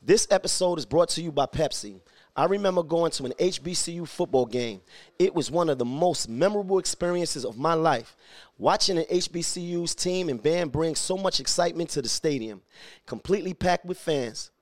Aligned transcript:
This 0.00 0.28
episode 0.30 0.78
is 0.78 0.86
brought 0.86 1.08
to 1.10 1.22
you 1.22 1.32
by 1.32 1.46
Pepsi. 1.46 2.00
I 2.36 2.44
remember 2.44 2.84
going 2.84 3.10
to 3.12 3.24
an 3.24 3.32
HBCU 3.32 4.06
football 4.06 4.46
game. 4.46 4.80
It 5.18 5.34
was 5.34 5.50
one 5.50 5.68
of 5.68 5.78
the 5.78 5.84
most 5.84 6.28
memorable 6.28 6.78
experiences 6.78 7.44
of 7.44 7.58
my 7.58 7.74
life. 7.74 8.14
Watching 8.58 8.98
an 8.98 9.06
HBCU's 9.10 9.96
team 9.96 10.28
and 10.28 10.40
band 10.40 10.70
bring 10.70 10.94
so 10.94 11.16
much 11.16 11.40
excitement 11.40 11.90
to 11.90 12.02
the 12.02 12.08
stadium, 12.08 12.62
completely 13.06 13.54
packed 13.54 13.84
with 13.84 13.98
fans. 13.98 14.52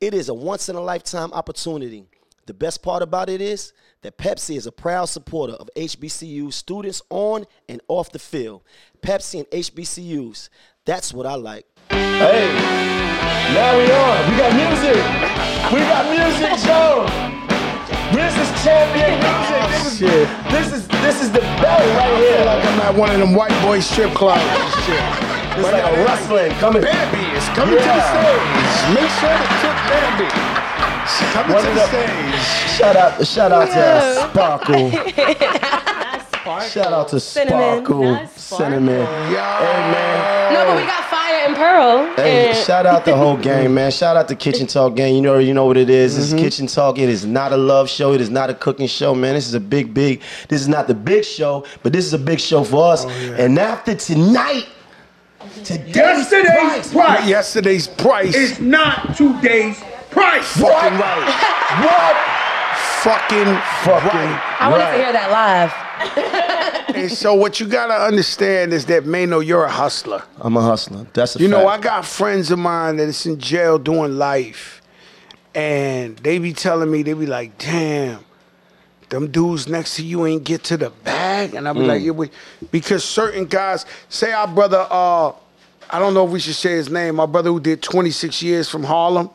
It 0.00 0.14
is 0.14 0.28
a 0.28 0.34
once 0.34 0.68
in 0.68 0.74
a 0.74 0.80
lifetime 0.80 1.32
opportunity. 1.32 2.04
The 2.46 2.54
best 2.54 2.82
part 2.82 3.04
about 3.04 3.30
it 3.30 3.40
is 3.40 3.72
that 4.02 4.18
Pepsi 4.18 4.56
is 4.56 4.66
a 4.66 4.72
proud 4.72 5.04
supporter 5.04 5.52
of 5.52 5.70
HBCU 5.76 6.52
students 6.52 7.02
on 7.08 7.44
and 7.68 7.80
off 7.86 8.10
the 8.10 8.18
field. 8.18 8.62
Pepsi 9.00 9.38
and 9.38 9.50
HBCUs, 9.50 10.48
that's 10.84 11.14
what 11.14 11.24
I 11.24 11.36
like. 11.36 11.66
Hey, 11.92 12.48
now 13.52 13.76
we 13.76 13.84
on. 13.92 14.16
We 14.30 14.34
got 14.40 14.52
music. 14.56 15.00
We 15.72 15.80
got 15.88 16.04
music, 16.08 16.52
Joe. 16.64 17.04
This 18.12 18.32
is 18.36 18.48
champion 18.64 19.20
music. 19.20 19.60
Oh, 19.60 19.68
this 19.72 19.86
is, 19.92 19.98
Shit. 19.98 20.28
this 20.52 20.68
is 20.72 20.88
this 21.04 21.22
is 21.22 21.32
the 21.32 21.40
belt 21.60 21.80
right 21.96 22.16
here. 22.18 22.44
like 22.44 22.64
I'm 22.64 22.80
at 22.80 22.94
one 22.94 23.10
of 23.10 23.18
them 23.18 23.34
white 23.34 23.54
boy 23.62 23.80
strip 23.80 24.12
clubs. 24.12 24.40
Shit. 24.86 25.00
It's 25.56 25.68
like 25.68 25.84
a 25.84 25.92
wrestling 26.04 26.52
coming. 26.60 26.82
Bambi 26.82 27.24
is 27.36 27.44
coming 27.56 27.76
to 27.76 27.84
the 27.84 28.04
stage. 28.08 28.96
Make 28.96 29.10
sure 29.20 29.36
to 29.36 29.46
tip 29.60 29.76
Bambi. 29.92 30.28
Coming 31.32 31.52
One 31.56 31.64
to 31.64 31.68
the 31.68 31.74
the- 31.74 31.86
stage. 31.88 32.78
Shout 32.78 32.96
out, 32.96 33.26
shout 33.26 33.52
out 33.52 33.68
to 33.68 34.30
Sparkle. 34.30 34.90
Sparkle. 34.90 35.68
Shout 36.68 36.92
out 36.92 37.08
to 37.08 37.20
Cinnamon. 37.20 37.84
Sparkle. 37.84 38.02
Not 38.02 38.30
Sparkle. 38.38 38.66
Cinnamon. 38.66 38.98
Yo. 38.98 39.06
Hey, 39.06 39.80
man. 39.94 40.52
No, 40.54 40.66
but 40.66 40.76
we 40.76 40.86
got 40.86 41.04
Fire 41.42 41.48
and 41.48 41.56
Pearl. 41.56 42.16
Hey, 42.16 42.48
and 42.50 42.56
shout 42.56 42.86
out 42.86 43.04
the 43.04 43.16
whole 43.16 43.36
gang, 43.36 43.72
man. 43.74 43.90
Shout 43.90 44.16
out 44.16 44.28
the 44.28 44.36
Kitchen 44.36 44.66
Talk 44.66 44.94
gang. 44.96 45.14
You 45.14 45.22
know, 45.22 45.38
you 45.38 45.54
know 45.54 45.64
what 45.64 45.76
it 45.76 45.90
is. 45.90 46.16
This 46.16 46.26
is 46.26 46.34
mm-hmm. 46.34 46.44
Kitchen 46.44 46.66
Talk. 46.66 46.98
It 46.98 47.08
is 47.08 47.24
not 47.24 47.52
a 47.52 47.56
love 47.56 47.88
show. 47.88 48.12
It 48.12 48.20
is 48.20 48.30
not 48.30 48.50
a 48.50 48.54
cooking 48.54 48.86
show, 48.86 49.14
man. 49.14 49.34
This 49.34 49.46
is 49.46 49.54
a 49.54 49.60
big, 49.60 49.94
big. 49.94 50.22
This 50.48 50.60
is 50.60 50.68
not 50.68 50.86
the 50.86 50.94
big 50.94 51.24
show, 51.24 51.64
but 51.82 51.92
this 51.92 52.04
is 52.04 52.12
a 52.12 52.18
big 52.18 52.40
show 52.40 52.64
for 52.64 52.92
us. 52.92 53.04
Oh, 53.06 53.08
and 53.38 53.58
after 53.58 53.94
tonight, 53.94 54.68
today's 55.64 55.96
Yesterday's 55.96 56.48
price. 56.52 56.92
price 56.92 57.28
Yesterday's 57.28 57.88
price. 57.88 58.34
is 58.34 58.60
not 58.60 59.16
today's 59.16 59.80
price. 60.10 60.46
fucking 60.56 60.98
right. 60.98 61.82
What? 61.84 62.16
Fucking 63.02 63.46
Fucking 63.82 64.08
right. 64.08 64.56
I 64.60 64.68
wanted 64.70 64.84
right. 64.84 64.96
to 64.96 65.02
hear 65.02 65.12
that 65.12 65.30
live. 65.32 65.91
And 66.94 67.10
so 67.10 67.34
what 67.34 67.58
you 67.58 67.66
gotta 67.66 67.94
understand 67.94 68.72
is 68.72 68.86
that 68.86 69.04
Maino, 69.04 69.44
you're 69.44 69.64
a 69.64 69.70
hustler. 69.70 70.22
I'm 70.40 70.56
a 70.56 70.60
hustler. 70.60 71.06
That's 71.14 71.36
a 71.36 71.38
You 71.40 71.48
know, 71.48 71.66
I 71.66 71.78
got 71.78 72.04
friends 72.04 72.50
of 72.50 72.58
mine 72.58 72.96
that 72.98 73.08
is 73.08 73.24
in 73.26 73.38
jail 73.38 73.78
doing 73.78 74.18
life, 74.18 74.82
and 75.54 76.16
they 76.18 76.38
be 76.38 76.52
telling 76.52 76.90
me, 76.90 77.02
they 77.02 77.14
be 77.14 77.26
like, 77.26 77.56
damn, 77.58 78.20
them 79.08 79.30
dudes 79.30 79.68
next 79.68 79.96
to 79.96 80.04
you 80.04 80.26
ain't 80.26 80.44
get 80.44 80.64
to 80.64 80.76
the 80.76 80.90
bag. 80.90 81.54
And 81.54 81.66
I 81.68 81.72
be 81.72 81.80
Mm. 81.80 81.86
like, 81.86 82.02
yeah, 82.02 82.10
we, 82.12 82.30
because 82.70 83.04
certain 83.04 83.46
guys, 83.46 83.84
say 84.08 84.32
our 84.32 84.46
brother, 84.46 84.86
uh, 84.90 85.32
I 85.90 85.98
don't 85.98 86.14
know 86.14 86.24
if 86.26 86.30
we 86.30 86.40
should 86.40 86.54
say 86.54 86.72
his 86.72 86.90
name, 86.90 87.16
my 87.16 87.26
brother 87.26 87.50
who 87.50 87.60
did 87.60 87.82
26 87.82 88.42
years 88.42 88.68
from 88.68 88.84
Harlem. 88.84 89.30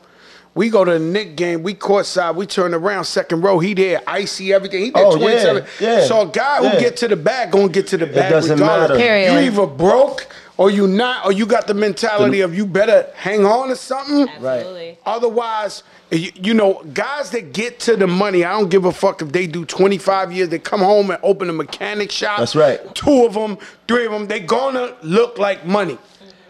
We 0.58 0.70
go 0.70 0.84
to 0.84 0.90
the 0.90 0.98
Knick 0.98 1.36
game, 1.36 1.62
we 1.62 1.72
courtside, 1.72 2.34
we 2.34 2.44
turn 2.44 2.74
around 2.74 3.04
second 3.04 3.42
row, 3.42 3.60
he 3.60 3.74
there, 3.74 4.00
icy 4.08 4.52
everything. 4.52 4.80
He 4.86 4.90
did 4.90 4.96
Oh, 5.06 5.16
27. 5.16 5.64
yeah, 5.78 6.00
So 6.04 6.22
a 6.22 6.26
guy 6.26 6.58
who 6.58 6.64
yeah. 6.64 6.80
get 6.80 6.96
to 6.96 7.06
the 7.06 7.14
back 7.14 7.52
gonna 7.52 7.68
get 7.68 7.86
to 7.88 7.96
the 7.96 8.06
bag 8.06 8.32
doesn't 8.32 8.58
regardless. 8.58 8.88
matter. 8.88 9.00
Period. 9.00 9.32
You 9.34 9.38
either 9.52 9.66
broke 9.68 10.26
or 10.56 10.68
you 10.72 10.88
not, 10.88 11.24
or 11.24 11.30
you 11.30 11.46
got 11.46 11.68
the 11.68 11.74
mentality 11.74 12.40
of 12.40 12.56
you 12.56 12.66
better 12.66 13.06
hang 13.14 13.46
on 13.46 13.68
to 13.68 13.76
something. 13.76 14.28
Absolutely. 14.28 14.98
Otherwise, 15.06 15.84
you, 16.10 16.32
you 16.34 16.54
know, 16.54 16.82
guys 16.92 17.30
that 17.30 17.52
get 17.52 17.78
to 17.78 17.94
the 17.94 18.08
money, 18.08 18.44
I 18.44 18.50
don't 18.58 18.68
give 18.68 18.84
a 18.84 18.90
fuck 18.90 19.22
if 19.22 19.30
they 19.30 19.46
do 19.46 19.64
25 19.64 20.32
years, 20.32 20.48
they 20.48 20.58
come 20.58 20.80
home 20.80 21.12
and 21.12 21.20
open 21.22 21.48
a 21.48 21.52
mechanic 21.52 22.10
shop. 22.10 22.40
That's 22.40 22.56
right. 22.56 22.80
Two 22.96 23.24
of 23.26 23.34
them, 23.34 23.58
three 23.86 24.06
of 24.06 24.10
them, 24.10 24.26
they 24.26 24.40
gonna 24.40 24.96
look 25.04 25.38
like 25.38 25.64
money. 25.64 25.98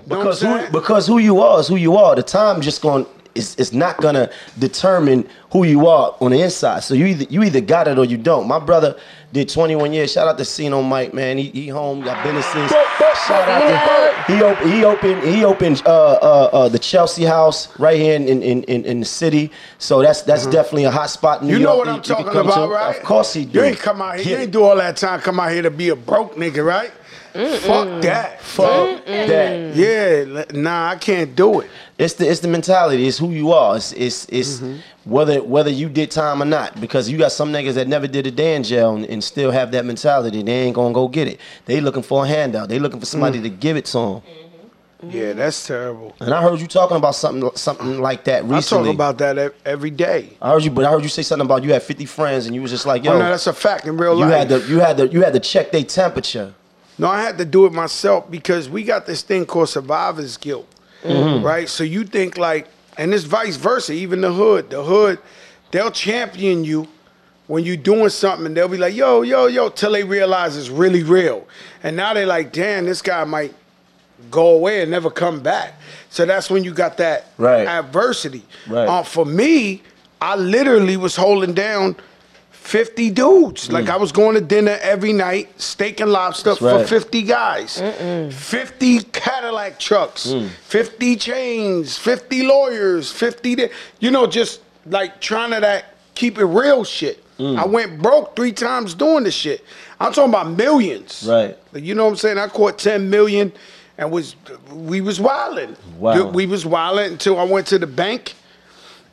Know 0.06 0.16
what 0.16 0.20
I'm 0.20 0.24
because 0.24 0.40
who 0.40 0.70
because 0.72 1.06
who 1.06 1.18
you 1.18 1.42
are 1.42 1.60
is 1.60 1.68
who 1.68 1.76
you 1.76 1.96
are. 1.98 2.16
The 2.16 2.22
time 2.22 2.62
just 2.62 2.80
going 2.80 3.04
is 3.34 3.54
it's 3.58 3.72
not 3.72 3.98
gonna 3.98 4.30
determine 4.58 5.28
who 5.52 5.64
you 5.64 5.86
are 5.86 6.14
on 6.20 6.30
the 6.32 6.40
inside. 6.42 6.80
So 6.82 6.94
you 6.94 7.06
either 7.06 7.24
you 7.30 7.42
either 7.42 7.60
got 7.60 7.88
it 7.88 7.98
or 7.98 8.04
you 8.04 8.16
don't. 8.18 8.46
My 8.48 8.58
brother 8.58 8.98
did 9.32 9.48
21 9.48 9.92
years. 9.92 10.12
Shout 10.12 10.26
out 10.26 10.38
to 10.38 10.44
Sino 10.44 10.82
Mike, 10.82 11.12
man. 11.12 11.36
He, 11.38 11.50
he 11.50 11.68
home, 11.68 12.02
got 12.02 12.22
businesses. 12.24 12.70
Shout 12.70 13.48
out 13.48 14.26
to 14.26 14.32
he 14.32 14.42
opened 14.42 14.72
he 14.72 14.84
opened 14.84 15.22
he 15.22 15.44
opened 15.44 15.82
uh, 15.86 15.90
uh, 15.90 16.50
uh, 16.52 16.68
the 16.68 16.78
Chelsea 16.78 17.24
House 17.24 17.78
right 17.78 17.98
here 17.98 18.14
in 18.16 18.26
in, 18.28 18.62
in, 18.64 18.84
in 18.84 19.00
the 19.00 19.06
city. 19.06 19.50
So 19.78 20.00
that's 20.02 20.22
that's 20.22 20.46
definitely 20.46 20.84
a 20.84 20.90
hot 20.90 21.10
spot 21.10 21.42
in 21.42 21.48
New 21.48 21.54
Mm-hmm. 21.54 21.60
You 21.60 21.66
know 21.66 21.74
York. 21.76 21.86
what 21.86 21.94
I'm 21.96 22.02
talking 22.02 22.40
about, 22.40 22.66
to. 22.66 22.72
right? 22.72 22.96
Of 22.96 23.02
course 23.02 23.32
he 23.34 23.44
do. 23.44 23.58
You 23.60 23.64
ain't 23.66 23.78
come 23.78 24.00
out 24.02 24.18
here. 24.20 24.36
You 24.36 24.42
ain't 24.44 24.52
do 24.52 24.62
all 24.64 24.76
that 24.76 24.96
time. 24.96 25.20
Come 25.20 25.40
out 25.40 25.50
here 25.52 25.62
to 25.62 25.70
be 25.70 25.88
a 25.90 25.96
broke 25.96 26.34
nigga, 26.36 26.64
right? 26.64 26.92
Fuck 27.32 28.02
that. 28.02 28.40
Fuck 28.40 29.04
that. 29.06 29.74
Yeah, 29.76 30.44
nah, 30.52 30.90
I 30.90 30.96
can't 30.96 31.34
do 31.36 31.60
it. 31.60 31.70
It's 31.98 32.14
the 32.14 32.28
it's 32.28 32.40
the 32.40 32.48
mentality. 32.48 33.06
It's 33.06 33.18
who 33.18 33.30
you 33.30 33.52
are. 33.52 33.76
It's 33.76 33.92
it's, 33.92 34.26
it's 34.30 34.58
Mm-hmm. 34.58 34.76
whether 35.10 35.42
whether 35.42 35.70
you 35.70 35.88
did 35.88 36.10
time 36.10 36.40
or 36.42 36.46
not. 36.46 36.80
Because 36.80 37.08
you 37.10 37.18
got 37.18 37.32
some 37.32 37.52
niggas 37.52 37.74
that 37.74 37.88
never 37.88 38.06
did 38.06 38.26
a 38.26 38.30
day 38.30 38.54
in 38.56 38.62
jail 38.62 38.94
and, 38.96 39.04
and 39.06 39.22
still 39.22 39.50
have 39.50 39.72
that 39.72 39.84
mentality. 39.84 40.42
They 40.42 40.52
ain't 40.62 40.74
gonna 40.76 40.94
go 40.94 41.08
get 41.08 41.28
it. 41.28 41.40
They 41.66 41.80
looking 41.80 42.02
for 42.02 42.24
a 42.24 42.28
handout. 42.28 42.68
They 42.68 42.78
looking 42.78 43.00
for 43.00 43.06
Mm. 43.06 43.10
somebody 43.10 43.42
to 43.42 43.48
give 43.48 43.76
it 43.76 43.84
to 43.86 43.98
them. 43.98 44.22
Yeah, 45.10 45.32
that's 45.32 45.64
terrible. 45.64 46.12
And 46.18 46.34
I 46.34 46.42
heard 46.42 46.60
you 46.60 46.66
talking 46.66 46.96
about 46.96 47.14
something 47.14 47.48
something 47.54 48.00
like 48.00 48.24
that 48.24 48.42
recently. 48.42 48.54
I 48.54 48.58
recently. 48.58 48.88
talk 48.88 48.94
about 48.94 49.18
that 49.18 49.54
every 49.64 49.90
day. 49.90 50.36
I 50.42 50.50
heard 50.50 50.64
you, 50.64 50.72
but 50.72 50.84
I 50.84 50.90
heard 50.90 51.04
you 51.04 51.08
say 51.08 51.22
something 51.22 51.46
about 51.46 51.62
you 51.62 51.72
had 51.72 51.84
50 51.84 52.04
friends 52.04 52.46
and 52.46 52.54
you 52.54 52.62
was 52.62 52.72
just 52.72 52.84
like, 52.84 53.04
yo, 53.04 53.12
Oh, 53.12 53.18
no, 53.18 53.28
that's 53.30 53.46
a 53.46 53.52
fact 53.52 53.86
in 53.86 53.96
real 53.96 54.14
you 54.18 54.24
life. 54.24 54.32
had 54.32 54.48
to 54.48 54.58
you 54.68 54.80
had 54.80 54.96
to 54.96 55.06
you 55.06 55.22
had 55.22 55.34
to 55.34 55.40
check 55.40 55.70
their 55.70 55.84
temperature. 55.84 56.52
No, 56.98 57.06
I 57.08 57.22
had 57.22 57.38
to 57.38 57.44
do 57.44 57.64
it 57.66 57.72
myself 57.72 58.30
because 58.30 58.68
we 58.68 58.82
got 58.82 59.06
this 59.06 59.22
thing 59.22 59.46
called 59.46 59.68
survivor's 59.68 60.36
guilt, 60.36 60.66
Mm-hmm. 61.04 61.44
right? 61.46 61.68
So 61.68 61.84
you 61.84 62.04
think 62.04 62.36
like, 62.38 62.66
and 62.96 63.14
it's 63.14 63.22
vice 63.24 63.56
versa. 63.56 63.92
Even 63.92 64.20
the 64.20 64.32
hood, 64.32 64.70
the 64.70 64.82
hood, 64.82 65.18
they'll 65.70 65.92
champion 65.92 66.64
you 66.64 66.88
when 67.46 67.64
you're 67.64 67.76
doing 67.76 68.08
something, 68.08 68.46
and 68.46 68.56
they'll 68.56 68.66
be 68.68 68.76
like, 68.78 68.94
"Yo, 68.96 69.22
yo, 69.22 69.46
yo," 69.46 69.68
till 69.68 69.92
they 69.92 70.02
realize 70.02 70.56
it's 70.56 70.68
really 70.68 71.04
real. 71.04 71.46
And 71.84 71.96
now 71.96 72.12
they're 72.14 72.26
like, 72.26 72.52
"Damn, 72.52 72.84
this 72.86 73.00
guy 73.00 73.22
might 73.24 73.54
go 74.30 74.48
away 74.56 74.82
and 74.82 74.90
never 74.90 75.08
come 75.08 75.38
back." 75.40 75.74
So 76.10 76.26
that's 76.26 76.50
when 76.50 76.64
you 76.64 76.74
got 76.74 76.96
that 76.96 77.26
Right. 77.38 77.66
adversity. 77.68 78.42
Right. 78.66 78.88
Uh, 78.88 79.02
for 79.04 79.24
me, 79.24 79.82
I 80.20 80.34
literally 80.34 80.96
was 80.96 81.14
holding 81.14 81.54
down. 81.54 81.94
50 82.68 83.10
dudes. 83.12 83.72
Like 83.72 83.88
I 83.88 83.96
was 83.96 84.12
going 84.12 84.34
to 84.34 84.42
dinner 84.42 84.76
every 84.82 85.14
night, 85.14 85.58
steak 85.58 86.00
and 86.00 86.12
lobster 86.12 86.50
Mm. 86.50 86.58
That's 86.58 86.58
for 86.58 86.78
right. 86.80 86.88
50 86.88 87.22
guys. 87.22 87.80
50 88.34 89.00
Cadillac 89.04 89.78
trucks, 89.78 90.26
Mm. 90.26 90.48
50 90.50 91.16
chains, 91.16 91.96
50 91.96 92.42
lawyers, 92.42 93.10
50 93.10 93.54
di- 93.54 93.70
you 94.00 94.10
know 94.10 94.26
just 94.26 94.60
like 94.86 95.18
trying 95.20 95.50
to 95.52 95.60
that 95.60 95.94
keep 96.14 96.36
it 96.38 96.44
real 96.44 96.84
shit. 96.84 97.24
Mm. 97.38 97.58
I 97.58 97.64
went 97.64 98.02
broke 98.02 98.36
3 98.36 98.52
times 98.52 98.92
doing 98.92 99.24
this 99.24 99.34
shit. 99.34 99.64
I'm 99.98 100.12
talking 100.12 100.28
about 100.30 100.50
millions. 100.50 101.24
Right. 101.26 101.56
Like, 101.72 101.84
you 101.84 101.94
know 101.94 102.04
what 102.04 102.10
I'm 102.10 102.16
saying? 102.16 102.36
I 102.38 102.48
caught 102.48 102.78
10 102.78 103.08
million 103.08 103.50
and 103.96 104.10
was 104.10 104.36
we 104.72 105.00
was 105.00 105.18
wilding. 105.18 105.74
Wow. 105.98 106.26
We 106.28 106.44
was 106.46 106.66
wilding 106.66 107.12
until 107.12 107.38
I 107.38 107.44
went 107.44 107.66
to 107.68 107.78
the 107.78 107.86
bank. 107.86 108.34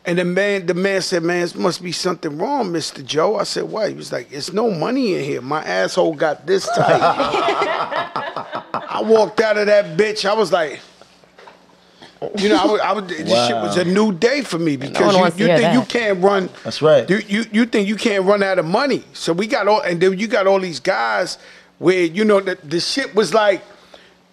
And 0.08 0.20
the 0.20 0.26
man, 0.26 0.68
the 0.68 0.76
man 0.76 1.02
said, 1.02 1.24
"Man, 1.24 1.44
it 1.44 1.56
must 1.56 1.82
be 1.82 1.92
something 1.92 2.38
wrong, 2.38 2.72
Mister 2.72 3.02
Joe." 3.02 3.38
I 3.38 3.44
said, 3.44 3.64
"Why?" 3.64 3.90
He 3.90 3.96
was 3.96 4.12
like, 4.12 4.32
"It's 4.32 4.54
no 4.54 4.70
money 4.70 5.16
in 5.16 5.24
here. 5.24 5.42
My 5.42 5.64
asshole 5.64 6.14
got 6.14 6.46
this 6.46 6.68
tight." 6.68 7.02
I 8.74 9.02
walked 9.04 9.42
out 9.42 9.58
of 9.58 9.66
that 9.66 9.98
bitch. 9.98 10.24
I 10.26 10.34
was 10.34 10.52
like, 10.52 10.80
you 12.38 12.50
know, 12.50 12.58
I 12.58 12.66
would, 12.66 12.82
I 12.82 12.94
would 12.94 13.08
this 13.08 13.48
shit 13.48 13.56
was 13.56 13.78
a 13.78 13.86
new 13.86 14.12
day 14.14 14.42
for 14.42 14.60
me 14.60 14.78
because 14.78 15.16
wants 15.16 15.40
you, 15.40 15.48
you 15.48 15.58
think 15.58 15.74
you 15.74 15.82
can't 15.82 16.24
run. 16.24 16.50
That's 16.64 16.82
right. 16.82 17.10
You, 17.10 17.22
you 17.28 17.46
you 17.52 17.66
think 17.66 17.88
you 17.88 17.96
can't 17.96 18.26
run 18.26 18.44
out 18.44 18.60
of 18.60 18.66
money. 18.66 19.04
So 19.14 19.34
we 19.34 19.48
got 19.48 19.68
all, 19.68 19.82
and 19.82 20.00
then 20.00 20.18
you 20.18 20.28
got 20.28 20.48
all 20.48 20.60
these 20.60 20.80
guys 20.80 21.38
where 21.80 22.04
you 22.04 22.24
know 22.26 22.40
the, 22.40 22.58
the 22.64 22.80
shit 22.80 23.14
was 23.16 23.34
like. 23.34 23.64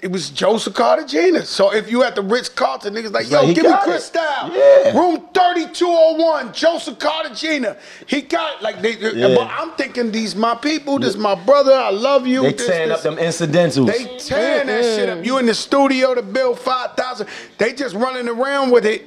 It 0.03 0.11
was 0.11 0.31
Joseph 0.31 0.75
Cartagena. 0.75 1.45
So 1.45 1.73
if 1.73 1.89
you 1.89 2.03
at 2.03 2.17
the 2.17 2.23
Ritz 2.23 2.49
Carlton, 2.49 2.93
niggas 2.93 3.13
like, 3.13 3.31
yo, 3.31 3.45
like, 3.45 3.55
give 3.55 3.65
me 3.65 3.71
it. 3.71 3.81
Cristal. 3.83 4.21
Yeah. 4.53 4.99
Room 4.99 5.29
3201, 5.33 6.53
Joseph 6.53 6.99
Cartagena. 6.99 7.77
He 8.09 8.23
got 8.23 8.61
like 8.63 8.83
they 8.83 8.97
Yeah. 8.97 9.37
but 9.37 9.47
I'm 9.47 9.71
thinking 9.73 10.11
these 10.11 10.35
my 10.35 10.57
people, 10.57 10.99
this 10.99 11.17
my 11.17 11.37
brother, 11.37 11.73
I 11.73 11.91
love 11.91 12.27
you. 12.27 12.43
They 12.43 12.53
this, 12.53 12.67
tearing 12.67 12.89
this. 12.89 12.99
up 12.99 13.03
them 13.05 13.19
incidentals. 13.21 13.87
They 13.87 14.19
tearing 14.19 14.67
that 14.67 14.83
shit 14.83 15.09
up. 15.09 15.25
You 15.25 15.39
in 15.39 15.47
the 15.47 15.55
studio 15.55 16.17
to 16.17 16.23
build 16.23 16.59
five 16.59 16.95
thousand. 16.95 17.29
They 17.59 17.73
just 17.73 17.95
running 17.95 18.29
around 18.29 18.73
with 18.73 18.85
it, 18.85 19.05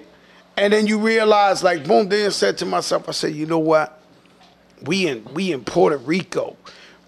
and 0.55 0.71
then 0.71 0.87
you 0.87 0.97
realize, 0.97 1.61
like, 1.61 1.85
boom. 1.85 2.07
Then 2.07 2.31
said 2.31 2.57
to 2.59 2.65
myself, 2.65 3.09
I 3.09 3.11
said, 3.11 3.33
you 3.35 3.45
know 3.45 3.59
what? 3.59 3.99
We 4.83 5.07
in 5.09 5.27
we 5.33 5.51
in 5.51 5.65
Puerto 5.65 5.97
Rico. 5.97 6.55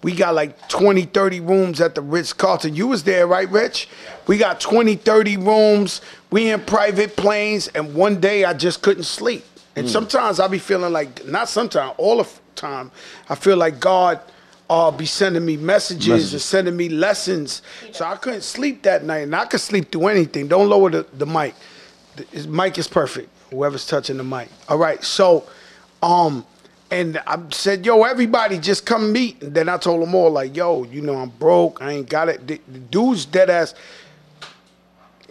We 0.03 0.13
got 0.13 0.35
like 0.35 0.69
20, 0.69 1.03
30 1.03 1.39
rooms 1.41 1.81
at 1.81 1.95
the 1.95 2.01
Ritz 2.01 2.33
Carlton. 2.33 2.75
You 2.75 2.87
was 2.87 3.03
there, 3.03 3.27
right, 3.27 3.49
Rich? 3.49 3.89
We 4.27 4.37
got 4.37 4.59
20, 4.59 4.95
30 4.95 5.37
rooms. 5.37 6.01
We 6.29 6.51
in 6.51 6.61
private 6.61 7.15
planes, 7.15 7.67
and 7.69 7.95
one 7.95 8.19
day 8.19 8.45
I 8.45 8.53
just 8.53 8.81
couldn't 8.81 9.03
sleep. 9.03 9.43
And 9.75 9.89
sometimes 9.89 10.39
I 10.39 10.47
be 10.47 10.57
feeling 10.59 10.91
like, 10.91 11.25
not 11.25 11.49
sometimes, 11.49 11.93
all 11.97 12.17
the 12.17 12.27
time, 12.55 12.91
I 13.29 13.35
feel 13.35 13.57
like 13.57 13.79
God 13.79 14.19
uh, 14.69 14.91
be 14.91 15.05
sending 15.05 15.45
me 15.45 15.55
messages, 15.55 16.07
Messages. 16.07 16.33
and 16.33 16.41
sending 16.41 16.75
me 16.75 16.89
lessons. 16.89 17.61
So 17.91 18.05
I 18.05 18.15
couldn't 18.17 18.41
sleep 18.41 18.83
that 18.83 19.03
night, 19.03 19.19
and 19.19 19.35
I 19.35 19.45
could 19.45 19.61
sleep 19.61 19.91
through 19.91 20.07
anything. 20.07 20.47
Don't 20.47 20.67
lower 20.67 20.89
the, 20.89 21.05
the 21.13 21.25
mic. 21.25 21.53
The 22.15 22.23
his 22.31 22.47
mic 22.47 22.77
is 22.77 22.87
perfect. 22.87 23.29
Whoever's 23.51 23.85
touching 23.87 24.17
the 24.17 24.23
mic. 24.23 24.49
All 24.67 24.77
right. 24.77 25.01
So, 25.03 25.47
um, 26.03 26.45
and 26.89 27.17
I 27.27 27.39
said, 27.51 27.85
yo, 27.85 28.03
everybody 28.03 28.57
just 28.57 28.85
come 28.85 29.11
meet. 29.11 29.41
And 29.41 29.53
then 29.53 29.69
I 29.69 29.77
told 29.77 30.01
them 30.01 30.15
all, 30.15 30.31
like, 30.31 30.55
yo, 30.55 30.83
you 30.83 31.01
know, 31.01 31.15
I'm 31.15 31.29
broke. 31.29 31.81
I 31.81 31.91
ain't 31.91 32.09
got 32.09 32.29
it. 32.29 32.47
The, 32.47 32.61
the 32.67 32.79
dude's 32.79 33.25
dead 33.25 33.49
ass. 33.49 33.75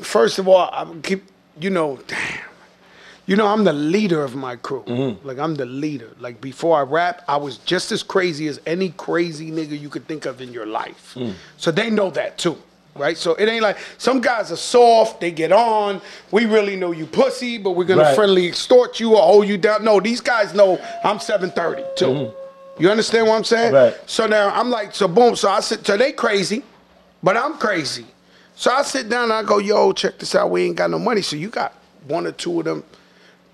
First 0.00 0.38
of 0.38 0.48
all, 0.48 0.68
I 0.72 0.86
keep, 1.02 1.24
you 1.58 1.70
know, 1.70 1.98
damn. 2.06 2.40
You 3.26 3.34
know, 3.34 3.46
I'm 3.48 3.64
the 3.64 3.72
leader 3.72 4.22
of 4.22 4.36
my 4.36 4.54
crew. 4.54 4.84
Mm-hmm. 4.86 5.26
Like, 5.26 5.38
I'm 5.38 5.56
the 5.56 5.66
leader. 5.66 6.14
Like, 6.20 6.40
before 6.40 6.78
I 6.78 6.82
rap, 6.82 7.24
I 7.26 7.36
was 7.36 7.58
just 7.58 7.90
as 7.90 8.02
crazy 8.02 8.46
as 8.46 8.60
any 8.66 8.90
crazy 8.90 9.50
nigga 9.50 9.78
you 9.78 9.88
could 9.88 10.06
think 10.06 10.26
of 10.26 10.40
in 10.40 10.52
your 10.52 10.66
life. 10.66 11.14
Mm. 11.16 11.34
So 11.56 11.72
they 11.72 11.90
know 11.90 12.10
that 12.10 12.38
too, 12.38 12.56
right? 12.98 13.16
So 13.16 13.34
it 13.34 13.48
ain't 13.48 13.62
like 13.62 13.78
some 13.98 14.20
guys 14.20 14.50
are 14.52 14.56
soft, 14.56 15.20
they 15.20 15.30
get 15.30 15.52
on. 15.52 16.00
We 16.30 16.46
really 16.46 16.76
know 16.76 16.92
you 16.92 17.06
pussy, 17.06 17.58
but 17.58 17.72
we're 17.72 17.84
gonna 17.84 18.02
Right. 18.02 18.14
friendly 18.16 18.46
extort 18.46 19.00
you 19.00 19.14
or 19.16 19.22
hold 19.22 19.48
you 19.48 19.56
down. 19.58 19.84
No, 19.84 20.00
these 20.00 20.20
guys 20.20 20.54
know 20.54 20.78
I'm 21.04 21.18
730 21.20 21.82
too. 21.96 22.04
Mm-hmm. 22.06 22.82
You 22.82 22.90
understand 22.90 23.26
what 23.26 23.36
I'm 23.36 23.44
saying? 23.44 23.72
Right. 23.72 23.96
So 24.06 24.26
now 24.26 24.50
I'm 24.50 24.70
like, 24.70 24.94
so 24.94 25.08
boom. 25.08 25.34
So 25.36 25.48
I 25.48 25.60
said, 25.60 25.86
so 25.86 25.96
they 25.96 26.12
crazy, 26.12 26.62
but 27.22 27.36
I'm 27.36 27.54
crazy. 27.58 28.06
So 28.54 28.70
I 28.70 28.82
sit 28.82 29.08
down 29.08 29.24
and 29.24 29.32
I 29.32 29.42
go, 29.42 29.58
yo, 29.58 29.92
check 29.92 30.18
this 30.18 30.34
out. 30.34 30.50
We 30.50 30.64
ain't 30.64 30.76
got 30.76 30.90
no 30.90 30.98
money. 30.98 31.22
So 31.22 31.36
you 31.36 31.48
got 31.48 31.74
one 32.06 32.26
or 32.26 32.32
two 32.32 32.58
of 32.60 32.64
them 32.64 32.84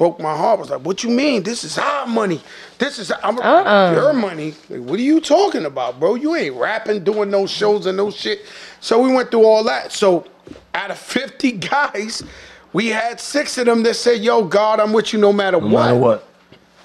broke 0.02 0.18
my 0.18 0.36
heart. 0.36 0.58
I 0.58 0.60
was 0.60 0.70
like, 0.70 0.80
what 0.80 1.04
you 1.04 1.10
mean? 1.10 1.44
This 1.44 1.62
is 1.62 1.78
our 1.78 2.08
money. 2.08 2.40
This 2.78 2.98
is 2.98 3.12
I'm, 3.22 3.36
your 3.36 4.12
money. 4.12 4.52
Like, 4.68 4.80
what 4.80 4.98
are 4.98 5.02
you 5.02 5.20
talking 5.20 5.64
about, 5.64 6.00
bro? 6.00 6.16
You 6.16 6.34
ain't 6.34 6.56
rapping, 6.56 7.04
doing 7.04 7.30
no 7.30 7.46
shows 7.46 7.86
and 7.86 7.96
no 7.96 8.10
shit. 8.10 8.40
So 8.80 9.00
we 9.00 9.14
went 9.14 9.30
through 9.30 9.44
all 9.44 9.62
that. 9.62 9.92
So 9.92 10.26
out 10.74 10.90
of 10.90 10.98
50 10.98 11.52
guys, 11.68 12.24
we 12.72 12.88
had 12.88 13.20
six 13.20 13.56
of 13.58 13.66
them 13.66 13.84
that 13.84 13.94
said, 13.94 14.22
yo, 14.22 14.44
God, 14.44 14.80
I'm 14.80 14.92
with 14.92 15.12
you 15.12 15.20
no 15.20 15.32
matter 15.32 15.58
what. 15.60 15.68
No 15.68 15.74
what. 15.74 15.84
matter 15.84 15.98
what. 16.00 16.28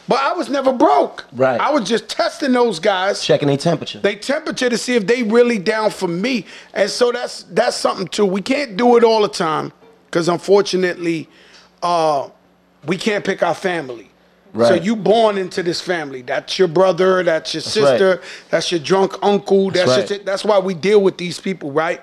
But 0.08 0.20
I 0.20 0.34
was 0.34 0.48
never 0.48 0.72
broke. 0.72 1.26
Right. 1.34 1.60
I 1.60 1.72
was 1.72 1.90
just 1.90 2.08
testing 2.08 2.52
those 2.52 2.78
guys 2.78 3.26
Checking 3.26 3.48
their 3.48 3.58
temperature. 3.58 3.98
their 3.98 4.16
temperature 4.16 4.70
to 4.70 4.78
see 4.78 4.94
if 4.94 5.08
they 5.08 5.24
really 5.24 5.58
down 5.58 5.90
for 5.90 6.08
me. 6.08 6.46
And 6.76 6.88
so 6.88 7.12
that's 7.12 7.44
that's 7.50 7.76
something 7.76 8.08
too. 8.08 8.28
We 8.28 8.44
can't 8.44 8.78
do 8.78 8.96
it 8.96 9.04
all 9.04 9.24
the 9.24 9.28
time 9.28 9.74
because 10.06 10.30
unfortunately, 10.30 11.28
uh, 11.82 12.30
we 12.88 12.98
can't 12.98 13.24
pick 13.24 13.44
our 13.44 13.54
family. 13.54 14.10
So 14.56 14.74
you 14.74 14.96
born 14.96 15.38
into 15.38 15.62
this 15.62 15.82
family. 15.82 16.24
That's 16.24 16.58
your 16.58 16.68
brother. 16.68 17.22
That's 17.22 17.54
your 17.54 17.62
right. 17.62 17.70
sister. 17.70 18.22
That's 18.50 18.72
your 18.72 18.80
drunk 18.80 19.14
uncle. 19.22 19.70
That's 19.70 19.90
right. 19.90 20.10
your, 20.10 20.20
that's 20.20 20.44
why 20.44 20.58
we 20.58 20.74
deal 20.74 21.02
with 21.02 21.18
these 21.18 21.40
people, 21.40 21.72
right? 21.72 22.02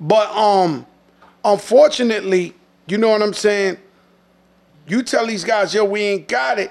But 0.00 0.28
um, 0.30 0.84
unfortunately, 1.44 2.54
you 2.88 2.98
know 2.98 3.10
what 3.10 3.22
I'm 3.22 3.34
saying. 3.34 3.78
You 4.88 5.02
tell 5.02 5.26
these 5.26 5.44
guys, 5.44 5.74
yo, 5.74 5.84
we 5.84 6.00
ain't 6.00 6.28
got 6.28 6.58
it. 6.58 6.70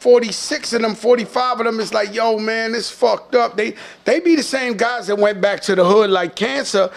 46 0.00 0.72
of 0.74 0.82
them, 0.82 0.94
45 0.94 1.60
of 1.60 1.66
them 1.66 1.80
is 1.80 1.92
like, 1.92 2.14
yo, 2.14 2.38
man, 2.38 2.74
it's 2.74 2.90
fucked 2.90 3.34
up. 3.34 3.56
They 3.56 3.74
they 4.04 4.20
be 4.20 4.36
the 4.36 4.42
same 4.42 4.76
guys 4.76 5.08
that 5.08 5.16
went 5.16 5.40
back 5.40 5.60
to 5.62 5.74
the 5.74 5.84
hood 5.84 6.10
like 6.10 6.36
cancer. 6.36 6.90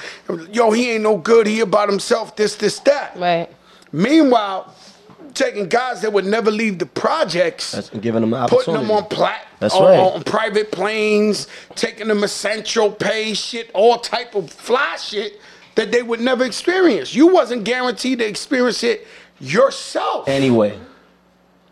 Yo, 0.51 0.71
he 0.71 0.91
ain't 0.91 1.03
no 1.03 1.17
good. 1.17 1.47
He 1.47 1.61
about 1.61 1.89
himself, 1.89 2.35
this, 2.35 2.55
this, 2.55 2.79
that. 2.79 3.17
Right. 3.17 3.49
Meanwhile, 3.91 4.75
taking 5.33 5.67
guys 5.67 6.01
that 6.01 6.13
would 6.13 6.25
never 6.25 6.51
leave 6.51 6.79
the 6.79 6.85
projects, 6.85 7.71
That's 7.71 7.89
giving 7.89 8.21
them 8.21 8.31
the 8.31 8.47
putting 8.47 8.73
them 8.73 8.91
on 8.91 9.05
plat, 9.05 9.45
That's 9.59 9.75
on, 9.75 9.83
right. 9.83 9.99
on 9.99 10.23
private 10.23 10.71
planes, 10.71 11.47
taking 11.75 12.07
them 12.07 12.23
essential 12.23 12.91
pay 12.91 13.33
shit, 13.33 13.71
all 13.73 13.99
type 13.99 14.35
of 14.35 14.51
fly 14.51 14.95
shit 14.97 15.39
that 15.75 15.91
they 15.91 16.03
would 16.03 16.19
never 16.19 16.43
experience. 16.43 17.15
You 17.15 17.27
wasn't 17.27 17.63
guaranteed 17.63 18.19
to 18.19 18.27
experience 18.27 18.83
it 18.83 19.07
yourself. 19.39 20.27
Anyway. 20.27 20.77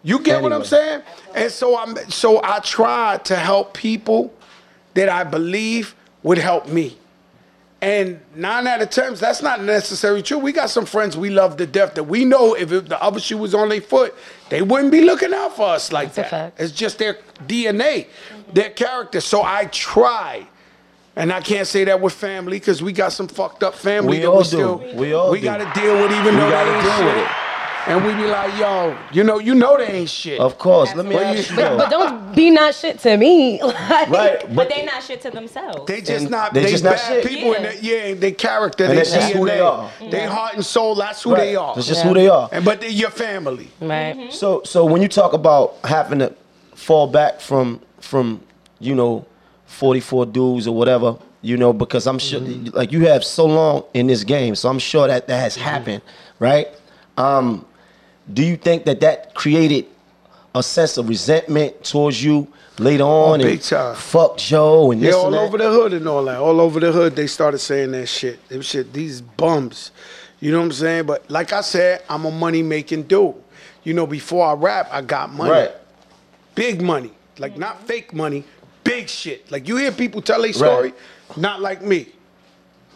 You 0.04 0.20
get 0.20 0.42
what 0.42 0.54
I'm 0.54 0.64
saying? 0.64 1.02
And 1.36 1.52
so 1.52 1.78
I'm 1.78 1.98
so 2.10 2.40
I 2.42 2.60
try 2.60 3.20
to 3.26 3.36
help 3.36 3.74
people 3.74 4.34
that 4.94 5.10
I 5.10 5.26
believe 5.26 5.96
would 6.24 6.38
help 6.38 6.68
me. 6.70 6.98
And 7.80 8.20
nine 8.36 8.66
out 8.66 8.82
of 8.82 8.90
ten, 8.90 9.14
that's 9.14 9.44
not 9.44 9.62
necessarily 9.62 10.24
true. 10.24 10.40
We 10.40 10.52
got 10.52 10.72
some 10.72 10.86
friends 10.86 11.16
we 11.16 11.30
love 11.30 11.58
to 11.58 11.68
death 11.68 11.94
that 11.94 12.06
we 12.06 12.26
know 12.26 12.56
if 12.56 12.72
it, 12.72 12.90
the 12.90 13.00
other 13.02 13.20
shoe 13.20 13.38
was 13.38 13.54
on 13.54 13.70
their 13.70 13.82
foot, 13.82 14.16
they 14.50 14.64
wouldn't 14.64 14.92
be 14.92 15.02
looking 15.02 15.32
out 15.34 15.56
for 15.56 15.68
us 15.70 15.92
like 15.92 16.14
That's 16.14 16.18
a 16.18 16.22
that. 16.22 16.30
fact. 16.56 16.60
It's 16.62 16.72
just 16.72 16.98
their 16.98 17.20
DNA, 17.46 18.08
their 18.52 18.72
character. 18.72 19.22
So 19.22 19.44
I 19.44 19.66
try. 19.66 20.48
And 21.16 21.32
I 21.32 21.42
can't 21.42 21.68
say 21.68 21.84
that 21.84 22.00
with 22.02 22.14
family 22.14 22.58
because 22.60 22.82
we 22.84 22.94
got 22.94 23.12
some 23.12 23.28
fucked 23.28 23.64
up 23.64 23.74
family 23.76 24.18
We 24.18 24.22
that 24.24 24.28
all 24.30 24.38
we 24.38 24.44
do. 24.44 24.48
still 24.48 24.78
We 24.96 25.14
all 25.14 25.32
we 25.32 25.40
gotta 25.40 25.70
deal 25.80 25.96
with 26.02 26.12
even 26.12 26.36
We 26.36 26.42
though 26.42 26.50
gotta 26.50 26.72
ain't 26.76 26.84
deal 26.84 27.06
with 27.06 27.18
it. 27.18 27.28
And 27.88 28.06
we 28.06 28.14
be 28.16 28.28
like, 28.28 28.58
yo, 28.60 28.98
you 29.14 29.24
know, 29.24 29.40
you 29.40 29.56
know 29.56 29.78
they 29.78 29.88
ain't 29.88 30.10
shit. 30.10 30.40
Of 30.42 30.58
course. 30.58 30.94
Let 30.94 31.06
me 31.06 31.16
But 31.16 31.24
ask 31.24 31.50
you- 31.50 31.56
you 31.56 31.62
though. 31.62 31.78
But 31.78 31.90
don't 31.90 32.36
be 32.36 32.50
not 32.50 32.76
shit 32.76 33.00
to 33.00 33.16
me. 33.18 33.62
Like, 33.88 34.10
Right. 34.10 34.40
But 34.42 34.56
But 34.56 34.70
they 34.70 34.84
not 34.84 35.02
shit 35.04 35.22
to 35.22 35.32
themselves. 35.32 35.86
They 35.88 36.02
just 36.02 36.24
And 36.24 36.32
not 36.32 36.54
they 36.54 36.64
they, 36.64 36.72
just 36.72 36.84
not 36.84 36.98
bad 36.98 37.24
shit. 37.24 37.26
people 37.26 37.54
in 37.54 37.64
Yeah. 37.64 37.72
the, 37.72 37.84
yeah, 37.84 38.14
they 38.16 38.32
character, 38.34 38.84
And 38.84 38.92
they 38.92 38.98
that's 38.98 39.12
just 39.14 39.34
DNA. 39.34 39.38
who 39.38 39.46
they 39.48 39.60
are. 39.62 39.90
They 40.12 40.26
heart 40.26 40.56
and 40.56 40.66
soul, 40.66 40.96
that's 40.96 41.24
who 41.24 41.36
they 41.36 41.56
are. 41.56 41.76
That's 41.76 41.88
just 41.88 42.02
Yeah. 42.04 42.08
who 42.10 42.14
they 42.14 42.28
are. 42.28 42.50
And 42.52 42.66
but 42.66 42.82
they're 42.82 42.90
your 42.90 43.10
family. 43.10 43.70
right. 43.80 44.16
Mm-hmm. 44.16 44.32
So 44.32 44.62
so 44.66 44.84
when 44.86 45.02
you 45.02 45.08
talk 45.08 45.32
about 45.34 45.76
having 45.86 46.20
to 46.20 46.34
fall 46.76 47.08
back 47.08 47.40
from 47.40 47.80
from 48.02 48.42
you 48.80 48.94
know 48.96 49.26
44 49.68 50.26
dudes 50.26 50.68
or 50.68 50.76
whatever, 50.76 51.16
you 51.42 51.56
know, 51.58 51.72
because 51.74 52.08
I'm 52.08 52.20
sure 52.20 52.40
mm-hmm. 52.42 52.76
like 52.76 52.92
you 52.92 53.06
have 53.08 53.24
so 53.24 53.46
long 53.46 53.84
in 53.94 54.08
this 54.08 54.24
game, 54.24 54.56
so 54.56 54.70
I'm 54.70 54.80
sure 54.80 55.08
that 55.08 55.28
that 55.28 55.40
has 55.40 55.56
mm-hmm. 55.56 55.64
happened, 55.64 56.02
right? 56.40 56.68
Um, 57.18 57.66
do 58.32 58.44
you 58.44 58.58
think 58.58 58.86
that 58.86 59.00
that 59.02 59.34
created 59.34 59.86
a 60.54 60.64
sense 60.64 60.98
of 60.98 61.08
resentment 61.08 61.84
towards 61.84 62.24
you 62.24 62.48
later 62.80 63.04
oh, 63.04 63.34
on? 63.34 63.42
Oh, 63.42 63.44
big 63.44 63.54
and 63.54 63.64
time. 63.64 63.96
Fuck 63.96 64.38
Joe 64.38 64.92
and 64.92 65.02
Yeah, 65.02 65.08
this 65.08 65.16
all 65.16 65.28
and 65.28 65.36
over 65.36 65.58
the 65.58 65.70
hood 65.70 65.94
and 65.94 66.08
all 66.08 66.24
that. 66.26 66.40
All 66.40 66.60
over 66.60 66.80
the 66.80 66.92
hood, 66.92 67.16
they 67.16 67.28
started 67.28 67.60
saying 67.60 67.92
that 67.92 68.08
shit. 68.08 68.46
They 68.50 68.62
shit, 68.62 68.94
these 68.94 69.22
bums. 69.22 69.92
You 70.40 70.52
know 70.52 70.60
what 70.60 70.66
I'm 70.66 70.72
saying? 70.72 71.06
But 71.06 71.30
like 71.30 71.54
I 71.54 71.62
said, 71.62 72.04
I'm 72.10 72.26
a 72.26 72.32
money 72.32 72.62
making 72.64 73.04
dude. 73.04 73.36
You 73.84 73.94
know, 73.94 74.06
before 74.06 74.46
I 74.46 74.54
rap, 74.54 74.90
I 74.92 75.02
got 75.02 75.32
money. 75.32 75.52
Right. 75.52 75.72
Big 76.56 76.82
money. 76.82 77.12
Like 77.40 77.58
not 77.58 77.86
fake 77.88 78.14
money, 78.14 78.44
big 78.84 79.10
shit. 79.10 79.50
Like 79.52 79.68
you 79.68 79.78
hear 79.78 79.92
people 79.92 80.22
tell 80.22 80.44
a 80.44 80.52
story, 80.52 80.94
not 81.36 81.62
like 81.62 81.82
me. 81.82 82.08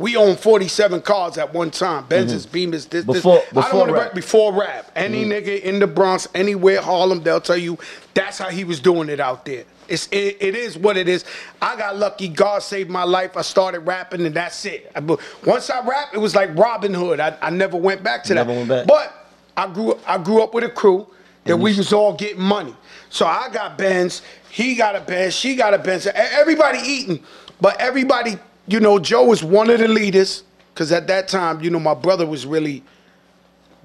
We 0.01 0.15
own 0.17 0.35
47 0.35 1.01
cars 1.01 1.37
at 1.37 1.53
one 1.53 1.71
time. 1.71 2.05
Benzes, 2.07 2.47
Beamers, 2.47 2.89
this, 2.89 3.03
Mm-hmm. 3.05 3.11
Before- 3.13 3.35
this. 3.37 3.47
I 3.49 3.53
before 3.53 3.69
don't 3.71 3.79
want 3.79 3.89
to 3.89 3.93
rap. 4.05 4.13
before 4.13 4.53
rap. 4.53 4.91
Any 4.95 5.23
nigga 5.25 5.61
in 5.61 5.79
the 5.79 5.87
Bronx, 5.87 6.27
anywhere, 6.35 6.81
Harlem, 6.81 7.21
they'll 7.23 7.39
tell 7.41 7.57
you 7.57 7.77
that's 8.13 8.37
how 8.37 8.49
he 8.49 8.63
was 8.63 8.79
doing 8.79 9.07
it 9.09 9.19
out 9.19 9.45
there. 9.45 9.63
It's, 9.87 10.07
it, 10.11 10.37
it 10.39 10.55
is 10.55 10.77
what 10.77 10.95
it 10.97 11.07
is. 11.09 11.25
I 11.61 11.75
got 11.75 11.97
lucky. 11.97 12.29
God 12.29 12.63
saved 12.63 12.89
my 12.89 13.03
life. 13.03 13.35
I 13.35 13.41
started 13.41 13.81
rapping, 13.81 14.25
and 14.25 14.33
that's 14.35 14.63
it. 14.65 14.91
I- 14.95 14.99
but 15.01 15.19
once 15.45 15.69
I 15.69 15.85
rap, 15.85 16.09
it 16.13 16.17
was 16.17 16.33
like 16.35 16.57
Robin 16.57 16.93
Hood. 16.93 17.19
I, 17.19 17.37
I 17.41 17.49
never 17.49 17.77
went 17.77 18.01
back 18.03 18.23
to 18.25 18.33
Never 18.33 18.51
that. 18.51 18.57
went 18.57 18.69
back. 18.69 18.87
But 18.87 19.13
I 19.57 19.67
grew 19.71 19.99
I 20.07 20.17
grew 20.17 20.41
up 20.41 20.53
with 20.53 20.63
a 20.63 20.69
crew 20.69 21.07
that 21.43 21.57
we 21.57 21.75
was 21.75 21.91
all 21.91 22.13
getting 22.13 22.41
money. 22.41 22.75
So 23.09 23.25
I 23.25 23.49
got 23.51 23.77
Benz, 23.77 24.21
he 24.49 24.75
got 24.75 24.95
a 24.95 25.01
Benz, 25.01 25.35
she 25.35 25.55
got 25.55 25.73
a 25.73 25.77
Benz. 25.79 26.07
Everybody 26.07 26.79
eating, 26.79 27.23
but 27.59 27.79
everybody, 27.81 28.37
you 28.67 28.79
know, 28.79 28.99
Joe 28.99 29.25
was 29.25 29.43
one 29.43 29.69
of 29.69 29.79
the 29.79 29.87
leaders 29.87 30.43
because 30.73 30.91
at 30.91 31.07
that 31.07 31.27
time, 31.27 31.61
you 31.61 31.69
know, 31.69 31.79
my 31.79 31.93
brother 31.93 32.25
was 32.25 32.45
really, 32.45 32.83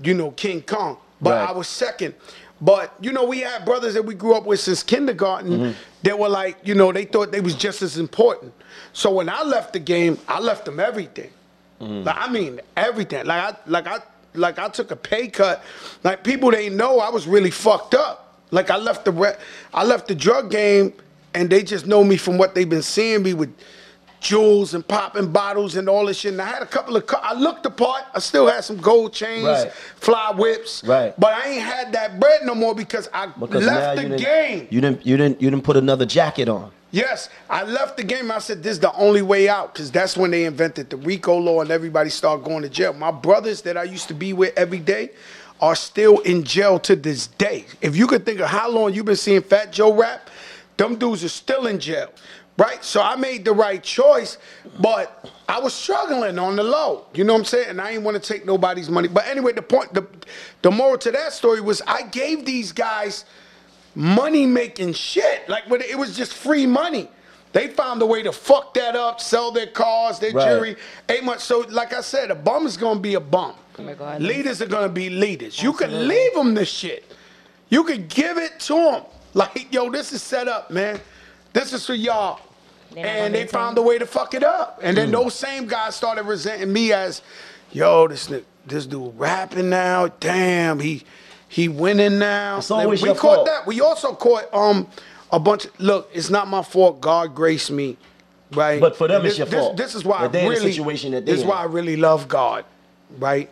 you 0.03 0.15
know, 0.15 0.31
King 0.33 0.63
Kong, 0.63 0.99
but 1.21 1.31
Right. 1.31 1.49
I 1.49 1.53
was 1.53 1.69
second. 1.69 2.15
But 2.61 2.95
you 3.01 3.13
know, 3.13 3.25
we 3.25 3.41
had 3.41 3.65
brothers 3.67 3.95
that 3.95 4.03
we 4.05 4.15
grew 4.15 4.35
up 4.35 4.47
with 4.47 4.61
since 4.61 4.83
kindergarten 4.83 5.51
Mm-hmm. 5.51 5.71
that 6.05 6.19
were 6.19 6.29
like, 6.29 6.57
you 6.65 6.75
know, 6.75 6.91
they 6.93 7.05
thought 7.05 7.31
they 7.33 7.41
was 7.41 7.55
just 7.55 7.83
as 7.83 7.99
important. 7.99 8.53
So 8.95 9.11
when 9.11 9.29
I 9.29 9.43
left 9.43 9.73
the 9.75 9.79
game, 9.79 10.19
I 10.27 10.41
left 10.41 10.65
them 10.65 10.81
everything. 10.81 11.31
Mm. 11.81 12.05
Like 12.07 12.17
I 12.19 12.31
mean 12.31 12.61
everything. 12.77 13.27
Like 13.27 13.55
I 13.55 13.59
like 13.67 13.87
I 13.87 13.99
like 14.35 14.59
I 14.59 14.69
took 14.69 14.91
a 14.91 14.97
pay 14.97 15.29
cut. 15.29 15.63
Like 16.03 16.25
people 16.25 16.51
they 16.51 16.71
know 16.71 16.99
I 17.01 17.11
was 17.11 17.27
really 17.27 17.51
fucked 17.51 17.95
up. 17.95 18.41
Like 18.51 18.71
I 18.71 18.77
left 18.79 19.05
the 19.05 19.11
re- 19.13 19.37
I 19.75 19.85
left 19.85 20.09
the 20.09 20.15
drug 20.15 20.51
game 20.51 20.95
and 21.35 21.51
they 21.51 21.63
just 21.63 21.87
know 21.87 22.03
me 22.05 22.17
from 22.17 22.39
what 22.39 22.55
they've 22.55 22.69
been 22.69 22.81
seeing 22.83 23.23
me 23.23 23.35
with 23.35 23.53
jewels 24.21 24.75
and 24.75 24.87
popping 24.87 25.31
bottles 25.31 25.77
and 25.77 25.89
all 25.89 26.07
this 26.07 26.19
shit. 26.19 26.33
And 26.33 26.43
I 26.43 26.47
had 26.47 26.63
a 26.63 26.67
couple 26.67 26.97
of, 26.97 27.05
I 27.23 27.35
looked 27.35 27.63
the 27.63 27.71
part. 27.71 28.05
I 28.15 28.19
still 28.19 28.47
had 28.47 28.65
some 28.65 28.79
gold 28.79 29.13
chains, 29.13 29.45
Right. 29.45 29.73
fly 29.73 30.33
whips. 30.37 30.83
Right. 30.85 31.19
But 31.19 31.33
I 31.35 31.49
ain't 31.51 31.63
had 31.63 31.93
that 31.93 32.19
bread 32.21 32.41
no 32.45 32.55
more 32.55 32.75
because 32.75 33.09
I 33.13 33.27
because 33.27 33.65
left 33.67 34.01
you 34.03 34.09
the 34.09 34.17
didn't, 34.17 34.25
game. 34.25 34.69
You 34.71 34.81
didn't 34.81 35.07
you 35.07 35.17
didn't 35.17 35.41
you 35.43 35.51
didn't 35.51 35.65
put 35.65 35.77
another 35.77 36.07
jacket 36.07 36.49
on. 36.49 36.71
Yes, 36.93 37.29
I 37.51 37.65
left 37.65 37.97
the 37.99 38.05
game. 38.05 38.31
I 38.31 38.39
said, 38.39 38.63
this 38.63 38.73
is 38.73 38.81
the 38.81 38.93
only 38.95 39.21
way 39.21 39.49
out 39.49 39.75
because 39.75 39.91
that's 39.91 40.17
when 40.17 40.31
they 40.31 40.45
invented 40.47 40.89
the 40.89 40.97
RICO 40.97 41.37
law 41.37 41.61
and 41.61 41.71
everybody 41.71 42.09
started 42.09 42.45
going 42.45 42.63
to 42.63 42.69
jail. 42.71 42.93
My 42.95 43.11
brothers 43.11 43.61
that 43.63 43.77
I 43.77 43.83
used 43.83 44.09
to 44.09 44.15
be 44.15 44.33
with 44.33 44.57
every 44.57 44.79
day 44.79 45.11
are 45.61 45.75
still 45.75 46.21
in 46.21 46.45
jail 46.45 46.79
to 46.79 46.97
this 46.97 47.27
day. 47.27 47.67
If 47.83 47.97
you 47.97 48.07
could 48.07 48.25
think 48.25 48.41
of 48.41 48.49
how 48.49 48.71
long 48.71 48.95
you've 48.95 49.05
been 49.05 49.17
seeing 49.17 49.43
Fat 49.43 49.73
Joe 49.73 49.93
rap, 49.93 50.31
them 50.77 50.97
dudes 50.97 51.25
are 51.25 51.29
still 51.29 51.67
in 51.67 51.81
jail, 51.81 52.09
right? 52.57 52.83
So 52.85 53.03
I 53.03 53.17
made 53.17 53.45
the 53.45 53.53
right 53.53 53.83
choice, 53.83 54.39
but 54.81 55.29
I 55.49 55.59
was 55.61 55.75
struggling 55.75 56.39
on 56.39 56.57
the 56.57 56.63
low. 56.63 57.07
You 57.15 57.25
know 57.25 57.35
what 57.35 57.41
I'm 57.41 57.45
saying? 57.45 57.69
And 57.71 57.81
I 57.81 57.93
didn't 57.93 58.05
want 58.05 58.23
to 58.23 58.33
take 58.33 58.47
nobody's 58.47 58.89
money. 58.89 59.09
But 59.09 59.27
anyway, 59.27 59.53
the 59.53 59.63
point, 59.63 59.93
the, 59.95 60.07
the 60.63 60.71
moral 60.71 60.99
to 60.99 61.11
that 61.13 61.33
story 61.33 61.61
was 61.61 61.83
I 61.87 62.03
gave 62.03 62.45
these 62.45 62.73
guys 62.73 63.25
money 63.95 64.47
making 64.47 64.93
shit. 64.95 65.49
Like, 65.49 65.69
but 65.69 65.83
it 65.83 65.99
was 65.99 66.17
just 66.17 66.35
free 66.35 66.67
money. 66.67 67.09
They 67.53 67.69
found 67.69 68.03
a 68.03 68.07
way 68.07 68.23
to 68.23 68.33
fuck 68.33 68.75
that 68.75 68.95
up, 68.97 69.21
sell 69.21 69.51
their 69.51 69.67
cars, 69.69 70.19
their 70.19 70.33
Right. 70.33 70.47
jewelry. 70.47 70.77
Ain't 71.09 71.25
much. 71.25 71.41
So, 71.41 71.61
like 71.71 71.95
I 71.95 72.03
said, 72.03 72.31
a 72.31 72.35
bum 72.35 72.67
is 72.67 72.77
gonna 72.77 73.01
be 73.01 73.15
a 73.15 73.21
bum. 73.21 73.55
Oh 73.79 73.85
Regardless. 73.85 74.29
Leaders 74.29 74.63
are 74.63 74.67
gonna 74.67 74.91
be 74.91 75.09
leaders. 75.09 75.63
You 75.63 75.73
can 75.73 76.07
leave 76.09 76.35
them 76.35 76.55
this 76.55 76.69
shit. 76.69 77.11
You 77.71 77.85
can 77.85 78.07
give 78.09 78.37
it 78.37 78.61
to 78.61 78.75
them. 78.75 79.03
Like, 79.33 79.73
yo, 79.73 79.91
this 79.91 80.13
is 80.13 80.23
set 80.23 80.49
up, 80.49 80.71
man. 80.71 81.01
This 81.53 81.73
is 81.73 81.87
for 81.87 81.95
y'all. 81.95 82.41
They're 82.93 83.07
And 83.07 83.35
they 83.35 83.47
found 83.47 83.77
a 83.79 83.83
way 83.83 83.99
to 83.99 84.07
fuck 84.07 84.35
it 84.35 84.43
up. 84.43 84.79
And 84.83 84.97
Mm. 84.97 85.01
then 85.01 85.11
those 85.11 85.35
same 85.35 85.67
guys 85.67 85.95
started 85.95 86.25
resenting 86.25 86.73
me 86.73 86.93
as, 86.93 87.23
yo, 87.73 88.09
this 88.09 88.31
this 88.67 88.87
dude 88.87 89.13
rapping 89.19 89.71
now. 89.71 90.09
Damn, 90.21 90.81
he 90.81 91.05
he 91.49 91.69
winning 91.69 92.19
now. 92.19 92.59
It's 92.59 92.71
always 92.71 93.03
we 93.03 93.09
your 93.09 93.17
caught 93.17 93.35
fault. 93.37 93.47
that. 93.47 93.67
We 93.67 93.81
also 93.81 94.15
caught 94.15 94.53
um 94.53 94.89
a 95.31 95.39
bunch. 95.39 95.67
look, 95.79 96.11
it's 96.13 96.31
not 96.31 96.49
my 96.49 96.63
fault. 96.63 97.01
God 97.01 97.35
graced 97.35 97.71
me, 97.71 97.97
right? 98.53 98.81
But 98.81 98.97
for 98.97 99.07
them, 99.09 99.23
this, 99.23 99.33
it's 99.33 99.39
your 99.39 99.47
this- 99.47 99.61
fault. 99.61 99.77
This 99.77 99.95
is 99.95 100.05
why 100.05 100.19
I 100.25 100.29
they're 100.29 100.43
in 100.43 100.49
the 100.49 100.55
really. 100.61 100.73
situation 100.73 101.13
that 101.13 101.27
this 101.27 101.41
is 101.41 101.45
why. 101.45 101.57
I 101.57 101.65
really 101.65 101.97
love 101.97 102.29
God, 102.29 102.65
right? 103.19 103.49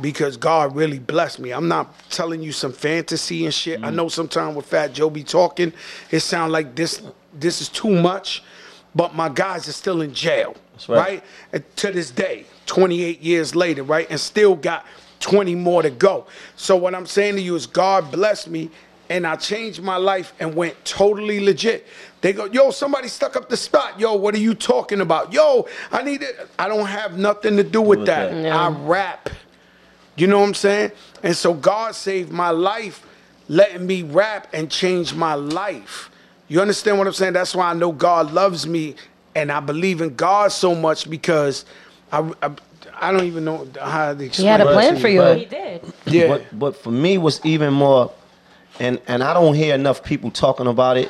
Because 0.00 0.36
God 0.36 0.74
really 0.74 0.98
blessed 0.98 1.38
me. 1.38 1.52
I'm 1.52 1.68
not 1.68 1.94
telling 2.10 2.42
you 2.42 2.52
some 2.52 2.72
fantasy 2.72 3.44
and 3.44 3.52
shit. 3.54 3.80
Mm. 3.80 3.86
I 3.86 3.90
know 3.90 4.08
sometimes 4.08 4.56
with 4.56 4.66
Fat 4.66 4.92
Joe 4.92 5.10
be 5.10 5.22
talking, 5.24 5.72
it 6.10 6.20
sound 6.20 6.52
like 6.52 6.74
this 6.74 7.00
this 7.32 7.60
is 7.60 7.68
too 7.68 7.90
much, 7.90 8.42
but 8.94 9.14
my 9.14 9.28
guys 9.28 9.68
are 9.68 9.72
still 9.72 10.02
in 10.02 10.14
jail, 10.14 10.56
right. 10.88 10.98
right? 10.98 11.24
And 11.52 11.76
to 11.76 11.92
this 11.92 12.10
day, 12.10 12.46
28 12.66 13.20
years 13.20 13.54
later, 13.54 13.82
right? 13.82 14.06
And 14.10 14.18
still 14.18 14.54
got 14.54 14.86
20 15.20 15.54
more 15.54 15.82
to 15.82 15.90
go. 15.90 16.26
So 16.56 16.76
what 16.76 16.94
I'm 16.94 17.06
saying 17.06 17.36
to 17.36 17.42
you 17.42 17.54
is 17.54 17.66
God 17.66 18.10
blessed 18.10 18.48
me 18.48 18.70
and 19.08 19.26
I 19.26 19.36
changed 19.36 19.82
my 19.82 19.96
life 19.96 20.32
and 20.38 20.54
went 20.54 20.82
totally 20.84 21.40
legit. 21.40 21.86
They 22.20 22.32
go, 22.32 22.44
yo, 22.44 22.70
somebody 22.70 23.08
stuck 23.08 23.34
up 23.36 23.48
the 23.48 23.56
spot. 23.56 23.98
Yo, 23.98 24.14
what 24.14 24.34
are 24.34 24.38
you 24.38 24.54
talking 24.54 25.00
about? 25.00 25.32
Yo, 25.32 25.66
I 25.90 26.02
need 26.02 26.22
it. 26.22 26.48
I 26.58 26.68
don't 26.68 26.86
have 26.86 27.18
nothing 27.18 27.56
to 27.56 27.64
do 27.64 27.82
with 27.82 28.00
with 28.00 28.06
that. 28.06 28.30
that. 28.30 28.52
I 28.52 28.68
rap. 28.68 29.30
You 30.16 30.26
know 30.26 30.38
what 30.38 30.48
I'm 30.48 30.54
saying? 30.54 30.92
And 31.22 31.36
so 31.36 31.54
God 31.54 31.94
saved 31.94 32.30
my 32.30 32.50
life, 32.50 33.04
letting 33.48 33.86
me 33.86 34.02
rap 34.02 34.48
and 34.52 34.70
change 34.70 35.14
my 35.14 35.34
life. 35.34 36.09
You 36.50 36.60
understand 36.60 36.98
what 36.98 37.06
I'm 37.06 37.12
saying? 37.12 37.32
That's 37.34 37.54
why 37.54 37.70
I 37.70 37.74
know 37.74 37.92
God 37.92 38.32
loves 38.32 38.66
me 38.66 38.96
and 39.36 39.52
I 39.52 39.60
believe 39.60 40.00
in 40.00 40.16
God 40.16 40.50
so 40.50 40.74
much 40.74 41.08
because 41.08 41.64
I, 42.10 42.28
I, 42.42 42.50
I 43.00 43.12
don't 43.12 43.24
even 43.24 43.44
know 43.44 43.68
how 43.80 44.14
to 44.14 44.24
explain 44.24 44.46
He 44.46 44.50
had 44.50 44.60
a 44.60 44.64
plan 44.72 44.98
for 44.98 45.06
you. 45.06 45.24
you. 45.24 45.34
He 45.34 45.44
did. 45.44 45.80
Yeah. 46.06 46.26
But 46.26 46.58
but 46.58 46.76
for 46.76 46.90
me, 46.90 47.18
what's 47.18 47.40
even 47.46 47.72
more, 47.72 48.12
and 48.80 49.00
and 49.06 49.22
I 49.22 49.32
don't 49.32 49.54
hear 49.54 49.74
enough 49.76 50.02
people 50.02 50.30
talking 50.32 50.66
about 50.66 50.96
it. 50.96 51.08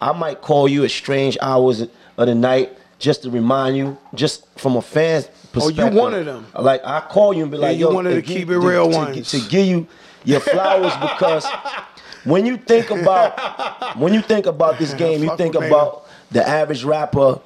I 0.00 0.12
might 0.12 0.40
call 0.40 0.66
you 0.66 0.82
at 0.84 0.90
strange 0.90 1.36
hours 1.42 1.82
of 1.82 1.90
the 2.16 2.34
night 2.34 2.72
just 2.98 3.22
to 3.24 3.30
remind 3.30 3.76
you, 3.76 3.98
just 4.14 4.46
from 4.58 4.76
a 4.76 4.82
fan's 4.82 5.28
Oh, 5.52 5.68
you 5.68 5.74
perspective. 5.74 5.94
one 5.98 6.14
of 6.14 6.24
them. 6.24 6.46
Like 6.58 6.80
I 6.84 7.00
call 7.00 7.34
you 7.34 7.42
and 7.42 7.50
be 7.52 7.58
like, 7.58 7.76
you 7.76 7.88
yo, 7.88 7.92
one 7.94 8.06
of 8.06 8.12
the 8.12 8.18
and 8.18 8.26
keep 8.26 8.48
it 8.48 8.58
real 8.58 8.88
to, 8.90 8.96
ones. 8.96 9.30
to, 9.32 9.40
to 9.40 9.48
give 9.50 9.66
you 9.66 9.86
your 10.24 10.40
flowers 10.40 10.92
because 10.96 11.44
when 12.24 12.46
you 12.46 12.56
think 12.56 12.90
about 12.90 13.96
when 13.98 14.12
you 14.14 14.20
think 14.22 14.46
about 14.46 14.78
this 14.78 14.94
game, 15.04 15.22
you 15.22 15.36
think 15.36 15.54
with 15.54 15.62
me. 15.62 15.68
about 15.68 16.06
the 16.30 16.46
average 16.46 16.84
rapper 16.84 17.40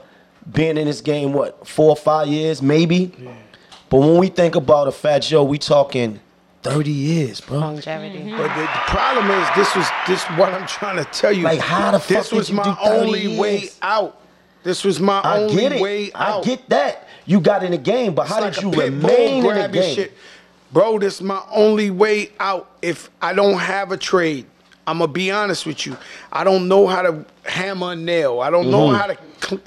being 0.52 0.76
in 0.76 0.86
this 0.86 1.00
game 1.00 1.32
what 1.32 1.66
four 1.66 1.90
or 1.90 1.96
five 1.96 2.28
years 2.28 2.60
maybe. 2.60 3.12
But 3.90 3.98
when 4.00 4.18
we 4.18 4.28
think 4.28 4.56
about 4.56 4.88
a 4.88 4.92
Fat 4.92 5.20
Joe, 5.20 5.44
we 5.44 5.58
talking 5.58 6.20
thirty 6.62 6.90
years, 6.90 7.40
bro. 7.40 7.58
Longevity. 7.58 8.30
But 8.30 8.48
the, 8.54 8.62
the 8.62 8.82
problem 8.86 9.30
is, 9.30 9.48
this 9.56 9.74
was 9.76 9.86
this 10.08 10.22
what 10.38 10.52
I'm 10.52 10.66
trying 10.66 10.96
to 10.96 11.04
tell 11.06 11.32
you. 11.32 11.44
Like, 11.44 11.60
how 11.60 11.92
the 11.92 11.98
fuck 12.00 12.08
This 12.08 12.28
did 12.30 12.36
was 12.36 12.50
you 12.50 12.56
my 12.56 12.64
do 12.64 12.74
30 12.74 12.98
only 13.06 13.38
way 13.38 13.68
out. 13.82 14.20
This 14.64 14.82
was 14.82 14.98
my 14.98 15.20
I 15.20 15.40
only 15.40 15.54
get 15.56 15.72
it. 15.72 15.82
way 15.82 16.10
out. 16.14 16.42
I 16.42 16.46
get 16.46 16.68
that. 16.70 17.06
You 17.26 17.40
got 17.40 17.62
in 17.62 17.70
the 17.72 17.78
game, 17.78 18.14
but 18.14 18.22
It's 18.22 18.32
how 18.34 18.40
like 18.40 18.54
did 18.54 18.64
a 18.64 18.66
you 18.66 18.82
remain 18.82 19.28
in 19.38 19.42
the 19.44 19.48
grabbing 19.48 19.94
game? 19.96 20.08
Bro, 20.72 20.98
this 21.00 21.14
is 21.16 21.22
my 21.22 21.42
only 21.52 21.90
way 21.90 22.30
out. 22.40 22.70
If 22.82 23.10
I 23.22 23.32
don't 23.34 23.58
have 23.58 23.92
a 23.92 23.96
trade, 23.96 24.46
I'm 24.86 24.98
gonna 24.98 25.12
be 25.12 25.30
honest 25.30 25.66
with 25.66 25.86
you. 25.86 25.96
I 26.32 26.44
don't 26.44 26.68
know 26.68 26.86
how 26.86 27.02
to 27.02 27.24
hammer 27.44 27.92
a 27.92 27.96
nail. 27.96 28.40
I 28.40 28.50
don't 28.50 28.70
know 28.70 28.88
Mm-hmm. 28.88 28.96
how 28.96 29.06
to 29.06 29.60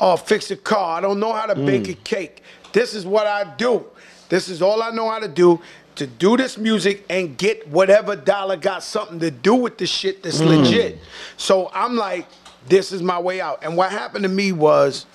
uh, 0.00 0.16
fix 0.16 0.50
a 0.50 0.56
car. 0.56 0.98
I 0.98 1.00
don't 1.00 1.20
know 1.20 1.32
how 1.32 1.46
to 1.46 1.54
Mm. 1.54 1.66
bake 1.66 1.88
a 1.88 1.94
cake. 1.94 2.42
This 2.72 2.94
is 2.94 3.06
what 3.06 3.26
I 3.26 3.44
do. 3.56 3.84
This 4.28 4.48
is 4.48 4.60
all 4.62 4.82
I 4.82 4.90
know 4.90 5.08
how 5.08 5.18
to 5.20 5.28
do. 5.28 5.60
To 5.96 6.06
do 6.06 6.36
this 6.36 6.58
music 6.58 7.06
and 7.08 7.38
get 7.38 7.66
whatever 7.68 8.16
dollar 8.16 8.56
got 8.56 8.82
something 8.82 9.18
to 9.20 9.30
do 9.30 9.54
with 9.54 9.78
the 9.78 9.86
shit 9.86 10.22
that's 10.22 10.40
Mm. 10.42 10.58
legit. 10.64 10.98
So 11.38 11.70
I'm 11.72 11.96
like, 11.96 12.26
this 12.68 12.92
is 12.92 13.00
my 13.02 13.18
way 13.18 13.40
out. 13.40 13.60
And 13.62 13.76
what 13.78 13.90
happened 13.92 14.24
to 14.24 14.28
me 14.28 14.52
was, 14.52 15.06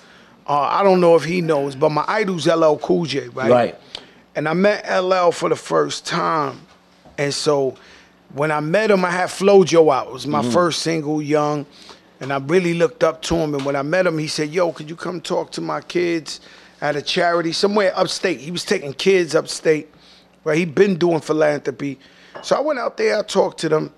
uh, 0.48 0.58
I 0.58 0.82
don't 0.82 1.00
know 1.00 1.14
if 1.14 1.24
he 1.24 1.40
knows, 1.40 1.76
but 1.76 1.90
my 1.90 2.04
idol's 2.08 2.48
LL 2.48 2.76
Cool 2.78 3.04
J, 3.04 3.28
right? 3.28 3.50
Right. 3.50 3.80
And 4.34 4.48
I 4.48 4.54
met 4.54 4.84
LL 4.90 5.30
for 5.30 5.48
the 5.50 5.54
first 5.56 6.04
time. 6.06 6.62
And 7.18 7.32
so 7.32 7.76
when 8.34 8.50
I 8.50 8.60
met 8.60 8.90
him, 8.90 9.04
I 9.04 9.10
had 9.10 9.30
Flow 9.30 9.64
Joe 9.64 9.90
out. 9.90 10.08
It 10.08 10.12
was 10.12 10.26
my 10.26 10.40
mm-hmm. 10.40 10.50
first 10.50 10.82
single, 10.82 11.20
Young. 11.20 11.66
And 12.20 12.32
I 12.32 12.38
really 12.38 12.74
looked 12.74 13.02
up 13.02 13.20
to 13.22 13.34
him. 13.34 13.54
And 13.54 13.64
when 13.64 13.76
I 13.76 13.82
met 13.82 14.06
him, 14.06 14.16
he 14.16 14.28
said, 14.28 14.50
Yo, 14.50 14.72
could 14.72 14.88
you 14.88 14.96
come 14.96 15.20
talk 15.20 15.50
to 15.52 15.60
my 15.60 15.80
kids 15.80 16.40
at 16.80 16.96
a 16.96 17.02
charity 17.02 17.52
somewhere 17.52 17.92
upstate? 17.96 18.40
He 18.40 18.50
was 18.50 18.64
taking 18.64 18.92
kids 18.92 19.34
upstate, 19.34 19.92
right? 20.44 20.56
He'd 20.56 20.74
been 20.74 20.96
doing 20.96 21.20
philanthropy. 21.20 21.98
So 22.42 22.56
I 22.56 22.60
went 22.60 22.78
out 22.78 22.96
there, 22.96 23.18
I 23.18 23.22
talked 23.22 23.58
to 23.60 23.68
them. 23.68 23.92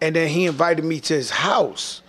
And 0.00 0.14
then 0.14 0.28
he 0.28 0.44
invited 0.46 0.84
me 0.84 1.00
to 1.00 1.14
his 1.14 1.30
house. 1.30 2.02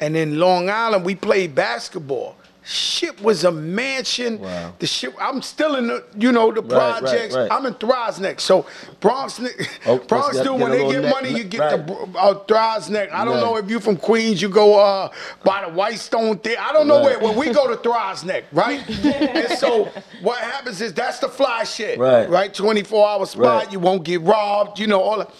And 0.00 0.16
in 0.16 0.38
Long 0.38 0.68
Island, 0.68 1.04
we 1.04 1.14
played 1.14 1.54
basketball. 1.54 2.36
Shit 2.68 3.20
was 3.22 3.44
a 3.44 3.52
mansion. 3.52 4.40
Wow. 4.40 4.74
The 4.80 4.88
shit. 4.88 5.14
I'm 5.20 5.40
still 5.40 5.76
in 5.76 5.86
the, 5.86 6.02
you 6.18 6.32
know, 6.32 6.50
the 6.50 6.62
Right, 6.62 6.72
right, 6.72 6.98
projects. 7.00 7.36
right. 7.36 7.48
I'm 7.52 7.64
in 7.64 7.74
Throggs 7.74 8.18
Neck. 8.18 8.40
So 8.40 8.66
Bronx, 8.98 9.38
ne- 9.38 9.50
Oh, 9.86 9.98
Bronx 10.08 10.34
get- 10.36 10.42
do 10.44 10.54
when 10.54 10.72
they 10.72 10.84
get 10.90 11.02
neck- 11.02 11.14
money, 11.14 11.30
you 11.30 11.44
get 11.44 11.60
right. 11.60 11.86
the 11.86 11.92
uh, 12.18 12.34
Throggs 12.46 12.90
Neck. 12.90 13.12
I 13.12 13.24
don't 13.24 13.34
Right. 13.34 13.40
know 13.40 13.56
if 13.56 13.70
you 13.70 13.78
from 13.78 13.96
Queens, 13.96 14.42
you 14.42 14.48
go 14.48 14.80
uh 14.80 15.10
by 15.44 15.64
the 15.64 15.70
Whitestone 15.70 16.38
Theater. 16.38 16.60
I 16.60 16.72
don't 16.72 16.88
know 16.88 16.96
Right. 17.06 17.20
where. 17.20 17.30
When 17.30 17.36
we 17.36 17.52
go 17.54 17.68
to 17.68 17.76
Throggs 17.76 18.24
Neck, 18.24 18.42
right? 18.50 18.80
and 19.04 19.56
so 19.58 19.84
what 20.22 20.38
happens 20.40 20.80
is 20.80 20.92
that's 20.92 21.20
the 21.20 21.28
fly 21.28 21.62
shit, 21.62 22.00
Right. 22.00 22.28
Right. 22.28 22.52
24 22.52 23.08
hour 23.08 23.26
spot. 23.26 23.44
Right. 23.44 23.72
You 23.72 23.78
won't 23.78 24.02
get 24.02 24.22
robbed. 24.22 24.80
You 24.80 24.88
know 24.88 25.00
all 25.00 25.18
that. 25.18 25.30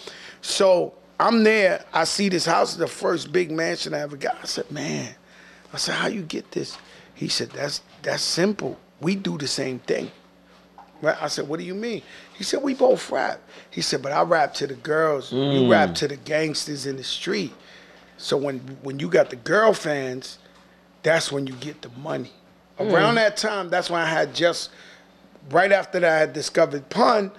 So 0.42 0.94
I'm 1.18 1.42
there. 1.42 1.84
I 1.92 2.04
see 2.04 2.28
this 2.28 2.46
house 2.46 2.70
is 2.70 2.78
the 2.78 2.86
first 2.86 3.32
big 3.32 3.50
mansion 3.50 3.94
I 3.94 3.98
ever 4.02 4.16
got. 4.16 4.36
I 4.40 4.46
said, 4.46 4.70
man. 4.70 5.12
I 5.72 5.76
said, 5.78 5.96
how 5.96 6.06
you 6.06 6.22
get 6.22 6.52
this? 6.52 6.78
He 7.16 7.28
said, 7.28 7.50
that's 7.50 7.80
that's 8.02 8.22
simple. 8.22 8.78
We 9.00 9.16
do 9.16 9.36
the 9.36 9.48
same 9.48 9.80
thing. 9.80 10.12
Right? 11.00 11.16
I 11.20 11.28
said, 11.28 11.48
what 11.48 11.58
do 11.58 11.64
you 11.64 11.74
mean? 11.74 12.02
He 12.34 12.44
said, 12.44 12.62
we 12.62 12.74
both 12.74 13.10
rap. 13.10 13.40
He 13.70 13.80
said, 13.80 14.02
but 14.02 14.12
I 14.12 14.22
rap 14.22 14.54
to 14.54 14.66
the 14.66 14.74
girls. 14.74 15.32
You 15.32 15.64
hmm. 15.64 15.70
rap 15.70 15.94
to 15.96 16.08
the 16.08 16.16
gangsters 16.16 16.86
in 16.86 16.96
the 16.96 17.04
street. 17.04 17.52
So 18.18 18.36
when 18.36 18.58
when 18.82 19.00
you 19.00 19.08
got 19.08 19.30
the 19.30 19.36
girl 19.36 19.72
fans, 19.72 20.38
that's 21.02 21.32
when 21.32 21.46
you 21.46 21.54
get 21.54 21.82
the 21.82 21.88
money. 21.98 22.32
Hmm. 22.78 22.90
Around 22.90 23.14
that 23.16 23.36
time, 23.36 23.70
that's 23.70 23.90
when 23.90 24.00
I 24.00 24.06
had 24.06 24.34
just 24.34 24.70
right 25.50 25.72
after 25.72 25.98
that 26.00 26.12
I 26.12 26.18
had 26.18 26.32
discovered 26.34 26.88
pun. 26.90 27.32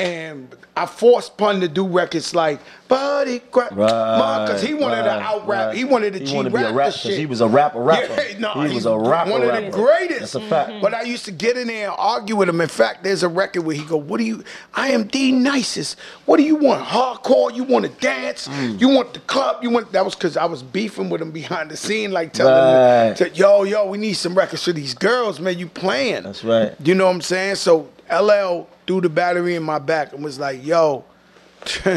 And 0.00 0.54
I 0.76 0.86
forced 0.86 1.36
Pun 1.36 1.60
to 1.60 1.66
do 1.66 1.84
records 1.84 2.32
like 2.32 2.60
Buddy 2.86 3.40
Crap. 3.40 3.70
Because 3.70 4.62
he 4.62 4.72
wanted 4.72 5.02
to 5.02 5.10
out 5.10 5.46
rap. 5.48 5.66
right. 5.68 5.76
He 5.76 5.82
wanted 5.82 6.12
to 6.12 6.20
He 6.20 6.24
cheat 6.26 6.44
be 6.44 6.48
a 6.50 6.66
rap 6.66 6.74
rap 6.74 6.92
shit. 6.92 7.18
he 7.18 7.26
was 7.26 7.40
a 7.40 7.48
rapper 7.48 7.80
rapper. 7.80 8.14
Yeah, 8.30 8.38
no, 8.38 8.52
He 8.52 8.60
was 8.60 8.72
he's 8.72 8.86
a 8.86 8.96
rapper 8.96 9.30
One 9.32 9.42
of 9.42 9.52
the 9.64 9.70
greatest. 9.72 10.20
That's 10.20 10.34
a 10.36 10.40
fact. 10.42 10.80
But 10.80 10.94
I 10.94 11.02
used 11.02 11.24
to 11.24 11.32
get 11.32 11.56
in 11.56 11.66
there 11.66 11.88
and 11.88 11.96
argue 11.98 12.36
with 12.36 12.48
him. 12.48 12.60
In 12.60 12.68
fact, 12.68 13.02
there's 13.02 13.24
a 13.24 13.28
record 13.28 13.62
where 13.62 13.74
he 13.74 13.84
go, 13.84 13.96
"What 13.96 14.18
do 14.18 14.24
you? 14.24 14.44
I 14.72 14.90
am 14.90 15.08
the 15.08 15.32
nicest. 15.32 15.98
What 16.26 16.36
do 16.36 16.44
you 16.44 16.54
want? 16.54 16.84
Hardcore? 16.84 17.52
You 17.52 17.64
want 17.64 17.84
to 17.86 17.90
dance? 18.00 18.46
Mm. 18.46 18.80
You 18.80 18.90
want 18.90 19.14
the 19.14 19.20
club? 19.20 19.64
You 19.64 19.70
want?" 19.70 19.90
That 19.90 20.04
was 20.04 20.14
because 20.14 20.36
I 20.36 20.44
was 20.44 20.62
beefing 20.62 21.10
with 21.10 21.20
him 21.20 21.32
behind 21.32 21.72
the 21.72 21.76
scene, 21.76 22.12
like 22.12 22.32
telling 22.34 22.52
Right. 22.54 23.06
him, 23.08 23.14
to, 23.16 23.30
"Yo, 23.30 23.64
yo, 23.64 23.86
we 23.88 23.98
need 23.98 24.12
some 24.14 24.36
records 24.36 24.62
for 24.62 24.72
these 24.72 24.94
girls, 24.94 25.40
man. 25.40 25.58
You 25.58 25.66
playing?" 25.66 26.22
That's 26.22 26.44
right. 26.44 26.72
You 26.84 26.94
know 26.94 27.06
what 27.06 27.14
I'm 27.16 27.20
saying? 27.20 27.56
So 27.56 27.88
LL 28.08 28.68
threw 28.88 29.00
the 29.00 29.08
battery 29.08 29.54
in 29.54 29.62
my 29.62 29.78
back 29.78 30.12
and 30.12 30.24
was 30.24 30.40
like, 30.40 30.64
"Yo." 30.66 31.04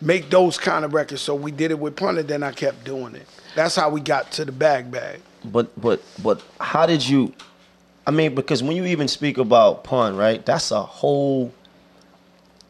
make 0.00 0.28
those 0.30 0.58
kind 0.58 0.84
of 0.84 0.92
records. 0.94 1.22
So 1.22 1.34
we 1.34 1.50
did 1.52 1.70
it 1.70 1.78
with 1.78 1.96
Pun, 1.96 2.18
and 2.18 2.28
then 2.28 2.42
I 2.42 2.50
kept 2.52 2.84
doing 2.84 3.14
it. 3.14 3.26
That's 3.54 3.76
how 3.76 3.88
we 3.90 4.00
got 4.00 4.32
to 4.32 4.44
the 4.44 4.52
bag 4.52 4.90
bag. 4.90 5.20
But 5.44 5.78
but 5.80 6.02
but 6.22 6.42
how 6.60 6.86
did 6.86 7.06
you? 7.06 7.32
I 8.06 8.10
mean, 8.10 8.34
because 8.34 8.62
when 8.62 8.76
you 8.76 8.84
even 8.86 9.06
speak 9.08 9.38
about 9.38 9.84
pun, 9.84 10.16
right? 10.16 10.44
That's 10.44 10.70
a 10.72 10.82
whole 10.82 11.52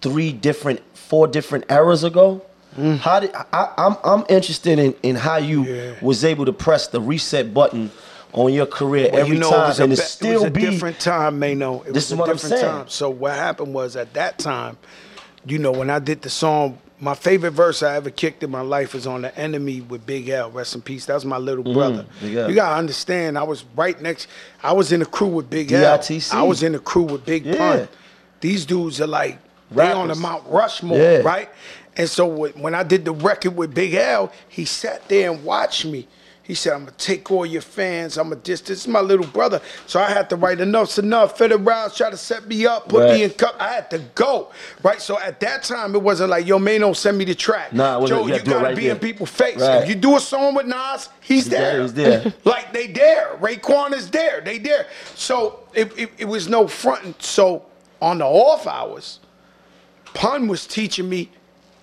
three 0.03 0.33
different, 0.33 0.81
four 0.95 1.27
different 1.27 1.65
eras 1.71 2.05
ago. 2.05 2.43
Mm. 2.77 2.99
How 2.99 3.21
did 3.21 3.35
I, 3.35 3.73
I'm 3.77 3.97
I'm 4.05 4.25
interested 4.29 4.79
in 4.79 4.95
in 5.03 5.17
how 5.17 5.37
you 5.37 5.65
Yeah. 5.65 5.95
was 6.03 6.25
able 6.25 6.45
to 6.47 6.53
press 6.53 6.89
the 6.89 7.01
reset 7.01 7.53
button 7.55 7.91
on 8.33 8.53
your 8.53 8.67
career 8.67 9.11
Well, 9.13 9.21
every 9.23 9.35
you 9.35 9.41
know, 9.41 9.51
time 9.51 9.65
it 9.65 9.69
was 9.69 9.81
and 9.81 9.89
be- 9.91 9.95
it 9.95 9.99
it 9.99 10.03
still 10.03 10.33
was 10.41 10.45
a 10.45 10.51
be 10.51 10.61
different 10.63 10.99
time, 11.01 11.39
Maino. 11.41 11.81
It 11.87 11.93
This 11.93 11.95
was 11.95 12.05
is 12.05 12.13
a 12.13 12.17
what 12.17 12.29
I'm 12.31 12.35
different 12.37 12.59
saying. 12.61 12.73
time. 12.73 12.89
So 12.89 13.11
what 13.11 13.33
happened 13.35 13.75
was 13.75 13.97
at 13.97 14.13
that 14.15 14.39
time, 14.39 14.79
you 15.47 15.59
know, 15.59 15.73
when 15.73 15.91
I 15.91 15.99
did 15.99 16.23
the 16.23 16.31
song, 16.31 16.79
my 17.01 17.15
favorite 17.15 17.51
verse 17.51 17.83
I 17.83 17.97
ever 17.97 18.11
kicked 18.11 18.43
in 18.45 18.51
my 18.51 18.61
life 18.61 18.95
is 18.95 19.07
on 19.09 19.23
the 19.23 19.37
enemy 19.37 19.81
with 19.81 20.07
Big 20.07 20.29
L. 20.29 20.51
Rest 20.51 20.75
in 20.77 20.83
peace. 20.83 21.07
That 21.07 21.15
was 21.15 21.25
my 21.25 21.37
little 21.37 21.65
brother. 21.75 22.05
Mm-hmm. 22.05 22.27
Big 22.27 22.37
L. 22.37 22.49
You 22.49 22.55
gotta 22.55 22.77
understand, 22.77 23.37
I 23.37 23.43
was 23.43 23.65
right 23.77 24.01
next. 24.01 24.29
I 24.63 24.73
was 24.73 24.93
in 24.93 25.01
the 25.01 25.07
crew 25.07 25.27
with 25.27 25.51
Big 25.51 25.73
L. 25.73 25.99
DITC. 25.99 26.33
I 26.33 26.43
was 26.43 26.63
in 26.63 26.73
the 26.73 26.79
crew 26.79 27.03
with 27.03 27.27
Big 27.27 27.45
Yeah. 27.45 27.57
Pun. 27.57 27.89
These 28.41 28.67
dudes 28.67 29.01
are 29.01 29.07
like 29.07 29.39
they 29.73 29.91
on 29.91 30.09
the 30.09 30.15
Mount 30.15 30.45
Rushmore, 30.49 30.97
Yeah. 30.99 31.19
right? 31.19 31.49
And 31.97 32.09
so 32.09 32.27
when 32.27 32.75
I 32.75 32.83
did 32.85 33.05
the 33.05 33.13
record 33.13 33.57
with 33.57 33.75
Big 33.75 33.95
L, 33.95 34.33
he 34.49 34.65
sat 34.65 35.07
there 35.09 35.31
and 35.31 35.45
watched 35.45 35.85
me. 35.85 36.07
He 36.45 36.55
said, 36.55 36.73
I'm 36.73 36.81
gonna 36.81 36.91
take 36.99 37.31
all 37.31 37.47
your 37.47 37.63
fans. 37.63 38.19
I'm 38.19 38.29
gonna 38.31 38.41
this. 38.43 38.61
This 38.63 38.81
is 38.81 38.89
my 38.89 39.01
little 39.01 39.27
brother. 39.27 39.61
So 39.87 40.01
I 40.01 40.11
had 40.11 40.29
to 40.31 40.37
write 40.37 40.61
enough's 40.61 40.99
enough. 40.99 41.39
Federal 41.39 41.61
Rouse 41.61 41.97
try 41.97 42.11
to 42.11 42.17
set 42.17 42.49
me 42.49 42.67
up, 42.67 42.89
put 42.89 43.05
Right. 43.05 43.15
me 43.15 43.23
in 43.23 43.31
cup. 43.31 43.55
I 43.61 43.69
had 43.73 43.89
to 43.91 44.01
go. 44.17 44.51
Right. 44.83 45.01
So 45.01 45.21
at 45.21 45.39
that 45.39 45.63
time, 45.63 45.95
it 45.95 46.03
wasn't 46.03 46.31
like, 46.31 46.45
yo, 46.47 46.59
Maino, 46.59 46.97
send 46.97 47.17
me 47.17 47.25
the 47.25 47.37
track. 47.37 47.73
Nah, 47.73 48.03
it. 48.03 48.09
Joe, 48.09 48.23
You 48.23 48.31
you, 48.31 48.35
it 48.35 48.45
gotta 48.45 48.65
right 48.65 48.77
be 48.77 48.83
there. 48.85 48.93
in 48.95 48.99
people's 48.99 49.31
face. 49.31 49.61
Right. 49.61 49.83
If 49.85 49.89
you 49.89 49.95
do 49.95 50.17
a 50.17 50.21
song 50.21 50.55
with 50.57 50.67
Nas, 50.67 51.09
he's 51.21 51.49
there, 51.49 51.75
there. 51.75 51.83
he's 51.83 51.95
there. 51.95 52.35
like 52.45 52.73
they 52.73 52.89
there. 52.89 53.37
Raekwon 53.41 53.93
is 53.93 54.11
there. 54.11 54.41
They 54.41 54.59
there. 54.59 54.87
So 55.15 55.61
it, 55.75 55.97
it, 55.97 56.11
it 56.19 56.25
was 56.25 56.49
no 56.49 56.67
fronting. 56.67 57.15
So 57.21 57.65
on 58.01 58.19
the 58.19 58.27
off 58.27 58.67
hours, 58.67 59.21
Pun 60.13 60.49
was 60.49 60.67
teaching 60.67 61.09
me 61.09 61.31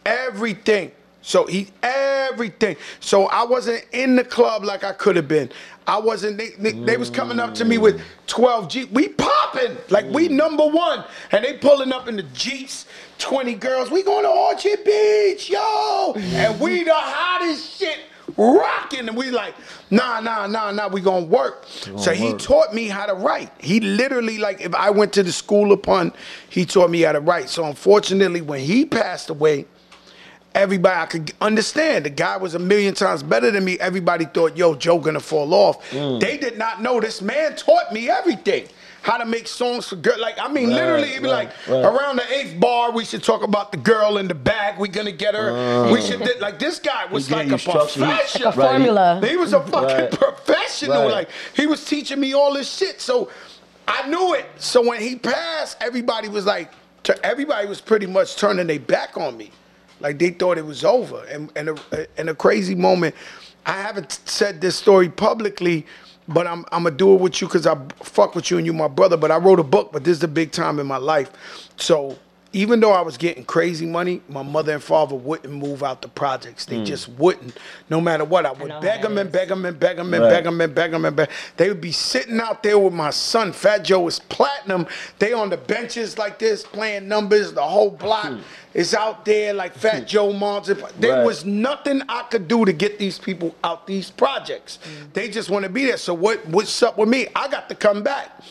everything. 0.05 0.91
So 1.21 1.45
he 1.45 1.67
everything. 1.83 2.77
So 2.99 3.25
I 3.27 3.43
wasn't 3.43 3.85
in 3.91 4.15
the 4.15 4.23
club 4.23 4.63
like 4.63 4.83
I 4.83 4.93
could 4.93 5.15
have 5.15 5.27
been. 5.27 5.49
I 5.85 5.97
wasn't. 5.97 6.37
They, 6.37 6.49
they, 6.51 6.71
they 6.71 6.97
was 6.97 7.09
coming 7.09 7.39
up 7.39 7.55
to 7.55 7.65
me 7.65 7.77
with 7.77 8.01
12 8.27 8.69
G. 8.69 8.85
We 8.85 9.09
popping 9.09 9.75
like 9.89 10.05
we 10.05 10.27
number 10.27 10.65
one, 10.65 11.03
and 11.31 11.43
they 11.43 11.57
pulling 11.57 11.91
up 11.91 12.07
in 12.07 12.15
the 12.15 12.23
jeeps. 12.23 12.85
20 13.17 13.55
girls. 13.55 13.91
We 13.91 14.01
going 14.01 14.23
to 14.23 14.29
Orchard 14.29 14.83
Beach, 14.85 15.49
yo, 15.49 16.13
and 16.15 16.59
we 16.59 16.83
the 16.83 16.93
hottest 16.93 17.77
shit 17.77 17.99
rocking. 18.37 19.09
And 19.09 19.17
we 19.17 19.29
like, 19.29 19.55
nah, 19.91 20.19
nah, 20.21 20.47
nah, 20.47 20.71
nah. 20.71 20.87
We 20.87 21.01
gonna 21.01 21.25
work. 21.25 21.65
So 21.97 22.11
he 22.13 22.33
taught 22.35 22.73
me 22.73 22.87
how 22.87 23.05
to 23.05 23.13
write. 23.13 23.51
He 23.59 23.81
literally 23.81 24.37
like, 24.37 24.61
if 24.61 24.73
I 24.73 24.89
went 24.89 25.11
to 25.13 25.23
the 25.23 25.31
school 25.31 25.73
upon, 25.73 26.13
he 26.49 26.65
taught 26.65 26.89
me 26.89 27.01
how 27.01 27.11
to 27.11 27.19
write. 27.19 27.49
So 27.49 27.65
unfortunately, 27.65 28.41
when 28.41 28.61
he 28.61 28.85
passed 28.85 29.29
away 29.29 29.65
everybody 30.59 30.99
I 31.01 31.05
could 31.05 31.33
understand. 31.41 32.05
The 32.05 32.09
guy 32.09 32.37
was 32.37 32.53
a 32.55 32.59
million 32.59 32.93
times 32.93 33.23
better 33.23 33.49
than 33.51 33.63
me. 33.65 33.79
Everybody 33.79 34.25
thought, 34.25 34.55
yo, 34.57 34.75
Joe 34.75 34.99
gonna 34.99 35.19
fall 35.19 35.53
off. 35.53 35.89
Mm. 35.91 36.19
They 36.19 36.37
did 36.37 36.57
not 36.57 36.81
know 36.81 36.99
this 36.99 37.21
man 37.21 37.55
taught 37.55 37.91
me 37.93 38.09
everything. 38.09 38.67
How 39.01 39.17
to 39.17 39.25
make 39.25 39.47
songs 39.47 39.87
for 39.87 39.95
girl. 39.95 40.19
Like, 40.19 40.37
I 40.39 40.49
mean, 40.51 40.67
Right, 40.69 40.75
literally, 40.75 41.09
it'd 41.11 41.23
be 41.23 41.29
right, 41.29 41.47
like 41.47 41.67
right. 41.69 41.85
around 41.85 42.17
the 42.17 42.33
eighth 42.33 42.59
bar, 42.59 42.91
we 42.91 43.05
should 43.05 43.23
talk 43.23 43.43
about 43.43 43.71
the 43.71 43.77
girl 43.77 44.17
in 44.17 44.27
the 44.27 44.35
bag. 44.35 44.77
We 44.77 44.89
gonna 44.89 45.13
get 45.13 45.35
her. 45.35 45.89
we 45.89 46.01
should 46.01 46.19
did- 46.19 46.41
like 46.41 46.59
this 46.59 46.79
guy 46.79 47.05
was 47.05 47.31
like 47.31 47.47
a 47.47 47.51
you 47.51 47.57
structure. 47.57 48.01
He- 48.01 48.05
professional. 48.05 48.45
Like 48.49 48.55
a 48.57 48.61
formula. 48.61 49.21
He 49.25 49.37
was 49.37 49.53
a 49.53 49.61
fucking 49.61 49.95
Right. 49.97 50.11
professional. 50.11 51.03
Right. 51.03 51.11
Like 51.11 51.29
he 51.55 51.65
was 51.65 51.85
teaching 51.85 52.19
me 52.19 52.33
all 52.33 52.53
this 52.53 52.69
shit. 52.75 52.99
So 52.99 53.29
I 53.87 54.07
knew 54.09 54.33
it. 54.33 54.45
So 54.57 54.81
when 54.85 54.99
he 55.01 55.15
passed, 55.15 55.77
everybody 55.79 56.27
was 56.27 56.45
like, 56.45 56.69
t- 57.03 57.13
everybody 57.23 57.67
was 57.67 57.79
pretty 57.79 58.05
much 58.05 58.35
turning 58.35 58.67
their 58.67 58.79
back 58.81 59.15
on 59.17 59.37
me. 59.37 59.51
Like 59.99 60.19
they 60.19 60.31
thought 60.31 60.57
it 60.57 60.65
was 60.65 60.83
over. 60.83 61.23
And 61.25 61.51
and 61.55 61.69
a, 61.69 62.07
and 62.17 62.29
a 62.29 62.35
crazy 62.35 62.75
moment. 62.75 63.15
I 63.65 63.73
haven't 63.73 64.19
said 64.25 64.61
this 64.61 64.75
story 64.75 65.09
publicly, 65.09 65.85
but 66.27 66.47
I'm 66.47 66.65
I'm 66.71 66.83
gonna 66.83 66.95
do 66.95 67.13
it 67.15 67.21
with 67.21 67.41
you 67.41 67.47
because 67.47 67.67
I 67.67 67.77
fuck 68.03 68.35
with 68.35 68.49
you 68.51 68.57
and 68.57 68.65
you 68.65 68.73
my 68.73 68.87
brother. 68.87 69.17
But 69.17 69.31
I 69.31 69.37
wrote 69.37 69.59
a 69.59 69.63
book, 69.63 69.91
but 69.91 70.03
this 70.03 70.13
is 70.13 70.19
the 70.19 70.27
big 70.27 70.51
time 70.51 70.79
in 70.79 70.87
my 70.87 70.97
life. 70.97 71.31
So 71.77 72.17
even 72.51 72.79
though 72.79 72.91
I 72.91 73.01
was 73.01 73.17
getting 73.17 73.43
crazy 73.43 73.85
money, 73.85 74.21
my 74.27 74.41
mother 74.41 74.73
and 74.73 74.81
father 74.81 75.15
wouldn't 75.15 75.53
move 75.53 75.83
out 75.83 76.01
the 76.01 76.07
projects. 76.07 76.65
Mm. 76.65 76.69
They 76.69 76.77
hmm. 76.79 76.85
just 76.85 77.09
wouldn't. 77.09 77.55
No 77.89 78.01
matter 78.01 78.25
what, 78.25 78.45
I 78.45 78.51
would 78.51 78.69
know 78.69 78.81
beg 78.81 79.03
them 79.03 79.19
and 79.19 79.31
beg 79.31 79.49
them 79.49 79.65
and 79.65 79.79
beg 79.79 79.97
them 79.97 80.13
and 80.13 80.23
Right. 80.23 80.31
beg 80.31 80.43
them 80.45 80.59
and 80.59 80.73
beg 80.73 80.91
them 80.91 81.05
and 81.05 81.15
beg. 81.15 81.29
They 81.57 81.67
would 81.67 81.81
be 81.81 81.91
sitting 81.91 82.39
out 82.39 82.63
there 82.63 82.79
with 82.79 82.93
my 82.93 83.11
son. 83.11 83.53
Fat 83.53 83.83
Joe 83.83 84.07
is 84.07 84.19
platinum. 84.19 84.87
They 85.19 85.31
on 85.31 85.49
the 85.49 85.57
benches 85.57 86.17
like 86.17 86.39
this 86.39 86.63
playing 86.63 87.07
numbers. 87.07 87.53
The 87.53 87.61
whole 87.61 87.91
block 87.91 88.25
hmm. 88.25 88.39
is 88.73 88.95
out 88.95 89.25
there 89.25 89.53
like 89.53 89.75
Fat 89.75 89.99
hmm. 89.99 90.05
Joe 90.05 90.33
Monson. 90.33 90.81
There 90.99 91.17
Right. 91.17 91.25
was 91.25 91.45
nothing 91.45 92.01
I 92.09 92.23
could 92.23 92.47
do 92.47 92.65
to 92.65 92.73
get 92.73 92.97
these 92.97 93.19
people 93.19 93.53
out 93.63 93.85
these 93.85 94.09
projects. 94.09 94.79
They 95.13 95.29
just 95.29 95.51
want 95.51 95.63
to 95.63 95.69
be 95.69 95.85
there. 95.85 95.97
So 95.97 96.15
what? 96.15 96.47
What's 96.47 96.81
up 96.81 96.97
with 96.97 97.09
me? 97.09 97.27
I 97.35 97.47
got 97.47 97.69
to 97.69 97.75
come 97.75 98.01
back. 98.01 98.41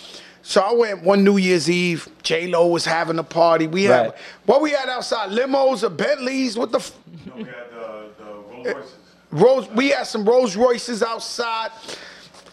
So 0.49 0.63
I 0.63 0.73
went 0.73 1.03
one 1.03 1.25
New 1.25 1.37
Year's 1.37 1.69
Eve. 1.69 2.09
J 2.23 2.47
Lo 2.47 2.69
was 2.69 2.87
having 2.87 3.19
a 3.19 3.23
party. 3.23 3.67
We 3.67 3.87
Right. 3.87 4.05
had 4.07 4.15
what 4.47 4.63
we 4.63 4.71
had 4.71 4.89
outside 4.89 5.29
limos 5.29 5.83
or 5.83 5.91
Bentleys. 5.91 6.57
What 6.57 6.73
the? 6.73 6.79
F- 6.79 6.93
We 7.37 7.43
had 7.45 7.53
the, 7.71 8.09
the 8.19 8.25
Rolls 8.25 8.67
Royces. 8.67 8.93
Uh, 8.95 9.37
Rose, 9.37 9.69
we 9.73 9.91
had 9.91 10.07
some 10.07 10.25
Rolls 10.25 10.57
Royces 10.57 11.03
outside, 11.03 11.71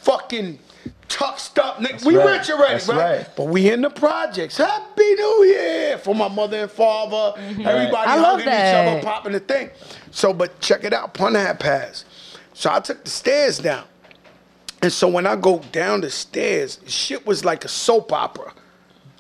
fucking 0.02 0.60
tucked 1.08 1.58
up. 1.58 1.78
Nigga. 1.78 2.04
We 2.06 2.18
right. 2.18 2.38
rich 2.40 2.50
already, 2.50 2.74
That's 2.74 2.90
right? 2.90 3.18
right. 3.20 3.30
But 3.38 3.46
we 3.46 3.72
in 3.72 3.80
the 3.84 3.90
projects. 3.90 4.58
Happy 4.58 5.14
New 5.16 5.44
Year 5.46 5.98
for 5.98 6.14
my 6.14 6.28
mother 6.28 6.64
and 6.64 6.72
father. 6.72 7.40
Mm-hmm. 7.40 7.66
Everybody 7.66 7.96
I 8.12 8.18
hugging 8.18 8.48
each 8.48 8.50
other, 8.50 9.02
popping 9.04 9.32
the 9.32 9.40
thing. 9.40 9.70
So, 10.12 10.34
but 10.34 10.60
check 10.60 10.84
it 10.84 10.92
out. 10.92 11.14
Punter 11.14 11.40
had 11.40 11.62
passed. 11.62 12.04
So 12.54 12.70
I 12.74 12.82
took 12.82 13.06
the 13.06 13.10
stairs 13.10 13.58
down. 13.60 13.86
And 14.86 14.94
so 14.94 15.08
when 15.08 15.26
I 15.26 15.36
go 15.36 15.64
down 15.72 16.02
the 16.02 16.12
stairs, 16.12 16.80
shit 16.86 17.26
was 17.26 17.44
like 17.44 17.66
a 17.66 17.68
soap 17.68 18.14
opera. 18.14 18.54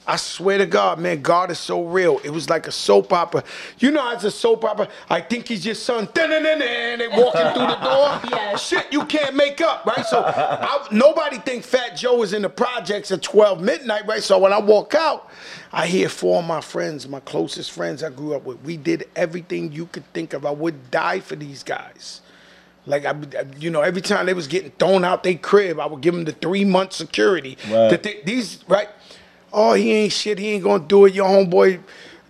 I 0.06 0.16
swear 0.16 0.60
to 0.60 0.68
God, 0.68 1.00
man, 1.00 1.24
God 1.24 1.50
is 1.50 1.58
so 1.58 1.86
real. 1.86 2.20
It 2.24 2.30
was 2.30 2.52
like 2.52 2.68
a 2.68 2.72
soap 2.72 3.12
opera. 3.12 3.44
You 3.80 3.90
know, 3.90 4.12
as 4.12 4.24
a 4.26 4.30
soap 4.30 4.64
opera, 4.64 4.90
I 5.10 5.22
think 5.22 5.48
he's 5.48 5.66
your 5.66 5.74
son. 5.74 6.08
They 6.14 7.08
walking 7.08 7.52
through 7.56 7.66
the 7.66 7.80
door. 7.82 8.22
Yes. 8.30 8.68
Shit, 8.68 8.94
you 8.94 9.06
can't 9.06 9.36
make 9.36 9.60
up, 9.60 9.88
right? 9.88 10.06
So 10.06 10.24
I, 10.24 10.88
nobody 10.92 11.40
think 11.40 11.64
Fat 11.64 11.98
Joe 11.98 12.22
is 12.22 12.34
in 12.34 12.44
the 12.44 12.50
projects 12.50 13.10
at 13.12 13.24
12 13.24 13.60
midnight, 13.60 14.06
right? 14.06 14.22
So 14.22 14.38
when 14.38 14.54
I 14.54 14.60
walk 14.60 14.94
out, 14.94 15.32
I 15.74 15.88
hear 15.88 16.10
four 16.10 16.42
of 16.42 16.46
my 16.46 16.62
friends, 16.62 17.08
my 17.08 17.22
closest 17.22 17.72
friends 17.72 18.04
I 18.04 18.12
grew 18.12 18.36
up 18.36 18.46
with. 18.46 18.62
We 18.62 18.78
did 18.78 19.10
everything 19.16 19.72
you 19.72 19.88
could 19.88 20.06
think 20.14 20.34
of. 20.34 20.46
I 20.46 20.52
would 20.52 20.92
die 20.92 21.22
for 21.22 21.36
these 21.36 21.64
guys. 21.64 22.22
Like 22.88 23.06
I, 23.06 23.16
you 23.60 23.70
know, 23.70 23.82
every 23.82 24.02
time 24.02 24.26
they 24.28 24.34
was 24.34 24.48
getting 24.48 24.72
thrown 24.72 25.04
out 25.04 25.24
their 25.24 25.36
crib, 25.36 25.80
I 25.80 25.86
would 25.88 26.02
give 26.02 26.14
them 26.14 26.26
the 26.26 26.32
three 26.34 26.66
month 26.66 26.94
security. 26.94 27.58
Right. 27.70 27.90
That 27.90 28.04
they- 28.04 28.22
these 28.26 28.64
right? 28.68 28.90
Oh, 29.52 29.74
he 29.74 29.92
ain't 29.94 30.14
shit. 30.14 30.38
He 30.38 30.50
ain't 30.50 30.64
gonna 30.64 30.84
do 30.84 31.06
it. 31.06 31.14
Your 31.14 31.28
homeboy 31.28 31.80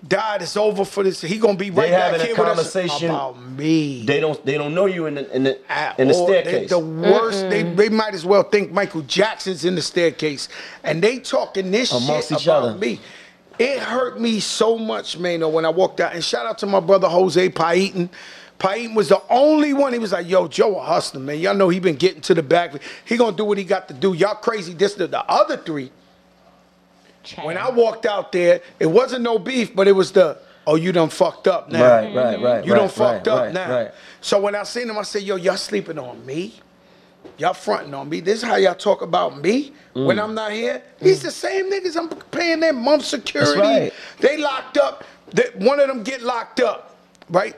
died. 0.07 0.43
It's 0.43 0.55
over 0.55 0.85
for 0.85 1.03
this. 1.03 1.19
He 1.21 1.39
gonna 1.39 1.57
be 1.57 1.71
right 1.71 1.89
back 1.89 2.13
having 2.13 2.21
a 2.21 2.23
here 2.25 2.35
with 2.35 2.47
us 2.47 2.55
conversation. 2.73 3.09
about 3.09 3.41
me. 3.41 4.05
They 4.05 4.19
don't 4.19 4.45
they 4.45 4.57
don't 4.57 4.73
know 4.75 4.85
you 4.85 5.07
in 5.07 5.15
the 5.15 5.35
in 5.35 5.43
the 5.43 5.59
At 5.71 5.99
in 5.99 6.07
the 6.07 6.13
all. 6.13 6.27
They- 6.27 6.41
staircase. 6.43 6.69
the 6.69 6.79
worst. 6.79 7.49
They, 7.49 7.63
they 7.63 7.89
might 7.89 8.13
as 8.13 8.25
well 8.25 8.43
think 8.43 8.71
Michael 8.71 9.01
Jackson's 9.01 9.65
in 9.65 9.75
the 9.75 9.81
staircase, 9.81 10.47
and 10.83 11.01
they 11.01 11.19
talking 11.19 11.71
this 11.71 11.91
Amongst 11.91 12.29
shit 12.29 12.39
each 12.39 12.45
about 12.47 12.63
other. 12.63 12.77
me. 12.77 13.01
It 13.57 13.79
hurt 13.79 14.19
me 14.19 14.39
so 14.41 14.77
much, 14.77 15.17
man. 15.17 15.39
When 15.51 15.65
I 15.65 15.69
walked 15.69 15.99
out, 16.01 16.13
and 16.13 16.23
shout 16.23 16.45
out 16.45 16.57
to 16.59 16.65
my 16.65 16.79
brother 16.81 17.07
Jose 17.09 17.49
Paiton. 17.49 18.09
Paiton 18.57 18.95
was 18.95 19.09
the 19.09 19.21
only 19.29 19.73
one. 19.73 19.91
He 19.93 19.99
was 19.99 20.11
like, 20.13 20.27
"Yo, 20.29 20.47
Joe 20.47 20.77
a 20.79 20.83
hustler, 20.83 21.19
man. 21.19 21.39
Y'all 21.39 21.53
know 21.55 21.69
he 21.69 21.79
been 21.79 21.95
getting 21.97 22.21
to 22.21 22.33
the 22.33 22.43
back. 22.43 22.73
He 23.05 23.17
gonna 23.17 23.35
do 23.35 23.43
what 23.45 23.57
he 23.57 23.63
got 23.63 23.87
to 23.89 23.93
do. 23.93 24.13
Y'all 24.13 24.35
crazy." 24.35 24.73
This 24.73 24.93
the, 24.93 25.07
the 25.07 25.23
other 25.29 25.57
three. 25.57 25.91
When 27.43 27.57
I 27.57 27.69
walked 27.71 28.05
out 28.05 28.31
there, 28.31 28.61
it 28.79 28.85
wasn't 28.85 29.23
no 29.23 29.39
beef, 29.39 29.75
but 29.75 29.87
it 29.87 29.93
was 29.93 30.11
the, 30.11 30.37
"Oh, 30.67 30.75
you 30.75 30.91
done 30.91 31.09
fucked 31.09 31.47
up 31.47 31.71
now." 31.71 31.81
Right, 31.97 32.15
right, 32.15 32.41
right. 32.41 32.65
You 32.65 32.73
right, 32.73 32.79
done 32.79 32.89
fucked 32.89 33.27
right, 33.27 33.33
up 33.33 33.39
right, 33.45 33.53
now. 33.53 33.69
Right. 33.75 33.91
So 34.21 34.39
when 34.39 34.55
I 34.55 34.63
seen 34.63 34.89
him, 34.89 34.97
I 34.97 35.01
said, 35.03 35.23
yo, 35.23 35.35
y'all 35.35 35.57
sleeping 35.57 35.97
on 35.99 36.23
me? 36.25 36.53
Y'all 37.37 37.53
fronting 37.53 37.93
on 37.93 38.07
me. 38.07 38.19
This 38.21 38.37
is 38.39 38.43
how 38.43 38.55
y'all 38.55 38.75
talk 38.75 39.01
about 39.01 39.41
me 39.41 39.73
Mm. 39.95 40.07
when 40.07 40.19
I'm 40.19 40.35
not 40.35 40.51
here? 40.51 40.83
These 40.99 41.21
the 41.23 41.31
same 41.31 41.71
niggas 41.71 41.95
I'm 41.95 42.09
paying 42.09 42.59
their 42.59 42.73
month 42.73 43.05
security. 43.05 43.59
right. 43.59 43.93
They 44.19 44.37
locked 44.37 44.77
up. 44.77 45.03
They, 45.31 45.43
one 45.55 45.79
of 45.79 45.87
them 45.87 46.03
get 46.03 46.21
locked 46.21 46.59
up, 46.59 46.97
right? 47.29 47.55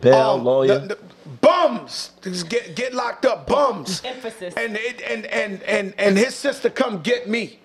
Bail, 0.00 0.16
oh, 0.16 0.36
lawyer. 0.36 0.78
the- 0.80 0.86
the 0.94 0.98
bums 1.40 2.10
Just 2.22 2.48
get 2.48 2.74
get 2.74 2.92
locked 2.94 3.24
up. 3.24 3.46
Bums. 3.46 4.02
Emphasis. 4.04 4.54
And 4.56 4.76
it, 4.76 5.00
and 5.02 5.26
and 5.26 5.62
and 5.62 5.94
and 5.98 6.18
his 6.18 6.34
sister 6.34 6.68
come 6.70 7.00
get 7.02 7.28
me. 7.28 7.58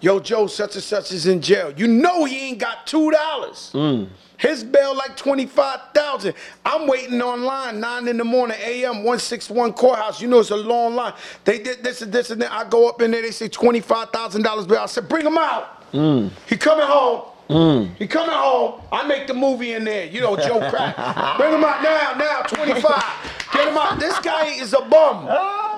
Yo, 0.00 0.18
Joe, 0.18 0.46
such 0.48 0.74
and 0.74 0.82
such 0.84 1.12
is 1.12 1.26
in 1.26 1.40
jail. 1.40 1.72
You 1.76 1.86
know 1.86 2.24
he 2.24 2.48
ain't 2.48 2.58
got 2.58 2.86
two 2.86 3.10
dollars. 3.12 3.70
Mm. 3.72 4.08
His 4.38 4.64
bail 4.64 4.94
like 4.96 5.16
twenty 5.16 5.46
five 5.46 5.80
thousand. 5.94 6.34
I'm 6.64 6.86
waiting 6.88 7.22
online 7.22 7.80
nine 7.80 8.08
in 8.08 8.16
the 8.18 8.24
morning, 8.24 8.58
a.m. 8.60 9.04
one 9.04 9.18
six 9.18 9.48
one 9.48 9.72
courthouse. 9.72 10.20
You 10.20 10.28
know 10.28 10.40
it's 10.40 10.50
a 10.50 10.56
long 10.56 10.94
line. 10.96 11.14
They 11.44 11.58
did 11.60 11.82
this 11.84 12.02
and 12.02 12.12
this 12.12 12.30
and 12.30 12.42
that. 12.42 12.52
I 12.52 12.68
go 12.68 12.88
up 12.88 13.00
in 13.00 13.12
there. 13.12 13.22
They 13.22 13.30
say 13.30 13.48
twenty 13.48 13.80
five 13.80 14.10
thousand 14.10 14.42
dollars 14.42 14.66
bail. 14.66 14.80
I 14.80 14.86
said, 14.86 15.08
bring 15.08 15.24
him 15.24 15.38
out. 15.38 15.90
Mm. 15.92 16.30
He 16.48 16.56
coming 16.56 16.86
home. 16.86 17.22
He 17.48 18.06
coming 18.06 18.34
home. 18.34 18.80
I 18.90 19.06
make 19.06 19.26
the 19.26 19.34
movie 19.34 19.72
in 19.72 19.84
there. 19.84 20.06
You 20.06 20.20
know 20.20 20.36
Joe 20.36 20.68
Crack. 20.70 20.96
bring 21.36 21.52
him 21.52 21.64
out 21.64 21.82
now. 21.82 22.14
Now 22.18 22.42
twenty 22.42 22.80
five. 22.80 23.04
Get 23.52 23.68
him 23.68 23.76
out. 23.78 23.98
This 24.00 24.18
guy 24.20 24.46
is 24.46 24.72
a 24.72 24.80
bum, 24.82 25.26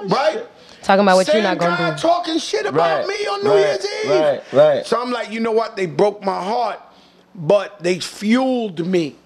right? 0.08 0.46
Talking 0.82 1.02
about 1.02 1.16
what 1.16 1.26
Same 1.26 1.36
you're 1.36 1.44
not 1.44 1.58
gonna 1.58 1.92
do. 1.94 1.98
talking 2.00 2.38
shit 2.38 2.64
about 2.64 3.06
Right, 3.06 3.08
me 3.08 3.26
on 3.26 3.44
New 3.44 3.50
right, 3.50 3.58
Year's 3.60 3.86
Eve. 4.04 4.10
right, 4.10 4.42
right. 4.52 4.86
So 4.86 5.00
I'm 5.02 5.10
like, 5.10 5.30
you 5.30 5.40
know 5.40 5.50
what? 5.52 5.76
They 5.76 5.86
broke 5.86 6.24
my 6.24 6.42
heart, 6.42 6.80
but 7.34 7.82
they 7.82 7.98
fueled 7.98 8.86
me 8.86 9.16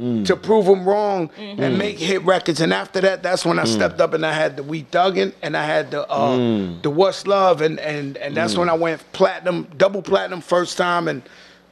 Mm. 0.00 0.24
to 0.26 0.36
prove 0.36 0.66
them 0.66 0.88
wrong 0.88 1.28
and 1.36 1.76
make 1.76 1.98
hit 1.98 2.24
records. 2.24 2.60
And 2.60 2.72
after 2.72 3.00
that, 3.00 3.24
that's 3.24 3.44
when 3.44 3.58
I 3.58 3.64
Mm. 3.64 3.66
stepped 3.74 4.00
up 4.00 4.14
and 4.14 4.24
I 4.24 4.32
had 4.32 4.56
the 4.56 4.62
We 4.62 4.84
Thuggin' 4.84 5.32
and 5.42 5.56
I 5.56 5.64
had 5.64 5.90
the 5.90 6.08
uh, 6.08 6.36
Mm. 6.36 6.82
the 6.82 6.88
What's 6.90 7.26
Love 7.26 7.60
and 7.60 7.80
and 7.80 8.16
and 8.16 8.36
that's 8.36 8.56
when 8.56 8.68
I 8.70 8.74
went 8.74 9.02
platinum, 9.12 9.66
double 9.76 10.00
platinum 10.00 10.40
first 10.40 10.78
time, 10.78 11.08
and 11.08 11.22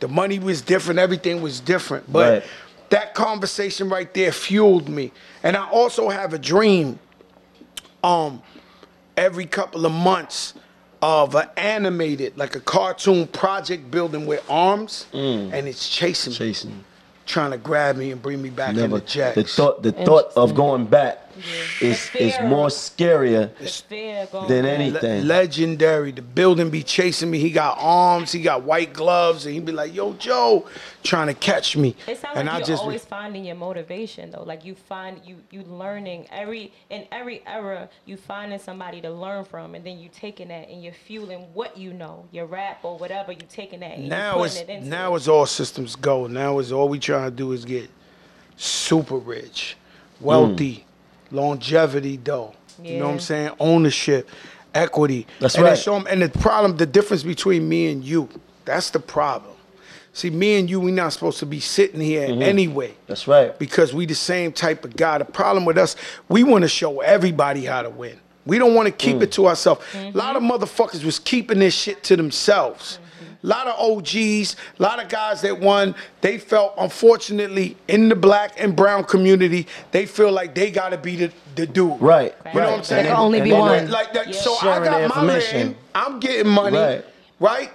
the 0.01 0.09
money 0.09 0.39
was 0.39 0.61
different, 0.63 0.99
everything 0.99 1.41
was 1.43 1.61
different. 1.61 2.11
But 2.13 2.33
Right. 2.33 2.45
that 2.91 3.15
conversation 3.15 3.89
right 3.89 4.13
there 4.15 4.33
fueled 4.33 4.89
me. 4.89 5.13
And 5.43 5.57
I 5.57 5.69
also 5.71 6.09
have 6.09 6.33
a 6.35 6.39
dream 6.39 6.99
um 8.05 8.43
every 9.17 9.47
couple 9.47 9.87
of 9.87 9.93
months 9.93 10.55
of 11.03 11.35
an 11.35 11.49
animated, 11.57 12.37
like 12.37 12.55
a 12.57 12.61
cartoon 12.61 13.27
project 13.27 13.91
building 13.91 14.27
with 14.27 14.43
arms, 14.49 15.07
and 15.13 15.53
it's 15.69 15.89
chasing 15.89 16.33
me, 16.33 16.37
Chasing. 16.37 16.85
trying 17.27 17.51
to 17.51 17.59
grab 17.59 17.97
me 17.97 18.11
and 18.13 18.21
bring 18.23 18.41
me 18.43 18.51
back 18.51 18.75
Never. 18.75 18.85
in 18.85 18.91
the 18.93 19.01
jacks. 19.01 19.35
The 19.37 19.45
thought, 19.45 19.83
the 19.83 19.93
thought 19.93 20.33
of 20.37 20.55
going 20.55 20.87
back 20.87 21.26
is 21.81 22.11
The 22.11 22.22
is 22.22 22.40
more 22.42 22.68
scarier 22.68 23.51
than 24.49 24.64
anything. 24.64 25.22
Le- 25.22 25.27
legendary. 25.27 26.12
The 26.12 26.22
building 26.22 26.70
be 26.70 26.83
chasing 26.83 27.31
me. 27.31 27.38
He 27.38 27.51
got 27.51 27.77
arms. 27.79 28.33
He 28.33 28.42
got 28.42 28.62
white 28.62 28.92
gloves, 28.92 29.46
and 29.46 29.55
he 29.55 29.61
be 29.61 29.72
like, 29.72 29.94
"Yo, 29.94 30.14
Joe," 30.14 30.66
trying 31.03 31.29
to 31.29 31.35
catch 31.35 31.77
me. 31.77 31.96
It 32.07 32.18
sounds 32.18 32.37
and 32.37 32.46
like 32.46 32.55
I 32.55 32.59
you're 32.59 32.66
just 32.66 32.83
always 32.83 33.05
finding 33.05 33.44
your 33.44 33.57
motivation 33.57 34.31
though. 34.31 34.42
Like 34.42 34.64
you 34.64 34.75
find 34.75 35.20
you 35.25 35.37
you 35.51 35.62
learning 35.62 36.27
every 36.31 36.72
in 36.90 37.07
every 37.12 37.42
era 37.46 37.88
you 38.05 38.16
finding 38.16 38.59
somebody 38.59 39.01
to 39.01 39.11
learn 39.11 39.44
from, 39.44 39.75
and 39.75 39.85
then 39.85 39.99
you 39.99 40.09
taking 40.12 40.49
that 40.49 40.68
and 40.68 40.83
you're 40.83 40.92
fueling 40.92 41.46
what 41.55 41.77
you 41.77 41.92
know, 41.92 42.27
your 42.33 42.46
rap 42.46 42.81
or 42.85 42.99
whatever. 42.99 43.33
You 43.33 43.40
taking 43.49 43.81
that 43.81 43.92
and 43.92 44.05
you 44.05 44.11
now 44.11 44.35
putting 44.35 44.68
it's 44.68 44.70
it 44.70 44.83
now 44.85 45.14
it. 45.14 45.18
it's 45.18 45.29
all 45.29 45.46
systems 45.46 45.96
go. 45.96 46.27
Now 46.27 46.59
it's 46.59 46.72
all 46.72 46.88
we 46.88 46.99
trying 46.99 47.31
to 47.31 47.37
do 47.37 47.53
is 47.53 47.64
get 47.64 47.90
super 48.57 49.16
rich, 49.16 49.77
wealthy, 50.20 50.86
longevity 51.31 52.17
though. 52.23 52.55
You 52.83 52.99
know 52.99 53.07
what 53.07 53.12
I'm 53.15 53.21
saying? 53.21 53.51
Ownership, 53.59 54.29
equity. 54.75 55.27
That's 55.41 55.55
and 55.55 55.65
then 55.65 55.73
right. 55.73 55.79
show 55.79 55.97
'em- 55.97 56.07
and 56.11 56.23
the 56.23 56.29
problem, 56.29 56.77
the 56.77 56.87
difference 56.87 57.23
between 57.23 57.69
me 57.69 57.91
and 57.91 58.05
you, 58.05 58.29
that's 58.65 58.91
the 58.91 59.01
problem. 59.01 59.53
See, 60.12 60.31
me 60.31 60.59
and 60.59 60.69
you, 60.71 60.81
we 60.81 60.93
not 60.93 61.12
supposed 61.12 61.39
to 61.41 61.47
be 61.47 61.61
sitting 61.61 62.01
here 62.01 62.29
Mm-hmm. 62.29 62.43
anyway. 62.43 62.95
That's 63.07 63.29
right. 63.29 63.59
because 63.59 63.93
we 63.93 64.07
the 64.07 64.15
same 64.15 64.51
type 64.53 64.85
of 64.85 64.97
guy. 64.97 65.19
The 65.19 65.25
problem 65.27 65.65
with 65.67 65.77
us, 65.77 65.95
we 66.29 66.43
want 66.43 66.62
to 66.62 66.69
show 66.69 67.01
everybody 67.01 67.67
how 67.67 67.83
to 67.83 67.91
win. 67.91 68.19
We 68.47 68.59
don't 68.59 68.75
want 68.75 68.87
to 68.87 68.93
keep 68.93 69.21
it 69.23 69.33
to 69.33 69.47
ourselves. 69.49 69.85
A 69.95 70.11
lot 70.12 70.37
of 70.37 70.43
motherfuckers 70.43 71.05
was 71.05 71.19
keeping 71.19 71.59
this 71.59 71.75
shit 71.75 72.03
to 72.05 72.17
themselves. 72.17 72.99
A 73.47 73.49
lot 73.49 73.69
of 73.69 73.79
OGs, 73.79 74.57
a 74.79 74.83
lot 74.83 75.01
of 75.01 75.09
guys 75.09 75.41
that 75.43 75.61
won, 75.61 75.95
they 76.21 76.37
felt 76.37 76.75
unfortunately 76.79 77.77
in 77.87 78.09
the 78.09 78.17
black 78.17 78.61
and 78.61 78.75
brown 78.75 79.05
community, 79.05 79.69
they 79.93 80.05
feel 80.05 80.33
like 80.33 80.53
they 80.57 80.69
gotta 80.73 80.99
be 80.99 81.15
the, 81.15 81.33
the 81.55 81.65
dude. 81.65 82.01
Right. 82.01 82.35
You 82.53 82.59
know 82.61 82.71
what 82.71 82.79
I'm 82.79 82.85
saying? 82.85 83.05
There 83.05 83.15
can 83.15 83.23
only 83.23 83.41
be 83.41 83.51
then- 83.51 83.61
one. 83.61 83.91
Like 83.91 84.13
that. 84.15 84.27
Yeah. 84.27 84.33
So 84.41 84.55
I 84.57 84.61
Sharing 84.63 84.83
the 84.83 84.91
got 84.91 84.99
my 84.99 85.05
information. 85.05 85.67
lane. 85.69 85.77
I'm 85.95 86.19
getting 86.19 86.51
money. 86.51 86.77
Right. 86.77 87.05
Right. 87.39 87.71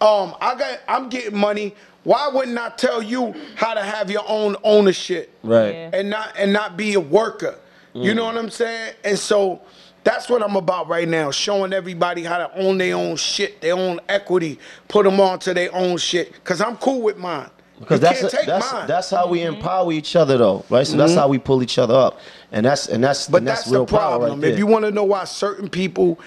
Um, 0.00 0.34
I 0.40 0.54
got. 0.54 0.78
I'm 0.88 1.10
getting 1.10 1.36
money. 1.38 1.74
Why 2.04 2.28
wouldn't 2.32 2.56
I 2.56 2.70
tell 2.70 3.02
you 3.02 3.34
how 3.56 3.74
to 3.74 3.82
have 3.82 4.10
your 4.10 4.24
own 4.26 4.56
ownership? 4.64 5.30
Right. 5.42 5.74
Yeah. 5.74 5.90
And 5.92 6.08
not 6.08 6.32
and 6.38 6.50
not 6.50 6.78
be 6.78 6.94
a 6.94 7.00
worker. 7.00 7.58
You 7.92 8.14
know 8.14 8.24
what 8.24 8.38
I'm 8.38 8.48
saying? 8.48 8.94
And 9.04 9.18
so 9.18 9.60
that's 10.04 10.28
what 10.28 10.42
I'm 10.42 10.56
about 10.56 10.88
right 10.88 11.08
now, 11.08 11.30
showing 11.30 11.72
everybody 11.72 12.22
how 12.22 12.38
to 12.38 12.58
own 12.58 12.78
their 12.78 12.96
own 12.96 13.16
shit, 13.16 13.60
their 13.60 13.74
own 13.74 14.00
equity, 14.08 14.58
put 14.88 15.04
them 15.04 15.20
onto 15.20 15.52
their 15.52 15.74
own 15.74 15.98
shit. 15.98 16.42
Cause 16.44 16.60
I'm 16.60 16.76
cool 16.76 17.02
with 17.02 17.18
mine. 17.18 17.50
Because 17.78 18.00
you 18.00 18.00
that's 18.00 18.20
can't 18.20 18.32
take 18.32 18.46
that's 18.46 18.72
mine. 18.72 18.86
that's 18.86 19.10
how 19.10 19.26
we 19.26 19.40
mm-hmm. 19.40 19.54
empower 19.54 19.92
each 19.92 20.14
other, 20.14 20.36
though, 20.36 20.64
right? 20.68 20.86
So 20.86 20.98
that's 20.98 21.12
mm-hmm. 21.12 21.20
how 21.20 21.28
we 21.28 21.38
pull 21.38 21.62
each 21.62 21.78
other 21.78 21.94
up, 21.94 22.20
and 22.52 22.66
that's 22.66 22.88
and 22.88 23.02
that's 23.02 23.26
But 23.26 23.38
and 23.38 23.46
that's, 23.46 23.60
that's, 23.62 23.72
real 23.72 23.86
the 23.86 23.96
problem. 23.96 24.30
Power 24.32 24.40
right 24.40 24.52
if 24.52 24.58
you 24.58 24.66
want 24.66 24.84
to 24.84 24.90
know 24.90 25.04
why 25.04 25.24
certain 25.24 25.70
people 25.70 26.20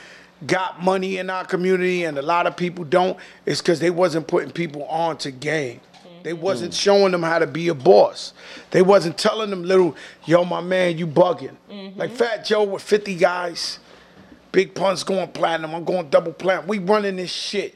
got 0.47 0.83
money 0.83 1.17
in 1.17 1.29
our 1.29 1.45
community 1.45 2.03
and 2.03 2.17
a 2.17 2.21
lot 2.21 2.47
of 2.47 2.57
people 2.57 2.83
don't, 2.83 3.17
it's 3.45 3.61
because 3.61 3.79
they 3.79 3.89
wasn't 3.89 4.27
putting 4.27 4.51
people 4.51 4.83
on 4.85 5.17
to 5.17 5.31
game. 5.31 5.79
They 6.23 6.33
wasn't 6.33 6.73
showing 6.73 7.11
them 7.11 7.21
how 7.23 7.39
to 7.39 7.47
be 7.47 7.67
a 7.67 7.73
boss. 7.73 8.33
They 8.71 8.81
wasn't 8.81 9.17
telling 9.17 9.49
them 9.49 9.63
little, 9.63 9.95
yo, 10.25 10.43
my 10.45 10.61
man, 10.61 10.97
you 10.97 11.05
bugging. 11.05 11.55
Like 11.97 12.11
Fat 12.11 12.45
Joe 12.45 12.63
with 12.63 12.81
50 12.81 13.15
guys, 13.15 13.79
Big 14.51 14.73
Pun's 14.73 15.03
going 15.03 15.27
platinum, 15.31 15.75
I'm 15.75 15.83
going 15.83 16.09
double 16.09 16.31
platinum. 16.33 16.67
We 16.67 16.79
running 16.79 17.17
this 17.17 17.31
shit. 17.31 17.75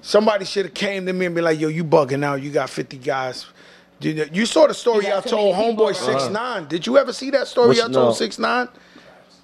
Somebody 0.00 0.44
should 0.44 0.66
have 0.66 0.74
came 0.74 1.06
to 1.06 1.12
me 1.12 1.26
and 1.26 1.34
be 1.34 1.40
like, 1.40 1.58
yo, 1.58 1.68
you 1.68 1.82
bugging 1.84 2.22
out. 2.24 2.40
You 2.40 2.50
got 2.52 2.70
50 2.70 2.98
guys. 2.98 3.46
You- 4.00 4.28
You 4.32 4.46
saw 4.46 4.68
the 4.68 4.74
story 4.74 5.12
I 5.12 5.20
told 5.20 5.56
Homeboy 5.56 5.86
around. 6.08 6.20
6 6.20 6.28
9 6.28 6.68
Did 6.68 6.86
you 6.86 6.98
ever 6.98 7.12
see 7.12 7.30
that 7.30 7.48
story 7.48 7.70
Which- 7.70 7.78
I 7.80 7.82
told 7.90 7.94
no. 7.94 8.12
6 8.12 8.38
9 8.38 8.66
No, 8.66 8.70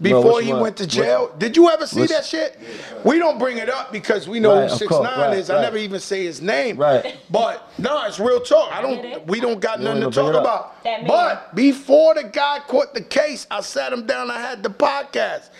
before 0.02 0.34
which 0.36 0.44
he 0.46 0.52
one? 0.52 0.62
went 0.62 0.76
to 0.78 0.84
Which- 0.84 0.92
jail. 0.92 1.30
Did 1.38 1.56
you 1.56 1.70
ever 1.70 1.86
see 1.86 2.00
which- 2.00 2.10
that 2.10 2.24
shit? 2.24 2.58
We 3.04 3.18
don't 3.18 3.38
bring 3.38 3.58
it 3.58 3.68
up 3.68 3.92
because 3.92 4.28
we 4.28 4.40
know 4.40 4.60
Right, 4.60 4.70
who 4.70 4.76
six 4.76 4.88
course, 4.88 5.04
nine 5.04 5.18
right, 5.18 5.38
is. 5.38 5.50
I 5.50 5.60
never 5.60 5.76
even 5.76 6.00
say 6.00 6.24
his 6.24 6.40
name. 6.42 6.76
Right. 6.76 7.16
But 7.30 7.68
no, 7.78 8.04
it's 8.06 8.18
real 8.18 8.40
talk. 8.40 8.72
I 8.72 8.82
don't. 8.82 9.26
We 9.26 9.40
don't 9.40 9.60
got 9.60 9.78
You 9.78 9.84
nothing 9.84 10.00
to 10.02 10.06
talk 10.10 10.14
bring 10.14 10.28
it 10.28 10.34
up. 10.36 10.74
about. 10.82 11.06
But 11.06 11.54
before 11.54 12.14
the 12.14 12.24
guy 12.24 12.60
caught 12.66 12.94
the 12.94 13.02
case, 13.02 13.46
I 13.50 13.60
sat 13.60 13.92
him 13.92 14.06
down. 14.06 14.30
I 14.30 14.40
had 14.40 14.62
the 14.62 14.70
podcast, 14.70 15.50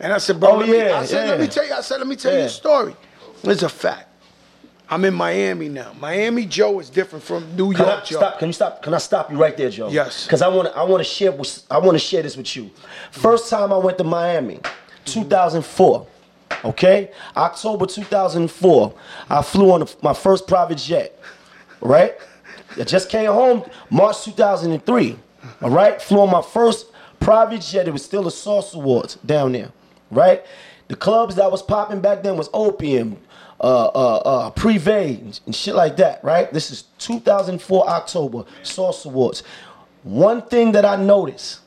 and 0.00 0.12
I 0.12 0.18
said, 0.18 0.40
"Bro, 0.40 0.52
Oh, 0.52 0.56
let 0.58 0.68
me." 0.68 0.80
I 0.80 1.04
said, 1.04 1.28
"Let 1.28 1.40
me 1.40 1.46
tell 1.48 1.66
you." 1.66 1.74
I 1.74 1.80
said, 1.80 1.98
"Let 1.98 2.06
me 2.06 2.16
tell 2.16 2.32
you 2.32 2.40
a 2.44 2.48
story." 2.48 2.96
It's 3.44 3.62
a 3.62 3.68
fact. 3.68 4.08
I'm 4.92 5.06
in 5.06 5.14
Miami 5.14 5.70
now. 5.70 5.94
Miami 5.98 6.44
Joe 6.44 6.78
is 6.78 6.90
different 6.90 7.24
from 7.24 7.56
New 7.56 7.72
Can 7.72 7.86
I 7.86 7.92
York 7.94 8.04
Joe. 8.04 8.16
stop? 8.18 8.38
Can 8.38 8.48
you 8.48 8.52
stop? 8.52 8.82
Can 8.82 8.92
I 8.92 8.98
stop 8.98 9.30
you 9.32 9.38
right 9.38 9.56
there, 9.56 9.70
Joe? 9.70 9.88
Yes. 9.88 10.24
Because 10.26 10.42
I 10.42 10.48
want 10.48 10.68
to. 10.68 10.76
I 10.76 10.82
want 10.82 11.00
to 11.00 11.04
share. 11.08 11.32
with- 11.32 11.62
I 11.70 11.78
want 11.78 11.94
to 11.94 11.98
share 11.98 12.22
this 12.22 12.36
with 12.36 12.54
you. 12.54 12.70
First 13.10 13.48
time 13.48 13.72
I 13.72 13.78
went 13.78 13.96
to 13.98 14.04
Miami, 14.04 14.60
2004. 15.06 16.06
Okay, 16.62 17.10
October 17.34 17.86
2004. 17.86 18.92
I 19.30 19.40
flew 19.40 19.72
on 19.72 19.88
my 20.02 20.12
first 20.12 20.46
private 20.46 20.76
jet. 20.76 21.18
Right. 21.80 22.14
I 22.78 22.84
just 22.84 23.08
came 23.08 23.32
home 23.32 23.64
March 23.88 24.22
2003. 24.24 25.16
All 25.62 25.70
right. 25.70 26.00
Flew 26.02 26.20
on 26.20 26.30
my 26.30 26.42
first 26.42 26.86
private 27.18 27.62
jet. 27.62 27.88
It 27.88 27.92
was 27.92 28.04
still 28.04 28.24
the 28.24 28.30
Source 28.30 28.74
Awards 28.74 29.16
down 29.24 29.52
there. 29.52 29.70
Right. 30.10 30.44
The 30.88 30.96
clubs 30.96 31.36
that 31.36 31.50
was 31.50 31.62
popping 31.62 32.00
back 32.00 32.22
then 32.22 32.36
was 32.36 32.50
Opium, 32.52 33.16
uh, 33.62 33.86
uh, 33.86 34.16
uh, 34.16 34.50
Privé, 34.50 35.40
and, 35.46 35.54
shit 35.54 35.74
like 35.74 35.96
that, 35.96 36.22
right? 36.24 36.52
This 36.52 36.70
is 36.70 36.82
2004 36.98 37.88
October, 37.88 38.44
Source 38.62 39.04
Awards. 39.04 39.42
One 40.02 40.42
thing 40.42 40.72
that 40.72 40.84
I 40.84 40.96
noticed, 40.96 41.60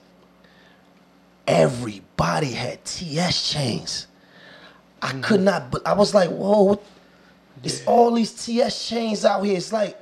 everybody 1.48 2.52
had 2.52 2.84
TS 2.84 3.52
chains. 3.52 4.08
I 5.02 5.14
could 5.22 5.42
not, 5.42 5.72
but 5.72 5.86
I 5.88 5.94
was 5.94 6.14
like, 6.14 6.30
whoa, 6.30 6.64
what- 6.64 6.84
it's 7.64 7.86
all 7.88 8.12
these 8.14 8.32
TS 8.46 8.88
chains 8.88 9.26
out 9.26 9.44
here. 9.44 9.58
It's 9.58 9.72
like 9.72 9.98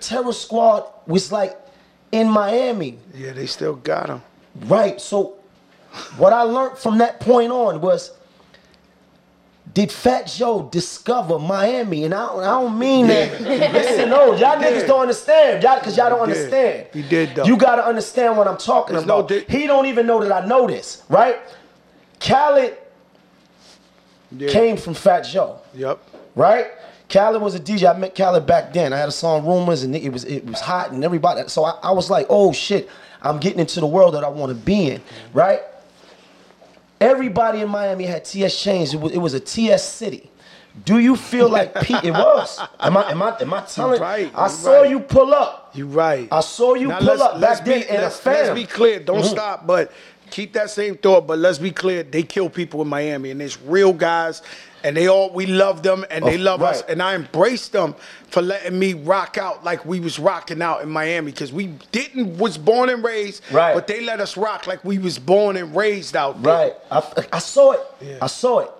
Terror 0.00 0.32
Squad 0.32 0.84
was 1.06 1.32
like 1.32 1.58
in 2.12 2.28
Miami. 2.28 2.98
Yeah, 3.14 3.32
they 3.32 3.46
still 3.46 3.74
got 3.74 4.08
him. 4.08 4.22
Right. 4.66 5.00
So 5.00 5.34
what 6.16 6.32
I 6.32 6.42
learned 6.42 6.78
from 6.78 6.98
that 6.98 7.18
point 7.20 7.50
on 7.50 7.80
was 7.80 8.12
did 9.74 9.90
Fat 9.90 10.26
Joe 10.26 10.68
discover 10.70 11.38
Miami? 11.38 12.04
And 12.04 12.12
I, 12.12 12.26
don't- 12.26 12.40
I 12.40 12.46
don't 12.60 12.78
mean 12.78 13.06
that. 13.06 13.40
Listen, 13.40 14.10
no, 14.10 14.34
y'all 14.36 14.56
niggas 14.60 14.86
don't 14.86 15.00
understand. 15.00 15.62
Y'all, 15.62 15.80
cause 15.80 15.96
y'all 15.96 16.10
don't 16.10 16.28
He 16.28 16.34
did. 16.34 16.44
understand. 16.44 16.86
He 16.92 17.02
did, 17.02 17.34
though. 17.34 17.44
You 17.44 17.56
gotta 17.56 17.84
understand 17.86 18.36
what 18.36 18.46
I'm 18.48 18.58
talking 18.58 18.94
There's 18.94 19.06
no 19.06 19.18
about. 19.20 19.28
di- 19.28 19.44
he 19.48 19.66
don't 19.66 19.86
even 19.86 20.06
know 20.06 20.22
that 20.22 20.32
I 20.32 20.46
know 20.46 20.66
this, 20.66 21.02
right? 21.08 21.38
Khaled 22.20 22.76
Yeah. 24.36 24.50
came 24.50 24.76
from 24.76 24.94
Fat 24.94 25.22
Joe 25.22 25.58
Yep. 25.74 25.98
right? 26.34 26.66
Khaled 27.08 27.42
was 27.42 27.54
a 27.54 27.60
DJ. 27.60 27.86
I 27.94 27.98
met 27.98 28.14
Khaled 28.14 28.46
back 28.46 28.72
then. 28.72 28.92
I 28.92 28.96
had 28.98 29.08
a 29.08 29.12
song 29.12 29.44
Rumors, 29.46 29.82
and 29.82 29.94
it 29.94 30.10
was 30.12 30.24
it 30.24 30.46
was 30.46 30.60
hot, 30.60 30.92
and 30.92 31.04
everybody. 31.04 31.42
So 31.48 31.64
I, 31.64 31.78
I 31.82 31.90
was 31.92 32.08
like, 32.08 32.26
oh 32.30 32.52
shit, 32.52 32.88
I'm 33.20 33.38
getting 33.38 33.58
into 33.60 33.80
the 33.80 33.86
world 33.86 34.14
that 34.14 34.24
I 34.24 34.28
want 34.28 34.50
to 34.50 34.54
be 34.56 34.88
in, 34.90 35.02
right? 35.34 35.60
Everybody 37.02 37.60
in 37.62 37.68
Miami 37.68 38.04
had 38.06 38.24
TS 38.24 38.60
chains. 38.62 38.94
It 38.94 39.00
was, 39.00 39.12
it 39.12 39.18
was 39.18 39.34
a 39.34 39.40
TS 39.40 39.82
city. 39.86 40.30
Do 40.84 40.98
you 40.98 41.16
feel 41.16 41.48
like 41.50 41.74
Pete? 41.82 42.04
It 42.04 42.12
was. 42.12 42.60
Am 42.80 42.96
I? 42.96 43.10
Am 43.10 43.20
I? 43.22 43.36
Am 43.40 43.52
I 43.52 43.60
telling? 43.62 44.00
right, 44.00 44.30
I 44.34 44.46
saw 44.48 44.80
right. 44.82 44.90
you 44.90 45.00
pull 45.00 45.34
up. 45.34 45.70
You 45.74 45.86
right. 45.86 46.28
I 46.30 46.40
saw 46.40 46.74
you 46.74 46.88
Now, 46.88 46.98
pull 47.00 47.22
up 47.22 47.38
let's 47.38 47.58
back 47.60 47.66
then 47.66 47.80
be- 47.80 47.88
in 47.88 47.96
a 47.96 48.02
let's, 48.04 48.24
let's 48.24 48.50
be 48.54 48.64
clear. 48.66 49.00
Don't 49.00 49.22
Mhm. 49.22 49.30
stop, 49.30 49.66
but 49.66 49.90
keep 50.30 50.52
that 50.54 50.70
same 50.70 50.96
thought. 50.96 51.26
But 51.26 51.38
let's 51.40 51.58
be 51.58 51.72
clear. 51.72 52.02
They 52.04 52.22
kill 52.22 52.48
people 52.48 52.80
in 52.82 52.88
Miami, 52.88 53.30
and 53.32 53.42
it's 53.42 53.60
real 53.62 53.92
guys, 53.92 54.42
and 54.84 54.96
they 54.96 55.08
all 55.08 55.30
we 55.30 55.46
love 55.46 55.82
them, 55.82 56.04
and 56.10 56.24
they 56.24 56.38
love 56.38 56.62
us, 56.62 56.82
and 56.88 57.02
I 57.02 57.14
embraced 57.14 57.72
them 57.72 57.94
for 58.28 58.42
letting 58.42 58.78
me 58.78 58.94
rock 58.94 59.36
out 59.38 59.62
like 59.62 59.84
we 59.84 60.00
was 60.00 60.18
rocking 60.18 60.62
out 60.62 60.82
in 60.82 60.88
Miami, 60.88 61.32
because 61.32 61.52
we 61.52 61.66
didn't 61.92 62.38
was 62.38 62.58
born 62.58 62.88
and 62.88 63.04
raised, 63.04 63.42
Right. 63.50 63.74
But 63.74 63.86
they 63.86 64.00
let 64.00 64.20
us 64.20 64.36
rock 64.36 64.66
like 64.66 64.84
we 64.84 64.98
was 64.98 65.18
born 65.18 65.56
and 65.56 65.74
raised 65.74 66.16
out 66.16 66.42
there. 66.42 66.54
Right. 66.54 66.74
I, 66.90 67.26
I 67.32 67.38
saw 67.38 67.72
it. 67.72 67.80
I 68.20 68.26
saw 68.26 68.60
it. 68.60 68.70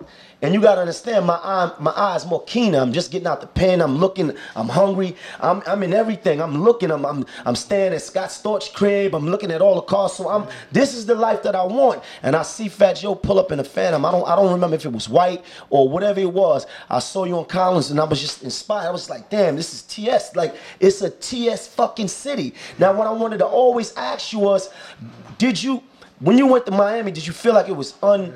And 0.43 0.53
you 0.53 0.59
gotta 0.59 0.81
understand, 0.81 1.25
my 1.25 1.35
eye, 1.35 1.71
my 1.79 1.93
eyes 1.95 2.25
more 2.25 2.43
keener. 2.43 2.79
I'm 2.79 2.91
just 2.91 3.11
getting 3.11 3.27
out 3.27 3.39
the 3.39 3.47
pen. 3.47 3.81
I'm 3.81 3.95
looking. 3.95 4.35
I'm 4.57 4.67
hungry. 4.67 5.15
I'm, 5.39 5.63
I'm 5.65 5.81
in 5.83 5.93
everything. 5.93 6.41
I'm 6.41 6.61
looking. 6.61 6.91
I'm, 6.91 7.05
I'm, 7.05 7.25
I'm 7.45 7.55
staying 7.55 7.93
at 7.93 8.01
Scott 8.01 8.27
Storch 8.27 8.73
crib. 8.73 9.15
I'm 9.15 9.29
looking 9.29 9.51
at 9.51 9.61
all 9.61 9.75
the 9.75 9.83
cars. 9.83 10.11
So 10.11 10.27
I'm. 10.27 10.49
This 10.69 10.95
is 10.95 11.05
the 11.05 11.15
life 11.15 11.43
that 11.43 11.55
I 11.55 11.63
want. 11.63 12.03
And 12.23 12.35
I 12.35 12.41
see 12.41 12.67
Fat 12.67 12.95
Joe 12.95 13.15
pull 13.15 13.39
up 13.39 13.53
in 13.53 13.59
a 13.61 13.63
Phantom. 13.63 14.03
I 14.05 14.11
don't. 14.11 14.27
I 14.27 14.35
don't 14.35 14.51
remember 14.51 14.75
if 14.75 14.85
it 14.85 14.91
was 14.91 15.07
white 15.07 15.45
or 15.69 15.87
whatever 15.87 16.19
it 16.19 16.33
was. 16.33 16.67
I 16.89 16.99
saw 16.99 17.23
you 17.23 17.37
on 17.37 17.45
Collins, 17.45 17.89
and 17.89 17.97
I 17.97 18.03
was 18.03 18.19
just 18.19 18.43
inspired. 18.43 18.89
I 18.89 18.91
was 18.91 19.09
like, 19.09 19.29
damn, 19.29 19.55
this 19.55 19.73
is 19.73 19.83
TS. 19.83 20.35
Like 20.35 20.57
it's 20.81 21.01
a 21.01 21.09
TS 21.09 21.69
fucking 21.69 22.09
city. 22.09 22.53
Now, 22.77 22.91
what 22.91 23.07
I 23.07 23.11
wanted 23.13 23.37
to 23.37 23.45
always 23.45 23.95
ask 23.95 24.33
you 24.33 24.39
was, 24.39 24.69
did 25.37 25.63
you, 25.63 25.81
when 26.19 26.37
you 26.37 26.47
went 26.47 26.65
to 26.65 26.73
Miami, 26.73 27.13
did 27.13 27.25
you 27.25 27.31
feel 27.31 27.53
like 27.53 27.69
it 27.69 27.77
was 27.77 27.93
un 28.03 28.33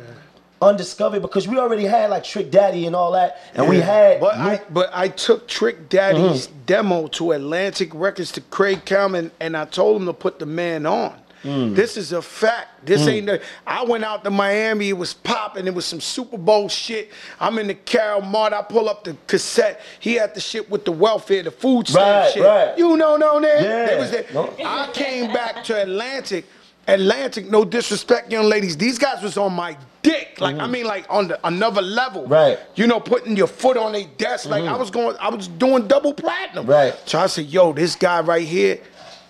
undiscovered 0.62 1.22
because 1.22 1.48
we 1.48 1.58
already 1.58 1.86
had 1.86 2.10
like 2.10 2.24
Trick 2.24 2.52
Daddy 2.52 2.86
and 2.86 2.96
all 2.96 3.12
that, 3.13 3.38
and 3.54 3.70
we 3.70 3.78
had 3.80 4.20
But 4.20 4.36
I, 4.36 4.62
but 4.70 4.89
I 4.93 5.10
took 5.10 5.48
Trick 5.48 5.89
Daddy's 5.89 6.48
mm-hmm. 6.48 6.60
demo 6.65 7.08
to 7.08 7.32
Atlantic 7.32 7.93
Records 7.93 8.32
to 8.34 8.41
Craig 8.41 8.84
Kallman, 8.86 9.32
and 9.39 9.56
I 9.56 9.65
told 9.65 10.02
him 10.02 10.08
to 10.08 10.13
put 10.13 10.39
the 10.39 10.46
man 10.46 10.86
on. 10.86 11.20
Mm. 11.43 11.76
This 11.76 11.98
is 11.98 12.12
a 12.12 12.22
fact. 12.22 12.86
This 12.86 13.04
mm. 13.04 13.13
ain't. 13.13 13.26
The, 13.28 13.41
I 13.65 13.84
went 13.84 14.04
out 14.04 14.24
to 14.24 14.30
Miami. 14.30 14.89
It 14.89 14.98
was 14.98 15.13
popping. 15.13 15.67
It 15.67 15.74
was 15.74 15.86
some 15.86 16.02
Super 16.02 16.38
Bowl 16.38 16.67
shit. 16.67 17.12
I'm 17.39 17.60
in 17.60 17.67
the 17.67 17.76
Carol 17.76 18.22
Mart. 18.22 18.54
I 18.54 18.63
pull 18.63 18.89
up 18.89 19.04
the 19.04 19.15
cassette. 19.28 19.82
He 20.00 20.15
had 20.15 20.34
the 20.34 20.41
shit 20.41 20.70
with 20.70 20.84
the 20.84 20.91
welfare, 20.91 21.43
the 21.43 21.52
food 21.52 21.88
stamp 21.88 22.26
Right, 22.26 22.34
shit. 22.34 22.43
right. 22.43 22.78
You 22.78 22.98
know, 22.98 23.17
no, 23.17 23.39
there. 23.39 23.62
Yeah. 23.62 23.86
They 23.86 23.98
was 23.98 24.12
there. 24.12 24.26
No. 24.34 24.54
I 24.65 24.89
came 24.93 25.32
back 25.32 25.63
to 25.65 25.82
Atlantic. 25.82 26.46
Atlantic, 26.88 27.50
no 27.50 27.65
disrespect, 27.65 28.32
young 28.32 28.45
ladies. 28.45 28.78
These 28.78 28.97
guys 28.97 29.21
was 29.21 29.38
on 29.38 29.54
my 29.54 29.78
dick. 30.04 30.39
Like 30.39 30.58
I 30.58 30.67
mean, 30.67 30.86
like 30.86 31.06
on 31.10 31.28
the, 31.28 31.47
another 31.47 31.82
level. 31.82 32.23
Mm-hmm. 32.23 32.34
Right. 32.34 32.58
Mm-hmm. 32.58 32.82
You 32.82 32.88
know, 32.88 33.00
putting 33.00 33.36
your 33.36 33.47
foot 33.47 33.76
on 33.78 33.93
a 33.95 34.06
desk. 34.06 34.47
Like 34.47 34.63
I 34.63 34.76
was 34.78 34.89
going, 34.89 35.15
I 35.19 35.30
was 35.30 35.47
doing 35.47 35.88
double 35.88 36.13
platinum. 36.13 36.65
Right. 36.65 36.95
So 37.06 37.19
I 37.19 37.28
said, 37.28 37.45
yo, 37.47 37.73
this 37.73 37.95
guy 37.95 38.21
right 38.21 38.47
here, 38.47 38.80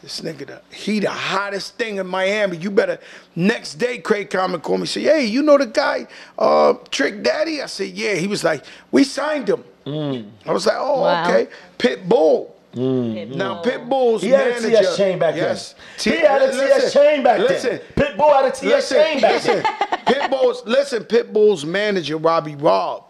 this 0.03 0.21
nigga, 0.21 0.45
the, 0.45 0.61
he 0.75 0.99
the 0.99 1.09
hottest 1.09 1.75
thing 1.77 1.97
in 1.97 2.05
Miami. 2.05 2.57
You 2.57 2.69
better. 2.69 2.99
Next 3.35 3.75
day, 3.75 3.97
Craig 3.97 4.29
Kallman 4.29 4.61
called 4.61 4.81
me, 4.81 4.85
say, 4.85 5.01
hey, 5.01 5.25
you 5.25 5.41
know 5.41 5.57
the 5.57 5.65
guy, 5.65 6.07
uh, 6.37 6.75
Trick 6.91 7.23
Daddy? 7.23 7.61
I 7.61 7.65
said, 7.65 7.89
yeah. 7.89 8.13
He 8.15 8.27
was 8.27 8.43
like, 8.43 8.63
we 8.91 9.03
signed 9.03 9.49
him. 9.49 9.63
Mm. 9.85 10.29
I 10.45 10.51
was 10.51 10.65
like, 10.67 10.75
oh, 10.77 11.01
Wow. 11.01 11.23
okay. 11.27 11.47
Pitbull. 11.79 12.51
Pitbull. 12.77 13.35
Now 13.35 13.61
Pitbull's 13.61 14.21
he 14.21 14.29
had 14.29 14.47
a 14.47 14.61
manager. 14.61 14.77
TS 14.77 14.97
chain 14.97 15.19
back 15.19 15.35
yes. 15.35 15.75
then. 16.03 16.13
He 16.13 16.19
had 16.21 16.41
a 16.41 16.51
TS 16.51 16.93
chain 16.93 17.23
back 17.23 17.39
listen, 17.39 17.79
then. 17.95 18.07
Pitbull 18.17 18.33
had 18.33 18.45
a 18.45 18.51
TS 18.55 18.89
chain 18.89 19.21
back 19.21 19.33
listen. 19.45 19.63
then. 19.63 19.95
Pitbull's 20.05 20.65
listen. 20.65 21.03
Pitbull's 21.03 21.65
manager 21.65 22.17
Robbie 22.17 22.55
Robb. 22.55 23.03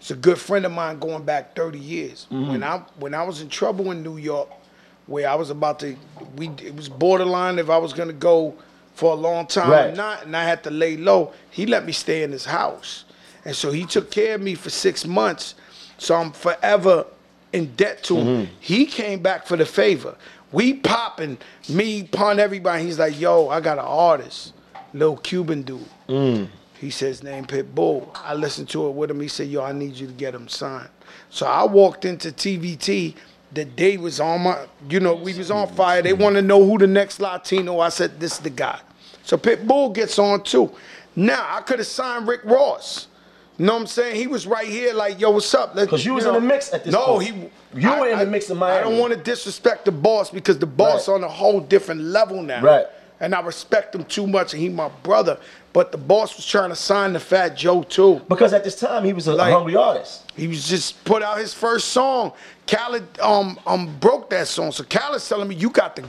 It's 0.00 0.10
a 0.10 0.16
good 0.16 0.38
friend 0.38 0.64
of 0.64 0.72
mine 0.72 0.98
going 1.00 1.24
back 1.24 1.56
30 1.56 1.78
years. 1.78 2.26
Mm-hmm. 2.30 2.48
When 2.50 2.62
I 2.64 2.78
when 2.98 3.14
I 3.14 3.22
was 3.24 3.40
in 3.40 3.48
trouble 3.48 3.90
in 3.90 4.02
New 4.02 4.16
York, 4.16 4.48
where 5.06 5.28
I 5.28 5.34
was 5.34 5.50
about 5.50 5.80
to, 5.80 5.96
we 6.36 6.48
it 6.62 6.74
was 6.76 6.88
borderline 6.88 7.58
if 7.58 7.68
I 7.70 7.78
was 7.78 7.92
gonna 7.92 8.12
go 8.12 8.54
for 8.94 9.12
a 9.12 9.16
long 9.16 9.46
time 9.46 9.70
Right. 9.70 9.90
or 9.90 9.96
not, 9.96 10.24
and 10.24 10.36
I 10.36 10.44
had 10.44 10.62
to 10.64 10.70
lay 10.70 10.96
low. 10.96 11.32
He 11.50 11.66
let 11.66 11.84
me 11.84 11.92
stay 11.92 12.22
in 12.22 12.32
his 12.32 12.44
house, 12.44 13.04
and 13.44 13.54
so 13.56 13.70
he 13.72 13.84
took 13.84 14.10
care 14.10 14.34
of 14.36 14.40
me 14.40 14.54
for 14.54 14.70
six 14.70 15.06
months. 15.06 15.54
So 15.98 16.14
I'm 16.14 16.30
forever 16.32 17.04
in 17.52 17.74
debt 17.74 18.02
to 18.04 18.16
him. 18.16 18.26
Mm-hmm. 18.26 18.52
He 18.60 18.86
came 18.86 19.20
back 19.20 19.46
for 19.46 19.56
the 19.56 19.66
favor. 19.66 20.16
We 20.52 20.74
popping, 20.74 21.38
me 21.68 22.04
pun 22.04 22.40
everybody. 22.40 22.84
He's 22.84 22.98
like, 22.98 23.18
yo, 23.20 23.48
I 23.48 23.60
got 23.60 23.78
an 23.78 23.84
artist, 23.84 24.54
little 24.94 25.16
Cuban 25.18 25.62
dude. 25.62 25.84
Mm. 26.08 26.48
He 26.80 26.90
says 26.90 27.22
name 27.22 27.44
Pitbull. 27.44 28.08
I 28.14 28.34
listened 28.34 28.68
to 28.70 28.86
it 28.88 28.92
with 28.92 29.10
him. 29.10 29.20
He 29.20 29.28
said, 29.28 29.48
yo, 29.48 29.62
I 29.62 29.72
need 29.72 29.94
you 29.94 30.06
to 30.06 30.12
get 30.12 30.34
him 30.34 30.48
signed. 30.48 30.88
So 31.28 31.46
I 31.46 31.64
walked 31.64 32.04
into 32.04 32.28
TVT. 32.28 33.14
The 33.52 33.64
day 33.64 33.96
was 33.96 34.20
on 34.20 34.42
my, 34.42 34.66
you 34.88 35.00
know, 35.00 35.14
we 35.14 35.34
was 35.34 35.50
on 35.50 35.68
fire. 35.68 36.02
They 36.02 36.12
want 36.12 36.36
to 36.36 36.42
know 36.42 36.64
who 36.64 36.78
the 36.78 36.86
next 36.86 37.20
Latino. 37.20 37.80
I 37.80 37.88
said, 37.88 38.20
this 38.20 38.34
is 38.34 38.38
the 38.38 38.50
guy. 38.50 38.78
So 39.24 39.36
Pitbull 39.36 39.94
gets 39.94 40.18
on 40.18 40.42
too. 40.44 40.72
Now 41.16 41.46
I 41.50 41.62
could 41.62 41.78
have 41.80 41.88
signed 41.88 42.28
Rick 42.28 42.44
Ross. 42.44 43.08
You 43.58 43.66
know 43.66 43.74
what 43.74 43.80
I'm 43.80 43.86
saying? 43.88 44.14
He 44.14 44.28
was 44.28 44.46
right 44.46 44.68
here, 44.68 44.94
like, 44.94 45.18
yo, 45.20 45.30
what's 45.32 45.52
up? 45.52 45.74
'Cause 45.74 46.04
you 46.04 46.14
was 46.14 46.24
in 46.26 46.32
the 46.32 46.40
mix 46.40 46.72
at 46.72 46.84
this 46.84 46.92
no, 46.92 47.04
point. 47.06 47.24
he. 47.74 47.80
You 47.80 47.90
I- 47.90 48.00
were 48.00 48.08
in 48.08 48.18
the 48.20 48.26
mix 48.26 48.50
in 48.50 48.56
my. 48.56 48.78
I 48.78 48.82
don't 48.82 48.98
want 48.98 49.12
to 49.12 49.18
disrespect 49.18 49.84
the 49.84 49.90
boss 49.90 50.30
because 50.30 50.58
the 50.58 50.66
boss 50.66 51.08
Right. 51.08 51.14
on 51.16 51.24
a 51.24 51.28
whole 51.28 51.58
different 51.60 52.00
level 52.02 52.40
now. 52.40 52.62
Right. 52.62 52.86
And 53.20 53.34
I 53.34 53.40
respect 53.40 53.94
him 53.94 54.04
too 54.04 54.26
much, 54.26 54.52
and 54.52 54.62
he 54.62 54.68
my 54.68 54.88
brother. 55.02 55.38
But 55.72 55.90
the 55.92 55.98
boss 55.98 56.36
was 56.36 56.46
trying 56.46 56.70
to 56.70 56.76
sign 56.76 57.12
the 57.12 57.20
Fat 57.20 57.56
Joe 57.56 57.82
too. 57.82 58.20
Because 58.28 58.52
at 58.52 58.62
this 58.64 58.78
time 58.78 59.04
he 59.04 59.12
was 59.12 59.26
a, 59.26 59.34
Like- 59.34 59.52
hungry 59.52 59.74
artist. 59.76 60.30
He 60.36 60.46
was 60.46 60.68
just 60.68 61.04
put 61.04 61.22
out 61.22 61.38
his 61.38 61.52
first 61.52 61.88
song. 61.88 62.32
Khaled 62.68 63.04
um 63.20 63.58
um 63.66 63.96
broke 63.98 64.30
that 64.30 64.46
song. 64.46 64.70
So 64.72 64.84
Khaled's 64.84 65.28
telling 65.28 65.48
me 65.48 65.54
you 65.56 65.68
got 65.70 65.96
to 65.96 66.04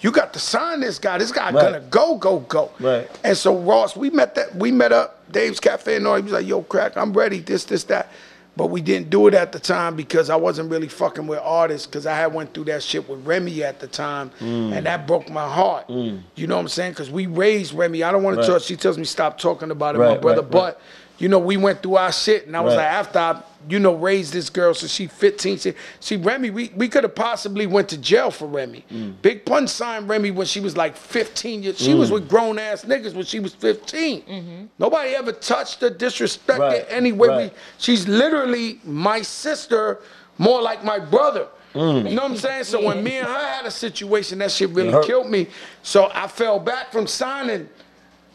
you 0.00 0.10
got 0.10 0.32
to 0.32 0.38
sign 0.40 0.80
this 0.80 0.98
guy. 0.98 1.18
This 1.18 1.30
guy 1.32 1.50
Right. 1.52 1.62
gonna 1.62 1.80
go 1.80 2.16
go 2.16 2.40
go. 2.40 2.70
Right. 2.80 3.08
And 3.22 3.36
so 3.36 3.56
Ross, 3.56 3.94
we 3.96 4.10
met 4.10 4.34
that 4.34 4.54
we 4.56 4.72
met 4.72 4.90
up 4.92 5.30
Dave's 5.30 5.60
Cafe 5.60 5.94
and 5.94 6.06
all. 6.06 6.16
He 6.16 6.22
was 6.22 6.32
like, 6.32 6.46
"Yo, 6.46 6.62
crack, 6.62 6.96
I'm 6.96 7.12
ready. 7.12 7.38
This 7.40 7.64
this 7.64 7.84
that." 7.84 8.10
But 8.58 8.70
we 8.70 8.80
didn't 8.82 9.08
do 9.08 9.28
it 9.28 9.34
at 9.34 9.52
the 9.52 9.60
time 9.60 9.94
because 9.94 10.28
I 10.30 10.34
wasn't 10.36 10.68
really 10.70 10.88
fucking 10.88 11.28
with 11.28 11.38
artists 11.44 11.86
because 11.86 12.06
I 12.06 12.16
had 12.16 12.34
went 12.34 12.52
through 12.52 12.64
that 12.64 12.82
shit 12.82 13.08
with 13.08 13.24
Remy 13.24 13.62
at 13.62 13.78
the 13.78 13.86
time, 13.86 14.32
Mm. 14.40 14.72
and 14.76 14.84
that 14.84 15.06
broke 15.06 15.30
my 15.30 15.48
heart. 15.48 15.88
You 15.88 16.20
know 16.48 16.56
what 16.56 16.62
I'm 16.62 16.68
saying? 16.68 16.90
Because 16.92 17.08
we 17.08 17.26
raised 17.26 17.72
Remy. 17.72 18.02
I 18.02 18.10
don't 18.10 18.24
want 18.24 18.36
Right. 18.38 18.46
to 18.46 18.52
talk. 18.54 18.62
She 18.62 18.74
tells 18.74 18.98
me 18.98 19.04
stop 19.04 19.38
talking 19.38 19.70
about 19.70 19.94
it, 19.94 19.98
my 19.98 20.16
brother. 20.18 20.42
right, 20.42 20.50
but 20.50 20.64
right. 20.64 20.74
You 21.18 21.28
know, 21.28 21.38
we 21.38 21.56
went 21.56 21.82
through 21.82 21.96
our 21.96 22.12
shit, 22.12 22.46
and 22.46 22.56
I 22.56 22.60
was 22.60 22.74
Right. 22.76 22.84
like, 22.84 22.92
after 22.92 23.18
I, 23.18 23.42
you 23.68 23.78
know, 23.80 23.94
raised 23.94 24.32
this 24.32 24.48
girl, 24.50 24.72
so 24.72 24.86
she 24.86 25.06
15. 25.08 25.58
She, 25.58 25.74
she 26.00 26.16
Remy, 26.16 26.50
we, 26.50 26.70
we 26.76 26.88
could 26.88 27.02
have 27.04 27.14
possibly 27.14 27.66
went 27.66 27.88
to 27.90 27.98
jail 27.98 28.30
for 28.30 28.46
Remy. 28.46 28.84
Mm. 28.90 29.20
Big 29.20 29.44
Pun 29.44 29.66
signed 29.66 30.08
Remy 30.08 30.30
when 30.30 30.46
she 30.46 30.60
was 30.60 30.76
like 30.76 30.96
15 30.96 31.64
years. 31.64 31.78
She 31.78 31.92
Mm. 31.92 31.98
was 31.98 32.10
with 32.12 32.28
grown 32.28 32.58
ass 32.58 32.84
niggas 32.84 33.14
when 33.14 33.24
she 33.24 33.40
was 33.40 33.52
15. 33.54 34.68
Nobody 34.78 35.10
ever 35.14 35.32
touched 35.32 35.80
her, 35.80 35.90
disrespected 35.90 36.58
Right, 36.58 36.86
any 36.88 37.12
way. 37.12 37.28
right. 37.28 37.52
We, 37.52 37.58
she's 37.78 38.06
literally 38.08 38.80
my 38.84 39.20
sister, 39.22 39.98
more 40.38 40.62
like 40.62 40.84
my 40.84 40.98
brother. 41.00 41.48
Mm. 41.74 42.08
You 42.10 42.16
know 42.16 42.22
what 42.22 42.30
I'm 42.32 42.36
saying? 42.38 42.64
So 42.64 42.82
when 42.82 43.02
me 43.04 43.16
and 43.18 43.26
her 43.26 43.46
had 43.48 43.66
a 43.66 43.70
situation, 43.70 44.38
that 44.38 44.50
shit 44.50 44.70
really 44.70 45.04
killed 45.06 45.28
me. 45.28 45.48
So 45.82 46.10
I 46.14 46.26
fell 46.28 46.58
back 46.58 46.90
from 46.92 47.06
signing. 47.06 47.68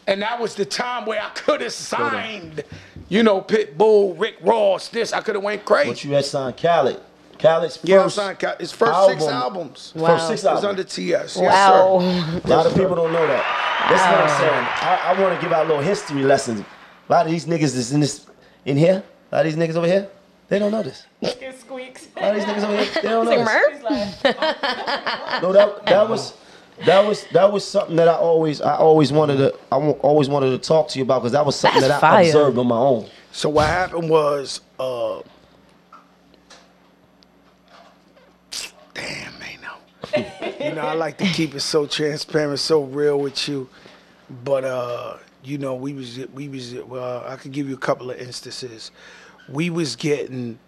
And 0.06 0.20
that 0.22 0.38
was 0.40 0.54
the 0.54 0.64
time 0.64 1.06
where 1.06 1.20
I 1.20 1.30
could 1.30 1.60
have 1.62 1.72
signed, 1.72 2.62
you 3.08 3.22
know, 3.22 3.40
Pitbull, 3.40 4.18
Rick 4.18 4.36
Ross, 4.42 4.88
this. 4.88 5.12
I 5.12 5.20
could 5.20 5.34
have 5.34 5.44
went 5.44 5.64
crazy. 5.64 5.90
But 5.90 6.04
you 6.04 6.12
had 6.12 6.24
signed 6.24 6.56
Khaled. 6.56 7.00
Khaled's 7.38 7.76
first 7.76 7.88
yeah, 7.88 8.04
I 8.04 8.08
signed 8.08 8.38
Ca- 8.38 8.56
his 8.58 8.70
first 8.72 9.06
six 9.06 9.22
album- 9.24 9.34
albums. 9.58 9.92
Wow. 9.96 10.06
First 10.08 10.28
six 10.28 10.44
It 10.44 10.50
was 10.52 10.64
under 10.64 10.84
TS. 10.84 11.36
Wow. 11.36 11.98
Yes, 12.00 12.44
A 12.44 12.48
lot 12.48 12.66
of 12.66 12.74
people 12.74 12.94
don't 12.94 13.12
know 13.12 13.26
that. 13.26 13.44
That's 13.90 14.02
what 14.02 14.20
I'm 14.20 14.40
saying. 14.40 14.66
I, 14.88 15.14
I 15.14 15.20
want 15.20 15.38
to 15.38 15.44
give 15.44 15.52
out 15.52 15.66
a 15.66 15.68
little 15.68 15.82
history 15.82 16.22
lessons. 16.22 16.60
A 16.60 17.12
lot 17.12 17.26
of 17.26 17.32
these 17.32 17.44
niggas 17.46 17.74
is 17.76 17.92
in 17.92 18.00
this 18.00 18.26
in 18.64 18.76
here. 18.76 19.02
A 19.32 19.36
lot 19.36 19.46
of 19.46 19.52
these 19.52 19.56
niggas 19.62 19.76
over 19.76 19.86
here, 19.86 20.08
they 20.48 20.58
don't 20.58 20.70
know 20.70 20.82
this. 20.82 21.06
It 21.20 21.58
squeaks. 21.60 22.06
A 22.16 22.20
lot 22.20 22.30
of 22.30 22.36
these 22.36 22.44
niggas 22.44 22.64
over 22.64 22.82
here, 22.82 23.02
they 23.02 23.08
don't 23.08 23.24
know 23.26 23.30
Say 23.32 23.36
this. 23.38 24.24
Murph? 24.24 25.42
No, 25.42 25.52
that 25.52 25.86
that 25.86 26.08
was 26.08 26.34
that 26.86 27.06
was 27.06 27.24
that 27.32 27.52
was 27.52 27.66
something 27.66 27.96
that 27.96 28.08
I 28.08 28.14
always 28.14 28.60
I 28.60 28.76
always 28.76 29.12
wanted 29.12 29.36
to 29.38 29.54
I 29.72 29.76
always 29.76 30.28
wanted 30.28 30.50
to 30.50 30.58
talk 30.58 30.88
to 30.88 30.98
you 30.98 31.04
about 31.04 31.20
because 31.20 31.32
that 31.32 31.46
was 31.46 31.56
something 31.56 31.80
That's 31.80 31.92
that 32.00 32.04
I 32.04 32.22
fire. 32.22 32.26
observed 32.26 32.58
on 32.58 32.66
my 32.66 32.76
own. 32.78 33.08
So 33.32 33.48
what 33.48 33.66
happened 33.66 34.08
was, 34.10 34.60
uh, 34.78 35.20
damn, 38.94 39.38
man, 39.38 39.58
no. 39.62 40.24
you 40.64 40.72
know, 40.74 40.82
I 40.82 40.94
like 40.94 41.18
to 41.18 41.26
keep 41.26 41.54
it 41.54 41.60
so 41.60 41.86
transparent, 41.86 42.58
so 42.60 42.82
real 42.84 43.18
with 43.18 43.48
you. 43.48 43.68
But 44.44 44.64
uh, 44.64 45.16
you 45.42 45.58
know, 45.58 45.74
we 45.74 45.92
was 45.94 46.18
we 46.32 46.48
was 46.48 46.74
well, 46.74 47.24
I 47.26 47.36
could 47.36 47.52
give 47.52 47.68
you 47.68 47.74
a 47.74 47.78
couple 47.78 48.10
of 48.10 48.18
instances. 48.18 48.90
We 49.48 49.70
was 49.70 49.96
getting 49.96 50.58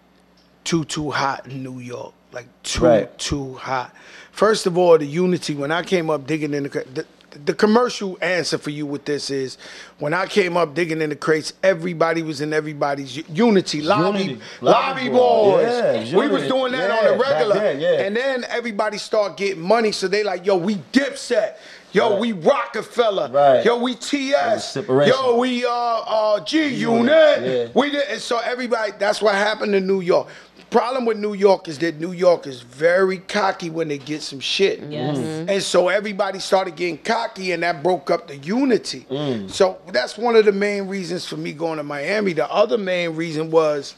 too 0.63 0.85
too 0.85 1.11
hot 1.11 1.47
in 1.47 1.63
New 1.63 1.79
York, 1.79 2.13
like 2.31 2.47
too 2.63 2.83
Right. 2.85 3.17
too 3.19 3.53
hot. 3.55 3.93
First 4.37 4.67
of 4.67 4.77
all, 4.77 4.99
the 4.99 5.05
unity 5.05 5.55
when 5.55 5.71
I 5.71 5.81
came 5.81 6.11
up 6.11 6.27
digging 6.27 6.53
in 6.53 6.63
the, 6.63 6.69
the 6.69 7.05
the 7.43 7.53
commercial 7.55 8.17
answer 8.21 8.57
for 8.59 8.69
you 8.69 8.85
with 8.85 9.05
this 9.05 9.29
is 9.31 9.57
when 9.97 10.13
I 10.13 10.27
came 10.27 10.55
up 10.55 10.73
digging 10.75 11.01
in 11.01 11.09
the 11.09 11.15
crates, 11.15 11.53
everybody 11.63 12.21
was 12.21 12.39
in 12.39 12.53
everybody's 12.53 13.17
unity, 13.29 13.81
lobby, 13.81 14.19
Unity. 14.19 14.41
lobby, 14.61 15.09
Lobby 15.09 15.09
boys. 15.09 15.65
boys. 15.81 16.11
Yeah, 16.13 16.19
we 16.19 16.27
was 16.29 16.47
doing 16.47 16.71
that 16.73 16.89
on 16.91 17.03
the 17.17 17.23
regular, 17.23 17.55
then, 17.55 17.79
yeah. 17.79 18.01
and 18.05 18.15
then 18.15 18.45
everybody 18.49 18.97
start 18.99 19.37
getting 19.37 19.61
money, 19.61 19.91
so 19.91 20.07
they 20.07 20.23
like, 20.23 20.45
yo, 20.45 20.55
we 20.55 20.75
Dipset. 20.93 21.55
Yo, 21.93 22.11
Right. 22.11 22.19
we 22.19 22.31
Rockefeller. 22.33 23.29
Right. 23.31 23.63
Yo, 23.65 23.79
we 23.79 23.95
TS. 23.95 24.75
Yo, 24.75 25.37
we 25.37 25.65
uh 25.65 25.69
uh 25.69 26.39
G 26.41 26.67
Unit. 26.67 27.09
Yeah. 27.41 27.67
We 27.73 27.89
did, 27.91 28.03
and 28.09 28.21
so 28.21 28.39
everybody. 28.39 28.91
That's 28.99 29.21
what 29.21 29.33
happened 29.35 29.73
in 29.73 29.87
New 29.87 30.01
York. 30.01 30.27
Problem 30.69 31.05
with 31.05 31.17
New 31.17 31.33
York 31.33 31.69
is 31.69 31.79
that 31.79 31.99
New 31.99 32.11
York 32.11 32.45
is 32.45 32.61
very 32.61 33.19
cocky 33.19 33.69
when 33.69 33.87
they 33.87 33.97
get 33.97 34.21
some 34.21 34.41
shit. 34.41 34.81
Yes. 34.89 35.17
And 35.17 35.63
so 35.63 35.87
everybody 35.87 36.39
started 36.39 36.75
getting 36.75 36.97
cocky, 36.97 37.53
and 37.53 37.63
that 37.63 37.81
broke 37.81 38.11
up 38.11 38.27
the 38.27 38.35
unity. 38.37 39.05
Mm. 39.09 39.49
So 39.49 39.77
that's 39.93 40.17
one 40.17 40.35
of 40.35 40.43
the 40.43 40.51
main 40.51 40.87
reasons 40.87 41.25
for 41.25 41.37
me 41.37 41.53
going 41.53 41.77
to 41.77 41.83
Miami. 41.83 42.33
The 42.33 42.51
other 42.51 42.77
main 42.77 43.15
reason 43.15 43.49
was 43.49 43.95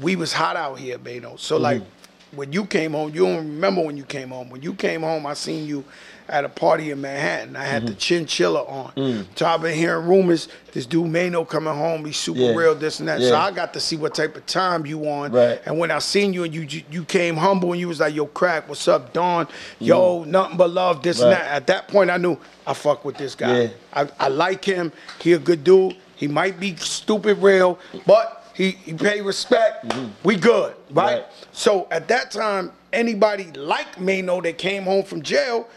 we 0.00 0.16
was 0.16 0.32
hot 0.32 0.56
out 0.56 0.78
here, 0.78 0.98
Beno. 0.98 1.38
So 1.38 1.58
like 1.58 1.82
Mm. 1.82 1.86
when 2.32 2.52
you 2.52 2.64
came 2.64 2.92
home, 2.92 3.14
you 3.14 3.26
don't 3.26 3.36
remember 3.36 3.82
when 3.82 3.98
you 3.98 4.04
came 4.04 4.30
home. 4.30 4.48
When 4.48 4.62
you 4.62 4.72
came 4.72 5.02
home, 5.02 5.26
I 5.26 5.34
seen 5.34 5.66
you 5.66 5.84
at 6.28 6.44
a 6.44 6.48
party 6.48 6.90
in 6.90 7.00
Manhattan. 7.00 7.56
I 7.56 7.64
had 7.64 7.82
the 7.86 7.92
Mm-hmm. 7.92 7.98
chinchilla 7.98 8.62
on. 8.64 8.92
Mm. 8.96 9.26
So 9.36 9.46
I've 9.46 9.62
been 9.62 9.76
hearing 9.76 10.06
rumors. 10.06 10.48
This 10.72 10.86
dude 10.86 11.06
Maino 11.06 11.48
coming 11.48 11.74
home. 11.74 12.04
He's 12.04 12.16
super 12.16 12.40
Yeah. 12.40 12.54
real. 12.54 12.74
This 12.74 13.00
and 13.00 13.08
that. 13.08 13.20
So 13.20 13.36
I 13.36 13.50
got 13.50 13.72
to 13.74 13.80
see 13.80 13.96
what 13.96 14.14
type 14.14 14.36
of 14.36 14.44
time 14.46 14.84
you 14.86 15.08
on. 15.08 15.32
Right. 15.32 15.60
And 15.64 15.78
when 15.78 15.90
I 15.90 15.98
seen 16.00 16.32
you 16.32 16.44
and 16.44 16.54
you 16.54 16.82
you- 16.90 17.04
came 17.04 17.36
humble 17.36 17.72
and 17.72 17.80
you 17.80 17.88
was 17.88 18.00
like, 18.00 18.14
"Yo, 18.14 18.26
crack, 18.26 18.68
what's 18.68 18.86
up, 18.88 19.12
Don? 19.12 19.46
Yo, 19.78 20.24
nothing 20.24 20.56
but 20.56 20.70
love. 20.70 21.02
This 21.02 21.20
and 21.20 21.32
Mm. 21.32 21.38
That." 21.38 21.50
At 21.50 21.66
that 21.68 21.88
point, 21.88 22.10
I 22.10 22.16
knew 22.16 22.36
I 22.66 22.74
fuck 22.74 23.04
with 23.04 23.16
this 23.16 23.34
guy. 23.34 23.60
Yeah. 23.60 23.68
I, 23.94 24.08
I 24.20 24.28
like 24.28 24.64
him. 24.64 24.92
He 25.20 25.32
a 25.32 25.38
good 25.38 25.64
dude. 25.64 25.96
He 26.16 26.26
might 26.28 26.58
be 26.58 26.74
stupid 26.76 27.38
real, 27.42 27.78
but 28.06 28.42
he, 28.54 28.70
he 28.70 28.94
pay 28.94 29.20
respect. 29.20 29.94
We 30.24 30.36
good, 30.36 30.74
right? 30.90 31.16
Right. 31.18 31.24
So 31.52 31.86
at 31.90 32.08
that 32.08 32.30
time, 32.30 32.72
anybody 32.92 33.52
like 33.54 33.96
Maino 33.96 34.42
that 34.42 34.56
came 34.56 34.84
home 34.84 35.04
from 35.04 35.20
jail 35.22 35.68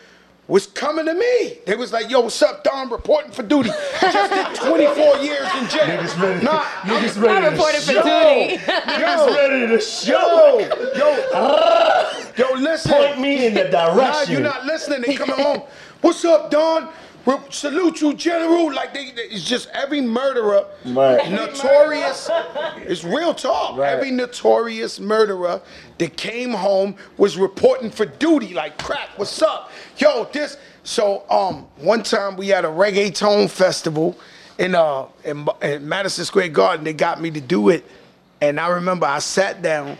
was 0.49 0.65
coming 0.65 1.05
to 1.05 1.13
me. 1.13 1.59
They 1.65 1.75
was 1.75 1.93
like, 1.93 2.09
yo, 2.09 2.21
what's 2.21 2.41
up, 2.41 2.63
Don? 2.65 2.89
Reporting 2.89 3.31
for 3.31 3.43
duty. 3.43 3.69
Just 4.01 4.33
did 4.33 4.67
24 4.67 5.17
years 5.19 5.47
in 5.55 5.69
jail. 5.69 5.85
Niggas 5.85 6.21
ready. 6.21 6.43
Nah, 6.43 6.63
Niggas 6.81 7.17
I 7.17 7.21
ready 7.21 7.45
to 7.45 7.51
reported 7.51 7.81
for 7.83 7.91
show. 7.93 8.01
duty. 8.03 8.57
Niggas 8.57 9.27
ready 9.35 9.67
to 9.67 9.79
show. 9.79 10.59
yo, 10.97 12.49
yo, 12.49 12.53
listen. 12.59 12.91
Point 12.91 13.19
me 13.21 13.45
in 13.47 13.53
the 13.53 13.65
Nah, 13.69 13.93
direction. 13.95 14.33
you're 14.33 14.41
not 14.41 14.65
listening. 14.65 15.01
They 15.01 15.15
coming 15.15 15.37
home. 15.37 15.61
What's 16.01 16.25
up, 16.25 16.49
Don? 16.49 16.89
Re- 17.29 17.39
Salute 17.49 18.01
you, 18.01 18.13
General. 18.13 18.73
Like 18.73 18.93
they, 18.93 19.11
they- 19.11 19.23
it's 19.23 19.43
just 19.43 19.69
every 19.73 20.01
murderer, 20.01 20.65
Right. 20.85 21.29
notorious. 21.31 22.29
It's 22.77 23.03
real 23.03 23.33
talk. 23.33 23.77
Right. 23.77 23.89
Every 23.93 24.11
notorious 24.11 24.99
murderer 24.99 25.61
that 25.97 26.17
came 26.17 26.51
home 26.51 26.95
was 27.17 27.37
reporting 27.37 27.91
for 27.91 28.05
duty. 28.05 28.53
Like 28.53 28.77
crack. 28.77 29.09
What's 29.17 29.41
up, 29.41 29.71
yo? 29.97 30.25
This. 30.31 30.57
So 30.83 31.23
um, 31.29 31.67
one 31.77 32.03
time 32.03 32.35
we 32.37 32.47
had 32.47 32.65
a 32.65 32.69
reggaeton 32.69 33.49
festival 33.49 34.17
in 34.57 34.75
uh 34.75 35.05
in, 35.23 35.47
in 35.61 35.87
Madison 35.87 36.25
Square 36.25 36.49
Garden. 36.49 36.83
They 36.83 36.93
got 36.93 37.21
me 37.21 37.29
to 37.31 37.41
do 37.41 37.69
it, 37.69 37.85
and 38.41 38.59
I 38.59 38.69
remember 38.69 39.05
I 39.05 39.19
sat 39.19 39.61
down. 39.61 39.97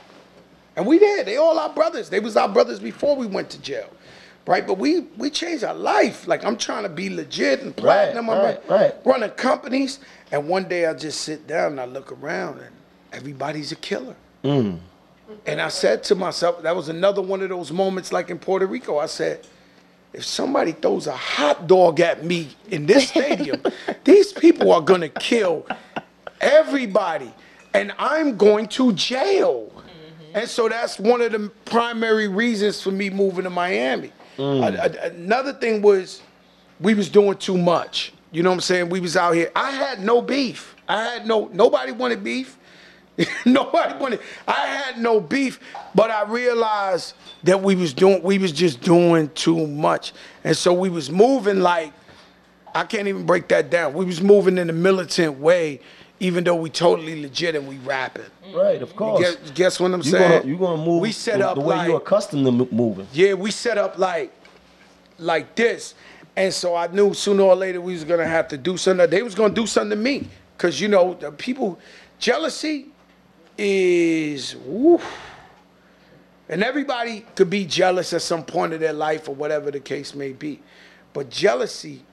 And 0.75 0.87
we 0.87 0.97
did. 0.97 1.25
They 1.27 1.35
all 1.35 1.59
our 1.59 1.73
brothers. 1.73 2.09
They 2.09 2.21
was 2.21 2.37
our 2.37 2.47
brothers 2.47 2.79
before 2.79 3.17
we 3.17 3.25
went 3.27 3.49
to 3.49 3.61
jail. 3.61 3.89
Right? 4.49 4.65
But 4.65 4.79
we 4.79 5.01
we 5.15 5.29
changed 5.29 5.63
our 5.63 5.75
life. 5.75 6.27
Like 6.27 6.43
I'm 6.43 6.57
trying 6.57 6.81
to 6.81 6.89
be 6.89 7.07
legit 7.11 7.61
and 7.61 7.75
platinum. 7.75 8.31
I'm 8.31 8.43
right, 8.43 8.67
right. 8.67 8.95
running 9.05 9.29
companies. 9.29 9.99
And 10.31 10.47
one 10.47 10.67
day 10.67 10.87
I 10.87 10.95
just 10.95 11.21
sit 11.21 11.45
down 11.45 11.73
and 11.73 11.79
I 11.79 11.85
look 11.85 12.11
around 12.11 12.61
and 12.61 12.75
everybody's 13.13 13.71
a 13.71 13.75
killer. 13.75 14.15
Mm. 14.43 14.79
And 15.45 15.61
I 15.61 15.67
said 15.67 16.03
to 16.05 16.15
myself, 16.15 16.63
that 16.63 16.75
was 16.75 16.89
another 16.89 17.21
one 17.21 17.43
of 17.43 17.49
those 17.49 17.71
moments 17.71 18.11
like 18.11 18.31
in 18.31 18.39
Puerto 18.39 18.65
Rico. 18.65 18.97
I 18.97 19.05
said, 19.05 19.45
if 20.13 20.25
somebody 20.25 20.71
throws 20.71 21.05
a 21.05 21.15
hot 21.15 21.67
dog 21.67 21.99
at 21.99 22.25
me 22.25 22.49
in 22.71 22.87
this 22.87 23.09
stadium, 23.09 23.61
these 24.03 24.33
people 24.33 24.71
are 24.71 24.81
gonna 24.81 25.09
kill 25.09 25.67
everybody. 26.41 27.31
And 27.75 27.93
I'm 27.99 28.35
going 28.35 28.67
to 28.69 28.93
jail. 28.93 29.71
And 30.33 30.49
so 30.49 30.69
that's 30.69 30.97
one 30.97 31.21
of 31.21 31.33
the 31.33 31.51
primary 31.65 32.27
reasons 32.27 32.81
for 32.81 32.89
me 32.91 33.11
moving 33.11 33.43
to 33.43 33.51
Miami. 33.51 34.11
A- 34.39 34.41
a- 34.41 34.89
mm. 34.89 35.05
another 35.15 35.53
thing 35.53 35.81
was 35.81 36.21
we 36.79 36.93
was 36.93 37.09
doing 37.09 37.37
too 37.37 37.57
much. 37.57 38.13
You 38.31 38.43
know 38.43 38.49
what 38.49 38.55
I'm 38.55 38.61
saying? 38.61 38.89
We 38.89 38.99
was 38.99 39.17
out 39.17 39.33
here. 39.33 39.51
I 39.55 39.71
had 39.71 40.01
no 40.01 40.21
beef. 40.21 40.75
I 40.87 41.03
had 41.03 41.27
no 41.27 41.49
nobody 41.53 41.91
wanted 41.91 42.23
beef. 42.23 42.57
nobody 43.45 43.97
wanted. 43.99 44.19
I 44.47 44.67
had 44.67 44.97
no 44.99 45.19
beef, 45.19 45.59
but 45.93 46.09
I 46.09 46.23
realized 46.23 47.15
that 47.43 47.61
we 47.61 47.75
was 47.75 47.93
doing 47.93 48.21
we 48.23 48.37
was 48.37 48.51
just 48.51 48.81
doing 48.81 49.29
too 49.35 49.67
much. 49.67 50.13
And 50.43 50.55
so 50.55 50.73
we 50.73 50.89
was 50.89 51.09
moving 51.09 51.59
like 51.59 51.91
I 52.73 52.83
can't 52.83 53.07
even 53.07 53.25
break 53.25 53.47
that 53.49 53.69
down. 53.69 53.93
We 53.93 54.05
was 54.05 54.21
moving 54.21 54.57
in 54.57 54.69
a 54.69 54.73
militant 54.73 55.39
way, 55.39 55.81
even 56.19 56.43
though 56.43 56.55
we 56.55 56.69
totally 56.69 57.21
legit 57.21 57.55
and 57.55 57.67
we 57.67 57.77
rapping. 57.77 58.25
Mm. 58.45 58.55
Right, 58.55 58.81
of 58.81 58.95
course. 58.95 59.21
Guess, 59.21 59.51
guess 59.51 59.79
what 59.79 59.93
I'm 59.93 60.01
you 60.01 60.11
saying? 60.11 60.31
gonna 60.41 60.45
you 60.45 60.57
gonna 60.57 60.83
move 60.83 61.01
We 61.01 61.11
set 61.11 61.39
the, 61.39 61.49
up 61.49 61.55
the 61.55 61.61
way 61.61 61.75
like, 61.77 61.87
you're 61.87 61.97
accustomed 61.97 62.45
to 62.45 62.51
moving. 62.73 63.07
yeah, 63.13 63.33
we 63.33 63.51
set 63.51 63.77
up 63.77 63.97
like 63.97 64.33
like 65.17 65.55
this. 65.55 65.95
And 66.35 66.53
so 66.53 66.75
I 66.75 66.87
knew 66.87 67.13
sooner 67.13 67.43
or 67.43 67.55
later 67.55 67.81
we 67.81 67.93
was 67.93 68.03
gonna 68.03 68.27
have 68.27 68.47
to 68.49 68.57
do 68.57 68.77
something. 68.77 69.09
They 69.09 69.23
was 69.23 69.35
gonna 69.35 69.53
do 69.53 69.65
something 69.67 69.97
to 69.97 70.03
me. 70.03 70.27
Cause 70.57 70.79
you 70.79 70.87
know, 70.89 71.13
the 71.13 71.31
people 71.31 71.79
jealousy 72.17 72.87
is 73.57 74.55
woo. 74.65 74.99
And 76.49 76.63
everybody 76.63 77.25
could 77.35 77.49
be 77.49 77.63
jealous 77.65 78.11
at 78.13 78.23
some 78.23 78.43
point 78.43 78.73
of 78.73 78.79
their 78.79 78.93
life 78.93 79.29
or 79.29 79.35
whatever 79.35 79.69
the 79.69 79.79
case 79.79 80.15
may 80.15 80.31
be. 80.31 80.59
But 81.13 81.29
jealousy, 81.29 82.03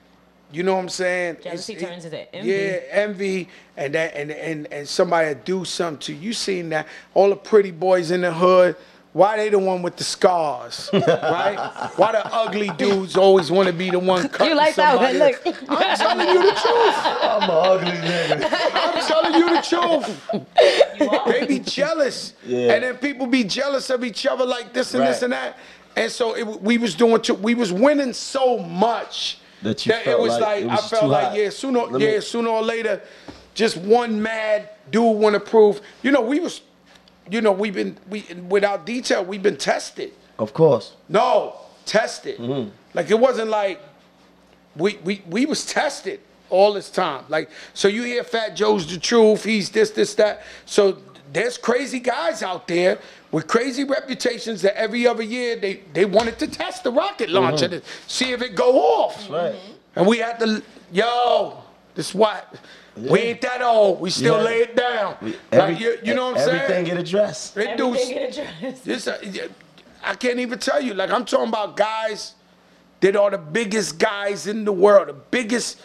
you 0.51 0.63
know 0.63 0.75
what 0.75 0.81
I'm 0.81 0.89
saying? 0.89 1.37
Jealousy 1.43 1.73
It's- 1.73 1.89
turns 1.89 2.05
into 2.05 2.35
envy. 2.35 2.49
Yeah, 2.49 2.79
envy 2.91 3.49
and 3.75 3.93
that 3.95 4.15
and 4.15 4.31
and 4.31 4.71
and 4.71 4.87
somebody 4.87 5.35
do 5.45 5.65
something 5.65 5.99
to 5.99 6.13
you. 6.13 6.27
You 6.29 6.33
seen 6.33 6.69
that 6.69 6.87
all 7.13 7.29
the 7.29 7.35
pretty 7.35 7.71
boys 7.71 8.11
in 8.11 8.21
the 8.21 8.31
hood. 8.33 8.75
Why 9.13 9.35
they 9.37 9.49
the 9.49 9.57
one 9.57 9.81
with 9.81 9.95
the 9.95 10.03
scars, 10.03 10.91
right? 10.93 11.57
Why 11.95 12.11
the 12.11 12.23
ugly 12.31 12.69
dudes 12.77 13.17
always 13.17 13.49
want 13.49 13.65
to 13.67 13.73
be 13.73 13.89
the 13.89 13.97
one 13.97 14.29
cutting 14.29 14.49
You 14.49 14.55
like 14.55 14.75
that 14.75 14.95
one? 14.95 15.17
Look. 15.17 15.41
I'm 15.69 15.97
telling 15.97 16.27
you 16.27 16.43
the 16.43 16.51
truth. 16.51 16.95
I'm 17.23 17.43
an 17.43 17.49
ugly 17.49 17.91
nigga. 17.91 18.47
I'm 18.75 19.07
telling 19.07 19.33
you 19.41 19.49
the 19.55 19.61
truth. 21.01 21.25
They 21.25 21.47
be 21.47 21.59
jealous, 21.59 22.33
Yeah. 22.45 22.73
and 22.73 22.83
then 22.83 22.97
people 22.97 23.25
be 23.25 23.43
jealous 23.43 23.89
of 23.89 24.03
each 24.03 24.27
other 24.27 24.45
like 24.45 24.71
this 24.73 24.93
and 24.93 25.03
this 25.03 25.23
and 25.23 25.33
that. 25.33 25.57
And 25.95 26.11
so 26.11 26.35
it, 26.35 26.43
we 26.61 26.77
was 26.77 26.93
doing, 26.93 27.19
too, 27.21 27.33
we 27.33 27.55
was 27.55 27.73
winning 27.73 28.13
so 28.13 28.59
much 28.59 29.39
That 29.63 29.85
you 29.85 29.93
it 29.93 30.03
felt 30.05 30.21
was 30.21 30.33
like 30.33 30.41
like, 30.41 30.61
it 30.63 30.65
was 30.67 30.71
like 30.71 30.83
I 30.83 30.87
felt 30.87 31.11
like 31.11 31.25
hot. 31.29 31.37
yeah, 31.37 31.49
sooner 31.49 31.79
Let 31.79 31.91
me- 31.93 32.13
yeah 32.13 32.19
sooner 32.19 32.49
or 32.49 32.61
later, 32.61 33.01
just 33.55 33.77
one 33.77 34.21
mad 34.21 34.69
dude 34.91 35.17
want 35.17 35.33
to 35.33 35.39
prove. 35.39 35.81
You 36.03 36.11
know, 36.11 36.21
we 36.21 36.39
was, 36.39 36.61
you 37.29 37.41
know, 37.41 37.51
we've 37.51 37.73
been 37.73 37.97
we 38.09 38.23
without 38.47 38.85
detail, 38.85 39.25
we've 39.25 39.41
been 39.43 39.57
tested. 39.57 40.11
Of 40.37 40.53
course. 40.53 40.93
No, 41.09 41.55
tested. 41.85 42.37
Mm-hmm. 42.37 42.69
Like 42.93 43.09
it 43.09 43.19
wasn't 43.19 43.49
like 43.49 43.81
we 44.75 44.97
we 45.03 45.23
we 45.27 45.45
was 45.45 45.65
tested 45.65 46.19
all 46.49 46.73
this 46.73 46.89
time. 46.91 47.25
Like 47.29 47.49
so 47.73 47.87
you 47.87 48.03
hear 48.03 48.23
Fat 48.23 48.55
Joe's 48.55 48.85
the 48.91 48.99
truth, 48.99 49.43
he's 49.43 49.71
this, 49.71 49.89
this, 49.91 50.13
that. 50.15 50.43
So 50.65 50.99
there's 51.33 51.57
crazy 51.57 51.99
guys 51.99 52.41
out 52.43 52.67
there 52.67 52.99
with 53.31 53.47
crazy 53.47 53.83
reputations 53.83 54.61
that 54.61 54.77
every 54.79 55.05
other 55.07 55.23
year 55.23 55.55
they, 55.57 55.81
they 55.93 56.05
wanted 56.05 56.39
to 56.39 56.47
test 56.47 56.83
the 56.83 56.91
rocket 56.91 57.29
launcher 57.29 57.67
to 57.67 57.81
see 58.07 58.31
if 58.31 58.41
it 58.41 58.55
go 58.55 58.77
off. 58.79 59.23
Mm-hmm. 59.23 59.33
Right. 59.33 59.55
And 59.95 60.07
we 60.07 60.19
had 60.19 60.39
to 60.39 60.61
yo, 60.91 61.57
this 61.95 62.13
what? 62.13 62.55
We 62.95 63.19
ain't 63.19 63.41
that 63.41 63.61
old. 63.61 63.99
We 63.99 64.09
still 64.09 64.37
Yeah. 64.37 64.43
lay 64.43 64.59
it 64.61 64.75
down. 64.75 65.17
Every- 65.51 65.73
like, 65.73 65.79
you, 65.79 65.97
you 66.03 66.13
know 66.15 66.31
what 66.31 66.39
I'm 66.39 66.45
saying? 66.45 66.61
Everything 66.61 66.85
get 66.85 66.97
addressed. 66.97 67.57
It 67.57 67.77
do- 67.77 67.87
Everything 67.89 68.13
get 68.13 68.37
addressed. 68.59 68.85
this, 68.85 69.07
uh, 69.07 69.19
I 70.03 70.15
can't 70.15 70.39
even 70.39 70.57
tell 70.59 70.81
you. 70.81 70.93
Like 70.93 71.11
I'm 71.11 71.25
talking 71.25 71.49
about 71.49 71.75
guys 71.77 72.33
that 73.01 73.15
are 73.15 73.29
the 73.29 73.37
biggest 73.37 73.99
guys 73.99 74.47
in 74.47 74.65
the 74.65 74.71
world, 74.71 75.09
the 75.09 75.13
biggest 75.13 75.79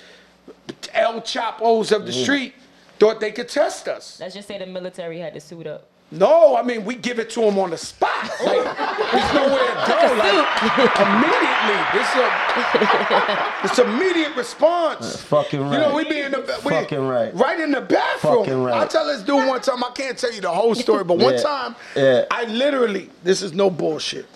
El 0.95 1.21
Chapos 1.21 1.93
of 1.93 2.07
the 2.07 2.13
street. 2.13 2.55
Thought 3.03 3.19
they 3.19 3.33
could 3.33 3.49
test 3.49 3.89
us. 3.89 4.21
Let's 4.21 4.33
just 4.33 4.47
say 4.47 4.59
the 4.59 4.67
military 4.67 5.19
had 5.19 5.35
to 5.35 5.41
suit 5.41 5.67
up. 5.67 5.89
No, 6.13 6.55
I 6.57 6.63
mean 6.63 6.85
we 6.85 6.95
give 6.95 7.19
it 7.19 7.31
to 7.31 7.41
them 7.41 7.59
on 7.59 7.71
the 7.71 7.77
spot. 7.77 8.11
Oh. 8.41 8.45
Like 8.45 8.77
there's 9.11 9.35
nowhere 9.35 9.59
to 9.59 9.75
go. 9.89 9.99
Like 10.23 11.01
immediately, 11.01 11.81
it's 11.99 12.15
a 12.15 13.65
it's 13.65 13.79
immediate 13.81 14.37
response. 14.37 15.17
Fucking 15.23 15.63
right. 15.63 15.73
You 15.73 15.79
know, 15.79 15.95
we 15.97 16.05
be 16.09 16.21
in 16.21 16.31
the 16.31 16.61
we, 16.65 16.71
Fucking 16.71 17.01
right. 17.09 17.35
right 17.35 17.59
in 17.59 17.73
the 17.73 17.81
bathroom. 17.81 18.45
Fucking 18.45 18.63
right. 18.63 18.83
I 18.83 18.87
tell 18.87 19.05
this 19.07 19.23
dude 19.23 19.49
one 19.49 19.61
time. 19.63 19.83
I 19.83 19.91
can't 19.91 20.17
tell 20.17 20.33
you 20.33 20.41
the 20.41 20.51
whole 20.51 20.77
story, 20.77 21.03
but 21.03 21.19
one 21.19 21.35
Yeah. 21.35 21.43
time, 21.43 21.77
Yeah. 21.97 22.27
I 22.31 22.45
literally, 22.45 23.11
this 23.25 23.43
is 23.43 23.53
no 23.53 23.69
bullshit. 23.69 24.27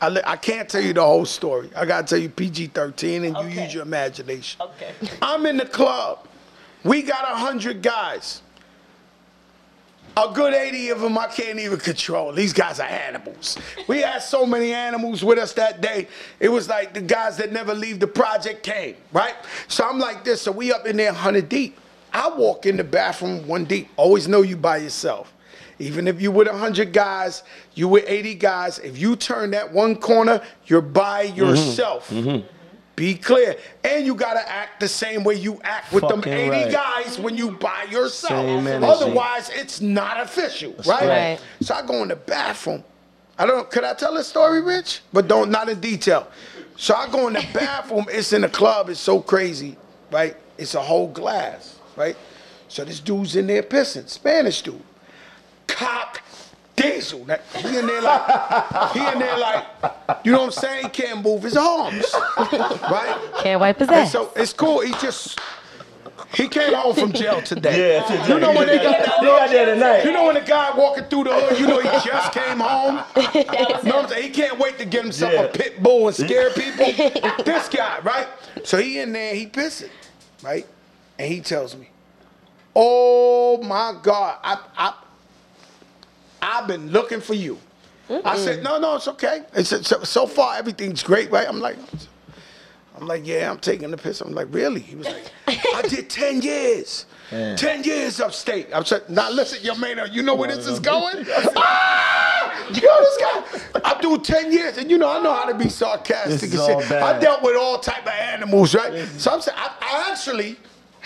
I, 0.00 0.08
li- 0.08 0.22
I 0.26 0.34
can't 0.36 0.68
tell 0.68 0.82
you 0.82 0.92
the 0.94 1.04
whole 1.04 1.26
story. 1.26 1.70
I 1.76 1.84
gotta 1.86 2.06
tell 2.08 2.18
you 2.18 2.28
PG 2.28 2.68
13 2.68 3.24
and 3.24 3.36
you 3.54 3.62
use 3.62 3.72
your 3.72 3.82
imagination. 3.84 4.60
Okay. 4.62 4.92
I'm 5.22 5.46
in 5.46 5.58
the 5.58 5.66
club. 5.66 6.26
We 6.86 7.02
got 7.02 7.24
a 7.24 7.34
hundred 7.34 7.82
guys. 7.82 8.42
A 10.16 10.32
good 10.32 10.54
80 10.54 10.90
of 10.90 11.00
them 11.00 11.18
I 11.18 11.26
can't 11.26 11.58
even 11.58 11.78
control. 11.78 12.32
These 12.32 12.54
guys 12.54 12.80
are 12.80 12.88
animals. 12.88 13.58
We 13.86 14.00
had 14.00 14.20
so 14.20 14.46
many 14.46 14.72
animals 14.72 15.22
with 15.22 15.38
us 15.38 15.52
that 15.54 15.82
day. 15.82 16.08
It 16.40 16.48
was 16.48 16.70
like 16.70 16.94
the 16.94 17.02
guys 17.02 17.36
that 17.36 17.52
never 17.52 17.74
leave 17.74 18.00
the 18.00 18.06
project 18.06 18.62
came, 18.62 18.96
right? 19.12 19.34
So 19.68 19.86
I'm 19.86 19.98
like 19.98 20.24
this. 20.24 20.40
So 20.40 20.52
we 20.52 20.72
up 20.72 20.86
in 20.86 20.96
there 20.96 21.12
100 21.12 21.50
deep. 21.50 21.78
I 22.14 22.30
walk 22.30 22.64
in 22.64 22.78
the 22.78 22.84
bathroom 22.84 23.46
one 23.46 23.66
deep. 23.66 23.88
Always 23.98 24.26
know 24.26 24.40
you 24.40 24.56
by 24.56 24.78
yourself. 24.78 25.34
Even 25.78 26.08
if 26.08 26.22
you 26.22 26.30
with 26.30 26.48
100 26.48 26.94
guys, 26.94 27.42
you 27.74 27.86
with 27.86 28.04
80 28.06 28.36
guys. 28.36 28.78
If 28.78 28.96
you 28.96 29.16
turn 29.16 29.50
that 29.50 29.70
one 29.70 29.96
corner, 29.96 30.40
you're 30.64 30.80
by 30.80 31.26
mm-hmm. 31.26 31.36
yourself. 31.36 32.08
Mm-hmm. 32.08 32.46
Be 32.96 33.14
clear. 33.14 33.56
And 33.84 34.06
you 34.06 34.14
gotta 34.14 34.46
act 34.50 34.80
the 34.80 34.88
same 34.88 35.22
way 35.22 35.34
you 35.34 35.60
act 35.62 35.92
with 35.92 36.08
them 36.08 36.22
Fucking 36.22 36.32
80 36.32 36.50
right. 36.50 36.72
guys 36.72 37.18
when 37.18 37.36
you 37.36 37.50
by 37.52 37.84
yourself. 37.90 38.66
Otherwise, 38.66 39.50
it's 39.50 39.82
not 39.82 40.18
official, 40.18 40.74
right? 40.86 41.06
right. 41.06 41.40
So 41.60 41.74
I 41.74 41.82
go 41.86 42.02
in 42.02 42.08
the 42.08 42.16
bathroom. 42.16 42.82
I 43.38 43.44
don't 43.44 43.70
could 43.70 43.84
I 43.84 43.92
tell 43.92 44.14
this 44.14 44.26
story, 44.26 44.62
Rich? 44.62 45.02
But 45.12 45.28
don't 45.28 45.50
not 45.50 45.68
in 45.68 45.78
detail. 45.78 46.26
So 46.76 46.94
I 46.94 47.08
go 47.08 47.26
in 47.28 47.34
the 47.34 47.46
bathroom, 47.54 48.06
it's 48.08 48.32
in 48.32 48.40
the 48.40 48.48
club, 48.48 48.88
it's 48.88 48.98
so 48.98 49.20
crazy, 49.20 49.76
right? 50.10 50.34
It's 50.56 50.74
a 50.74 50.80
whole 50.80 51.08
glass, 51.08 51.78
right? 51.96 52.16
So 52.68 52.84
this 52.84 53.00
dude's 53.00 53.36
in 53.36 53.46
there 53.46 53.62
pissing, 53.62 54.08
Spanish 54.08 54.62
dude. 54.62 54.82
Cock 55.66 56.22
diesel. 56.76 57.24
That- 57.24 57.42
He 57.56 57.76
in 57.78 57.86
there 57.86 58.02
like, 58.02 58.92
he 58.92 59.00
in 59.00 59.18
there 59.18 59.38
like, 59.38 59.64
you 60.24 60.32
know 60.32 60.38
what 60.40 60.46
I'm 60.46 60.50
saying? 60.52 60.84
He 60.84 60.88
can't 60.90 61.22
move 61.22 61.42
his 61.42 61.56
arms, 61.56 62.04
right? 62.52 63.18
Can't 63.42 63.60
wipe 63.60 63.78
his 63.78 63.88
And 63.88 63.96
ass. 63.98 64.12
so 64.12 64.30
it's 64.36 64.52
cool. 64.52 64.80
He 64.80 64.92
just 64.92 65.38
he 66.34 66.48
came 66.48 66.74
home 66.74 66.94
from 66.94 67.12
jail 67.12 67.40
today. 67.42 67.96
Yeah, 67.96 68.02
today. 68.04 68.28
You 68.34 68.40
know 68.40 68.52
when 68.52 68.66
they 68.66 68.78
got 68.78 69.04
that 69.04 69.20
They 69.20 69.26
got 69.26 69.50
there 69.50 69.66
tonight. 69.74 70.04
You 70.04 70.12
know 70.12 70.24
when 70.26 70.34
the 70.34 70.40
guy 70.40 70.76
walking 70.76 71.04
through 71.04 71.24
the 71.24 71.30
hood, 71.34 71.58
you 71.58 71.66
know 71.66 71.78
he 71.80 71.88
just 72.08 72.32
came 72.32 72.58
home. 72.60 73.02
You 73.34 73.44
know 73.90 73.96
what 73.98 74.04
I'm 74.04 74.08
saying? 74.08 74.22
He 74.24 74.30
can't 74.30 74.58
wait 74.58 74.78
to 74.78 74.84
get 74.84 75.02
himself 75.04 75.32
Yeah. 75.32 75.42
a 75.42 75.48
pit 75.48 75.82
bull 75.82 76.08
and 76.08 76.16
scare 76.16 76.50
people. 76.50 76.86
this 77.44 77.68
guy, 77.68 78.00
right? 78.02 78.26
So 78.64 78.78
he 78.78 78.98
in 78.98 79.12
there, 79.12 79.34
he 79.34 79.46
pissing, 79.46 79.90
right? 80.42 80.66
And 81.18 81.30
he 81.32 81.40
tells 81.40 81.76
me, 81.76 81.88
"Oh 82.74 83.58
my 83.62 83.94
God, 84.02 84.38
I 84.42 84.58
I 84.76 84.94
I've 86.46 86.66
been 86.66 86.90
looking 86.92 87.20
for 87.20 87.34
you." 87.34 87.58
I 88.24 88.36
said, 88.38 88.62
"No, 88.62 88.78
no, 88.78 88.96
it's 88.96 89.08
okay. 89.08 89.42
It's, 89.54 89.70
so, 89.86 90.02
so 90.04 90.26
far 90.26 90.56
everything's 90.56 91.02
great, 91.02 91.30
right?" 91.30 91.46
I'm 91.48 91.60
like. 91.60 91.76
I'm 92.98 93.06
like, 93.06 93.26
yeah, 93.26 93.50
I'm 93.50 93.58
taking 93.58 93.90
the 93.90 93.98
piss. 93.98 94.22
I'm 94.22 94.32
like, 94.32 94.46
really? 94.50 94.80
He 94.80 94.96
was 94.96 95.06
like, 95.06 95.30
I 95.46 95.82
did 95.82 96.08
10 96.24 96.40
years. 96.40 97.04
10 97.28 97.84
years 97.84 98.20
upstate. 98.20 98.68
I'm 98.72 98.86
saying, 98.86 99.02
now 99.10 99.30
listen, 99.30 99.58
yo, 99.62 99.74
man, 99.74 100.00
you 100.12 100.22
know 100.22 100.34
where 100.34 100.48
this 100.48 100.66
is 100.66 100.80
going? 100.80 101.26
ah! 101.56 102.68
You 102.70 102.80
know 102.80 103.00
this 103.00 103.18
guy? 103.20 103.80
I 103.84 104.00
do 104.00 104.16
10 104.18 104.50
years, 104.50 104.78
and 104.78 104.90
you 104.90 104.96
know, 104.96 105.10
I 105.10 105.22
know 105.22 105.34
how 105.34 105.44
to 105.44 105.52
be 105.54 105.68
sarcastic 105.68 106.40
This 106.40 106.42
and 106.44 106.54
is 106.54 106.60
all 106.60 106.80
shit. 106.80 106.88
bad. 106.88 107.02
I 107.16 107.18
dealt 107.18 107.42
with 107.42 107.54
all 107.56 107.78
type 107.78 108.04
of 108.06 108.12
animals, 108.12 108.74
right? 108.74 109.06
So 109.18 109.30
I'm 109.30 109.42
saying, 109.42 109.58
I, 109.60 109.72
I 109.78 110.10
actually 110.10 110.56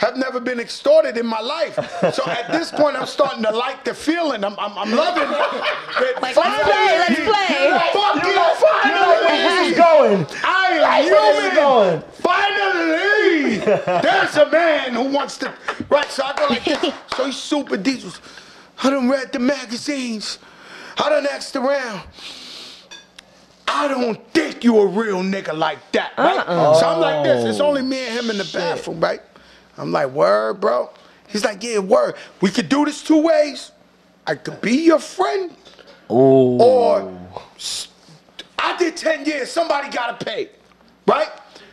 have 0.00 0.16
never 0.16 0.40
been 0.40 0.58
extorted 0.58 1.18
in 1.18 1.26
my 1.26 1.40
life. 1.40 1.74
So 2.14 2.24
at 2.26 2.50
this 2.50 2.70
point, 2.70 2.96
I'm 2.96 3.04
starting 3.06 3.42
to 3.42 3.50
like 3.50 3.84
the 3.84 3.92
feeling. 3.92 4.42
I'm, 4.44 4.54
I'm, 4.58 4.76
I'm 4.78 4.90
loving 4.90 5.24
it. 5.24 6.22
Like, 6.22 6.34
let's 6.36 6.62
play, 6.62 6.98
let's 7.04 7.20
play. 7.20 7.90
Fuck 7.92 8.22
you, 8.24 8.30
You 8.30 8.36
know 8.36 8.54
finally. 8.54 9.24
where 9.26 9.58
this 9.60 9.70
is 9.72 9.76
going. 9.76 10.26
I 10.42 10.78
Like 10.80 11.04
am 11.04 11.12
where 11.12 11.32
this 11.34 11.44
is 11.44 11.52
human. 11.52 11.56
going. 11.56 12.02
Finally, 12.12 13.58
there's 14.02 14.36
a 14.36 14.50
man 14.50 14.94
who 14.94 15.04
wants 15.14 15.36
to. 15.38 15.52
Right, 15.90 16.10
so 16.10 16.24
I 16.24 16.32
go 16.34 16.46
like 16.48 16.64
this. 16.64 16.94
So 17.16 17.26
he's 17.26 17.36
super 17.36 17.76
deep. 17.76 18.02
I 18.82 18.88
done 18.88 19.10
read 19.10 19.32
the 19.32 19.38
magazines. 19.38 20.38
I 20.96 21.10
done 21.10 21.26
asked 21.30 21.56
around. 21.56 22.00
I 23.68 23.86
don't 23.86 24.26
think 24.32 24.64
you 24.64 24.78
a 24.80 24.86
real 24.86 25.22
nigga 25.22 25.56
like 25.56 25.92
that, 25.92 26.12
right? 26.16 26.38
Uh-uh. 26.38 26.74
So 26.74 26.88
I'm 26.88 27.00
like 27.00 27.22
this. 27.24 27.44
It's 27.44 27.60
oh, 27.60 27.66
only 27.68 27.82
me 27.82 27.98
and 28.06 28.18
him 28.18 28.30
in 28.30 28.38
the 28.38 28.50
bathroom, 28.52 28.98
right? 29.00 29.20
I'm 29.80 29.92
like, 29.92 30.10
word, 30.10 30.60
bro. 30.60 30.90
He's 31.28 31.44
like, 31.44 31.62
yeah, 31.62 31.78
word. 31.78 32.16
We 32.40 32.50
could 32.50 32.68
do 32.68 32.84
this 32.84 33.02
two 33.02 33.22
ways. 33.22 33.72
I 34.26 34.34
could 34.34 34.60
be 34.60 34.84
your 34.84 34.98
friend, 34.98 35.56
or 36.08 37.18
s- 37.56 37.88
I 38.58 38.76
did 38.76 38.96
10 38.96 39.24
years. 39.24 39.50
Somebody 39.50 39.88
gotta 39.90 40.22
pay, 40.22 40.50
right? 41.06 41.30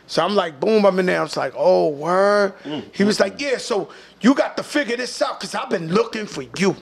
So 0.08 0.24
I'm 0.24 0.36
like, 0.36 0.60
boom, 0.60 0.86
I'm 0.86 0.98
in 1.00 1.08
there. 1.08 1.20
I 1.20 1.24
was 1.24 1.36
like, 1.36 1.54
oh, 1.56 1.90
word. 1.90 2.54
He 2.94 3.04
was 3.04 3.20
like, 3.20 3.42
yeah, 3.42 3.58
so 3.58 3.90
you 4.22 4.34
got 4.34 4.56
to 4.56 4.64
figure 4.64 4.96
this 4.96 5.22
out 5.22 5.40
because 5.40 5.54
I've 5.54 5.70
been 5.70 5.90
looking 5.90 6.26
for 6.26 6.44
you, 6.58 6.78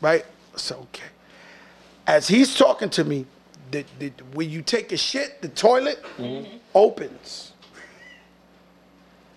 right? 0.00 0.24
So, 0.56 0.76
okay. 0.76 1.04
As 2.06 2.26
he's 2.26 2.56
talking 2.56 2.88
to 2.90 3.04
me, 3.04 3.26
the, 3.70 3.84
the, 3.98 4.12
when 4.32 4.48
you 4.48 4.62
take 4.62 4.92
a 4.92 4.96
shit, 4.96 5.42
the 5.42 5.48
toilet 5.48 6.02
mm-hmm. 6.16 6.56
opens. 6.74 7.49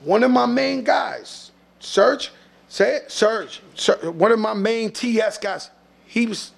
One 0.03 0.23
of 0.23 0.31
my 0.31 0.45
main 0.45 0.83
guys, 0.83 1.51
Serge, 1.79 2.31
say 2.67 2.97
it, 2.97 3.11
Serge, 3.11 3.61
Ser- 3.75 4.11
one 4.11 4.31
of 4.31 4.39
my 4.39 4.53
main 4.53 4.91
TS 4.91 5.37
guys, 5.37 5.69
he 6.05 6.25
was 6.25 6.51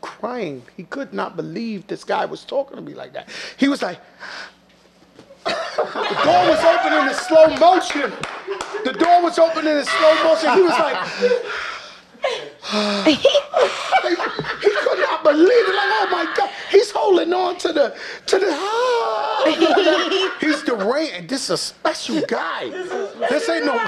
crying. 0.00 0.62
He 0.76 0.84
could 0.84 1.12
not 1.12 1.36
believe 1.36 1.86
this 1.86 2.04
guy 2.04 2.24
was 2.24 2.44
talking 2.44 2.76
to 2.76 2.82
me 2.82 2.94
like 2.94 3.12
that. 3.14 3.28
He 3.56 3.68
was 3.68 3.82
like, 3.82 3.98
the 5.44 5.50
door 6.24 6.48
was 6.48 6.64
opening 6.64 7.08
in 7.08 7.14
slow 7.14 7.48
motion. 7.56 8.12
The 8.84 8.92
door 8.92 9.22
was 9.22 9.38
opening 9.38 9.78
in 9.78 9.84
slow 9.84 10.14
motion. 10.24 10.52
He 10.54 10.62
was 10.62 10.78
like, 10.78 10.96
he, 13.06 13.14
he 13.14 14.70
could 14.76 14.98
not 15.00 15.24
believe 15.24 15.48
it. 15.50 15.74
Like, 15.74 15.92
oh 15.92 16.08
my 16.12 16.32
God, 16.36 16.50
he's 16.72 16.90
holding 16.90 17.32
on 17.32 17.56
to 17.58 17.72
the 17.72 17.96
to 18.26 18.38
the. 18.38 18.50
he's 20.40 20.62
the 20.64 20.74
rain. 20.74 21.26
This 21.26 21.44
is 21.44 21.50
a 21.50 21.56
special 21.56 22.20
guy. 22.22 22.70
This 23.28 23.48
ain't 23.48 23.66
no. 23.66 23.78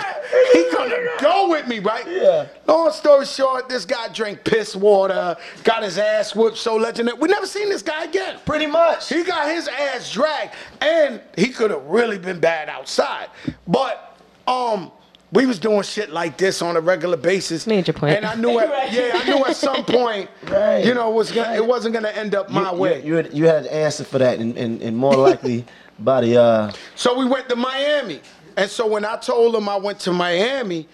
He 0.53 0.71
gonna 0.71 0.97
go 1.21 1.49
with 1.49 1.67
me, 1.67 1.79
right? 1.79 2.07
Yeah. 2.07 2.47
Long 2.67 2.93
story 2.93 3.27
short, 3.27 3.69
this 3.69 3.85
guy 3.85 4.09
drank 4.09 4.45
piss 4.45 4.77
water, 4.77 5.37
got 5.65 5.83
his 5.83 5.99
ass 5.99 6.35
whooped 6.35 6.59
so 6.59 6.77
legendary. 6.77 7.19
We 7.19 7.29
never 7.29 7.47
seen 7.47 7.69
this 7.69 7.83
guy 7.83 8.05
again. 8.05 8.39
Pretty 8.45 8.67
much. 8.67 9.09
He 9.09 9.25
got 9.25 9.51
his 9.51 9.69
ass 9.69 10.13
dragged, 10.13 10.55
and 10.81 11.21
he 11.37 11.49
could 11.49 11.71
have 11.71 11.85
really 11.85 12.19
been 12.19 12.41
bad 12.41 12.69
outside. 12.69 13.29
But 13.67 14.19
um, 14.47 14.93
we 15.35 15.47
was 15.47 15.59
doing 15.59 15.83
shit 15.83 16.11
like 16.11 16.39
this 16.39 16.63
on 16.63 16.77
a 16.77 16.81
regular 16.81 17.17
basis. 17.17 17.67
Made 17.67 17.89
your 17.89 17.95
point. 17.95 18.17
And 18.17 18.25
I 18.25 18.35
knew 18.37 18.59
at 18.61 18.93
yeah, 18.93 19.11
I 19.21 19.25
knew 19.29 19.45
at 19.45 19.57
some 19.57 19.85
point, 19.85 20.31
Right. 20.49 20.85
you 20.85 20.95
know, 20.95 21.11
it 21.11 21.15
was 21.15 21.33
gonna, 21.33 21.55
it 21.57 21.67
wasn't 21.67 21.93
gonna 21.95 22.09
end 22.11 22.35
up 22.35 22.51
my 22.51 22.71
you, 22.71 22.77
way. 22.79 23.01
You, 23.03 23.07
you, 23.09 23.15
had, 23.17 23.35
you 23.35 23.45
had 23.47 23.65
an 23.67 23.71
answer 23.71 24.05
for 24.05 24.19
that, 24.19 24.39
and, 24.39 24.57
and, 24.57 24.81
and 24.81 24.97
more 24.97 25.15
likely 25.17 25.65
by 25.99 26.21
the. 26.21 26.41
Uh, 26.41 26.73
So 26.95 27.19
we 27.19 27.27
went 27.27 27.49
to 27.49 27.57
Miami. 27.57 28.21
And 28.57 28.71
so 28.71 28.87
when 28.87 29.05
I 29.05 29.17
told 29.17 29.57
him 29.57 29.69
I 29.69 29.77
went 29.77 29.99
to 30.01 30.13
Miami, 30.13 30.87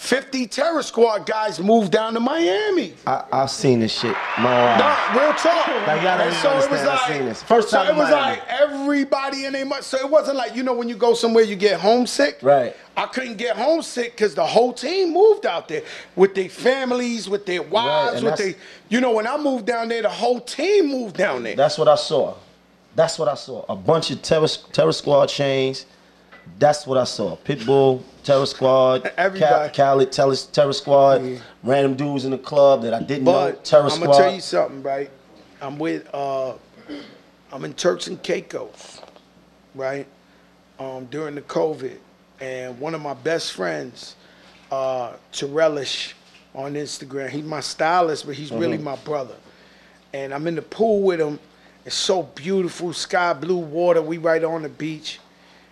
50 0.00 0.46
terror 0.46 0.82
squad 0.82 1.26
guys 1.26 1.60
moved 1.60 1.92
down 1.92 2.14
to 2.14 2.20
Miami. 2.20 2.94
I, 3.06 3.22
I've 3.30 3.50
seen 3.50 3.80
this 3.80 3.92
shit. 3.92 4.16
My 4.38 4.78
Nah, 4.78 5.12
real 5.12 5.34
talk. 5.34 5.66
Like, 5.86 6.02
y'all 6.02 6.16
don't 6.16 6.20
and 6.22 6.30
even 6.30 6.40
so 6.40 6.52
it 6.52 6.70
was 6.70 6.82
like, 6.82 6.88
I've 6.88 7.14
seen 7.14 7.26
this. 7.26 7.42
First 7.42 7.68
so 7.68 7.76
time 7.76 7.94
it 7.94 7.98
was 7.98 8.10
Miami. 8.10 8.40
like 8.40 8.48
everybody 8.48 9.44
in 9.44 9.54
a 9.54 9.64
much. 9.64 9.82
So 9.82 9.98
it 9.98 10.10
wasn't 10.10 10.38
like 10.38 10.56
you 10.56 10.62
know 10.62 10.72
when 10.72 10.88
you 10.88 10.96
go 10.96 11.12
somewhere 11.12 11.44
you 11.44 11.54
get 11.54 11.78
homesick. 11.78 12.38
Right. 12.40 12.74
I 12.96 13.06
couldn't 13.08 13.36
get 13.36 13.56
homesick 13.56 14.12
because 14.12 14.34
the 14.34 14.44
whole 14.44 14.72
team 14.72 15.12
moved 15.12 15.44
out 15.44 15.68
there 15.68 15.82
with 16.16 16.34
their 16.34 16.48
families, 16.48 17.28
with 17.28 17.44
their 17.44 17.62
wives, 17.62 18.16
and 18.16 18.24
with 18.24 18.36
their. 18.36 18.54
You 18.88 19.02
know 19.02 19.12
when 19.12 19.26
I 19.26 19.36
moved 19.36 19.66
down 19.66 19.88
there, 19.88 20.00
the 20.00 20.08
whole 20.08 20.40
team 20.40 20.88
moved 20.88 21.18
down 21.18 21.42
there. 21.42 21.56
That's 21.56 21.76
what 21.76 21.88
I 21.88 21.96
saw. 21.96 22.36
That's 22.96 23.18
what 23.18 23.28
I 23.28 23.34
saw. 23.34 23.66
A 23.68 23.76
bunch 23.76 24.10
of 24.10 24.22
terror, 24.22 24.48
terror 24.72 24.92
squad 24.92 25.26
chains. 25.26 25.84
That's 26.58 26.86
what 26.86 26.98
I 26.98 27.04
saw. 27.04 27.36
Pitbull, 27.36 28.02
Terror 28.22 28.46
Squad, 28.46 29.10
Everybody. 29.16 29.72
Cal- 29.72 29.94
Khaled, 29.96 30.12
Terror, 30.12 30.34
terror 30.52 30.72
Squad, 30.72 31.40
random 31.62 31.94
dudes 31.94 32.24
in 32.24 32.32
the 32.32 32.38
club 32.38 32.82
that 32.82 32.92
I 32.92 33.00
didn't 33.02 33.24
know. 33.24 33.32
But 33.32 33.64
Terror 33.64 33.84
I'm 33.84 33.90
Squad. 33.90 34.06
gonna 34.06 34.18
tell 34.18 34.34
you 34.34 34.40
something, 34.40 34.82
right? 34.82 35.10
I'm 35.62 35.78
with 35.78 36.08
uh 36.14 36.54
I'm 37.52 37.64
in 37.64 37.72
Turks 37.74 38.06
and 38.08 38.22
Caicos, 38.22 39.00
right? 39.74 40.06
Um 40.78 41.06
during 41.06 41.34
the 41.34 41.42
COVID. 41.42 41.96
And 42.40 42.78
one 42.80 42.94
of 42.94 43.02
my 43.02 43.12
best 43.14 43.52
friends, 43.52 44.16
uh, 44.70 45.12
Terrellish 45.30 46.14
on 46.54 46.72
Instagram, 46.72 47.28
he's 47.28 47.44
my 47.44 47.60
stylist, 47.60 48.24
but 48.24 48.34
he's 48.34 48.50
really 48.50 48.78
my 48.78 48.96
brother. 48.96 49.34
And 50.14 50.32
I'm 50.32 50.46
in 50.46 50.54
the 50.54 50.62
pool 50.62 51.02
with 51.02 51.20
him. 51.20 51.38
It's 51.84 51.94
so 51.94 52.22
beautiful, 52.22 52.92
sky 52.94 53.34
blue 53.34 53.58
water. 53.58 54.00
We 54.00 54.16
right 54.18 54.42
on 54.42 54.62
the 54.62 54.68
beach. 54.70 55.18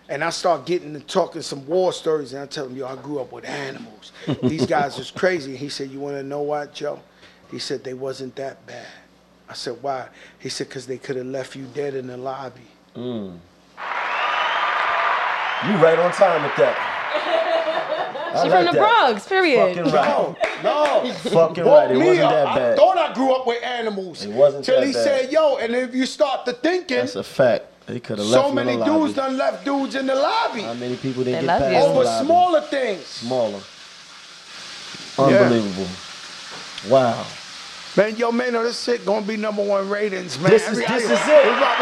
And 0.09 0.23
I 0.23 0.31
start 0.31 0.65
getting 0.65 0.93
to 0.93 0.99
talking 1.01 1.41
some 1.43 1.65
war 1.67 1.93
stories, 1.93 2.33
and 2.33 2.41
I 2.41 2.47
tell 2.47 2.65
him, 2.65 2.75
yo, 2.75 2.87
I 2.87 2.95
grew 2.95 3.19
up 3.19 3.31
with 3.31 3.45
animals. 3.45 4.11
These 4.41 4.65
guys 4.65 4.97
was 4.97 5.11
crazy. 5.11 5.55
He 5.55 5.69
said, 5.69 5.91
you 5.91 5.99
want 5.99 6.15
to 6.17 6.23
know 6.23 6.41
what, 6.41 6.73
Joe? 6.73 6.99
He 7.51 7.59
said, 7.59 7.83
they 7.83 7.93
wasn't 7.93 8.35
that 8.37 8.65
bad. 8.65 8.87
I 9.47 9.53
said, 9.53 9.77
why? 9.81 10.07
He 10.39 10.49
said, 10.49 10.67
because 10.67 10.87
they 10.87 10.97
could 10.97 11.15
have 11.15 11.27
left 11.27 11.55
you 11.55 11.65
dead 11.75 11.93
in 11.93 12.07
the 12.07 12.17
lobby. 12.17 12.61
Mm. 12.95 13.37
You 15.67 15.75
right 15.83 15.99
on 15.99 16.11
time 16.13 16.41
with 16.43 16.55
that. 16.55 16.75
I 18.33 18.43
She 18.43 18.49
like 18.49 18.51
from 18.51 18.65
the 18.67 18.71
that. 18.71 18.77
Bronx, 18.79 19.27
period. 19.27 19.75
Fucking 19.75 19.91
right. 19.93 20.35
No, 20.63 21.03
no. 21.03 21.13
Fucking 21.13 21.65
Woke 21.65 21.73
right. 21.73 21.91
It 21.91 21.97
me 21.99 22.05
wasn't 22.07 22.25
up. 22.25 22.31
that 22.31 22.47
I 22.47 22.55
bad. 22.55 22.77
thought 22.77 22.97
I 22.97 23.13
grew 23.13 23.33
up 23.35 23.45
with 23.45 23.61
animals. 23.63 24.23
It 24.25 24.31
wasn't 24.31 24.65
Till 24.65 24.79
that 24.79 24.87
he 24.87 24.93
bad. 24.93 25.03
said, 25.03 25.31
yo, 25.31 25.57
and 25.57 25.75
if 25.75 25.93
you 25.93 26.05
start 26.05 26.45
to 26.45 26.53
thinking, 26.53 26.97
That's 26.97 27.15
a 27.15 27.23
fact. 27.23 27.65
They 27.89 27.99
could 27.99 28.19
have 28.19 28.27
left 28.27 28.43
so 28.43 28.49
you 28.49 28.55
many 28.55 28.73
in 28.73 28.79
lobby. 28.79 28.91
dudes 28.91 29.13
done 29.15 29.37
left 29.37 29.65
dudes 29.65 29.95
in 29.95 30.05
the 30.05 30.15
lobby 30.15 30.61
How 30.61 30.73
many 30.75 30.95
people 30.95 31.23
didn't 31.23 31.41
They 31.41 31.47
get 31.47 31.59
love 31.59 31.59
past 31.61 31.73
you. 31.73 31.79
the 31.79 31.85
over 31.85 32.03
lobby? 32.03 32.25
smaller 32.25 32.61
things. 32.61 33.05
Smaller. 33.05 33.59
Yeah. 35.17 35.25
Unbelievable. 35.25 35.87
Wow. 36.89 37.25
Man, 37.97 38.15
yo, 38.15 38.31
man, 38.31 38.53
no, 38.53 38.63
this 38.63 38.81
shit 38.83 39.03
gonna 39.05 39.25
be 39.25 39.35
number 39.35 39.63
one 39.63 39.89
ratings, 39.89 40.39
man. 40.39 40.51
This 40.51 40.61
is- 40.69 40.79
Every- 40.79 40.85
this 40.85 41.09
I- 41.09 41.13
is 41.13 41.27
it. 41.27 41.43
we 41.45 41.59
got- 41.59 41.79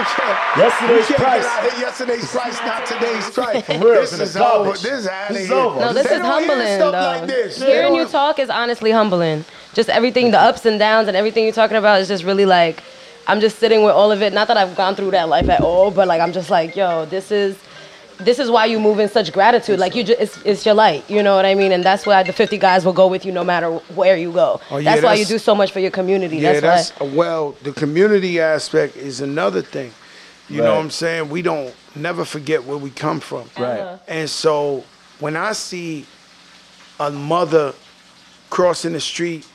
we 0.55 0.61
Yesterday's 0.63 1.05
price. 1.17 1.43
Get 1.43 1.51
out 1.51 1.71
here. 1.73 1.81
Yesterday's 1.81 2.31
price, 2.31 2.59
not 2.65 2.85
today's 2.85 3.29
price. 3.29 3.63
For 3.65 3.73
real, 3.73 4.01
this 4.01 4.13
is 4.13 4.33
garbage. 4.35 4.67
over. 4.67 4.71
This 4.77 4.85
is 4.85 5.07
out 5.07 5.27
This 5.29 5.37
of 5.37 5.43
is 5.43 5.47
here. 5.49 5.57
over. 5.57 5.79
No, 5.81 5.93
this 5.93 6.07
They 6.07 6.15
is 6.15 6.21
don't 6.21 6.39
hear 6.43 6.47
humbling, 6.47 6.75
stuff 6.77 6.91
though. 6.93 6.97
like 7.19 7.27
this. 7.27 7.61
Hearing 7.61 7.95
you 7.95 8.05
talk 8.05 8.39
is 8.39 8.49
honestly 8.49 8.91
humbling. 8.91 9.43
Just 9.73 9.89
everything, 9.89 10.31
the 10.31 10.39
ups 10.39 10.65
and 10.65 10.79
downs, 10.79 11.09
and 11.09 11.17
everything 11.17 11.43
you're 11.43 11.53
talking 11.53 11.77
about 11.77 11.99
is 11.99 12.07
just 12.07 12.23
really 12.23 12.45
like, 12.45 12.81
I'm 13.27 13.39
just 13.41 13.59
sitting 13.59 13.83
with 13.83 13.93
all 13.93 14.11
of 14.11 14.21
it. 14.21 14.33
Not 14.33 14.47
that 14.47 14.57
I've 14.57 14.75
gone 14.75 14.95
through 14.95 15.11
that 15.11 15.29
life 15.29 15.49
at 15.49 15.61
all, 15.61 15.91
but 15.91 16.07
like 16.07 16.21
I'm 16.21 16.33
just 16.33 16.49
like, 16.49 16.75
yo, 16.75 17.05
this 17.05 17.31
is. 17.31 17.57
This 18.19 18.39
is 18.39 18.49
why 18.49 18.65
you 18.65 18.79
move 18.79 18.97
in 18.97 19.09
such 19.09 19.31
gratitude. 19.31 19.77
Like 19.77 19.93
you, 19.93 20.03
just, 20.03 20.19
it's, 20.19 20.37
it's 20.43 20.65
your 20.65 20.73
light. 20.73 21.07
You 21.07 21.21
know 21.21 21.35
what 21.35 21.45
I 21.45 21.53
mean? 21.53 21.71
And 21.71 21.83
that's 21.83 22.03
why 22.07 22.23
the 22.23 22.33
50 22.33 22.57
guys 22.57 22.83
will 22.83 22.91
go 22.91 23.05
with 23.05 23.23
you 23.27 23.31
no 23.31 23.43
matter 23.43 23.69
where 23.93 24.17
you 24.17 24.31
go. 24.31 24.59
Oh, 24.71 24.77
yeah, 24.77 24.89
that's 24.91 25.03
why 25.03 25.13
you 25.13 25.25
do 25.25 25.37
so 25.37 25.53
much 25.53 25.71
for 25.71 25.79
your 25.79 25.91
community. 25.91 26.37
Yeah, 26.37 26.59
that's, 26.59 26.89
that's 26.89 26.99
why. 26.99 27.15
well, 27.15 27.51
the 27.61 27.73
community 27.73 28.39
aspect 28.39 28.97
is 28.97 29.21
another 29.21 29.61
thing. 29.61 29.91
You 30.49 30.63
know 30.63 30.73
what 30.73 30.81
I'm 30.81 30.89
saying? 30.89 31.29
We 31.29 31.43
don't 31.43 31.71
never 31.95 32.25
forget 32.25 32.63
where 32.63 32.77
we 32.77 32.89
come 32.89 33.19
from. 33.19 33.51
Right. 33.55 33.81
Uh-huh. 33.81 33.97
And 34.07 34.27
so 34.27 34.83
when 35.19 35.35
I 35.35 35.51
see 35.51 36.07
a 36.99 37.11
mother 37.11 37.75
crossing 38.49 38.93
the 38.93 38.99
street 38.99 39.47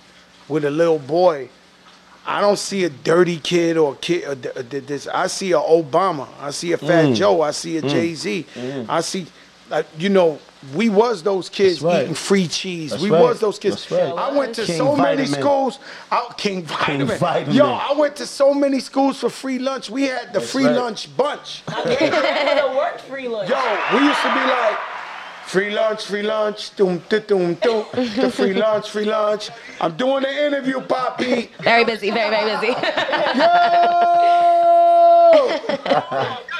with 0.48 0.64
a 0.64 0.70
little 0.70 1.00
boy, 1.00 1.48
I 2.26 2.40
don't 2.40 2.58
see 2.58 2.84
a 2.84 2.90
dirty 2.90 3.38
kid 3.38 3.76
or 3.76 3.94
a 3.94 3.96
kid. 3.96 4.24
Or 4.24 4.34
th- 4.34 4.70
th- 4.70 4.86
this. 4.86 5.08
I 5.08 5.26
see 5.26 5.52
a 5.52 5.58
Obama. 5.58 6.28
I 6.40 6.50
see 6.50 6.72
a 6.72 6.78
Fat 6.78 7.06
Mm. 7.06 7.14
Joe. 7.14 7.42
I 7.42 7.50
see 7.50 7.78
a 7.78 7.82
mm. 7.82 7.88
Jay 7.90 8.14
Z. 8.14 8.46
Mm. 8.54 8.86
I 8.88 9.00
see, 9.00 9.26
like, 9.68 9.86
you 9.98 10.08
know, 10.08 10.38
we 10.74 10.88
was 10.88 11.24
those 11.24 11.48
kids 11.48 11.82
right. 11.82 12.02
eating 12.04 12.14
free 12.14 12.46
cheese. 12.46 12.90
That's 12.90 13.02
we 13.02 13.10
right. 13.10 13.20
was 13.20 13.40
those 13.40 13.58
kids. 13.58 13.90
Right. 13.90 14.00
I 14.00 14.30
went 14.36 14.54
to 14.54 14.64
King 14.64 14.76
so 14.76 14.94
many 14.94 15.26
schools. 15.26 15.80
I, 16.10 16.32
King 16.36 16.62
Vitamin. 16.62 17.18
Vitamin. 17.18 17.56
Yo, 17.56 17.66
I 17.66 17.92
went 17.96 18.14
to 18.16 18.26
so 18.26 18.54
many 18.54 18.78
schools 18.78 19.18
for 19.18 19.28
free 19.28 19.58
lunch. 19.58 19.90
We 19.90 20.04
had 20.04 20.32
the 20.32 20.40
free 20.40 20.66
right. 20.66 20.76
lunch 20.76 21.14
bunch. 21.16 21.64
to 21.66 22.74
work 22.76 23.00
free 23.00 23.26
lunch. 23.26 23.50
Yo, 23.50 23.56
we 23.92 24.06
used 24.06 24.22
to 24.22 24.28
be 24.28 24.40
like, 24.40 24.78
free 25.46 25.70
lunch, 25.70 26.06
free 26.06 26.22
lunch, 26.22 26.74
doom, 26.76 27.02
doom, 27.08 27.22
doom, 27.26 27.54
doom, 27.54 27.84
the 28.16 28.30
free 28.30 28.54
lunch, 28.54 28.90
free 28.90 29.04
lunch. 29.04 29.50
I'm 29.80 29.96
doing 29.96 30.24
an 30.24 30.52
interview, 30.52 30.80
Poppy. 30.80 31.50
Very 31.60 31.84
busy, 31.84 32.10
very, 32.10 32.30
very 32.30 32.56
busy. 32.56 32.74
Yo! 33.38 33.98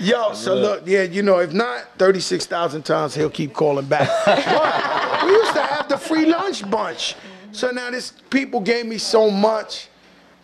Yo, 0.00 0.32
so 0.32 0.54
look, 0.56 0.82
yeah, 0.84 1.02
you 1.02 1.22
know, 1.22 1.38
if 1.38 1.52
not 1.52 1.96
36,000 1.98 2.82
times, 2.82 3.14
he'll 3.14 3.30
keep 3.30 3.52
calling 3.52 3.86
back. 3.86 4.08
But 4.26 5.24
we 5.24 5.32
used 5.32 5.54
to 5.54 5.62
have 5.62 5.88
the 5.88 5.96
free 5.96 6.26
lunch 6.26 6.68
bunch. 6.68 7.14
So 7.52 7.70
now 7.70 7.90
this 7.90 8.12
people 8.28 8.60
gave 8.60 8.86
me 8.86 8.98
so 8.98 9.30
much. 9.30 9.88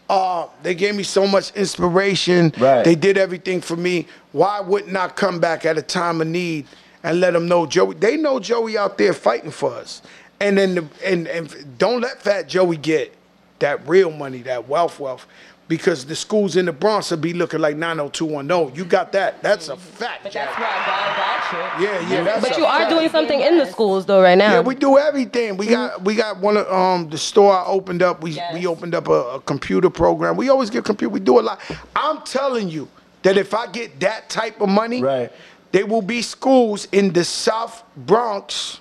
Uh, 0.08 0.46
they 0.62 0.74
gave 0.74 0.94
me 0.94 1.02
so 1.02 1.26
much 1.26 1.50
inspiration. 1.56 2.52
Right. 2.56 2.84
They 2.84 2.94
did 2.94 3.18
everything 3.18 3.60
for 3.60 3.76
me. 3.76 4.06
Why 4.30 4.60
wouldn't 4.60 4.96
I 4.96 5.08
come 5.08 5.40
back 5.40 5.64
at 5.64 5.76
a 5.76 5.82
time 5.82 6.20
of 6.20 6.28
need 6.28 6.66
and 7.02 7.20
let 7.20 7.32
them 7.32 7.46
know 7.48 7.66
Joey? 7.66 7.94
They 7.94 8.16
know 8.16 8.40
Joey 8.40 8.76
out 8.78 8.98
there 8.98 9.12
fighting 9.12 9.50
for 9.50 9.72
us. 9.74 10.02
And 10.40 10.56
then 10.58 10.74
the, 10.76 10.86
and 11.04 11.26
and 11.26 11.78
don't 11.78 12.00
let 12.00 12.22
Fat 12.22 12.48
Joey 12.48 12.76
get 12.76 13.12
that 13.58 13.86
real 13.88 14.10
money, 14.12 14.42
that 14.42 14.68
wealth, 14.68 15.00
wealth, 15.00 15.26
because 15.66 16.04
the 16.06 16.14
schools 16.14 16.54
in 16.54 16.66
the 16.66 16.72
Bronx 16.72 17.10
will 17.10 17.18
be 17.18 17.32
looking 17.32 17.58
like 17.60 17.76
90210. 17.76 18.76
You 18.76 18.84
got 18.84 19.10
that? 19.12 19.42
That's 19.42 19.68
a 19.68 19.76
fact. 19.76 20.22
But 20.22 20.32
that's 20.32 20.56
Jack. 20.56 20.58
why 20.60 20.86
God 20.86 21.16
got 21.16 21.80
you. 21.80 21.86
Yeah, 21.86 22.08
yeah. 22.18 22.24
That's 22.24 22.48
but 22.48 22.56
a 22.56 22.60
you 22.60 22.66
are 22.66 22.78
fact. 22.78 22.90
doing 22.90 23.08
something 23.08 23.40
in 23.40 23.58
the 23.58 23.66
schools 23.66 24.06
though 24.06 24.22
right 24.22 24.38
now. 24.38 24.52
Yeah, 24.52 24.60
we 24.60 24.76
do 24.76 24.96
everything. 24.96 25.56
We 25.56 25.66
got 25.66 26.04
we 26.04 26.14
got 26.14 26.38
one 26.38 26.56
of 26.56 26.70
um 26.72 27.10
the 27.10 27.18
store 27.18 27.52
I 27.52 27.64
opened 27.66 28.02
up. 28.02 28.22
We 28.22 28.30
Yes. 28.32 28.54
we 28.54 28.64
opened 28.66 28.94
up 28.94 29.08
a, 29.08 29.12
a 29.12 29.40
computer 29.40 29.90
program. 29.90 30.36
We 30.36 30.50
always 30.50 30.70
get 30.70 30.84
computer. 30.84 31.10
We 31.12 31.18
do 31.20 31.40
a 31.40 31.42
lot. 31.42 31.60
I'm 31.96 32.22
telling 32.22 32.68
you 32.68 32.86
that 33.22 33.36
if 33.36 33.54
I 33.54 33.66
get 33.66 33.98
that 34.00 34.28
type 34.30 34.60
of 34.60 34.68
money, 34.68 35.02
Right. 35.02 35.32
There 35.72 35.86
will 35.86 36.02
be 36.02 36.22
schools 36.22 36.86
in 36.92 37.12
the 37.12 37.24
South 37.24 37.82
Bronx 37.96 38.80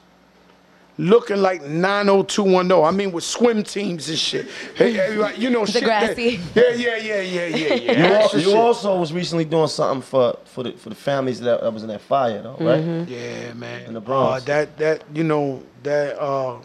looking 0.99 1.37
like 1.37 1.61
90210. 1.61 2.83
I 2.83 2.91
mean, 2.91 3.11
with 3.11 3.23
swim 3.23 3.61
teams 3.63 4.09
and 4.09 4.17
shit. 4.17 4.47
Hey, 4.75 4.93
hey, 4.93 5.35
you 5.35 5.49
know, 5.49 5.65
shit. 5.65 5.83
that- 5.83 6.15
Degrassi. 6.17 6.39
Yeah, 6.55 6.69
yeah, 6.73 6.95
yeah, 6.95 7.21
yeah, 7.21 7.45
yeah, 7.45 7.73
yeah. 7.75 7.91
You, 7.91 8.13
al- 8.15 8.39
you 8.39 8.55
also 8.57 8.97
was 8.99 9.13
recently 9.13 9.45
doing 9.45 9.67
something 9.67 10.01
for 10.01 10.37
for 10.45 10.63
the 10.63 10.71
for 10.73 10.89
the 10.89 10.95
families 10.95 11.39
that, 11.41 11.61
that 11.61 11.71
was 11.71 11.83
in 11.83 11.89
that 11.89 12.01
fire 12.01 12.41
though, 12.41 12.57
right? 12.59 13.07
Yeah, 13.07 13.53
man. 13.53 13.83
In 13.85 13.93
the 13.93 14.01
Bronx. 14.01 14.41
Uh, 14.41 14.45
that 14.45 14.77
that 14.77 15.03
you 15.13 15.23
know 15.23 15.61
that 15.83 16.19
uh, 16.19 16.57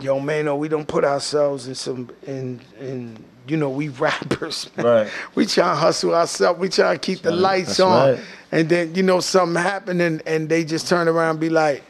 yo 0.00 0.20
man, 0.20 0.46
no, 0.46 0.56
we 0.56 0.68
don't 0.68 0.86
put 0.88 1.04
ourselves 1.04 1.66
in 1.68 1.74
some 1.74 2.08
in 2.26 2.60
in 2.80 3.22
you 3.46 3.56
know 3.56 3.68
we 3.70 3.88
rappers. 3.88 4.70
Man. 4.76 4.86
Right. 5.04 5.10
We 5.34 5.46
try 5.46 5.70
to 5.70 5.74
hustle 5.76 6.14
ourselves. 6.14 6.58
We 6.60 6.68
try 6.68 6.92
to 6.94 6.98
keep 6.98 7.22
the 7.22 7.32
lights 7.32 7.78
That's 7.78 7.80
on, 7.80 8.10
right. 8.14 8.20
and 8.52 8.68
then 8.68 8.94
you 8.94 9.02
know 9.02 9.20
something 9.20 9.60
happened, 9.62 10.00
and 10.00 10.22
and 10.26 10.48
they 10.48 10.64
just 10.64 10.88
turn 10.88 11.08
around 11.08 11.30
and 11.30 11.40
be 11.40 11.50
like. 11.50 11.82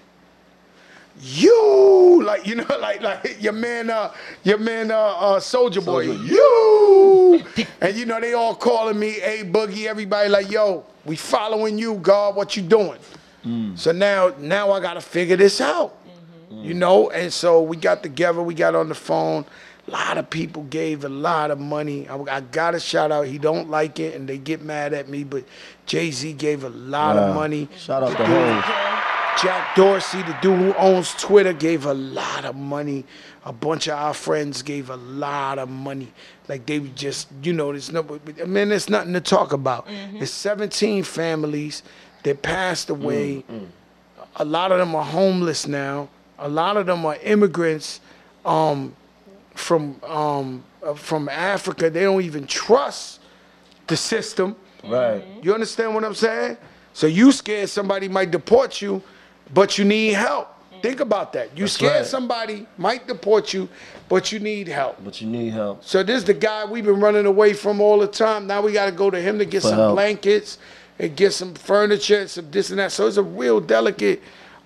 You 1.20 2.22
like 2.24 2.44
you 2.46 2.56
know 2.56 2.66
like 2.80 3.00
like 3.00 3.40
your 3.40 3.52
man 3.52 3.88
uh 3.88 4.12
your 4.42 4.58
man 4.58 4.90
uh, 4.90 4.96
uh 4.96 5.40
Soulja 5.40 5.82
Boy 5.84 6.08
Soulja- 6.08 6.28
you 6.28 7.64
and 7.80 7.96
you 7.96 8.04
know 8.04 8.20
they 8.20 8.32
all 8.32 8.54
calling 8.54 8.98
me 8.98 9.20
a 9.22 9.44
boogie 9.44 9.86
everybody 9.86 10.28
like 10.28 10.50
yo 10.50 10.84
we 11.04 11.14
following 11.14 11.78
you 11.78 11.94
God 11.94 12.34
what 12.34 12.56
you 12.56 12.62
doing 12.64 12.98
so 13.76 13.92
now 13.92 14.34
now 14.38 14.72
I 14.72 14.80
gotta 14.80 15.00
figure 15.00 15.36
this 15.36 15.60
out 15.60 15.96
you 16.50 16.74
know 16.74 17.10
and 17.10 17.32
so 17.32 17.62
we 17.62 17.76
got 17.76 18.02
together 18.02 18.42
we 18.42 18.54
got 18.54 18.74
on 18.74 18.88
the 18.88 18.94
phone 18.94 19.44
a 19.86 19.90
lot 19.90 20.16
of 20.18 20.30
people 20.30 20.62
gave 20.64 21.04
a 21.04 21.08
lot 21.08 21.50
of 21.50 21.58
money 21.58 22.08
I, 22.08 22.16
I 22.16 22.40
gotta 22.40 22.80
shout 22.80 23.12
out 23.12 23.26
he 23.26 23.38
don't 23.38 23.68
like 23.70 24.00
it 24.00 24.14
and 24.14 24.28
they 24.28 24.38
get 24.38 24.62
mad 24.62 24.92
at 24.92 25.08
me 25.08 25.24
but 25.24 25.44
Jay-Z 25.86 26.32
gave 26.34 26.64
a 26.64 26.70
lot 26.70 27.16
Wow. 27.16 27.28
of 27.28 27.34
money 27.34 27.68
Shout 27.76 28.02
out 28.02 28.16
to 28.16 28.24
Hov. 28.24 28.94
Jack 29.42 29.74
Dorsey, 29.74 30.22
the 30.22 30.36
dude 30.40 30.58
who 30.58 30.74
owns 30.74 31.12
Twitter, 31.14 31.52
gave 31.52 31.86
a 31.86 31.92
lot 31.94 32.44
of 32.44 32.54
money. 32.54 33.04
A 33.44 33.52
bunch 33.52 33.88
of 33.88 33.94
our 33.98 34.14
friends 34.14 34.62
gave 34.62 34.90
a 34.90 34.96
lot 34.96 35.58
of 35.58 35.68
money. 35.68 36.12
Like 36.48 36.66
they 36.66 36.78
just, 36.78 37.28
you 37.42 37.52
know, 37.52 37.72
there's 37.72 37.90
no, 37.92 38.20
I 38.40 38.44
mean, 38.44 38.68
there's 38.68 38.88
nothing 38.88 39.12
to 39.12 39.20
talk 39.20 39.52
about. 39.52 39.88
Mm-hmm. 39.88 40.18
There's 40.18 40.30
17 40.30 41.02
families 41.02 41.82
that 42.22 42.42
passed 42.42 42.88
mm, 42.88 42.92
away. 42.92 43.44
Mm. 43.50 43.66
A 44.36 44.44
lot 44.44 44.70
of 44.72 44.78
them 44.78 44.94
are 44.94 45.04
homeless 45.04 45.66
now. 45.66 46.08
A 46.38 46.48
lot 46.48 46.76
of 46.76 46.86
them 46.86 47.04
are 47.04 47.16
immigrants 47.16 48.00
um, 48.44 48.94
from 49.54 50.00
um, 50.04 50.62
uh, 50.82 50.94
from 50.94 51.28
Africa. 51.28 51.90
They 51.90 52.02
don't 52.02 52.22
even 52.22 52.46
trust 52.46 53.20
the 53.86 53.96
system. 53.96 54.56
Right. 54.84 55.24
You 55.42 55.54
understand 55.54 55.94
what 55.94 56.04
I'm 56.04 56.14
saying? 56.14 56.56
So 56.92 57.06
you 57.06 57.32
scared 57.32 57.68
somebody 57.70 58.08
might 58.08 58.30
deport 58.30 58.80
you, 58.82 59.02
but 59.52 59.78
you 59.78 59.84
need 59.84 60.14
help. 60.14 60.48
Think 60.82 61.00
about 61.00 61.32
that. 61.32 61.56
You 61.56 61.64
That's 61.64 61.72
scared 61.72 61.92
right. 61.94 62.06
somebody 62.06 62.66
might 62.76 63.06
deport 63.08 63.54
you, 63.54 63.70
but 64.08 64.30
you 64.30 64.38
need 64.38 64.68
help. 64.68 65.02
But 65.02 65.18
you 65.20 65.26
need 65.26 65.54
help. 65.54 65.82
So 65.82 66.02
this 66.02 66.18
is 66.18 66.24
the 66.24 66.34
guy 66.34 66.66
we've 66.66 66.84
been 66.84 67.00
running 67.00 67.24
away 67.24 67.54
from 67.54 67.80
all 67.80 67.98
the 67.98 68.06
time. 68.06 68.46
Now 68.46 68.60
we 68.60 68.72
got 68.72 68.86
to 68.86 68.92
go 68.92 69.08
to 69.10 69.18
him 69.18 69.38
to 69.38 69.46
get 69.46 69.62
For 69.62 69.68
some 69.68 69.78
help. 69.78 69.94
blankets 69.94 70.58
and 70.98 71.16
get 71.16 71.32
some 71.32 71.54
furniture 71.54 72.20
and 72.20 72.30
some 72.30 72.50
this 72.50 72.68
and 72.68 72.78
that. 72.78 72.92
So 72.92 73.06
it's 73.06 73.16
a 73.16 73.22
real 73.22 73.60
delicate 73.60 74.22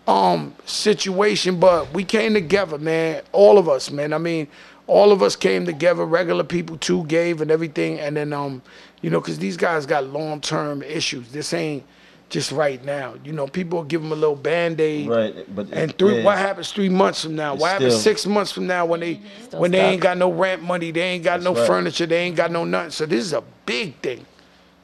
um 0.08 0.54
situation, 0.64 1.60
but 1.60 1.92
we 1.94 2.02
came 2.02 2.34
together, 2.34 2.78
man. 2.78 3.22
All 3.30 3.56
of 3.56 3.68
us, 3.68 3.90
man. 3.90 4.12
I 4.12 4.18
mean, 4.18 4.48
all 4.88 5.12
of 5.12 5.22
us 5.22 5.36
came 5.36 5.64
together. 5.64 6.04
Regular 6.04 6.42
people 6.44 6.76
too 6.78 7.04
gave 7.04 7.40
and 7.40 7.50
everything, 7.52 8.00
and 8.00 8.16
then 8.16 8.32
um, 8.32 8.60
you 9.02 9.10
know, 9.10 9.20
because 9.20 9.38
these 9.38 9.56
guys 9.56 9.86
got 9.86 10.04
long 10.06 10.40
term 10.40 10.82
issues. 10.82 11.30
This 11.30 11.52
ain't 11.54 11.84
just 12.30 12.50
right 12.52 12.84
now. 12.84 13.14
You 13.24 13.32
know, 13.32 13.46
people 13.46 13.82
give 13.84 14.02
them 14.02 14.12
a 14.12 14.14
little 14.16 14.36
band 14.36 14.80
aid. 14.80 15.08
Right. 15.08 15.54
But 15.54 15.68
And 15.72 15.96
three, 15.96 16.18
yeah. 16.18 16.24
what 16.24 16.36
happens 16.36 16.70
three 16.72 16.88
months 16.90 17.22
from 17.22 17.36
now? 17.36 17.52
It's 17.54 17.62
What 17.62 17.70
happens 17.70 17.94
still- 17.94 18.02
six 18.02 18.26
months 18.26 18.50
from 18.52 18.66
now 18.66 18.84
when 18.84 19.00
they 19.00 19.20
Still 19.44 19.60
when 19.60 19.70
they 19.70 19.78
stuck. 19.78 19.92
ain't 19.92 20.02
got 20.02 20.18
no 20.18 20.30
rent 20.32 20.62
money, 20.62 20.90
they 20.90 21.00
ain't 21.02 21.24
got 21.24 21.40
no 21.42 21.54
right. 21.54 21.66
furniture, 21.66 22.04
they 22.06 22.18
ain't 22.18 22.36
got 22.36 22.50
no 22.50 22.64
nothing. 22.64 22.90
So 22.90 23.06
this 23.06 23.20
is 23.24 23.32
a 23.32 23.42
big 23.64 23.94
thing. 24.02 24.26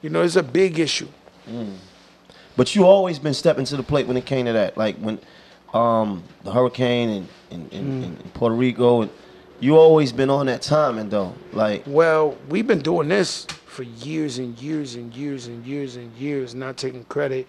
You 0.00 0.08
know, 0.10 0.22
it's 0.22 0.36
a 0.36 0.42
big 0.42 0.78
issue. 0.78 1.08
But 2.56 2.74
you 2.76 2.84
always 2.84 3.18
been 3.18 3.34
stepping 3.34 3.64
to 3.66 3.76
the 3.76 3.82
plate 3.82 4.06
when 4.06 4.16
it 4.16 4.26
came 4.26 4.46
to 4.46 4.52
that. 4.52 4.76
Like 4.78 4.96
when 4.98 5.18
um, 5.72 6.22
the 6.44 6.52
hurricane 6.52 7.10
in, 7.10 7.28
in, 7.50 7.68
in, 7.70 7.84
Mm. 7.84 8.04
in 8.24 8.30
Puerto 8.32 8.54
Rico, 8.54 9.02
and 9.02 9.10
you 9.60 9.76
always 9.76 10.12
been 10.12 10.30
on 10.30 10.46
that 10.46 10.62
timing 10.62 11.08
though. 11.08 11.34
Like 11.52 11.84
Well, 11.86 12.36
we've 12.48 12.66
been 12.66 12.82
doing 12.82 13.08
this 13.08 13.46
for 13.66 13.82
years 13.82 14.38
and 14.38 14.58
years 14.60 14.94
and 14.94 15.14
years 15.14 15.46
and 15.46 15.64
years 15.66 15.96
and 15.96 16.14
years, 16.16 16.54
not 16.54 16.76
taking 16.76 17.04
credit. 17.04 17.46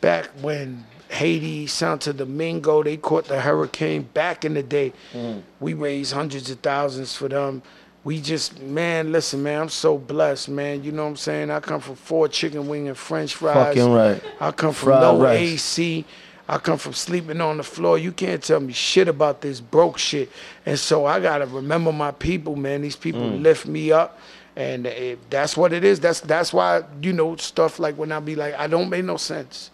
Back 0.00 0.26
when 0.40 0.86
Haiti, 1.08 1.66
Santo 1.66 2.12
Domingo, 2.12 2.82
they 2.82 2.96
caught 2.96 3.26
the 3.26 3.40
hurricane 3.40 4.02
back 4.02 4.44
in 4.44 4.54
the 4.54 4.62
day. 4.62 4.92
Mm. 5.12 5.42
We 5.60 5.74
raised 5.74 6.12
hundreds 6.12 6.50
of 6.50 6.60
thousands 6.60 7.16
for 7.16 7.28
them. 7.28 7.62
We 8.04 8.20
just, 8.20 8.62
man, 8.62 9.12
listen, 9.12 9.42
man, 9.42 9.62
I'm 9.62 9.68
so 9.68 9.98
blessed, 9.98 10.48
man. 10.48 10.84
You 10.84 10.92
know 10.92 11.02
what 11.04 11.10
I'm 11.10 11.16
saying? 11.16 11.50
I 11.50 11.60
come 11.60 11.80
from 11.80 11.96
four 11.96 12.28
chicken 12.28 12.68
wing 12.68 12.88
and 12.88 12.96
french 12.96 13.34
fries. 13.34 13.74
Fucking 13.76 13.92
right. 13.92 14.22
I 14.40 14.50
come 14.52 14.72
from 14.72 14.86
Fried 14.90 15.02
no 15.02 15.20
rice. 15.20 15.38
AC. 15.38 16.04
I 16.48 16.56
come 16.58 16.78
from 16.78 16.94
sleeping 16.94 17.40
on 17.42 17.58
the 17.58 17.62
floor. 17.62 17.98
You 17.98 18.10
can't 18.10 18.42
tell 18.42 18.60
me 18.60 18.72
shit 18.72 19.06
about 19.06 19.42
this 19.42 19.60
broke 19.60 19.98
shit. 19.98 20.30
And 20.64 20.78
so 20.78 21.04
I 21.04 21.20
gotta 21.20 21.46
remember 21.46 21.92
my 21.92 22.10
people, 22.10 22.56
man. 22.56 22.80
These 22.82 22.96
people 22.96 23.20
Mm. 23.20 23.42
lift 23.42 23.66
me 23.66 23.92
up, 23.92 24.18
and 24.56 24.86
it, 24.86 25.18
that's 25.30 25.56
what 25.56 25.72
it 25.74 25.84
is. 25.84 26.00
That's 26.00 26.20
that's 26.20 26.52
why 26.52 26.84
you 27.02 27.12
know 27.12 27.36
stuff 27.36 27.78
like 27.78 27.96
when 27.98 28.10
I 28.12 28.20
be 28.20 28.34
like, 28.34 28.54
I 28.54 28.66
don't 28.66 28.88
make 28.88 29.04
no 29.04 29.18
sense, 29.18 29.70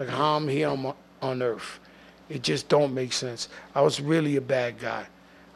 like 0.00 0.08
how 0.08 0.36
I'm 0.36 0.48
here 0.48 0.68
on, 0.68 0.94
on 1.22 1.42
earth. 1.42 1.78
It 2.28 2.42
just 2.42 2.68
don't 2.68 2.92
make 2.92 3.12
sense. 3.12 3.48
I 3.72 3.82
was 3.82 4.00
really 4.00 4.34
a 4.34 4.40
bad 4.40 4.80
guy. 4.80 5.06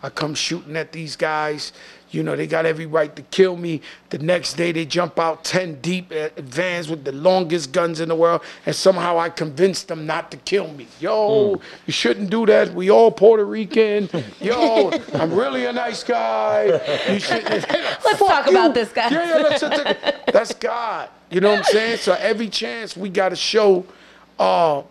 I 0.03 0.09
come 0.11 0.35
shooting 0.35 0.77
at 0.77 0.93
these 0.93 1.17
guys. 1.17 1.73
You 2.11 2.25
know, 2.25 2.35
they 2.35 2.49
got 2.49 2.67
every 2.67 2.87
right 2.87 3.15
to 3.15 3.23
kill 3.23 3.57
me. 3.57 3.83
The 4.09 4.19
next 4.19 4.55
day, 4.55 4.73
they 4.73 4.85
jump 4.85 5.19
out 5.21 5.45
10 5.45 5.81
deep 5.81 6.11
at 6.11 6.37
vans 6.39 6.89
with 6.89 7.05
the 7.05 7.13
longest 7.13 7.71
guns 7.71 8.01
in 8.01 8.09
the 8.09 8.17
world, 8.17 8.43
and 8.67 8.75
somehow 8.75 9.17
I 9.19 9.29
convinced 9.29 9.87
them 9.89 10.07
not 10.07 10.33
to 10.33 10.37
kill 10.39 10.69
me. 10.73 10.89
Yo, 10.99 11.61
you 11.87 11.93
shouldn't 11.93 12.31
do 12.31 12.47
that. 12.47 12.75
We 12.75 12.91
all 12.91 13.13
Puerto 13.13 13.45
Rican. 13.45 14.09
Yo, 14.41 14.91
I'm 15.15 15.33
really 15.33 15.67
a 15.67 15.73
nice 15.73 16.03
guy. 16.03 16.65
You 17.13 17.21
shouldn't. 17.21 17.69
Let's 18.05 18.19
talk 18.19 18.49
about 18.49 18.75
this 18.75 18.91
guy. 18.93 19.09
Yeah, 19.11 19.29
yeah, 19.37 19.43
let's, 19.43 19.63
let's- 19.63 20.33
that's 20.33 20.55
God. 20.55 21.11
You 21.31 21.41
know 21.41 21.51
what 21.51 21.59
I'm 21.59 21.65
saying? 21.65 21.99
So 21.99 22.15
every 22.19 22.49
chance 22.49 22.97
we 22.97 23.09
got 23.09 23.29
to 23.29 23.37
show 23.37 23.87
uh, 24.39 24.83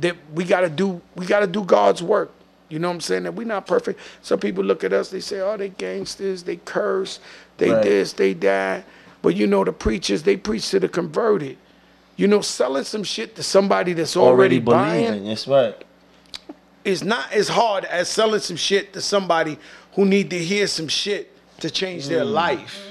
that 0.00 0.16
we 0.32 0.44
got 0.44 0.60
to 0.62 0.70
do 0.70 1.02
we 1.16 1.26
got 1.26 1.40
to 1.40 1.46
do 1.46 1.64
God's 1.64 2.02
work. 2.02 2.30
You 2.72 2.78
know 2.78 2.88
what 2.88 2.94
I'm 2.94 3.00
saying? 3.02 3.24
That 3.24 3.34
we're 3.34 3.46
not 3.46 3.66
perfect. 3.66 4.00
Some 4.22 4.38
people 4.40 4.64
look 4.64 4.82
at 4.82 4.94
us, 4.94 5.10
they 5.10 5.20
say, 5.20 5.40
"Oh, 5.40 5.58
they 5.58 5.68
gangsters, 5.68 6.42
they 6.42 6.56
curse, 6.56 7.20
they 7.58 7.68
Right. 7.70 7.82
this, 7.82 8.14
they 8.14 8.32
that." 8.34 8.84
But 9.20 9.36
you 9.36 9.46
know, 9.46 9.62
the 9.62 9.72
preachers 9.72 10.22
they 10.22 10.38
preach 10.38 10.70
to 10.70 10.80
the 10.80 10.88
converted. 10.88 11.58
You 12.16 12.28
know, 12.28 12.40
selling 12.40 12.84
some 12.84 13.04
shit 13.04 13.36
to 13.36 13.42
somebody 13.42 13.92
that's 13.92 14.16
already, 14.16 14.56
already 14.56 14.58
buying 14.58 15.04
believing. 15.04 15.28
That's 15.28 15.46
right. 15.46 15.76
It's 16.84 17.04
not 17.04 17.30
as 17.30 17.48
hard 17.48 17.84
as 17.84 18.08
selling 18.08 18.40
some 18.40 18.56
shit 18.56 18.94
to 18.94 19.00
somebody 19.02 19.58
who 19.94 20.06
need 20.06 20.30
to 20.30 20.38
hear 20.38 20.66
some 20.66 20.88
shit 20.88 21.30
to 21.60 21.70
change 21.70 22.08
their 22.08 22.24
Mm. 22.24 22.32
life. 22.32 22.88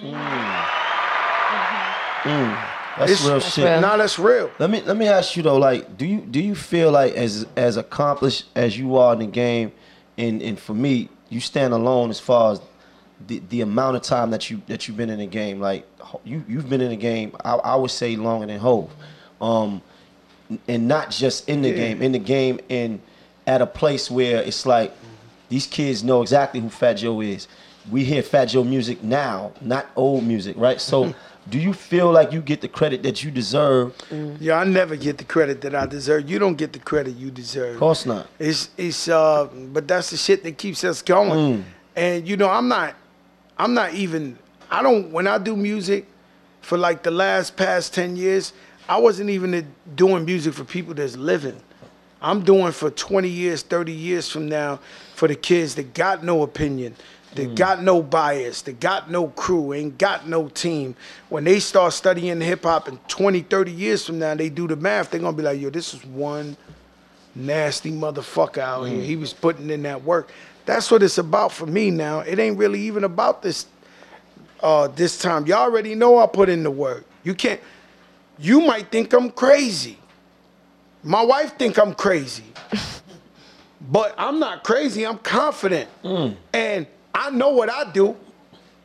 That's 2.98 3.12
It's- 3.12 3.26
real 3.26 3.39
That's 3.39 3.54
shit. 3.54 3.66
real. 3.66 3.82
Nah, 3.82 3.98
that's 3.98 4.20
real. 4.20 4.50
Let 4.60 4.70
me 4.70 4.82
let 4.86 4.98
me 4.98 5.08
ask 5.08 5.36
you 5.38 5.44
though, 5.44 5.58
like, 5.58 5.98
do 5.98 6.06
you 6.06 6.20
do 6.20 6.39
you 6.42 6.56
feel 6.56 6.92
like 6.92 7.14
as 7.16 7.46
as 7.56 7.78
accomplished 7.78 8.46
as 8.56 8.78
you 8.78 8.98
are 8.98 9.14
in 9.14 9.20
the 9.20 9.26
game, 9.28 9.72
and 10.18 10.42
and 10.42 10.60
for 10.60 10.74
me, 10.74 11.10
you 11.30 11.39
stand 11.39 11.74
alone 11.74 12.10
as 12.10 12.20
far 12.20 12.54
as 12.54 12.62
the, 13.28 13.42
the 13.50 13.62
amount 13.62 13.96
of 13.96 14.02
time 14.02 14.32
that 14.32 14.50
you 14.50 14.62
that 14.68 14.88
you've 14.88 14.98
been 14.98 15.10
in 15.10 15.20
the 15.20 15.26
game. 15.28 15.60
Like 15.62 15.86
you 16.26 16.44
you've 16.50 16.70
been 16.70 16.82
in 16.82 16.89
the 16.89 16.98
game, 16.98 17.32
I, 17.46 17.54
I 17.56 17.76
would 17.76 17.92
say 17.92 18.16
longer 18.18 18.46
than 18.48 18.60
Hov, 18.60 18.89
um, 19.39 19.82
and 20.68 20.88
not 20.88 21.12
just 21.12 21.48
in 21.48 21.62
the 21.62 21.70
Yeah. 21.70 21.76
game, 21.76 22.02
in 22.02 22.12
the 22.12 22.20
game, 22.20 22.60
and 22.70 23.00
at 23.48 23.62
a 23.62 23.68
place 23.68 24.12
where 24.12 24.42
it's 24.42 24.66
like 24.66 24.92
these 25.50 25.66
kids 25.66 26.04
know 26.04 26.22
exactly 26.22 26.60
who 26.60 26.70
Fat 26.70 26.94
Joe 26.96 27.22
is. 27.22 27.48
We 27.89 28.04
hear 28.04 28.22
Fat 28.22 28.46
Joe 28.46 28.64
music 28.64 29.02
now, 29.02 29.54
not 29.62 29.88
old 29.96 30.26
music, 30.26 30.56
right? 30.60 30.82
So. 30.82 31.16
Do 31.50 31.58
you 31.58 31.74
feel 31.74 32.12
like 32.12 32.32
you 32.32 32.42
get 32.42 32.62
the 32.62 32.68
credit 32.68 33.04
that 33.04 33.24
you 33.24 33.32
deserve? 33.32 33.96
Yeah, 34.39 34.60
I 34.60 34.64
never 34.64 34.96
get 34.96 35.18
the 35.18 35.24
credit 35.24 35.62
that 35.62 35.74
I 35.74 35.86
deserve. 35.86 36.30
You 36.30 36.39
don't 36.39 36.56
get 36.56 36.72
the 36.72 36.80
credit 36.80 37.16
you 37.16 37.32
deserve. 37.32 37.74
Of 37.74 37.80
course 37.80 38.06
not. 38.06 38.28
It's 38.39 38.70
it's 38.78 39.08
uh 39.08 39.46
but 39.74 39.88
that's 39.88 40.12
the 40.12 40.18
shit 40.18 40.44
that 40.44 40.58
keeps 40.58 40.84
us 40.84 41.02
going. 41.02 41.66
And 41.96 42.28
you 42.28 42.38
know, 42.38 42.50
I'm 42.50 42.68
not 42.68 42.96
I'm 43.58 43.74
not 43.74 43.94
even 43.94 44.38
I 44.70 44.84
don't 44.84 45.12
when 45.12 45.28
I 45.28 45.38
do 45.39 45.56
music 45.56 46.06
for 46.62 46.78
like 46.78 47.04
the 47.04 47.12
last 47.12 47.58
past 47.58 47.94
10 47.94 48.16
years, 48.16 48.54
I 48.88 48.98
wasn't 49.00 49.30
even 49.32 49.74
doing 49.96 50.26
music 50.26 50.54
for 50.54 50.64
people 50.64 50.94
that's 50.94 51.18
living. 51.18 51.60
I'm 52.22 52.44
doing 52.44 52.72
for 52.72 52.92
20 52.92 53.28
years, 53.28 53.64
30 53.64 53.92
years 53.92 54.30
from 54.30 54.48
now 54.48 54.80
for 55.16 55.28
the 55.28 55.36
kids 55.36 55.74
that 55.76 55.96
got 55.96 56.24
no 56.24 56.44
opinion, 56.44 56.96
that 57.36 57.49
mm. 57.49 57.55
got 57.55 57.82
no 57.82 58.01
bias, 58.01 58.61
that 58.63 58.79
got 58.79 59.09
no 59.09 59.27
crew, 59.29 59.73
ain't 59.73 59.97
got 59.97 60.27
no 60.27 60.49
team. 60.49 60.95
When 61.29 61.43
they 61.43 61.59
start 61.59 61.93
studying 61.93 62.41
hip 62.41 62.63
hop 62.63 62.88
in 62.88 62.97
20, 63.07 63.41
30 63.41 63.71
years 63.71 64.05
from 64.05 64.19
now, 64.19 64.36
they 64.36 64.49
do 64.49 64.67
the 64.67 64.75
math, 64.75 65.11
they're 65.11 65.19
gonna 65.19 65.36
be 65.36 65.43
like, 65.43 65.59
yo, 65.59 65.69
this 65.69 65.93
is 65.93 66.05
one 66.05 66.57
nasty 67.34 67.91
motherfucker 67.91 68.57
out 68.57 68.84
here. 68.84 69.01
He 69.01 69.15
mm. 69.15 69.21
was 69.21 69.34
putting 69.34 69.69
in 69.69 69.84
that 69.84 70.03
work. 70.03 70.32
That's 70.65 70.91
what 70.91 71.01
it's 71.03 71.17
about 71.17 71.51
for 71.51 71.65
me 71.65 71.91
now. 71.91 72.19
It 72.19 72.39
ain't 72.39 72.57
really 72.57 72.82
even 72.82 73.03
about 73.03 73.41
this 73.41 73.65
uh 74.61 74.88
this 74.89 75.17
time. 75.17 75.45
Y'all 75.47 75.59
already 75.59 75.95
know 75.95 76.19
I 76.19 76.27
put 76.27 76.49
in 76.49 76.63
the 76.63 76.71
work. 76.71 77.05
You 77.23 77.34
can't 77.34 77.61
you 78.38 78.61
might 78.61 78.91
think 78.91 79.13
I'm 79.13 79.32
crazy. 79.32 79.97
My 81.03 81.23
wife 81.23 81.57
think 81.57 81.77
I'm 81.77 81.93
crazy. 81.93 82.43
but 83.91 84.13
I'm 84.17 84.39
not 84.39 84.63
crazy. 84.63 85.05
I'm 85.05 85.17
confident. 85.19 85.89
Mm. 86.03 86.36
And 86.53 86.88
I 87.14 87.30
know 87.30 87.49
what 87.49 87.70
I 87.70 87.91
do. 87.91 88.16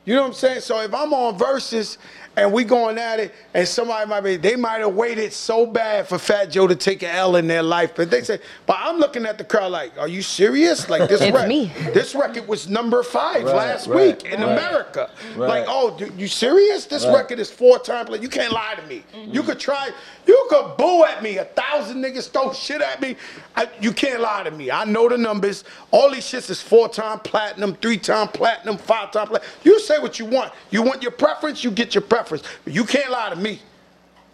You 0.05 0.14
know 0.14 0.22
what 0.22 0.29
I'm 0.29 0.35
saying? 0.35 0.61
So 0.61 0.81
if 0.81 0.95
I'm 0.95 1.12
on 1.12 1.37
verses 1.37 1.99
and 2.37 2.53
we 2.53 2.64
going 2.64 2.99
at 2.99 3.18
it, 3.18 3.34
and 3.55 3.66
somebody 3.66 4.09
might 4.09 4.20
be, 4.20 4.37
they 4.37 4.57
might 4.57 4.80
have 4.80 4.95
waited 4.95 5.32
so 5.32 5.64
bad 5.64 6.07
for 6.07 6.18
Fat 6.18 6.51
Joe 6.51 6.66
to 6.66 6.76
take 6.76 7.03
an 7.03 7.09
L 7.14 7.37
in 7.37 7.47
their 7.47 7.62
life, 7.62 7.93
but 7.97 8.11
they 8.11 8.22
say, 8.22 8.39
but 8.66 8.76
I'm 8.78 8.99
looking 8.99 9.24
at 9.24 9.39
the 9.39 9.45
crowd 9.45 9.72
like, 9.72 9.97
are 9.99 10.07
you 10.09 10.20
serious? 10.20 10.89
Like 10.91 11.09
this, 11.09 11.22
It's 11.22 11.49
me. 11.49 11.72
this 11.95 12.14
record 12.14 12.47
was 12.47 12.68
number 12.68 13.03
five 13.03 13.45
Right, 13.45 13.55
last 13.55 13.87
right, 13.87 14.22
week 14.22 14.30
in 14.32 14.41
right. 14.43 14.51
America. 14.53 15.11
Right. 15.34 15.49
Like, 15.49 15.64
oh, 15.66 15.97
du- 15.97 16.12
you 16.16 16.28
serious? 16.28 16.84
This 16.84 17.07
Right. 17.07 17.14
record 17.16 17.39
is 17.39 17.51
four 17.51 17.78
times. 17.78 18.11
Like, 18.11 18.20
you 18.20 18.28
can't 18.28 18.53
lie 18.53 18.74
to 18.76 18.87
me. 18.87 19.03
Mm-hmm. 19.14 19.32
You 19.32 19.43
could 19.43 19.59
try. 19.59 19.91
You 20.26 20.47
could 20.51 20.76
boo 20.76 21.05
at 21.05 21.22
me. 21.22 21.39
A 21.39 21.45
thousand 21.45 22.03
niggas 22.05 22.28
throw 22.30 22.53
shit 22.53 22.82
at 22.82 23.01
me. 23.01 23.16
I, 23.55 23.68
you 23.80 23.93
can't 23.93 24.20
lie 24.20 24.43
to 24.43 24.51
me. 24.51 24.70
I 24.70 24.84
know 24.84 25.09
the 25.09 25.16
numbers. 25.16 25.64
All 25.91 26.11
these 26.11 26.24
shits 26.24 26.51
is 26.51 26.61
four 26.61 26.89
time 26.89 27.20
platinum, 27.20 27.76
three 27.76 27.97
time 27.97 28.28
platinum, 28.28 28.76
five 28.76 29.11
time 29.12 29.28
platinum. 29.28 29.49
You 29.64 29.80
say 29.80 29.99
what 29.99 30.18
you 30.18 30.26
want. 30.26 30.53
You 30.70 30.82
want 30.82 31.01
your 31.03 31.12
preference, 31.12 31.64
you 31.64 31.70
get 31.70 31.95
your 31.95 32.03
preference. 32.03 32.26
But 32.29 32.74
you 32.74 32.85
can't 32.85 33.11
lie 33.11 33.31
to 33.31 33.37
me. 33.37 33.61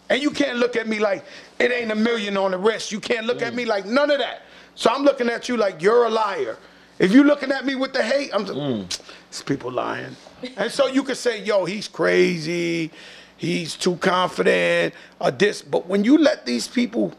And 0.08 0.20
you 0.20 0.30
can't 0.30 0.58
look 0.58 0.76
at 0.76 0.86
me 0.86 0.98
like 0.98 1.24
it 1.58 1.72
ain't 1.72 1.90
a 1.90 1.94
million 1.94 2.36
on 2.36 2.50
the 2.50 2.58
wrist. 2.58 2.92
You 2.92 3.00
can't 3.00 3.26
look 3.26 3.40
at 3.40 3.54
me 3.54 3.64
like 3.64 3.86
none 3.86 4.10
of 4.10 4.18
that. 4.18 4.42
So 4.74 4.90
I'm 4.90 5.04
looking 5.04 5.28
at 5.28 5.48
you 5.48 5.56
like 5.56 5.80
you're 5.80 6.04
a 6.04 6.10
liar. 6.10 6.58
If 6.98 7.12
you're 7.12 7.24
looking 7.24 7.50
at 7.50 7.64
me 7.64 7.74
with 7.74 7.92
the 7.92 8.02
hate, 8.02 8.30
I'm 8.32 8.44
just, 8.44 8.58
mm. 8.58 9.00
these 9.30 9.42
people 9.42 9.72
lying. 9.72 10.14
And 10.56 10.70
so 10.70 10.86
you 10.86 11.02
could 11.02 11.16
say, 11.16 11.42
yo, 11.42 11.64
he's 11.64 11.88
crazy, 11.88 12.90
he's 13.36 13.74
too 13.74 13.96
confident, 13.96 14.94
or 15.18 15.30
this. 15.30 15.62
But 15.62 15.86
when 15.86 16.04
you 16.04 16.18
let 16.18 16.46
these 16.46 16.68
people 16.68 17.12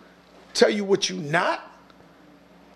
tell 0.53 0.69
you 0.69 0.84
what 0.84 1.09
you 1.09 1.17
not, 1.17 1.69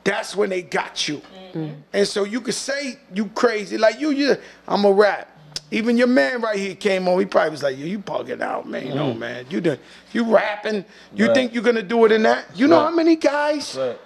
that's 0.03 0.35
when 0.35 0.49
they 0.49 0.61
got 0.61 1.07
you. 1.07 1.21
Mm-hmm. 1.53 1.73
And 1.93 2.07
so 2.07 2.23
you 2.23 2.41
could 2.41 2.53
say 2.53 2.97
you 3.13 3.27
crazy, 3.27 3.77
like 3.77 3.99
you, 3.99 4.09
you, 4.09 4.35
I'm 4.67 4.85
a 4.85 4.91
rap. 4.91 5.36
Even 5.71 5.97
your 5.97 6.07
man 6.07 6.41
right 6.41 6.57
here 6.57 6.75
came 6.75 7.07
on. 7.07 7.19
He 7.19 7.25
probably 7.25 7.51
was 7.51 7.63
like, 7.63 7.77
"Yo, 7.77 7.85
you 7.85 7.99
bugging 7.99 8.41
out, 8.41 8.67
man. 8.67 8.95
No, 8.95 9.13
mm. 9.13 9.17
man. 9.17 9.45
You 9.49 9.61
done, 9.61 9.79
you 10.13 10.23
rapping. 10.23 10.85
You 11.13 11.27
Right. 11.27 11.35
think 11.35 11.53
you're 11.53 11.63
gonna 11.63 11.81
do 11.81 12.05
it 12.05 12.11
in 12.11 12.23
that? 12.23 12.45
You 12.55 12.67
know 12.67 12.77
Right. 12.77 12.89
how 12.89 12.95
many 12.95 13.15
guys? 13.15 13.75
Right. 13.77 13.99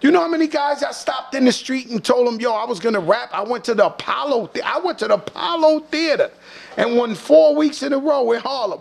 You 0.00 0.12
know 0.12 0.20
how 0.20 0.28
many 0.28 0.46
guys 0.46 0.84
I 0.84 0.92
stopped 0.92 1.34
in 1.34 1.44
the 1.44 1.50
street 1.50 1.88
and 1.88 2.04
told 2.04 2.28
them, 2.28 2.40
yo, 2.40 2.52
I 2.52 2.64
was 2.64 2.78
gonna 2.78 3.00
rap. 3.00 3.30
I 3.32 3.42
went 3.42 3.64
to 3.64 3.74
the 3.74 3.86
Apollo. 3.86 4.50
I 4.64 4.78
went 4.78 4.98
to 5.00 5.08
the 5.08 5.14
Apollo 5.14 5.80
Theater 5.90 6.30
and 6.76 6.96
won 6.96 7.16
four 7.16 7.56
weeks 7.56 7.82
in 7.82 7.92
a 7.92 7.98
row 7.98 8.30
in 8.32 8.40
Harlem. 8.40 8.80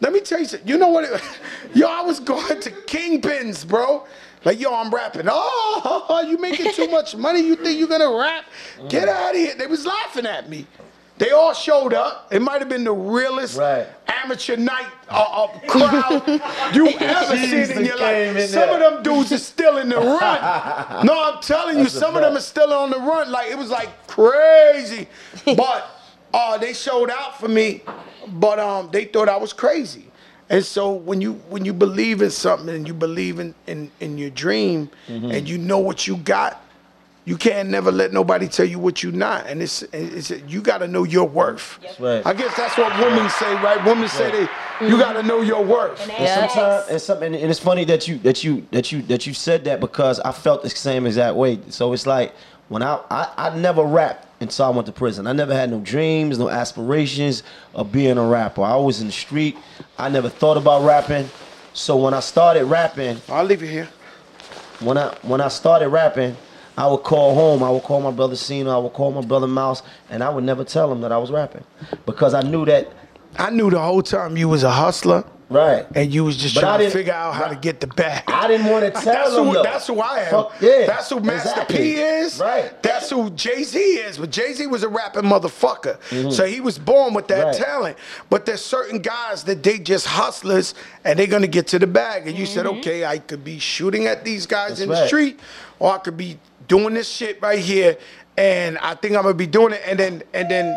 Let 0.00 0.12
me 0.12 0.20
tell 0.20 0.40
you 0.40 0.44
something. 0.44 0.68
You 0.68 0.76
know 0.76 0.88
what? 0.88 1.04
It, 1.04 1.22
yo, 1.74 1.86
I 1.86 2.02
was 2.02 2.18
going 2.18 2.60
to 2.60 2.70
Kingpins, 2.70 3.66
bro. 3.66 4.04
Like, 4.44 4.60
yo, 4.60 4.74
I'm 4.74 4.90
rapping. 4.90 5.26
Oh, 5.28 6.24
you 6.28 6.38
making 6.38 6.72
too 6.72 6.88
much 6.88 7.16
money? 7.16 7.40
You 7.40 7.56
think 7.56 7.78
you're 7.78 7.88
gonna 7.88 8.16
rap? 8.16 8.44
Get 8.88 9.08
mm. 9.08 9.12
out 9.12 9.30
of 9.34 9.36
here. 9.36 9.54
They 9.54 9.66
was 9.66 9.86
laughing 9.86 10.26
at 10.26 10.48
me. 10.48 10.66
They 11.18 11.30
all 11.30 11.54
showed 11.54 11.94
up. 11.94 12.28
It 12.30 12.42
might 12.42 12.60
have 12.60 12.68
been 12.68 12.84
the 12.84 12.92
realest 12.92 13.56
Right. 13.58 13.86
amateur 14.06 14.56
night 14.56 14.86
uh, 15.08 15.46
uh, 15.46 15.58
crowd 15.66 16.22
you 16.74 16.88
ever 16.88 17.36
seen 17.36 17.78
in 17.78 17.84
your 17.86 17.96
life. 17.98 18.36
in 18.36 18.48
Some 18.48 18.60
there. 18.68 18.74
of 18.74 18.94
them 18.94 19.02
dudes 19.02 19.32
is 19.32 19.44
still 19.46 19.78
in 19.78 19.88
the 19.88 19.96
run. 20.20 21.06
No, 21.06 21.22
I'm 21.32 21.40
telling 21.42 21.78
you, 21.78 21.84
That's 21.84 21.94
a 21.96 22.00
some 22.00 22.16
of 22.16 22.22
them 22.22 22.36
are 22.36 22.40
still 22.40 22.72
on 22.72 22.90
the 22.90 22.98
run. 22.98 23.30
Like 23.30 23.50
it 23.50 23.56
was 23.58 23.70
like 23.70 23.88
crazy. 24.06 25.08
But 25.56 25.88
uh, 26.34 26.58
they 26.58 26.72
showed 26.74 27.08
out 27.10 27.40
for 27.40 27.48
me, 27.48 27.82
but 28.26 28.58
um, 28.58 28.90
they 28.92 29.04
thought 29.06 29.28
I 29.28 29.36
was 29.36 29.52
crazy. 29.54 30.04
And 30.50 30.64
so 30.64 30.92
when 30.92 31.20
you 31.20 31.34
when 31.48 31.64
you 31.64 31.72
believe 31.72 32.20
in 32.22 32.30
something 32.30 32.68
and 32.68 32.86
you 32.86 32.92
believe 32.94 33.38
in 33.40 33.54
in, 33.66 33.90
in 34.00 34.18
your 34.18 34.30
dream 34.30 34.90
Mm-hmm. 35.08 35.30
and 35.30 35.48
you 35.48 35.56
know 35.56 35.78
what 35.78 36.06
you 36.06 36.16
got, 36.18 36.62
you 37.26 37.36
can't 37.36 37.68
never 37.68 37.90
let 37.90 38.12
nobody 38.12 38.46
tell 38.46 38.64
you 38.64 38.78
what 38.78 39.02
you're 39.02 39.12
not, 39.12 39.46
and 39.48 39.60
it's 39.60 39.82
it's 39.92 40.30
you 40.48 40.62
got 40.62 40.78
to 40.78 40.88
know 40.88 41.02
your 41.02 41.28
worth. 41.28 41.78
right. 41.98 42.24
I 42.24 42.32
guess 42.32 42.56
that's 42.56 42.78
what 42.78 42.96
women 43.00 43.28
say, 43.30 43.52
right? 43.56 43.84
Women 43.84 44.08
say 44.08 44.30
they 44.30 44.86
you 44.88 44.96
got 44.96 45.14
to 45.14 45.22
know 45.24 45.40
your 45.42 45.64
worth. 45.64 46.00
And 46.02 46.10
And 46.12 46.20
Yeah. 46.24 46.46
sometimes, 46.48 46.88
and 46.88 47.02
something, 47.02 47.34
and 47.34 47.50
it's 47.50 47.58
funny 47.60 47.84
that 47.86 48.06
you 48.06 48.18
that 48.18 48.44
you 48.44 48.64
that 48.70 48.92
you 48.92 49.02
that 49.02 49.26
you 49.26 49.34
said 49.34 49.64
that 49.64 49.80
because 49.80 50.20
I 50.20 50.30
felt 50.30 50.62
the 50.62 50.70
same 50.70 51.04
exact 51.04 51.34
way. 51.34 51.58
So 51.68 51.92
it's 51.92 52.06
like 52.06 52.32
when 52.68 52.82
I 52.84 53.00
I, 53.10 53.28
I 53.36 53.56
never 53.58 53.82
rapped 53.82 54.22
until 54.40 54.66
I 54.66 54.68
went 54.68 54.86
to 54.86 54.92
prison. 54.92 55.26
I 55.26 55.32
never 55.32 55.52
had 55.54 55.68
no 55.70 55.80
dreams, 55.80 56.38
no 56.38 56.48
aspirations 56.48 57.42
of 57.74 57.90
being 57.90 58.18
a 58.18 58.24
rapper. 58.26 58.62
I 58.62 58.76
was 58.76 59.00
in 59.00 59.08
the 59.08 59.12
street. 59.12 59.56
I 59.98 60.08
never 60.10 60.28
thought 60.28 60.58
about 60.58 60.84
rapping. 60.84 61.28
So 61.72 61.96
when 61.96 62.14
I 62.14 62.20
started 62.20 62.66
rapping, 62.66 63.20
I'll 63.28 63.44
leave 63.44 63.62
you 63.62 63.68
here. 63.68 63.88
when 64.80 64.96
I 64.96 65.08
when 65.22 65.40
I 65.40 65.48
started 65.48 65.88
rapping, 65.88 66.36
I 66.76 66.86
would 66.86 67.02
call 67.02 67.34
home. 67.34 67.62
I 67.62 67.70
would 67.70 67.82
call 67.82 68.00
my 68.00 68.10
brother 68.10 68.36
Cena. 68.36 68.74
I 68.76 68.78
would 68.82 68.92
call 68.92 69.10
my 69.12 69.22
brother 69.22 69.46
Mouse, 69.46 69.82
and 70.10 70.22
I 70.22 70.28
would 70.28 70.44
never 70.44 70.64
tell 70.64 70.88
them 70.88 71.00
that 71.02 71.12
I 71.12 71.18
was 71.18 71.30
rapping 71.30 71.64
because 72.04 72.34
I 72.34 72.42
knew 72.42 72.64
that. 72.66 72.92
I 73.38 73.50
knew 73.50 73.70
the 73.70 73.80
whole 73.80 74.02
time 74.02 74.36
you 74.36 74.48
was 74.48 74.62
a 74.62 74.70
hustler. 74.70 75.24
Right. 75.48 75.86
And 75.94 76.12
you 76.12 76.24
was 76.24 76.36
just 76.36 76.56
But 76.56 76.62
trying 76.62 76.80
to 76.80 76.90
figure 76.90 77.12
out 77.12 77.32
how 77.34 77.46
to 77.46 77.54
get 77.54 77.78
the 77.78 77.86
bag. 77.86 78.24
I 78.26 78.48
didn't 78.48 78.66
want 78.66 78.84
to 78.86 78.90
tell 78.90 79.04
that's 79.14 79.32
them. 79.36 79.46
who, 79.46 79.52
though. 79.54 79.62
that's 79.62 79.86
who 79.86 80.00
I 80.00 80.22
am. 80.22 80.30
Fuck, 80.32 80.54
yeah. 80.60 80.86
That's 80.86 81.08
who 81.08 81.20
Master 81.20 81.50
exactly. 81.50 81.76
P 81.76 81.92
is. 82.00 82.40
Right. 82.40 82.82
That's 82.82 83.10
who 83.10 83.30
Jay 83.30 83.62
Z 83.62 83.78
is. 83.78 84.18
But 84.18 84.30
Jay 84.30 84.52
Z 84.54 84.66
was 84.66 84.82
a 84.82 84.88
rapping 84.88 85.22
motherfucker. 85.22 86.32
So 86.32 86.46
he 86.46 86.60
was 86.60 86.78
born 86.80 87.14
with 87.14 87.28
that 87.28 87.36
Mm-hmm. 87.38 87.46
Right. 87.62 87.66
talent. 87.68 87.98
But 88.28 88.44
there's 88.46 88.64
certain 88.64 88.98
guys 88.98 89.44
that 89.44 89.62
they 89.62 89.78
just 89.78 90.06
hustlers 90.08 90.74
and 91.04 91.16
they're 91.16 91.28
gonna 91.28 91.46
get 91.46 91.68
to 91.68 91.78
the 91.78 91.86
bag. 91.86 92.26
And 92.26 92.36
you 92.36 92.44
said, 92.46 92.66
okay, 92.66 93.04
I 93.04 93.18
could 93.18 93.44
be 93.44 93.60
shooting 93.60 94.06
at 94.06 94.24
these 94.24 94.46
guys 94.46 94.70
That's 94.70 94.80
in 94.80 94.88
the 94.88 95.06
street, 95.06 95.38
or 95.78 95.92
I 95.92 95.98
could 95.98 96.16
be 96.16 96.38
doing 96.68 96.94
this 96.94 97.08
shit 97.08 97.40
right 97.42 97.58
here. 97.58 97.96
And 98.36 98.76
I 98.78 98.94
think 98.94 99.16
I'm 99.16 99.22
gonna 99.22 99.34
be 99.34 99.46
doing 99.46 99.72
it. 99.72 99.82
And 99.86 99.98
then 99.98 100.22
and 100.34 100.50
then 100.50 100.76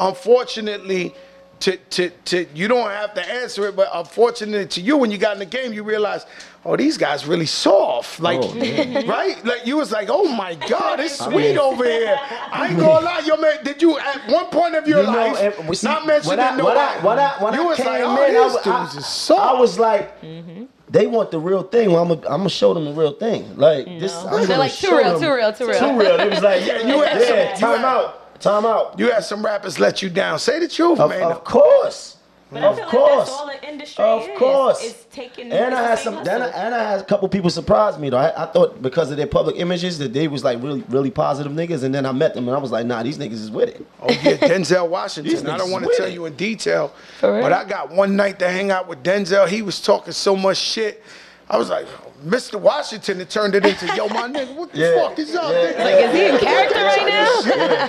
unfortunately, 0.00 1.14
to, 1.60 1.76
to, 1.76 2.10
to 2.26 2.46
you 2.54 2.68
don't 2.68 2.90
have 2.90 3.14
to 3.14 3.26
answer 3.26 3.66
it, 3.68 3.76
but 3.76 3.88
unfortunately 3.94 4.66
to 4.66 4.80
you, 4.80 4.96
when 4.96 5.10
you 5.10 5.18
got 5.18 5.32
in 5.34 5.38
the 5.38 5.46
game, 5.46 5.72
you 5.72 5.82
realize, 5.82 6.26
oh, 6.64 6.76
these 6.76 6.98
guys 6.98 7.26
really 7.26 7.46
soft. 7.46 8.20
Oh, 8.20 8.24
like, 8.24 8.38
Oh, 8.42 9.06
right? 9.06 9.42
Like 9.44 9.66
you 9.66 9.76
was 9.76 9.90
like, 9.90 10.08
oh 10.10 10.28
my 10.34 10.54
God, 10.68 11.00
it's 11.00 11.20
I 11.20 11.26
sweet 11.30 11.36
mean- 11.50 11.58
over 11.58 11.84
here. 11.84 12.18
I 12.52 12.68
ain't 12.68 12.78
gonna 12.78 13.04
lie, 13.04 13.22
yo 13.24 13.36
man, 13.38 13.64
did 13.64 13.80
you 13.80 13.98
at 13.98 14.30
one 14.30 14.46
point 14.46 14.74
of 14.74 14.86
your 14.86 15.00
You 15.00 15.06
know, 15.06 15.12
life 15.12 15.38
and 15.58 15.68
we 15.68 15.76
see- 15.76 15.86
not 15.86 16.06
mentioning 16.06 16.36
when 16.38 16.46
I, 16.46 16.56
nobody? 16.56 16.78
when 16.78 16.78
I, 16.78 16.98
when 17.06 17.18
I, 17.18 17.42
when 17.44 17.54
you 17.54 17.62
I 17.62 17.64
was 17.66 17.76
came 17.78 17.86
like, 17.86 18.00
in, 18.00 18.06
oh, 18.06 18.22
I, 18.22 18.28
these 18.30 18.36
was, 18.54 18.54
dudes 18.64 18.96
I, 18.96 18.98
is 18.98 19.06
soft. 19.06 19.42
I 19.56 19.60
was 19.60 19.78
like, 19.78 20.20
mm-hmm. 20.22 20.64
They 20.88 21.06
want 21.06 21.30
the 21.30 21.38
real 21.40 21.62
thing. 21.62 21.90
Well, 21.92 22.02
I'm 22.02 22.08
gonna 22.08 22.20
I'm 22.28 22.38
gonna 22.40 22.48
show 22.50 22.74
them 22.74 22.84
the 22.84 22.92
real 22.92 23.12
thing. 23.12 23.56
Like 23.56 23.86
this, 23.86 24.14
I'm 24.14 24.30
They're 24.38 24.46
gonna 24.46 24.58
like, 24.58 24.72
too 24.72 24.86
show 24.88 24.96
real, 24.96 25.18
them- 25.18 25.20
too 25.20 25.34
real, 25.34 25.52
too 25.52 25.66
real. 25.68 25.78
Too 25.78 25.98
real. 25.98 26.20
It 26.20 26.30
was 26.30 26.42
like, 26.42 26.62
Yeah, 26.66 26.86
you 26.86 27.00
had 27.02 27.22
some- 27.22 27.36
yeah, 27.36 27.54
you 27.54 27.60
time 27.60 27.76
had- 27.78 27.84
out, 27.84 28.40
time 28.40 28.66
out. 28.66 28.98
you 28.98 29.10
had 29.10 29.24
some 29.24 29.44
rappers 29.44 29.78
let 29.80 30.02
you 30.02 30.10
down. 30.10 30.38
Say 30.38 30.58
the 30.60 30.68
truth, 30.68 31.00
Of, 31.00 31.10
man. 31.10 31.22
of 31.22 31.42
course, 31.44 32.13
But 32.54 32.62
I 32.64 32.66
of 32.68 32.76
feel 32.78 32.86
course. 32.86 33.10
like 33.10 33.18
that's 33.18 33.30
all 33.30 33.46
the 33.46 33.68
industry 33.68 34.04
Of 34.04 34.22
is. 34.28 34.38
course. 34.38 34.82
Is 34.84 35.06
taking 35.10 35.52
And 35.52 35.74
I 35.74 35.82
had 35.82 35.98
some. 35.98 36.14
same 36.16 36.24
Then 36.24 36.42
I, 36.42 36.48
and 36.48 36.74
I 36.74 36.90
had 36.92 37.00
a 37.00 37.04
couple 37.04 37.28
people 37.28 37.50
surprise 37.50 37.98
me 37.98 38.08
though. 38.10 38.16
I, 38.16 38.44
I 38.44 38.46
thought 38.46 38.80
because 38.80 39.10
of 39.10 39.16
their 39.16 39.26
public 39.26 39.56
images 39.58 39.98
that 39.98 40.12
they 40.12 40.28
was 40.28 40.42
like 40.44 40.62
really, 40.62 40.82
really 40.88 41.10
positive 41.10 41.52
niggas. 41.52 41.82
And 41.84 41.94
then 41.94 42.06
I 42.06 42.12
met 42.12 42.34
them 42.34 42.48
and 42.48 42.56
I 42.56 42.60
was 42.60 42.70
like, 42.72 42.86
nah, 42.86 43.02
these 43.02 43.18
niggas 43.18 43.32
is 43.34 43.50
with 43.50 43.68
it. 43.68 43.86
Oh 44.00 44.08
yeah, 44.10 44.16
Denzel 44.38 44.88
Washington. 44.88 45.46
I 45.46 45.58
don't 45.58 45.70
want 45.70 45.84
to 45.84 45.94
tell 45.96 46.06
it. 46.06 46.14
you 46.14 46.24
in 46.26 46.34
detail, 46.36 46.92
but 47.20 47.52
I 47.52 47.64
got 47.64 47.90
one 47.90 48.16
night 48.16 48.38
to 48.38 48.48
hang 48.48 48.70
out 48.70 48.88
with 48.88 49.02
Denzel. 49.02 49.48
He 49.48 49.62
was 49.62 49.80
talking 49.82 50.12
so 50.12 50.34
much 50.36 50.56
shit. 50.58 51.02
I 51.50 51.58
was 51.58 51.68
like, 51.68 51.86
Mr. 52.24 52.58
Washington, 52.58 53.20
it 53.20 53.28
turned 53.28 53.54
it 53.54 53.66
into, 53.66 53.84
yo, 53.94 54.08
my 54.08 54.22
nigga, 54.28 54.54
what 54.54 54.72
the 54.72 54.78
Yeah. 54.78 54.94
fuck 55.08 55.18
is 55.18 55.34
up? 55.34 55.52
Yeah. 55.52 55.72
nigga? 55.74 55.78
Like, 55.84 56.04
is 56.04 56.14
he 56.14 56.24
in 56.26 56.38
character 56.38 56.82
right 56.82 57.06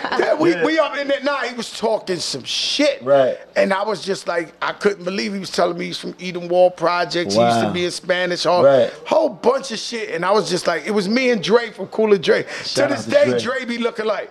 now? 0.09 0.17
Yeah, 0.19 0.33
we, 0.35 0.61
we 0.65 0.77
up 0.77 0.97
in 0.97 1.07
that 1.07 1.23
now. 1.23 1.37
He 1.39 1.55
was 1.55 1.71
talking 1.77 2.17
some 2.17 2.43
shit. 2.43 3.01
Right. 3.01 3.37
And 3.55 3.73
I 3.73 3.83
was 3.83 4.03
just 4.03 4.27
like, 4.27 4.53
I 4.61 4.73
couldn't 4.73 5.05
believe 5.05 5.31
he 5.33 5.39
was 5.39 5.51
telling 5.51 5.77
me 5.77 5.85
he's 5.85 5.97
from 5.97 6.13
Edenwald 6.15 6.75
Projects. 6.75 7.37
Wow. 7.37 7.47
He 7.47 7.55
used 7.55 7.67
to 7.67 7.73
be 7.73 7.85
in 7.85 7.91
Spanish, 7.91 8.45
all 8.45 8.61
Right. 8.63 8.91
whole 9.07 9.29
bunch 9.29 9.71
of 9.71 9.79
shit. 9.79 10.09
And 10.09 10.25
I 10.25 10.31
was 10.31 10.49
just 10.49 10.67
like, 10.67 10.85
it 10.85 10.91
was 10.91 11.07
me 11.07 11.29
and 11.29 11.41
Dre 11.41 11.71
from 11.71 11.87
Cool 11.87 12.17
& 12.17 12.19
Dre. 12.19 12.45
Shout 12.65 12.89
to 12.89 12.95
this 12.95 13.05
to 13.05 13.11
day, 13.11 13.25
Dre. 13.29 13.39
Dre 13.39 13.65
be 13.65 13.77
looking 13.77 14.05
like, 14.05 14.29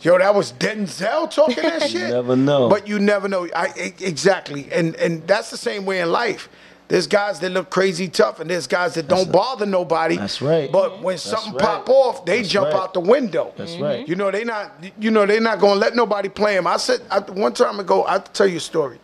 yo, 0.00 0.16
that 0.16 0.34
was 0.34 0.54
Denzel 0.54 1.30
talking 1.30 1.62
that 1.64 1.82
shit. 1.90 1.92
you 2.00 2.08
never 2.08 2.34
know. 2.34 2.70
But 2.70 2.88
you 2.88 2.98
never 2.98 3.28
know. 3.28 3.46
I 3.54 3.92
exactly. 4.00 4.68
And 4.72 4.94
and 4.96 5.26
that's 5.26 5.50
the 5.50 5.58
same 5.58 5.84
way 5.84 6.00
in 6.00 6.10
life. 6.10 6.48
There's 6.86 7.06
guys 7.06 7.40
that 7.40 7.50
look 7.50 7.70
crazy 7.70 8.08
tough, 8.08 8.40
and 8.40 8.50
there's 8.50 8.66
guys 8.66 8.94
that 8.94 9.08
don't 9.08 9.32
bother 9.32 9.64
nobody. 9.64 10.16
That's 10.16 10.42
right. 10.42 10.70
But 10.70 11.00
when 11.00 11.16
something 11.16 11.54
right. 11.54 11.62
pop 11.62 11.88
off, 11.88 12.26
they 12.26 12.38
That's 12.38 12.50
jump 12.50 12.66
right. 12.66 12.74
out 12.74 12.94
the 12.94 13.00
window. 13.00 13.54
That's 13.56 13.76
right. 13.76 14.06
You 14.06 14.16
know 14.16 14.30
they 14.30 14.44
not. 14.44 14.72
You 14.98 15.10
know 15.10 15.24
they 15.24 15.40
not 15.40 15.60
gonna 15.60 15.80
let 15.80 15.96
nobody 15.96 16.28
play 16.28 16.54
them. 16.54 16.66
I 16.66 16.76
said 16.76 17.00
I, 17.10 17.20
one 17.20 17.54
time 17.54 17.80
ago. 17.80 18.02
I'll 18.04 18.20
tell 18.20 18.46
you 18.46 18.58
a 18.58 18.60
story. 18.60 18.98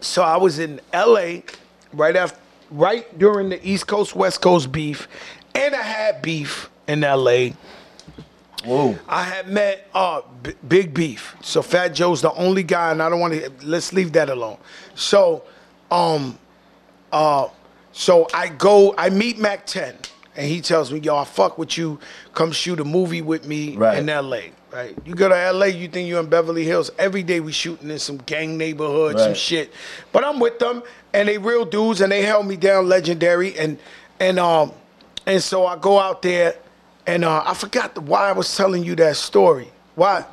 So 0.00 0.22
I 0.22 0.36
was 0.36 0.58
in 0.58 0.80
L.A. 0.92 1.44
right 1.94 2.16
after, 2.16 2.38
right 2.70 3.18
during 3.18 3.48
the 3.48 3.66
East 3.66 3.86
Coast 3.86 4.14
West 4.14 4.42
Coast 4.42 4.70
beef, 4.70 5.08
and 5.54 5.74
I 5.74 5.82
had 5.82 6.20
beef 6.20 6.68
in 6.86 7.02
L.A. 7.02 7.54
Whoa. 8.64 8.96
I 9.08 9.22
had 9.24 9.48
met 9.48 9.88
uh, 9.94 10.22
B- 10.42 10.54
Big 10.66 10.94
Beef. 10.94 11.34
So 11.42 11.62
Fat 11.62 11.88
Joe's 11.88 12.22
the 12.22 12.32
only 12.34 12.62
guy, 12.62 12.90
and 12.92 13.02
I 13.02 13.08
don't 13.08 13.20
want 13.20 13.34
to. 13.34 13.50
Let's 13.62 13.92
leave 13.92 14.12
that 14.12 14.30
alone. 14.30 14.58
So, 14.94 15.42
um, 15.90 16.38
uh, 17.12 17.48
so 17.92 18.26
I 18.32 18.48
go, 18.48 18.94
I 18.96 19.10
meet 19.10 19.38
Mack 19.38 19.66
10, 19.66 19.94
and 20.36 20.46
he 20.48 20.60
tells 20.60 20.90
me, 20.92 21.00
"Yo, 21.00 21.16
I 21.16 21.24
fuck 21.24 21.58
with 21.58 21.76
you. 21.76 21.98
Come 22.34 22.52
shoot 22.52 22.80
a 22.80 22.84
movie 22.84 23.22
with 23.22 23.46
me 23.46 23.76
Right. 23.76 23.98
in 23.98 24.08
L.A." 24.08 24.52
Right? 24.72 24.96
You 25.04 25.14
go 25.14 25.28
to 25.28 25.36
L.A., 25.36 25.68
you 25.68 25.86
think 25.86 26.08
you're 26.08 26.20
in 26.20 26.30
Beverly 26.30 26.64
Hills. 26.64 26.90
Every 26.98 27.22
day 27.22 27.40
we 27.40 27.52
shooting 27.52 27.90
in 27.90 27.98
some 27.98 28.16
gang 28.16 28.56
neighborhood, 28.56 29.18
some 29.18 29.34
shit. 29.34 29.70
But 30.12 30.24
I'm 30.24 30.40
with 30.40 30.58
them, 30.58 30.82
and 31.12 31.28
they 31.28 31.36
real 31.36 31.66
dudes, 31.66 32.00
and 32.00 32.10
they 32.10 32.22
held 32.22 32.46
me 32.46 32.56
down, 32.56 32.88
legendary, 32.88 33.58
and 33.58 33.78
and 34.18 34.38
um, 34.38 34.72
and 35.26 35.42
so 35.42 35.66
I 35.66 35.76
go 35.76 35.98
out 35.98 36.22
there, 36.22 36.54
and 37.06 37.24
uh, 37.24 37.42
I 37.46 37.54
forgot 37.54 37.94
the, 37.94 38.00
why 38.00 38.28
I 38.28 38.32
was 38.32 38.54
telling 38.56 38.84
you 38.84 38.94
that 38.96 39.16
story. 39.16 39.70
Why? 39.94 40.24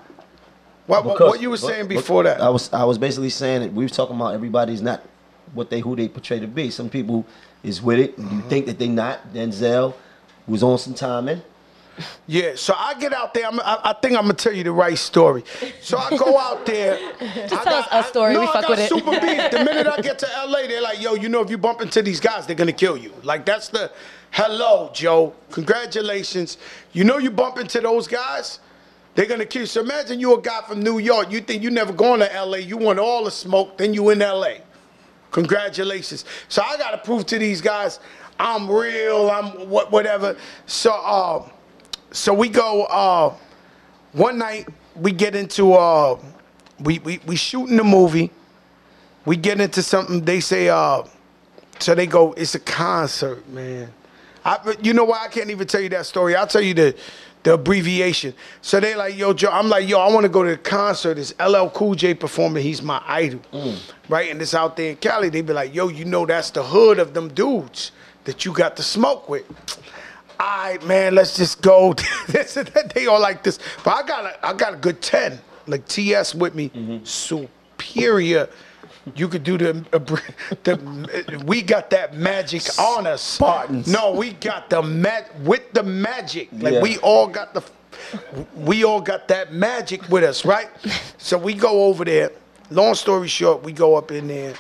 What, 0.87 1.05
what, 1.05 1.13
Because- 1.13 1.29
what 1.31 1.41
you 1.41 1.49
were 1.49 1.57
saying 1.57 1.83
but 1.87 1.95
before 1.95 2.23
that? 2.23 2.41
I 2.41 2.49
was 2.49 2.71
I 2.73 2.83
was 2.83 2.97
basically 2.97 3.29
saying 3.29 3.61
that 3.61 3.73
we 3.73 3.83
were 3.85 3.89
talking 3.89 4.15
about 4.15 4.33
everybody's 4.33 4.81
not 4.81 5.03
what 5.53 5.69
they 5.69 5.79
who 5.81 5.95
they 5.95 6.07
portray 6.07 6.39
to 6.39 6.47
be. 6.47 6.69
Some 6.71 6.89
people 6.89 7.25
is 7.63 7.81
with 7.81 7.99
it. 7.99 8.17
and 8.17 8.31
You 8.31 8.41
think 8.49 8.65
that 8.67 8.79
they 8.79 8.87
not. 8.87 9.33
Denzel 9.33 9.93
was 10.47 10.63
on 10.63 10.77
some 10.79 10.93
timing. 10.93 11.41
Yeah, 12.27 12.53
so 12.55 12.73
I 12.77 12.93
get 12.93 13.11
out 13.11 13.33
there. 13.33 13.45
I'm, 13.45 13.59
I, 13.59 13.79
I 13.83 13.93
think 14.01 14.15
I'm 14.15 14.21
gonna 14.23 14.33
tell 14.33 14.53
you 14.53 14.63
the 14.63 14.71
right 14.71 14.97
story. 14.97 15.43
So 15.81 15.97
I 15.97 16.15
go 16.17 16.37
out 16.39 16.65
there. 16.65 16.97
Just 17.19 17.49
tell 17.63 17.73
us 17.73 17.87
a 17.91 18.03
story, 18.05 18.33
No, 18.33 18.39
we 18.39 18.47
I 18.47 18.53
fuck 18.53 18.61
got 18.61 18.69
with 18.71 18.79
it. 18.79 18.89
super 18.89 19.11
beef. 19.11 19.51
The 19.51 19.63
minute 19.65 19.85
I 19.85 19.99
get 20.01 20.17
to 20.19 20.27
LA, 20.47 20.61
they're 20.67 20.81
like, 20.81 21.01
"Yo, 21.01 21.15
you 21.15 21.27
know, 21.27 21.41
if 21.41 21.49
you 21.49 21.57
bump 21.57 21.81
into 21.81 22.01
these 22.01 22.21
guys, 22.21 22.47
they're 22.47 22.55
gonna 22.55 22.71
kill 22.71 22.95
you." 22.95 23.11
Like 23.23 23.45
that's 23.45 23.67
the 23.67 23.91
hello, 24.31 24.91
Joe. 24.93 25.33
Congratulations. 25.51 26.57
You 26.93 27.03
know, 27.03 27.17
you 27.17 27.31
bump 27.31 27.57
into 27.57 27.81
those 27.81 28.07
guys. 28.07 28.59
They're 29.15 29.25
gonna 29.25 29.45
kill 29.45 29.63
you. 29.63 29.65
So 29.67 29.81
imagine 29.81 30.19
you 30.19 30.37
a 30.37 30.41
guy 30.41 30.61
from 30.67 30.81
New 30.81 30.99
York. 30.99 31.31
You 31.31 31.41
think 31.41 31.63
you 31.63 31.71
never 31.71 31.91
going 31.91 32.19
to 32.21 32.43
LA. 32.45 32.57
You 32.57 32.77
want 32.77 32.99
all 32.99 33.25
the 33.25 33.31
smoke. 33.31 33.77
Then 33.77 33.93
you 33.93 34.09
in 34.11 34.19
LA. 34.19 34.55
Congratulations. 35.31 36.25
So 36.47 36.61
I 36.61 36.77
gotta 36.77 36.97
prove 36.97 37.25
to 37.27 37.39
these 37.39 37.61
guys 37.61 37.99
I'm 38.39 38.71
real. 38.71 39.29
I'm 39.29 39.69
what 39.69 39.91
whatever. 39.91 40.37
So 40.65 40.91
uh, 40.91 41.47
so 42.11 42.33
we 42.33 42.47
go 42.47 42.83
uh, 42.85 43.35
one 44.13 44.37
night. 44.37 44.67
We 44.95 45.11
get 45.11 45.35
into 45.35 45.73
uh, 45.73 46.17
we 46.79 46.99
we 46.99 47.19
we 47.25 47.35
shooting 47.35 47.75
the 47.75 47.83
movie. 47.83 48.31
We 49.25 49.35
get 49.35 49.59
into 49.59 49.83
something. 49.83 50.23
They 50.23 50.39
say 50.39 50.69
uh, 50.69 51.03
so 51.79 51.93
they 51.93 52.07
go. 52.07 52.31
It's 52.33 52.55
a 52.55 52.59
concert, 52.59 53.47
man. 53.49 53.91
I, 54.45 54.75
you 54.81 54.93
know 54.93 55.03
why 55.03 55.25
I 55.25 55.27
can't 55.27 55.49
even 55.49 55.67
tell 55.67 55.81
you 55.81 55.89
that 55.89 56.05
story. 56.05 56.35
I'll 56.35 56.47
tell 56.47 56.61
you 56.61 56.73
the 56.73 56.95
the 57.43 57.53
abbreviation. 57.53 58.33
So 58.61 58.79
they 58.79 58.95
like, 58.95 59.17
yo, 59.17 59.33
Joe. 59.33 59.49
I'm 59.51 59.69
like, 59.69 59.87
yo, 59.87 59.99
I 59.99 60.11
want 60.11 60.23
to 60.23 60.29
go 60.29 60.43
to 60.43 60.51
the 60.51 60.57
concert. 60.57 61.17
It's 61.17 61.33
LL 61.39 61.67
Cool 61.69 61.95
J 61.95 62.13
performing. 62.13 62.63
He's 62.63 62.81
my 62.81 63.01
idol, 63.07 63.41
mm. 63.53 63.79
right? 64.09 64.29
And 64.29 64.41
it's 64.41 64.53
out 64.53 64.75
there 64.75 64.91
in 64.91 64.97
Cali. 64.97 65.29
They 65.29 65.41
be 65.41 65.53
like, 65.53 65.73
yo, 65.73 65.87
you 65.87 66.05
know 66.05 66.25
that's 66.25 66.51
the 66.51 66.63
hood 66.63 66.99
of 66.99 67.13
them 67.13 67.33
dudes 67.33 67.91
that 68.25 68.45
you 68.45 68.53
got 68.53 68.75
to 68.77 68.83
smoke 68.83 69.29
with. 69.29 69.45
All 70.39 70.45
right, 70.47 70.85
man, 70.85 71.15
let's 71.15 71.35
just 71.35 71.61
go. 71.61 71.93
this 72.27 72.57
and 72.57 72.67
that. 72.69 72.93
They 72.93 73.07
all 73.07 73.19
like 73.19 73.43
this, 73.43 73.59
but 73.83 73.91
I 73.91 74.07
got 74.07 74.25
a, 74.25 74.45
I 74.45 74.53
got 74.53 74.73
a 74.73 74.77
good 74.77 75.01
ten. 75.01 75.39
Like 75.67 75.87
TS 75.87 76.33
with 76.33 76.55
me, 76.55 76.69
mm-hmm. 76.69 77.03
superior. 77.05 78.49
You 79.15 79.27
could 79.27 79.43
do 79.43 79.57
the, 79.57 79.85
uh, 79.93 79.99
the 80.63 80.73
uh, 80.73 81.43
we 81.45 81.61
got 81.61 81.89
that 81.91 82.15
magic 82.15 82.63
on 82.79 83.07
us. 83.07 83.21
Spartans. 83.21 83.87
No, 83.87 84.11
we 84.11 84.31
got 84.33 84.69
the 84.69 84.81
mat 84.81 85.29
with 85.41 85.71
the 85.73 85.83
magic. 85.83 86.49
Like 86.51 86.75
Yeah. 86.75 86.81
we 86.81 86.97
all 86.99 87.27
got 87.27 87.53
the 87.53 87.63
we 88.55 88.83
all 88.83 89.01
got 89.01 89.27
that 89.27 89.53
magic 89.53 90.07
with 90.09 90.23
us, 90.23 90.45
right? 90.45 90.69
so 91.17 91.37
we 91.37 91.53
go 91.53 91.85
over 91.85 92.05
there. 92.05 92.31
Long 92.71 92.95
story 92.95 93.27
short, 93.27 93.63
we 93.63 93.71
go 93.73 93.95
up 93.95 94.11
in 94.11 94.27
there. 94.27 94.53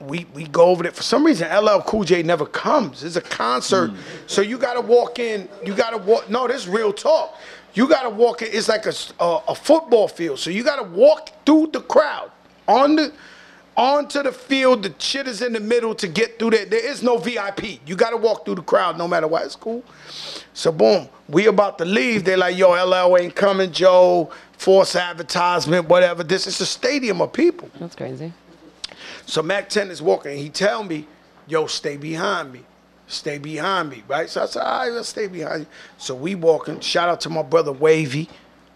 we 0.00 0.26
we 0.34 0.44
go 0.44 0.64
over 0.66 0.82
there. 0.82 0.92
For 0.92 1.02
some 1.02 1.24
reason, 1.24 1.48
LL 1.48 1.80
Cool 1.82 2.04
J 2.04 2.22
never 2.22 2.46
comes. 2.46 3.02
It's 3.02 3.16
a 3.16 3.20
concert, 3.20 3.90
mm. 3.90 3.96
so 4.26 4.42
you 4.42 4.58
gotta 4.58 4.80
walk 4.80 5.18
in. 5.18 5.48
You 5.64 5.74
gotta 5.74 5.98
walk. 5.98 6.28
No, 6.28 6.46
this 6.46 6.62
is 6.62 6.68
real 6.68 6.92
talk. 6.92 7.36
You 7.76 7.86
gotta 7.86 8.10
walk 8.10 8.40
in. 8.42 8.48
It's 8.50 8.68
like 8.68 8.86
a 8.86 8.94
a 9.48 9.54
football 9.54 10.08
field, 10.08 10.38
so 10.38 10.50
you 10.50 10.64
gotta 10.64 10.82
walk 10.82 11.30
through 11.44 11.68
the 11.72 11.80
crowd 11.80 12.30
on 12.66 12.96
the 12.96 13.12
onto 13.76 14.22
the 14.22 14.32
field. 14.32 14.82
The 14.82 14.94
shit 14.98 15.28
is 15.28 15.42
in 15.42 15.52
the 15.52 15.60
middle 15.60 15.94
to 15.96 16.08
get 16.08 16.38
through 16.38 16.50
there. 16.50 16.64
There 16.64 16.84
is 16.84 17.02
no 17.02 17.18
VIP. 17.18 17.86
You 17.86 17.94
gotta 17.94 18.16
walk 18.16 18.46
through 18.46 18.54
the 18.56 18.62
crowd 18.62 18.96
no 18.96 19.06
matter 19.06 19.28
what. 19.28 19.44
It's 19.44 19.56
cool. 19.56 19.84
So 20.54 20.72
boom, 20.72 21.10
we 21.28 21.46
about 21.48 21.76
to 21.78 21.84
leave. 21.84 22.24
They're 22.24 22.38
like, 22.38 22.56
yo, 22.56 22.70
LL 22.72 23.18
ain't 23.18 23.34
coming, 23.36 23.70
Joe. 23.70 24.30
Force 24.56 24.96
advertisement, 24.96 25.86
whatever. 25.86 26.24
This 26.24 26.46
is 26.46 26.58
a 26.62 26.66
stadium 26.66 27.20
of 27.20 27.30
people. 27.30 27.70
That's 27.78 27.94
crazy. 27.94 28.32
So 29.26 29.42
Mack 29.42 29.68
10 29.68 29.90
is 29.90 30.00
walking. 30.00 30.38
He 30.38 30.48
tell 30.48 30.82
me, 30.82 31.06
yo, 31.46 31.66
stay 31.66 31.98
behind 31.98 32.54
me. 32.54 32.64
Stay 33.08 33.38
behind 33.38 33.90
me, 33.90 34.02
right? 34.08 34.28
So 34.28 34.42
I 34.42 34.46
said, 34.46 34.62
all 34.62 34.80
right, 34.80 34.92
let's 34.92 35.08
stay 35.08 35.28
behind 35.28 35.60
you. 35.60 35.66
So 35.98 36.14
we 36.14 36.34
walking. 36.34 36.80
Shout 36.80 37.08
out 37.08 37.20
to 37.22 37.30
my 37.30 37.42
brother 37.42 37.72
Wavy 37.72 38.28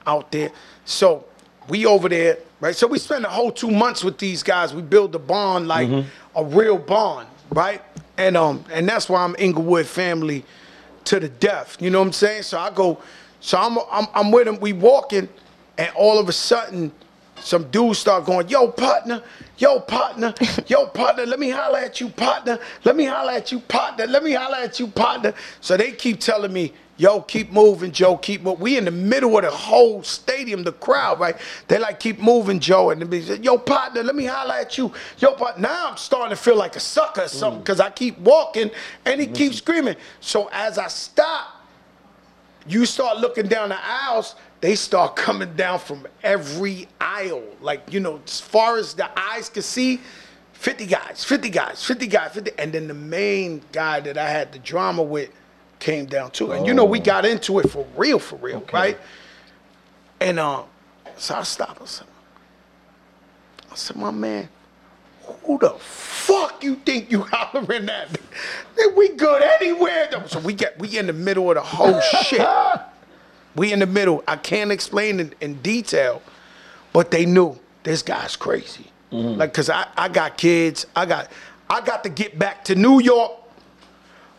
out 0.07 0.31
there. 0.31 0.53
So 0.85 1.24
we 1.68 1.85
over 1.87 2.09
there, 2.09 2.39
right? 2.61 2.74
So 2.76 2.87
we 2.87 2.99
spend 2.99 3.24
the 3.24 3.28
whole 3.28 3.51
two 3.51 3.70
months 3.70 4.05
with 4.05 4.18
these 4.18 4.43
guys. 4.43 4.72
We 4.74 4.83
build 4.83 5.14
a 5.14 5.18
bond 5.18 5.66
like 5.68 5.89
a 6.37 6.45
real 6.45 6.78
bond, 6.78 7.28
right? 7.51 7.83
And 8.18 8.37
um, 8.37 8.64
and 8.72 8.89
that's 8.89 9.09
why 9.09 9.22
I'm 9.24 9.35
Inglewood 9.39 9.87
family 9.87 10.45
to 11.05 11.18
the 11.18 11.28
death. 11.28 11.76
You 11.81 11.91
know 11.91 12.01
what 12.01 12.07
I'm 12.07 12.12
saying? 12.12 12.43
So 12.43 12.59
I 12.59 12.70
go, 12.70 13.01
so 13.41 13.59
I'm 13.59 13.78
I'm, 13.91 14.07
I'm 14.14 14.31
with 14.31 14.47
him. 14.47 14.61
We 14.61 14.72
walking, 14.72 15.28
and 15.76 15.91
all 15.97 16.18
of 16.18 16.28
a 16.28 16.33
sudden, 16.33 16.93
some 17.43 17.70
dudes 17.70 17.99
start 17.99 18.24
going, 18.24 18.49
"Yo, 18.49 18.68
partner, 18.68 19.22
yo, 19.59 19.80
partner, 19.80 20.34
yo, 20.66 20.86
partner. 20.86 21.26
Let 21.26 21.38
me 21.38 21.51
holler 21.51 21.78
at 21.78 22.01
you, 22.01 22.09
partner. 22.09 22.59
Let 22.84 22.97
me 22.97 23.05
holler 23.05 23.32
at 23.32 23.53
you, 23.53 23.61
partner. 23.61 24.07
Let 24.07 24.22
me 24.22 24.32
holler 24.32 24.59
at 24.59 24.78
you, 24.78 24.88
partner." 24.88 25.34
So 25.61 25.76
they 25.76 25.93
keep 25.93 26.20
telling 26.20 26.53
me. 26.53 26.72
Yo, 26.97 27.22
keep 27.22 27.51
moving, 27.51 27.93
Joe. 27.93 28.18
Keep 28.18 28.43
moving. 28.43 28.61
We 28.61 28.76
in 28.76 28.84
the 28.84 28.91
middle 28.91 29.34
of 29.38 29.43
the 29.43 29.51
whole 29.51 30.03
stadium, 30.03 30.64
the 30.64 30.72
crowd, 30.72 31.18
right? 31.18 31.34
They 31.66 31.78
like 31.78 31.99
keep 31.99 32.18
moving, 32.18 32.61
Joe, 32.61 32.91
and 32.91 33.01
they 33.01 33.22
say, 33.22 33.38
"Yo, 33.38 33.57
partner, 33.57 34.03
let 34.03 34.14
me 34.14 34.26
holler 34.26 34.57
at 34.57 34.76
you." 34.76 34.93
Yo, 35.16 35.32
partner. 35.32 35.62
Now 35.62 35.88
I'm 35.93 35.97
starting 35.97 36.36
to 36.36 36.43
feel 36.43 36.57
like 36.57 36.76
a 36.76 36.80
sucker 36.80 37.22
or 37.22 37.28
something 37.28 37.61
mm. 37.61 37.64
because 37.64 37.80
I 37.80 37.88
keep 37.88 38.18
walking 38.18 38.70
and 39.07 39.18
he 39.18 39.26
keeps 39.26 39.38
mm-hmm. 39.38 39.53
screaming. 39.55 39.97
So 40.20 40.51
as 40.53 40.76
I 40.76 40.88
stop, 40.88 41.61
you 42.66 42.84
start 42.84 43.18
looking 43.18 43.47
down 43.47 43.70
the 43.70 43.78
aisles, 43.80 44.34
they 44.61 44.74
start 44.74 45.16
coming 45.16 45.54
down 45.54 45.78
from 45.78 46.06
every 46.22 46.88
aisle. 47.00 47.44
Like, 47.61 47.92
you 47.92 48.00
know, 48.00 48.20
as 48.24 48.40
far 48.40 48.76
as 48.76 48.94
the 48.94 49.08
eyes 49.18 49.48
can 49.48 49.62
see, 49.62 50.00
50 50.52 50.86
guys, 50.86 51.24
50 51.24 51.48
guys, 51.48 51.84
50 51.84 52.06
guys, 52.06 52.32
50. 52.32 52.50
And 52.58 52.72
then 52.72 52.86
the 52.86 52.94
main 52.94 53.62
guy 53.72 54.00
that 54.00 54.18
I 54.18 54.28
had 54.28 54.52
the 54.52 54.58
drama 54.58 55.02
with 55.02 55.30
came 55.78 56.04
down 56.04 56.30
too. 56.32 56.52
And 56.52 56.66
you 56.66 56.74
know, 56.74 56.84
we 56.84 57.00
got 57.00 57.24
into 57.24 57.58
it 57.61 57.70
for 57.70 57.86
real, 57.96 58.18
for 58.18 58.36
real, 58.36 58.62
right? 58.70 58.98
And 60.20 60.38
um, 60.38 60.64
so 61.16 61.36
I 61.36 61.42
stopped. 61.44 61.80
I 61.80 61.86
said, 61.86 62.06
I 63.72 63.74
said, 63.74 63.96
my 63.96 64.11
man, 64.11 64.50
who 65.44 65.58
the 65.58 65.70
fuck 65.70 66.62
you 66.62 66.74
think 66.74 67.11
you 67.11 67.22
hollering 67.32 67.88
at? 67.88 68.18
We 68.94 69.08
good 69.11 69.42
anywhere. 69.42 70.11
So 70.26 70.40
we 70.40 70.52
get 70.52 70.78
we 70.78 70.98
in 70.98 71.06
the 71.06 71.14
middle 71.14 71.50
of 71.50 71.54
the 71.54 71.62
whole 71.62 72.00
shit. 72.00 72.46
We 73.57 73.72
in 73.72 73.80
the 73.80 73.86
middle. 73.86 74.22
I 74.28 74.36
can't 74.36 74.70
explain 74.70 75.20
in, 75.20 75.34
in 75.40 75.55
detail, 75.62 76.22
but 76.92 77.11
they 77.11 77.26
knew 77.26 77.59
this 77.82 78.03
guy's 78.03 78.36
crazy. 78.36 78.86
Mm-hmm. 79.12 79.38
Like, 79.40 79.53
cause 79.53 79.68
I, 79.68 79.86
I 79.96 80.09
got 80.09 80.36
kids. 80.38 80.86
I 80.94 81.05
got 81.07 81.30
I 81.68 81.80
got 81.80 82.05
to 82.05 82.11
get 82.11 82.38
back 82.38 82.64
to 82.66 82.74
New 82.74 83.01
York. 83.01 83.32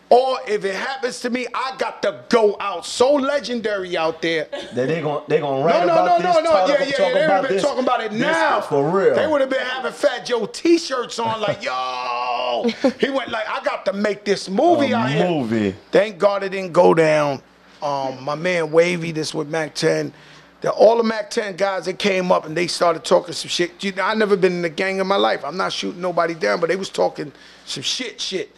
Or 0.10 0.40
if 0.46 0.66
it 0.66 0.76
happens 0.76 1.22
to 1.22 1.30
me, 1.30 1.48
I 1.54 1.74
got 1.78 2.02
to 2.02 2.26
go 2.28 2.58
out. 2.60 2.86
So 2.86 3.14
legendary 3.14 3.96
out 3.96 4.22
there. 4.22 4.50
That 4.52 4.88
they 4.90 5.00
gon' 5.02 5.24
they 5.30 5.40
gonna 5.40 5.60
No, 5.62 5.66
write 5.66 5.86
no, 5.88 5.96
no, 5.96 6.02
about 6.04 6.22
no, 6.22 6.34
this. 6.34 6.44
no. 6.44 6.52
talk, 6.52 6.68
Yeah, 6.70 6.84
yeah, 6.84 6.86
yeah. 6.90 7.14
They 7.14 7.22
would 7.22 7.30
have 7.30 7.42
been 7.44 7.52
this, 7.54 7.62
talking 7.64 7.84
about 7.84 8.02
it 8.04 8.12
now. 8.12 8.60
for 8.60 8.90
real. 8.90 9.16
They 9.16 9.26
would 9.28 9.40
have 9.40 9.50
been 9.50 9.66
having 9.66 9.94
Fat 9.94 10.26
Joe 10.26 10.46
T-shirts 10.48 11.18
on, 11.18 11.40
like, 11.40 11.64
yo. 11.64 12.66
he 13.00 13.10
went 13.10 13.32
like, 13.32 13.48
I 13.48 13.64
got 13.64 13.86
to 13.86 13.94
make 13.94 14.26
this 14.26 14.50
movie 14.50 14.92
A 14.92 14.98
out 14.98 15.10
here. 15.12 15.30
movie. 15.30 15.76
Thank 15.92 16.18
God 16.18 16.44
it 16.44 16.50
didn't 16.50 16.74
go 16.74 16.94
down. 16.94 17.42
Um, 17.82 18.24
my 18.24 18.36
man 18.36 18.72
Wavy, 18.72 19.12
this 19.12 19.34
with 19.34 19.50
Mack 19.50 19.74
10. 19.76 20.14
The, 20.62 20.70
all 20.72 20.98
the 20.98 21.04
Mack 21.04 21.32
10 21.32 21.56
guys 21.56 21.86
that 21.86 21.98
came 21.98 22.32
up 22.32 22.46
and 22.46 22.56
they 22.56 22.68
started 22.68 23.04
talking 23.04 23.34
some 23.34 23.50
shit. 23.50 23.84
You 23.84 23.92
know, 23.94 24.04
I 24.04 24.14
never 24.14 24.38
been 24.38 24.54
in 24.54 24.66
a 24.66 24.70
gang 24.70 25.00
in 25.00 25.08
my 25.08 25.16
life. 25.16 25.44
I'm 25.44 25.58
not 25.58 25.74
shooting 25.74 26.02
nobody 26.02 26.36
down, 26.36 26.60
but 26.60 26.70
they 26.70 26.76
was 26.76 26.90
talking 26.90 27.32
some 27.66 27.82
shit, 27.82 28.22
shit. 28.22 28.56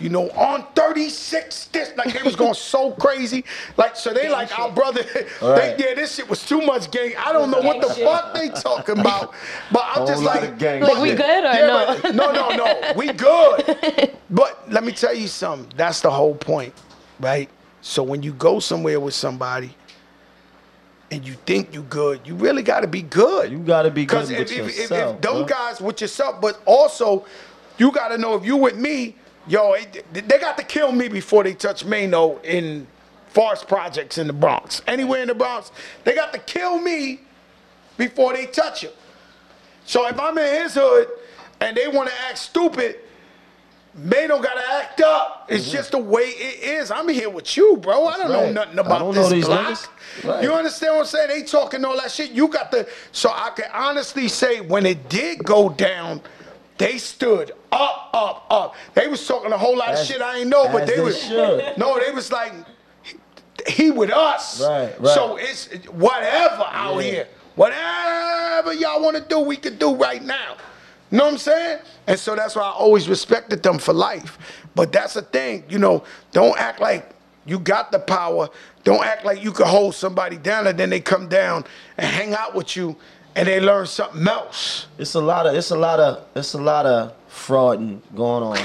You 0.00 0.08
know, 0.08 0.28
on 0.30 0.66
36, 0.74 1.66
this 1.66 1.92
like 1.96 2.12
they 2.12 2.22
was 2.24 2.34
going 2.34 2.54
so 2.54 2.90
crazy. 2.90 3.44
Like, 3.76 3.94
so 3.94 4.12
they 4.12 4.28
like 4.28 4.58
our 4.58 4.72
brother. 4.72 5.04
Right. 5.40 5.78
They, 5.78 5.84
yeah, 5.90 5.94
this 5.94 6.16
shit 6.16 6.28
was 6.28 6.44
too 6.44 6.60
much 6.62 6.90
gang. 6.90 7.12
I 7.16 7.32
don't 7.32 7.52
know 7.52 7.60
what 7.60 7.80
the 7.80 7.94
shit. 7.94 8.04
fuck 8.04 8.34
they 8.34 8.48
talking 8.48 8.98
about, 8.98 9.32
but 9.70 9.82
I'm 9.84 9.98
Whole 9.98 10.06
just 10.08 10.22
lot 10.24 10.40
like, 10.40 10.50
of 10.50 10.58
gang 10.58 10.80
but- 10.80 10.94
Like, 10.94 11.02
we 11.02 11.10
good 11.14 11.44
or 11.44 11.52
yeah, 11.52 12.00
no? 12.10 12.10
no, 12.10 12.32
no, 12.32 12.56
no. 12.56 12.92
We 12.96 13.12
good. 13.12 14.10
But 14.30 14.72
let 14.72 14.82
me 14.82 14.90
tell 14.90 15.14
you 15.14 15.28
something. 15.28 15.70
That's 15.76 16.00
the 16.00 16.10
whole 16.10 16.34
point, 16.34 16.74
right? 17.20 17.48
So 17.86 18.02
when 18.02 18.22
you 18.22 18.32
go 18.32 18.60
somewhere 18.60 18.98
with 18.98 19.12
somebody 19.12 19.76
and 21.10 21.22
you 21.22 21.34
think 21.44 21.74
you 21.74 21.82
good, 21.82 22.22
you 22.24 22.34
really 22.34 22.62
got 22.62 22.80
to 22.80 22.86
be 22.86 23.02
good. 23.02 23.52
You 23.52 23.58
gotta 23.58 23.90
be 23.90 24.06
good 24.06 24.26
Because 24.26 24.30
with 24.30 24.40
if, 24.40 24.52
if, 24.52 24.68
if, 24.68 24.76
yourself, 24.78 25.16
if 25.16 25.20
them 25.20 25.32
bro. 25.34 25.44
guys 25.44 25.82
with 25.82 26.00
yourself, 26.00 26.40
but 26.40 26.62
also 26.64 27.26
you 27.76 27.92
got 27.92 28.08
to 28.08 28.16
know 28.16 28.36
if 28.36 28.44
you 28.46 28.56
with 28.56 28.78
me, 28.78 29.16
yo, 29.46 29.74
it, 29.74 30.02
they 30.14 30.38
got 30.38 30.56
to 30.56 30.64
kill 30.64 30.92
me 30.92 31.08
before 31.08 31.44
they 31.44 31.52
touch 31.52 31.84
Maino 31.84 32.42
in 32.42 32.86
Forest 33.28 33.68
Projects 33.68 34.16
in 34.16 34.28
the 34.28 34.32
Bronx. 34.32 34.80
Anywhere 34.86 35.20
in 35.20 35.28
the 35.28 35.34
Bronx, 35.34 35.70
they 36.04 36.14
got 36.14 36.32
to 36.32 36.38
kill 36.38 36.80
me 36.80 37.20
before 37.98 38.32
they 38.32 38.46
touch 38.46 38.82
you. 38.82 38.88
So 39.84 40.08
if 40.08 40.18
I'm 40.18 40.38
in 40.38 40.62
his 40.62 40.72
hood 40.74 41.08
and 41.60 41.76
they 41.76 41.86
want 41.88 42.08
to 42.08 42.14
act 42.30 42.38
stupid, 42.38 42.96
Maino 43.98 44.42
got 44.42 44.54
to 44.54 44.72
act 44.72 45.00
up. 45.02 45.46
It's 45.48 45.70
just 45.70 45.92
the 45.92 45.98
way 45.98 46.22
it 46.22 46.62
is. 46.64 46.90
I'm 46.90 47.08
here 47.08 47.30
with 47.30 47.56
you, 47.56 47.76
bro. 47.76 48.06
I 48.06 48.16
don't 48.16 48.32
know 48.32 48.40
Mm-hmm. 48.40 48.54
nothing 48.54 48.78
I 48.78 48.82
about 48.82 48.98
don't 48.98 49.14
know 49.14 49.22
this 49.22 49.30
these 49.30 49.46
block. 49.46 49.90
Right. 50.24 50.42
You 50.42 50.52
understand 50.52 50.94
what 50.94 51.00
I'm 51.02 51.06
saying? 51.06 51.28
They 51.28 51.42
talking 51.44 51.84
all 51.84 51.96
that 51.98 52.10
shit. 52.10 52.32
You 52.32 52.48
got 52.48 52.70
the. 52.72 52.88
So 53.12 53.30
I 53.30 53.50
can 53.50 53.66
honestly 53.72 54.26
say 54.28 54.60
when 54.60 54.84
it 54.84 55.08
did 55.08 55.44
go 55.44 55.68
down, 55.68 56.22
they 56.78 56.98
stood 56.98 57.52
up, 57.70 58.10
up, 58.12 58.46
up. 58.50 58.74
They 58.94 59.06
was 59.06 59.24
talking 59.28 59.52
a 59.52 59.58
whole 59.58 59.76
lot 59.76 59.94
of 59.94 60.04
shit 60.04 60.20
I 60.20 60.38
ain't 60.38 60.48
know, 60.48 60.68
but 60.72 60.86
they 60.86 60.96
they 60.96 61.00
was 61.00 61.22
should. 61.22 61.74
no, 61.78 61.98
they 62.04 62.10
was 62.10 62.32
like 62.32 62.52
he 63.68 63.92
with 63.92 64.10
us. 64.10 64.60
Right, 64.60 65.00
right. 65.00 65.14
So 65.14 65.36
it's 65.36 65.68
whatever 65.90 66.64
out 66.68 66.96
Yeah. 66.96 67.02
here. 67.02 67.28
Whatever 67.54 68.72
y'all 68.74 69.00
want 69.00 69.16
to 69.16 69.22
do, 69.22 69.38
we 69.38 69.56
can 69.56 69.76
do 69.78 69.94
right 69.94 70.22
now. 70.22 70.56
You 71.14 71.18
know 71.18 71.26
what 71.26 71.34
I'm 71.34 71.38
saying? 71.38 71.78
And 72.08 72.18
so 72.18 72.34
that's 72.34 72.56
why 72.56 72.62
I 72.62 72.72
always 72.72 73.08
respected 73.08 73.62
them 73.62 73.78
for 73.78 73.92
life. 73.92 74.36
But 74.74 74.90
that's 74.90 75.14
the 75.14 75.22
thing, 75.22 75.62
you 75.68 75.78
know, 75.78 76.02
don't 76.32 76.58
act 76.58 76.80
like 76.80 77.08
you 77.46 77.60
got 77.60 77.92
the 77.92 78.00
power. 78.00 78.48
Don't 78.82 79.04
act 79.06 79.24
like 79.24 79.40
you 79.40 79.52
can 79.52 79.66
hold 79.66 79.94
somebody 79.94 80.36
down 80.36 80.66
and 80.66 80.76
then 80.76 80.90
they 80.90 80.98
come 80.98 81.28
down 81.28 81.66
and 81.98 82.08
hang 82.08 82.34
out 82.34 82.56
with 82.56 82.74
you 82.74 82.96
and 83.36 83.46
they 83.46 83.60
learn 83.60 83.86
something 83.86 84.26
else. 84.26 84.88
It's 84.98 85.14
a 85.14 85.20
lot 85.20 85.46
of 85.46 85.54
it's 85.54 85.70
a 85.70 85.76
lot 85.76 86.00
of 86.00 86.26
it's 86.34 86.54
a 86.54 86.60
lot 86.60 86.84
of 86.84 87.14
frauding 87.30 88.00
going 88.16 88.42
on. 88.42 88.58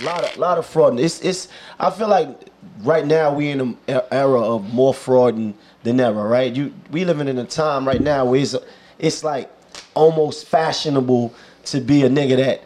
A 0.00 0.02
lot 0.02 0.24
of 0.24 0.34
a 0.34 0.40
lot 0.40 0.56
of 0.56 0.64
frauding. 0.66 0.98
It's 0.98 1.20
it's 1.20 1.48
I 1.78 1.90
feel 1.90 2.08
like 2.08 2.48
right 2.78 3.06
now 3.06 3.34
we 3.34 3.50
in 3.50 3.60
an 3.60 3.76
era 4.10 4.40
of 4.40 4.72
more 4.72 4.94
frauding 4.94 5.52
than 5.82 6.00
ever, 6.00 6.26
right? 6.26 6.56
You 6.56 6.72
we 6.90 7.04
living 7.04 7.28
in 7.28 7.36
a 7.36 7.44
time 7.44 7.86
right 7.86 8.00
now 8.00 8.24
where 8.24 8.40
it's 8.40 8.56
it's 8.98 9.22
like 9.22 9.50
almost 9.94 10.46
fashionable 10.46 11.34
to 11.66 11.80
be 11.80 12.02
a 12.02 12.08
nigga 12.08 12.36
that 12.36 12.62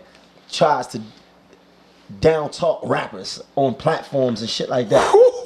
tries 0.51 0.87
to 0.89 1.01
down 2.21 2.51
talk 2.51 2.81
rappers 2.85 3.43
on 3.57 3.75
platforms 3.75 4.41
and 4.41 4.51
shit 4.51 4.69
like 4.69 4.89
that. 4.91 5.15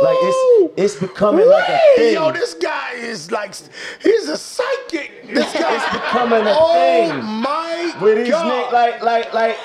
Like 0.00 0.16
it's 0.20 0.72
it's 0.76 0.94
becoming 1.00 1.48
like 1.48 1.68
a 1.68 1.72
Wait, 1.72 1.96
thing. 1.96 2.14
Yo, 2.14 2.30
this 2.32 2.54
guy 2.54 2.92
is 2.94 3.32
like, 3.32 3.52
he's 4.00 4.28
a 4.28 4.36
psychic. 4.36 5.26
This 5.34 5.52
guy 5.52 5.74
It's 5.74 5.92
becoming 5.92 6.46
a 6.46 6.54
oh 6.56 6.72
thing. 7.10 7.24
my 7.24 7.96
With 8.00 8.18
these 8.18 8.30
God. 8.30 8.70
niggas, 8.70 8.72
like, 8.72 9.02
like, 9.02 9.34
like, 9.34 9.56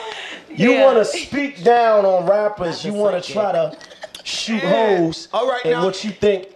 you 0.49 0.71
Yeah. 0.71 0.85
want 0.85 0.97
to 0.97 1.05
speak 1.05 1.63
down 1.63 2.05
on 2.05 2.25
rappers. 2.27 2.83
a 2.83 2.87
You 2.87 2.93
want 2.95 3.23
to 3.23 3.31
try 3.31 3.51
to 3.51 3.77
shoot 4.23 4.61
Yeah. 4.63 4.97
hoes. 4.97 5.27
All 5.33 5.47
right, 5.47 5.61
and 5.65 5.73
now- 5.73 5.85
what 5.85 6.03
you 6.03 6.09
think 6.11 6.45
is 6.47 6.52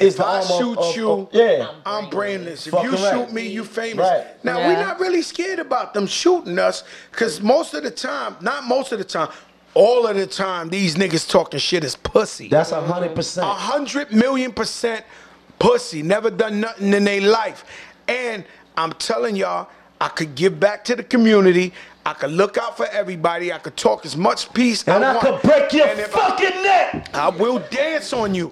If 0.00 0.20
I 0.20 0.36
arm 0.38 0.46
shoot 0.58 0.78
of- 0.78 0.96
you, 0.96 1.10
of- 1.10 1.28
yeah. 1.32 1.68
I'm 1.84 2.08
brainless. 2.10 2.66
If 2.66 2.72
Fucking 2.72 2.90
you 2.90 2.96
right. 2.96 3.12
shoot 3.12 3.32
me, 3.32 3.46
you 3.48 3.64
famous. 3.64 4.08
Right. 4.08 4.44
Now 4.44 4.58
Yeah. 4.58 4.68
we're 4.68 4.82
not 4.82 4.98
really 5.00 5.22
scared 5.22 5.58
about 5.58 5.92
them 5.94 6.06
shooting 6.06 6.58
us, 6.58 6.82
cause 7.12 7.40
most 7.40 7.74
of 7.74 7.82
the 7.82 7.90
time, 7.90 8.36
not 8.40 8.64
most 8.64 8.92
of 8.92 8.98
the 8.98 9.04
time, 9.04 9.28
all 9.74 10.06
of 10.06 10.16
the 10.16 10.26
time, 10.26 10.68
these 10.68 10.96
niggas 10.96 11.28
talking 11.28 11.60
shit 11.60 11.84
is 11.84 11.94
pussy. 11.96 12.48
That's 12.48 12.72
a 12.72 12.80
hundred 12.80 13.14
percent. 13.14 13.46
A 13.46 13.50
hundred 13.50 14.12
million 14.12 14.52
percent 14.52 15.04
pussy. 15.58 16.02
Never 16.02 16.30
done 16.30 16.60
nothing 16.60 16.92
in 16.92 17.04
their 17.04 17.20
life. 17.20 17.64
And 18.08 18.44
I'm 18.76 18.92
telling 18.94 19.36
y'all, 19.36 19.68
I 20.00 20.08
could 20.08 20.34
give 20.34 20.58
back 20.58 20.82
to 20.84 20.96
the 20.96 21.02
community. 21.04 21.72
I 22.06 22.14
could 22.14 22.30
look 22.30 22.56
out 22.56 22.78
for 22.78 22.86
everybody. 22.86 23.52
I 23.52 23.58
could 23.58 23.76
talk 23.76 24.06
as 24.06 24.16
much 24.16 24.52
peace 24.54 24.82
And 24.88 25.04
I 25.04 25.12
want. 25.12 25.20
could 25.26 25.42
break 25.42 25.72
your 25.74 25.86
And 25.86 26.00
if 26.00 26.16
I- 26.16 26.30
fucking 26.30 26.62
neck. 26.62 27.10
I 27.14 27.28
will 27.28 27.58
dance 27.70 28.12
on 28.14 28.34
you 28.34 28.50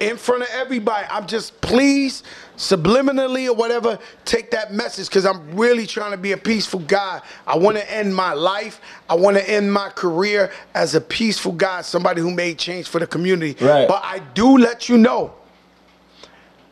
in 0.00 0.16
front 0.16 0.42
of 0.42 0.48
everybody. 0.52 1.06
I'm 1.10 1.26
just 1.26 1.60
please 1.60 2.22
subliminally 2.56 3.48
or 3.48 3.54
whatever 3.54 3.98
take 4.24 4.50
that 4.50 4.72
message 4.72 5.08
because 5.08 5.24
I'm 5.24 5.54
really 5.54 5.86
trying 5.86 6.10
to 6.10 6.16
be 6.16 6.32
a 6.32 6.36
peaceful 6.36 6.80
guy. 6.80 7.20
I 7.46 7.56
want 7.56 7.76
to 7.76 7.92
end 7.92 8.14
my 8.14 8.32
life. 8.32 8.80
I 9.08 9.14
want 9.14 9.36
to 9.36 9.48
end 9.48 9.72
my 9.72 9.90
career 9.90 10.50
as 10.74 10.94
a 10.94 11.00
peaceful 11.00 11.52
guy, 11.52 11.82
somebody 11.82 12.20
who 12.22 12.30
made 12.30 12.58
change 12.58 12.88
for 12.88 12.98
the 12.98 13.06
community. 13.06 13.62
Right. 13.64 13.86
But 13.86 14.02
I 14.02 14.20
do 14.34 14.58
let 14.58 14.88
you 14.88 14.98
know. 14.98 15.34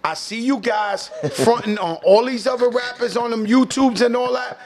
I 0.03 0.15
see 0.15 0.41
you 0.41 0.59
guys 0.59 1.09
fronting 1.33 1.79
on 1.79 1.97
all 1.97 2.25
these 2.25 2.47
other 2.47 2.71
rappers 2.71 3.17
on 3.17 3.31
them 3.31 3.47
YouTubes 3.47 4.05
and 4.05 4.17
all 4.17 4.33
that. 4.33 4.59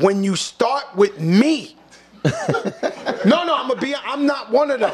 When 0.00 0.22
you 0.22 0.36
start 0.36 0.84
with 0.94 1.18
me, 1.20 1.76
no, 2.24 3.44
no, 3.44 3.54
I'm 3.54 3.68
gonna 3.68 3.80
be. 3.80 3.94
I'm 3.94 4.26
not 4.26 4.50
one 4.50 4.70
of 4.70 4.80
them. 4.80 4.92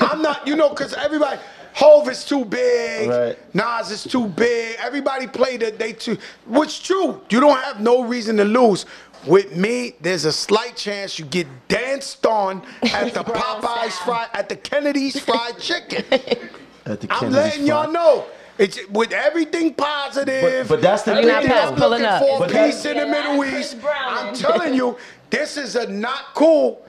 I'm 0.00 0.22
not. 0.22 0.46
You 0.46 0.56
know, 0.56 0.70
because 0.70 0.94
everybody. 0.94 1.38
Hov 1.74 2.08
is 2.08 2.24
too 2.24 2.44
big. 2.44 3.10
Right. 3.10 3.54
Nas 3.54 3.90
is 3.90 4.04
too 4.04 4.28
big. 4.28 4.76
Everybody 4.78 5.26
played 5.26 5.60
that 5.60 5.78
they 5.78 5.92
too. 5.92 6.16
Which 6.46 6.84
true. 6.84 7.20
You 7.30 7.40
don't 7.40 7.60
have 7.60 7.80
no 7.80 8.04
reason 8.04 8.36
to 8.38 8.44
lose. 8.44 8.86
With 9.26 9.56
me, 9.56 9.94
there's 10.00 10.24
a 10.24 10.32
slight 10.32 10.76
chance 10.76 11.18
you 11.18 11.24
get 11.24 11.46
danced 11.66 12.24
on 12.26 12.62
at 12.82 13.12
the 13.14 13.24
Popeyes 13.24 13.92
fried, 14.04 14.28
at 14.34 14.48
the 14.48 14.56
Kennedy's 14.56 15.18
fried 15.18 15.58
chicken. 15.58 16.04
At 16.86 17.00
the 17.00 17.06
Kennedy's 17.06 17.10
I'm 17.10 17.18
Kennedy's 17.18 17.34
letting 17.34 17.66
y'all 17.66 17.90
know. 17.90 18.26
It's 18.58 18.78
with 18.90 19.12
everything 19.12 19.72
positive. 19.72 20.68
But- 20.68 20.74
but 20.76 20.82
that's 20.82 21.02
the 21.02 21.14
thing, 21.14 21.26
not 21.26 21.42
I'm 21.42 21.48
past 21.48 21.74
pulling 21.76 22.02
looking 22.02 22.06
up. 22.06 22.20
for 22.22 22.38
But 22.40 22.50
peace 22.50 22.84
in 22.84 22.98
the 22.98 23.06
Middle 23.06 23.42
East. 23.42 23.78
I'm 23.82 24.34
telling 24.34 24.74
you, 24.74 24.98
this 25.30 25.56
is 25.56 25.74
a 25.76 25.90
not 25.90 26.34
cool. 26.34 26.86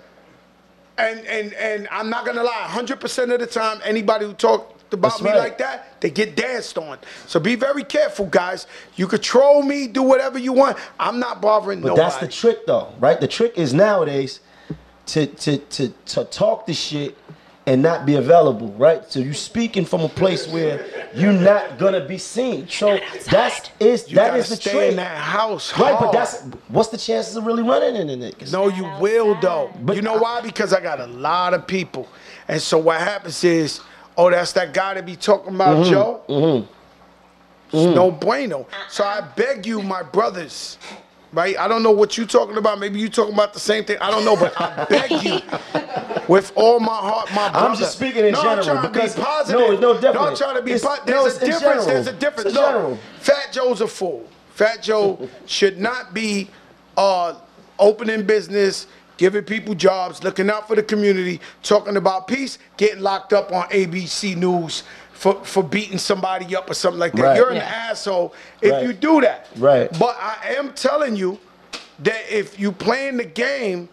And 0.97 1.19
and 1.25 1.53
and 1.53 1.87
I'm 1.91 2.09
not 2.09 2.25
gonna 2.25 2.43
lie, 2.43 2.67
100% 2.69 3.33
of 3.33 3.39
the 3.39 3.47
time, 3.47 3.79
anybody 3.85 4.25
who 4.25 4.33
talked 4.33 4.74
about 4.95 5.11
That's 5.11 5.21
me 5.21 5.29
right. 5.29 5.37
like 5.37 5.57
that, 5.59 6.01
they 6.01 6.09
get 6.09 6.35
danced 6.35 6.77
on. 6.77 6.97
So 7.27 7.39
be 7.39 7.55
very 7.55 7.83
careful, 7.83 8.25
guys. 8.25 8.65
You 8.95 9.07
control 9.07 9.61
me, 9.63 9.87
do 9.87 10.01
whatever 10.03 10.39
you 10.39 10.51
want. 10.53 10.77
I'm 10.99 11.19
not 11.19 11.41
bothering 11.41 11.81
But 11.81 11.89
nobody. 11.89 12.01
that's 12.09 12.17
the 12.17 12.27
trick, 12.27 12.65
though, 12.65 12.93
right? 12.99 13.19
The 13.21 13.27
trick 13.27 13.57
is 13.57 13.73
nowadays 13.73 14.39
to 15.07 15.27
to 15.27 15.57
to 15.57 15.89
to 15.89 16.23
talk 16.25 16.65
the 16.65 16.73
shit 16.73 17.15
and 17.67 17.81
not 17.81 18.05
be 18.05 18.13
available, 18.15 18.71
right? 18.73 19.03
So 19.11 19.19
you 19.19 19.33
speaking 19.33 19.85
from 19.85 20.01
a 20.01 20.09
place 20.09 20.47
where 20.47 20.85
you're 21.15 21.33
not 21.33 21.79
gonna 21.79 22.05
be 22.05 22.17
seen. 22.19 22.67
So 22.69 22.99
that's 23.29 23.71
is 23.79 24.07
you 24.07 24.15
that 24.17 24.31
gotta 24.37 24.47
the 24.49 24.55
stay 24.55 24.71
trick, 24.71 24.89
in 24.91 24.95
that 24.97 25.17
house. 25.17 25.75
right? 25.79 25.97
But 25.99 26.11
that's 26.11 26.43
what's 26.67 26.89
the 26.89 26.97
chances 26.97 27.35
of 27.35 27.45
really 27.47 27.63
running 27.63 27.95
into 27.95 28.15
niggas? 28.17 28.51
No, 28.51 28.67
you 28.67 28.83
will 28.99 29.33
though. 29.41 29.71
But 29.81 29.95
you 29.95 30.03
know 30.03 30.15
I- 30.15 30.19
why? 30.19 30.41
Because 30.41 30.73
I 30.73 30.79
got 30.81 30.99
a 30.99 31.07
lot 31.07 31.53
of 31.55 31.65
people, 31.65 32.07
and 32.47 32.61
so 32.61 32.77
what 32.77 32.99
happens 32.99 33.43
is, 33.43 33.79
oh, 34.17 34.29
that's 34.29 34.53
that 34.53 34.73
guy 34.73 34.93
to 34.95 35.03
be 35.03 35.15
talking 35.15 35.55
about 35.55 35.85
Mm-hmm. 35.85 35.91
Joe. 35.91 36.67
It's 37.73 37.95
no 37.95 38.11
bueno. 38.11 38.67
So 38.89 39.03
I 39.03 39.21
beg 39.21 39.65
you, 39.65 39.81
my 39.81 40.01
brothers, 40.03 40.77
right? 41.33 41.57
I 41.57 41.67
don't 41.67 41.83
know 41.83 41.91
what 41.91 42.17
you're 42.17 42.27
talking 42.27 42.57
about. 42.57 42.79
Maybe 42.79 42.99
you're 42.99 43.09
talking 43.09 43.33
about 43.33 43.53
the 43.53 43.59
same 43.59 43.83
thing. 43.83 43.97
I 43.99 44.11
don't 44.11 44.23
know, 44.23 44.35
but 44.37 44.53
I 44.61 44.85
beg 44.85 45.11
you, 45.23 45.39
with 46.27 46.53
all 46.55 46.79
my 46.79 46.95
heart, 46.95 47.29
my 47.33 47.49
brother. 47.49 47.67
I'm 47.69 47.75
just 47.75 47.97
speaking 47.97 48.23
in 48.25 48.33
no, 48.33 48.41
general 48.41 48.59
I'm 48.59 48.63
trying 48.81 48.91
because- 48.93 49.11
to 49.15 49.19
be 49.19 49.25
positive. 49.25 49.59
no, 49.59 49.67
no, 49.73 49.79
No, 49.79 49.93
definitely. 49.99 50.27
I'm 50.29 50.35
trying 50.37 50.55
to 50.55 50.61
be 50.61 50.71
positive. 50.79 51.07
no, 51.07 51.23
There's 51.23 51.35
it's 51.35 51.43
a 51.43 51.45
difference. 51.47 51.85
There's 51.85 52.07
a 52.07 52.13
difference. 52.13 52.45
It's 52.49 52.55
in 52.57 52.61
Look, 52.61 52.71
general. 52.71 52.99
Fat 53.19 53.51
Joe's 53.51 53.81
a 53.81 53.87
fool. 53.87 54.29
Fat 54.51 54.81
Joe 54.83 55.27
should 55.47 55.79
not 55.79 56.13
be 56.13 56.49
uh, 56.95 57.35
opening 57.79 58.25
business, 58.25 58.87
giving 59.17 59.43
people 59.43 59.73
jobs, 59.75 60.23
looking 60.23 60.49
out 60.49 60.67
for 60.67 60.75
the 60.75 60.83
community, 60.83 61.39
talking 61.63 61.97
about 61.97 62.27
peace, 62.27 62.57
getting 62.77 63.01
locked 63.01 63.33
up 63.33 63.51
on 63.51 63.67
ABC 63.69 64.35
News 64.35 64.83
for, 65.13 65.35
for 65.45 65.63
beating 65.63 65.97
somebody 65.97 66.55
up 66.55 66.69
or 66.69 66.73
something 66.73 66.99
like 66.99 67.13
that. 67.13 67.21
Right. 67.23 67.37
You're 67.37 67.49
an 67.49 67.55
Yeah. 67.57 67.87
asshole 67.89 68.33
if 68.61 68.71
Right. 68.71 68.83
you 68.85 68.93
do 68.93 69.21
that. 69.21 69.47
Right. 69.57 69.89
But 69.97 70.17
I 70.19 70.55
am 70.57 70.73
telling 70.73 71.15
you 71.15 71.39
that 71.99 72.21
if 72.29 72.59
you 72.59 72.71
playing 72.71 73.17
the 73.17 73.23
game, 73.25 73.87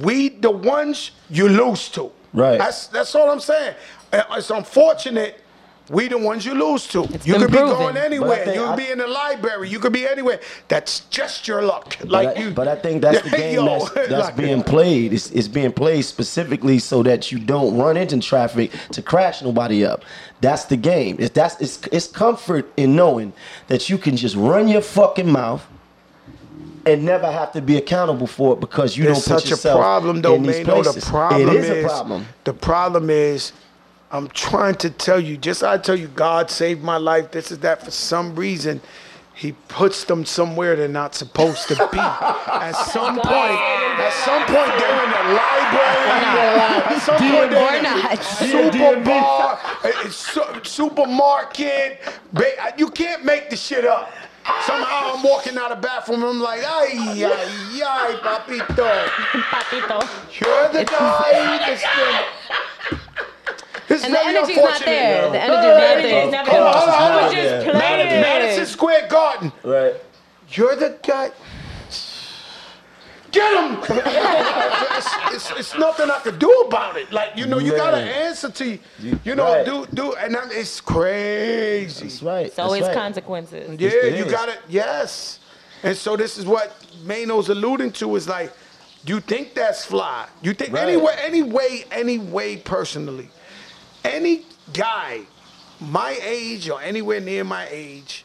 we 0.00 0.28
the 0.30 0.50
ones 0.50 1.12
you 1.30 1.48
lose 1.48 1.88
to. 1.90 2.10
Right. 2.32 2.58
That's 2.58 2.88
that's 2.88 3.14
all 3.14 3.30
I'm 3.30 3.40
saying. 3.40 3.74
Uh, 4.12 4.22
It's 4.32 4.50
unfortunate. 4.50 5.40
We 5.88 6.08
the 6.08 6.18
ones 6.18 6.44
you 6.44 6.54
lose 6.54 6.88
to. 6.88 7.02
you 7.02 7.34
could 7.34 7.50
be 7.52 7.58
proven. 7.58 7.76
going 7.76 7.96
anywhere. 7.96 8.52
You 8.52 8.66
could 8.66 8.76
be 8.76 8.90
in 8.90 8.98
the 8.98 9.06
library. 9.06 9.68
You 9.68 9.78
could 9.78 9.92
be 9.92 10.06
anywhere. 10.06 10.40
That's 10.66 11.00
just 11.10 11.46
your 11.46 11.62
luck. 11.62 11.96
Like 12.04 12.28
but, 12.28 12.36
I, 12.36 12.40
you. 12.40 12.50
but 12.50 12.68
I 12.68 12.74
think 12.74 13.02
that's 13.02 13.22
the 13.30 13.36
game 13.36 13.54
Yo, 13.54 13.64
that's, 13.66 13.90
that's 13.94 14.10
like- 14.10 14.36
being 14.36 14.62
played. 14.62 15.12
It's, 15.12 15.30
it's 15.30 15.48
being 15.48 15.72
played 15.72 16.02
specifically 16.02 16.80
so 16.80 17.02
that 17.04 17.30
you 17.30 17.38
don't 17.38 17.76
run 17.76 17.96
into 17.96 18.18
traffic 18.18 18.72
to 18.92 19.02
crash 19.02 19.42
nobody 19.42 19.84
up. 19.84 20.04
That's 20.40 20.64
the 20.64 20.76
game. 20.76 21.16
It's 21.20 21.32
that's 21.34 21.60
it's, 21.60 21.86
it's 21.92 22.08
comfort 22.08 22.70
in 22.76 22.96
knowing 22.96 23.32
that 23.68 23.88
you 23.88 23.96
can 23.96 24.16
just 24.16 24.34
run 24.34 24.68
your 24.68 24.82
fucking 24.82 25.30
mouth 25.30 25.66
and 26.84 27.04
never 27.04 27.30
have 27.30 27.52
to 27.52 27.60
be 27.60 27.76
accountable 27.76 28.26
for 28.26 28.54
it 28.54 28.60
because 28.60 28.96
you 28.96 29.04
There's 29.04 29.24
don't 29.24 29.34
put 29.36 29.42
such 29.42 29.46
a 29.46 29.50
yourself 29.50 29.80
problem, 29.80 30.22
though, 30.22 30.34
in 30.34 30.42
these 30.44 30.58
man. 30.58 30.66
No, 30.66 30.82
places. 30.82 31.04
the 31.04 31.10
problem 31.10 31.48
it 31.48 31.56
is, 31.56 31.64
is 31.70 31.84
a 31.84 31.88
problem. 31.88 32.26
The 32.44 32.52
problem 32.54 33.10
is, 33.10 33.52
I'm 34.16 34.28
trying 34.28 34.76
to 34.76 34.90
tell 34.90 35.20
you. 35.20 35.36
Just 35.36 35.62
I 35.62 35.76
tell 35.78 35.96
you, 35.96 36.08
God 36.08 36.50
saved 36.50 36.82
my 36.82 36.96
life. 36.96 37.30
This 37.32 37.50
is 37.50 37.58
that. 37.60 37.82
For 37.84 37.90
some 37.90 38.34
reason, 38.34 38.80
He 39.34 39.52
puts 39.68 40.04
them 40.04 40.24
somewhere 40.24 40.74
they're 40.76 40.88
not 40.88 41.14
supposed 41.14 41.68
to 41.68 41.74
be. 41.92 41.98
at 41.98 42.72
some 42.72 43.16
point, 43.16 43.60
at 44.00 44.12
some 44.24 44.42
point, 44.46 44.72
they're 44.78 45.04
in 45.04 45.10
the 45.10 45.24
library. 45.36 46.94
At 46.96 46.98
some 47.02 47.16
point, 47.18 47.50
they're 47.50 47.78
in 47.78 47.86
Or 47.86 47.88
a 47.88 48.14
not. 48.14 48.22
super 48.24 49.04
bar, 49.04 49.60
a- 49.84 49.86
eh, 49.86 49.92
a 50.04 50.06
eh, 50.06 50.10
su- 50.10 50.60
supermarket. 50.62 52.00
Ba- 52.32 52.72
You 52.78 52.88
can't 52.90 53.24
make 53.24 53.50
the 53.50 53.56
shit 53.56 53.84
up. 53.84 54.10
Somehow 54.64 55.14
I'm 55.16 55.22
walking 55.24 55.58
out 55.58 55.72
of 55.72 55.82
the 55.82 55.86
bathroom 55.88 56.22
and 56.22 56.30
I'm 56.30 56.40
like, 56.40 56.60
ay, 56.62 56.94
ay, 57.24 57.82
ay, 57.84 58.16
papito. 58.22 59.06
Papito. 59.52 60.40
You're 60.40 60.68
the 60.72 60.84
guy 60.84 61.58
that's 61.58 61.82
been. 61.96 62.98
It's 63.88 64.04
And 64.04 64.12
the 64.14 64.18
energy's 64.24 64.56
not 64.56 64.64
unfortunate. 64.64 64.86
there. 64.86 65.30
The 65.30 65.40
energy's 65.42 65.62
no, 65.62 65.70
not 65.70 66.02
there. 66.02 66.24
no. 66.24 66.30
Never 66.30 66.50
Hold 66.50 66.62
on, 66.62 66.66
was. 66.66 66.76
hold 66.76 66.88
on, 66.88 66.94
I 66.94 67.12
hold 67.12 67.14
was 67.22 67.30
on. 67.30 67.36
just 67.36 67.66
Madison, 67.66 67.80
playing. 67.80 68.20
Madison 68.22 68.66
Square 68.66 69.08
Garden. 69.08 69.52
Right. 69.62 69.94
You're 70.50 70.76
the 70.76 70.98
guy. 71.06 71.30
Get 73.32 73.52
him! 73.52 73.78
it's, 73.82 75.08
it's, 75.32 75.50
it's 75.60 75.78
nothing 75.78 76.10
I 76.10 76.20
could 76.20 76.38
do 76.38 76.50
about 76.66 76.96
it. 76.96 77.12
Like 77.12 77.36
you 77.36 77.44
know, 77.46 77.58
you 77.58 77.72
gotta 77.76 77.98
answer 77.98 78.50
to 78.50 78.64
you. 78.66 78.78
You- 79.00 79.20
You 79.24 79.34
know, 79.34 79.52
right. 79.52 79.66
do 79.66 79.86
do, 79.92 80.14
and 80.14 80.36
I'm, 80.36 80.50
it's 80.52 80.80
crazy. 80.80 82.04
That's 82.04 82.22
right. 82.22 82.46
It's 82.46 82.58
always 82.58 82.82
right. 82.82 82.94
consequences. 82.94 83.78
Yeah, 83.80 83.90
it 83.90 84.18
you 84.18 84.30
got 84.30 84.48
it. 84.48 84.60
Yes. 84.68 85.40
And 85.82 85.94
so 85.96 86.16
this 86.16 86.38
is 86.38 86.46
what 86.46 86.72
Maino's 87.04 87.48
alluding 87.50 87.92
to 87.92 88.16
is 88.16 88.26
like, 88.26 88.52
you 89.04 89.20
think 89.20 89.54
that's 89.54 89.84
fly. 89.84 90.26
You 90.40 90.54
think 90.54 90.72
Right. 90.72 90.88
anyway, 90.88 91.14
anyway, 91.20 91.84
anyway, 91.90 92.56
personally, 92.56 93.28
any 94.10 94.42
guy 94.72 95.20
my 95.80 96.18
age 96.22 96.68
or 96.70 96.80
anywhere 96.80 97.20
near 97.20 97.44
my 97.44 97.66
age 97.70 98.24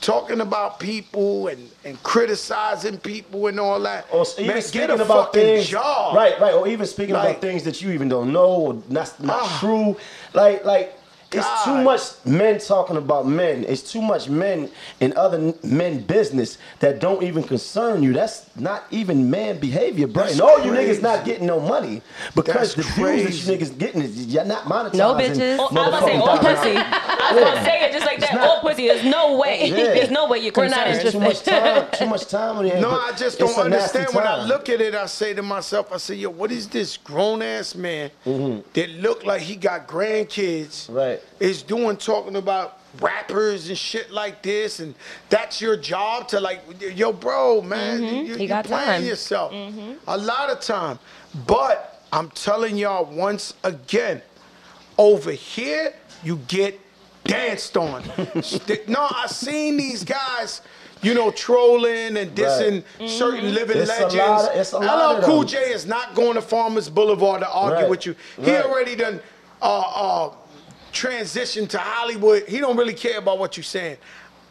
talking 0.00 0.40
about 0.40 0.78
people 0.78 1.48
and, 1.48 1.68
and 1.84 2.00
criticizing 2.04 2.96
people 2.98 3.48
and 3.48 3.58
all 3.58 3.80
that. 3.80 4.06
Or 4.12 4.24
even 4.38 4.46
man, 4.54 4.62
speaking 4.62 5.00
about 5.00 5.32
things, 5.32 5.66
job. 5.68 6.14
right, 6.14 6.38
right, 6.40 6.54
or 6.54 6.68
even 6.68 6.86
speaking 6.86 7.14
Like- 7.14 7.30
about 7.30 7.40
things 7.40 7.64
that 7.64 7.82
you 7.82 7.90
even 7.90 8.08
don't 8.08 8.32
know 8.32 8.46
or 8.46 8.74
not 8.88 9.12
not 9.20 9.40
Ah. 9.42 9.56
true. 9.58 9.96
Like, 10.32 10.64
like 10.64 10.96
it's 11.32 11.64
too 11.64 11.82
much 11.82 12.02
men 12.24 12.58
talking 12.60 12.96
about 12.96 13.26
men. 13.26 13.64
It's 13.66 13.90
too 13.90 14.00
much 14.00 14.28
men 14.28 14.70
in 15.00 15.12
other 15.16 15.54
men 15.64 16.00
business 16.02 16.56
that 16.78 17.00
don't 17.00 17.22
even 17.24 17.42
concern 17.42 18.02
you. 18.02 18.12
That's 18.12 18.45
not 18.58 18.84
even 18.90 19.30
man 19.30 19.58
behavior, 19.58 20.06
bro. 20.06 20.22
That's 20.24 20.34
and 20.34 20.42
all 20.42 20.64
you 20.64 20.72
niggas 20.72 21.02
not 21.02 21.24
getting 21.24 21.46
no 21.46 21.60
money 21.60 22.02
because 22.34 22.74
That's 22.74 22.74
the 22.74 22.82
views 22.82 22.96
that 22.96 23.02
crazy. 23.02 23.52
you 23.52 23.58
niggas 23.58 23.78
getting 23.78 24.02
is 24.02 24.26
you're 24.26 24.44
not 24.44 24.64
monetizing. 24.64 24.94
No 24.94 25.14
bitches. 25.14 25.56
Oh, 25.58 25.68
I 25.70 25.72
was 25.72 25.88
about 25.88 26.00
to 26.00 26.06
say 26.06 26.16
all 26.16 26.38
pussy. 26.38 26.76
I 26.76 27.32
was 27.34 27.44
gonna 27.44 27.64
say 27.64 27.84
it 27.84 27.92
just 27.92 28.06
like 28.06 28.20
that. 28.20 28.34
not- 28.34 28.48
All 28.48 28.60
pussy. 28.60 28.86
There's 28.88 29.04
no 29.04 29.36
way. 29.38 29.68
Yeah. 29.68 29.74
There's 29.76 30.10
no 30.10 30.26
way 30.28 30.38
you're 30.38 30.52
We're 30.56 30.68
not 30.68 30.86
concerned. 30.86 31.06
It's 31.06 31.12
too 31.12 31.20
much 31.20 31.42
time. 31.42 31.86
Too 31.92 32.06
much 32.06 32.26
time 32.28 32.56
on 32.58 32.64
your 32.66 32.74
hands. 32.76 32.82
No, 32.86 32.90
I 32.92 33.12
just 33.16 33.38
don't 33.38 33.56
understand. 33.58 34.08
When 34.14 34.26
I 34.26 34.44
look 34.44 34.68
at 34.68 34.80
it, 34.80 34.94
I 34.94 35.06
say 35.06 35.34
to 35.34 35.42
myself, 35.42 35.92
I 35.92 35.96
say, 35.98 36.14
yo, 36.14 36.30
what 36.30 36.50
is 36.52 36.68
this 36.68 36.96
grown 36.96 37.42
ass 37.42 37.74
man 37.74 38.10
Mm-hmm. 38.24 38.60
that 38.74 38.90
look 38.90 39.24
like 39.24 39.42
he 39.42 39.56
got 39.56 39.86
grandkids 39.88 40.92
Right. 40.92 41.20
is 41.40 41.62
doing 41.62 41.96
talking 41.96 42.36
about 42.36 42.78
rappers 43.00 43.68
and 43.68 43.76
shit 43.78 44.10
like 44.10 44.42
this, 44.42 44.80
and 44.80 44.94
that's 45.28 45.60
your 45.60 45.76
job 45.76 46.28
to 46.28 46.40
like, 46.40 46.60
yo, 46.94 47.12
bro, 47.12 47.62
man, 47.62 48.02
you, 48.02 48.08
Mm-hmm. 48.08 48.34
He 48.36 48.42
you 48.42 48.48
got 48.48 48.64
playing 48.64 48.86
time. 48.86 49.04
yourself 49.04 49.52
a 50.06 50.16
lot 50.16 50.50
of 50.50 50.60
time. 50.60 50.98
But 51.46 52.04
I'm 52.12 52.30
telling 52.30 52.76
y'all 52.76 53.04
once 53.04 53.54
again, 53.64 54.22
over 54.98 55.30
here 55.32 55.92
you 56.22 56.36
get 56.48 56.78
danced 57.24 57.76
on. 57.76 58.02
no, 58.88 59.06
I 59.10 59.26
seen 59.28 59.76
these 59.76 60.04
guys. 60.04 60.62
you 61.02 61.12
know, 61.12 61.30
trolling 61.30 62.16
and 62.16 62.34
dissing 62.34 62.82
certain 63.06 63.52
living 63.54 63.76
It's 63.76 63.90
a 63.90 64.04
legends. 64.04 64.14
lot 64.16 64.50
of- 64.50 64.56
it's 64.56 64.72
a 64.72 64.78
LL 64.78 65.22
Cool. 65.22 65.44
J 65.44 65.58
is 65.72 65.84
not 65.86 66.14
going 66.14 66.34
to 66.34 66.40
Farmers 66.42 66.88
Boulevard 66.88 67.42
to 67.42 67.48
argue 67.50 67.80
Right. 67.82 67.90
with 67.90 68.06
you. 68.06 68.16
He 68.42 68.50
Right. 68.56 68.64
already 68.64 68.96
done 68.96 69.20
uh, 69.60 69.64
uh, 69.80 70.30
transitioned 70.96 71.68
to 71.70 71.78
Hollywood. 71.78 72.48
He 72.48 72.58
don't 72.58 72.76
really 72.76 72.94
care 72.94 73.18
about 73.18 73.38
what 73.38 73.56
you're 73.56 73.64
saying. 73.64 73.98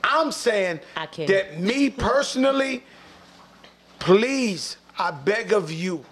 I'm 0.03 0.31
saying 0.31 0.79
that 1.27 1.59
me 1.59 1.89
personally, 1.89 2.83
please, 3.97 4.77
I 4.99 5.11
beg 5.11 5.51
of 5.51 5.71
you, 5.71 6.05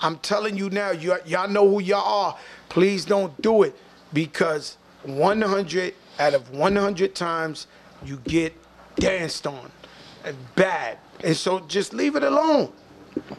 I'm 0.00 0.18
telling 0.18 0.56
you 0.56 0.70
now, 0.70 0.90
you, 0.90 1.16
y'all 1.26 1.48
know 1.48 1.68
who 1.68 1.80
y'all 1.80 2.26
are. 2.26 2.38
Please 2.68 3.04
don't 3.04 3.40
do 3.40 3.62
it 3.62 3.76
because 4.12 4.76
100 5.04 5.94
out 6.18 6.34
of 6.34 6.50
100 6.50 7.14
times 7.14 7.66
you 8.04 8.18
get 8.24 8.54
danced 8.96 9.46
on. 9.46 9.70
And 10.24 10.36
bad. 10.56 10.98
And 11.22 11.36
so 11.36 11.60
just 11.60 11.92
leave 11.92 12.16
it 12.16 12.22
alone. 12.22 12.72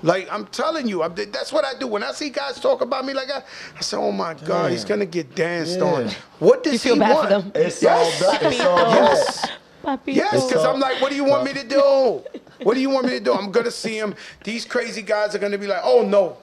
Like 0.02 0.28
I'm 0.32 0.46
telling 0.48 0.88
you, 0.88 1.04
I'm, 1.04 1.16
that's 1.16 1.52
what 1.52 1.66
I 1.66 1.78
do. 1.78 1.88
When 1.88 2.04
I 2.04 2.12
see 2.12 2.30
guys 2.30 2.60
talk 2.60 2.82
about 2.82 3.06
me 3.06 3.14
like 3.14 3.28
that, 3.28 3.46
I 3.78 3.82
say, 3.82 3.98
"Oh 3.98 4.12
my 4.12 4.34
God, 4.34 4.72
he's 4.72 4.86
gonna 4.86 5.06
get 5.06 5.36
danced 5.36 5.80
Yeah. 5.80 5.86
on." 5.86 6.10
What 6.40 6.64
does 6.64 6.74
You 6.74 6.96
feel 6.96 7.06
he 7.06 7.12
want? 7.14 7.30
them? 7.30 7.52
It's 7.56 7.82
Yes. 7.82 8.22
all 8.22 8.32
bad. 8.32 8.44
It's 8.54 8.62
all. 8.62 8.92
Yes. 8.92 9.52
Papi. 9.84 10.16
Yes, 10.16 10.46
because 10.48 10.66
I'm 10.66 10.80
like, 10.80 11.00
what 11.00 11.10
do 11.12 11.16
you 11.16 11.24
want 11.24 11.44
me 11.44 11.54
to 11.54 11.64
do? 11.68 12.24
What 12.64 12.74
do 12.74 12.80
you 12.82 12.90
want 12.90 13.06
me 13.06 13.12
to 13.12 13.20
do? 13.20 13.34
I'm 13.34 13.52
gonna 13.52 13.70
see 13.72 13.98
him. 13.98 14.16
These 14.44 14.66
crazy 14.66 15.02
guys 15.02 15.36
are 15.36 15.40
gonna 15.40 15.58
be 15.58 15.68
like, 15.68 15.82
oh 15.84 16.02
no, 16.08 16.38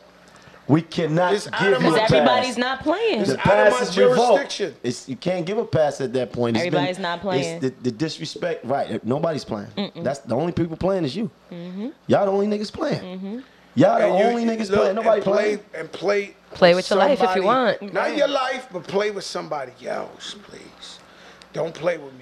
We 0.69 0.81
cannot 0.83 1.35
It's 1.35 1.49
out 1.53 1.61
give 1.61 1.73
of 1.75 1.83
you 1.83 1.91
my- 1.91 1.97
a 1.97 2.01
pass. 2.01 2.13
everybody's 2.13 2.57
not 2.59 2.83
playing. 2.83 3.25
The 3.25 3.33
It's 3.33 3.33
out 3.33 3.39
of 3.39 3.45
pass 3.45 3.73
my 3.73 3.81
is 3.83 3.99
revoked. 3.99 4.19
jurisdiction. 4.37 4.75
It's, 4.83 5.09
you 5.09 5.17
can't 5.17 5.45
give 5.45 5.59
a 5.59 5.65
pass 5.65 6.01
at 6.01 6.13
that 6.13 6.33
point. 6.33 6.57
It's 6.57 6.67
Everybody's 6.67 6.97
been- 6.97 7.03
not 7.03 7.21
playing. 7.21 7.57
It's 7.65 7.77
the, 7.77 7.83
the 7.83 7.91
disrespect, 7.91 8.65
right? 8.65 9.05
Nobody's 9.05 9.45
playing. 9.45 9.69
That's 9.97 10.21
the 10.21 10.35
only 10.37 10.53
people 10.53 10.77
playing 10.77 11.05
is 11.05 11.17
you. 11.17 11.31
Mm-hmm. 11.51 11.89
Y'all 12.07 12.27
the 12.27 12.31
only 12.33 12.47
niggas 12.47 12.73
playing. 12.73 13.01
Mm-hmm. 13.03 13.39
Y'all 13.75 13.99
the 13.99 14.05
And 14.07 14.19
you- 14.19 14.25
only 14.25 14.45
niggas 14.45 14.71
look, 14.71 14.81
playing. 14.81 14.95
Nobody 14.95 15.17
and 15.17 15.25
play, 15.25 15.35
playing. 15.57 15.61
and 15.75 15.93
play. 15.93 16.35
Play 16.55 16.75
with 16.75 16.89
your 16.91 16.99
life 16.99 17.21
if 17.23 17.35
you 17.37 17.43
want. 17.43 17.93
Not 17.93 18.17
your 18.17 18.29
life, 18.29 18.69
but 18.73 18.85
play 18.85 19.11
with 19.11 19.25
somebody 19.25 19.73
else, 19.87 20.37
please. 20.45 20.99
Don't 21.53 21.75
play 21.75 21.99
with 21.99 22.15
me. 22.15 22.22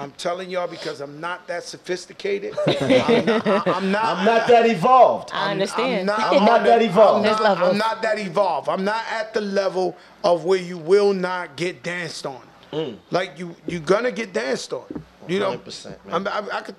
I'm 0.00 0.12
telling 0.12 0.48
y'all 0.48 0.66
because 0.66 1.02
I'm 1.02 1.20
not 1.20 1.46
that 1.48 1.62
sophisticated. 1.62 2.56
I'm 2.66 2.88
not. 2.88 3.68
I'm 3.68 3.92
not, 3.92 4.04
I'm 4.04 4.24
not 4.24 4.48
that 4.48 4.66
evolved. 4.66 5.30
I 5.34 5.50
understand. 5.50 6.10
I'm 6.10 6.18
not, 6.18 6.32
I'm 6.32 6.44
not 6.46 6.64
that 6.64 6.80
evolved. 6.82 7.26
I'm 7.26 7.42
not. 7.42 7.58
I'm 7.58 7.76
not 7.78 8.02
that 8.02 8.18
evolved. 8.18 8.68
I'm 8.70 8.82
not 8.84 9.04
at 9.10 9.34
the 9.34 9.42
level 9.42 9.94
of 10.24 10.46
where 10.46 10.58
you 10.58 10.78
will 10.78 11.12
not 11.12 11.54
get 11.56 11.82
danced 11.82 12.24
on. 12.24 12.40
Mm. 12.72 12.96
Like 13.10 13.38
you, 13.38 13.54
you're 13.66 13.80
gonna 13.82 14.10
get 14.10 14.32
danced 14.32 14.72
on. 14.72 14.84
You 15.28 15.38
know, 15.38 15.58
100%, 15.58 15.84
man. 16.06 16.26
I'm- 16.26 16.48
I, 16.50 16.56
I 16.58 16.60
could. 16.62 16.76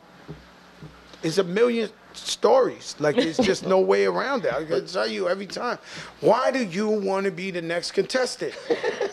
It's 1.22 1.38
a 1.38 1.44
million 1.44 1.90
stories. 2.14 2.96
Like 3.00 3.16
there's 3.16 3.38
just 3.52 3.66
no 3.66 3.80
way 3.80 4.06
around 4.06 4.44
that. 4.44 4.56
I 4.56 4.64
can 4.66 4.86
tell 4.86 5.08
you 5.08 5.30
every 5.30 5.48
time. 5.48 5.78
Why 6.20 6.52
do 6.52 6.64
you 6.64 6.88
want 6.88 7.26
to 7.26 7.32
be 7.32 7.52
the 7.52 7.62
next 7.62 7.92
contestant? 7.92 8.54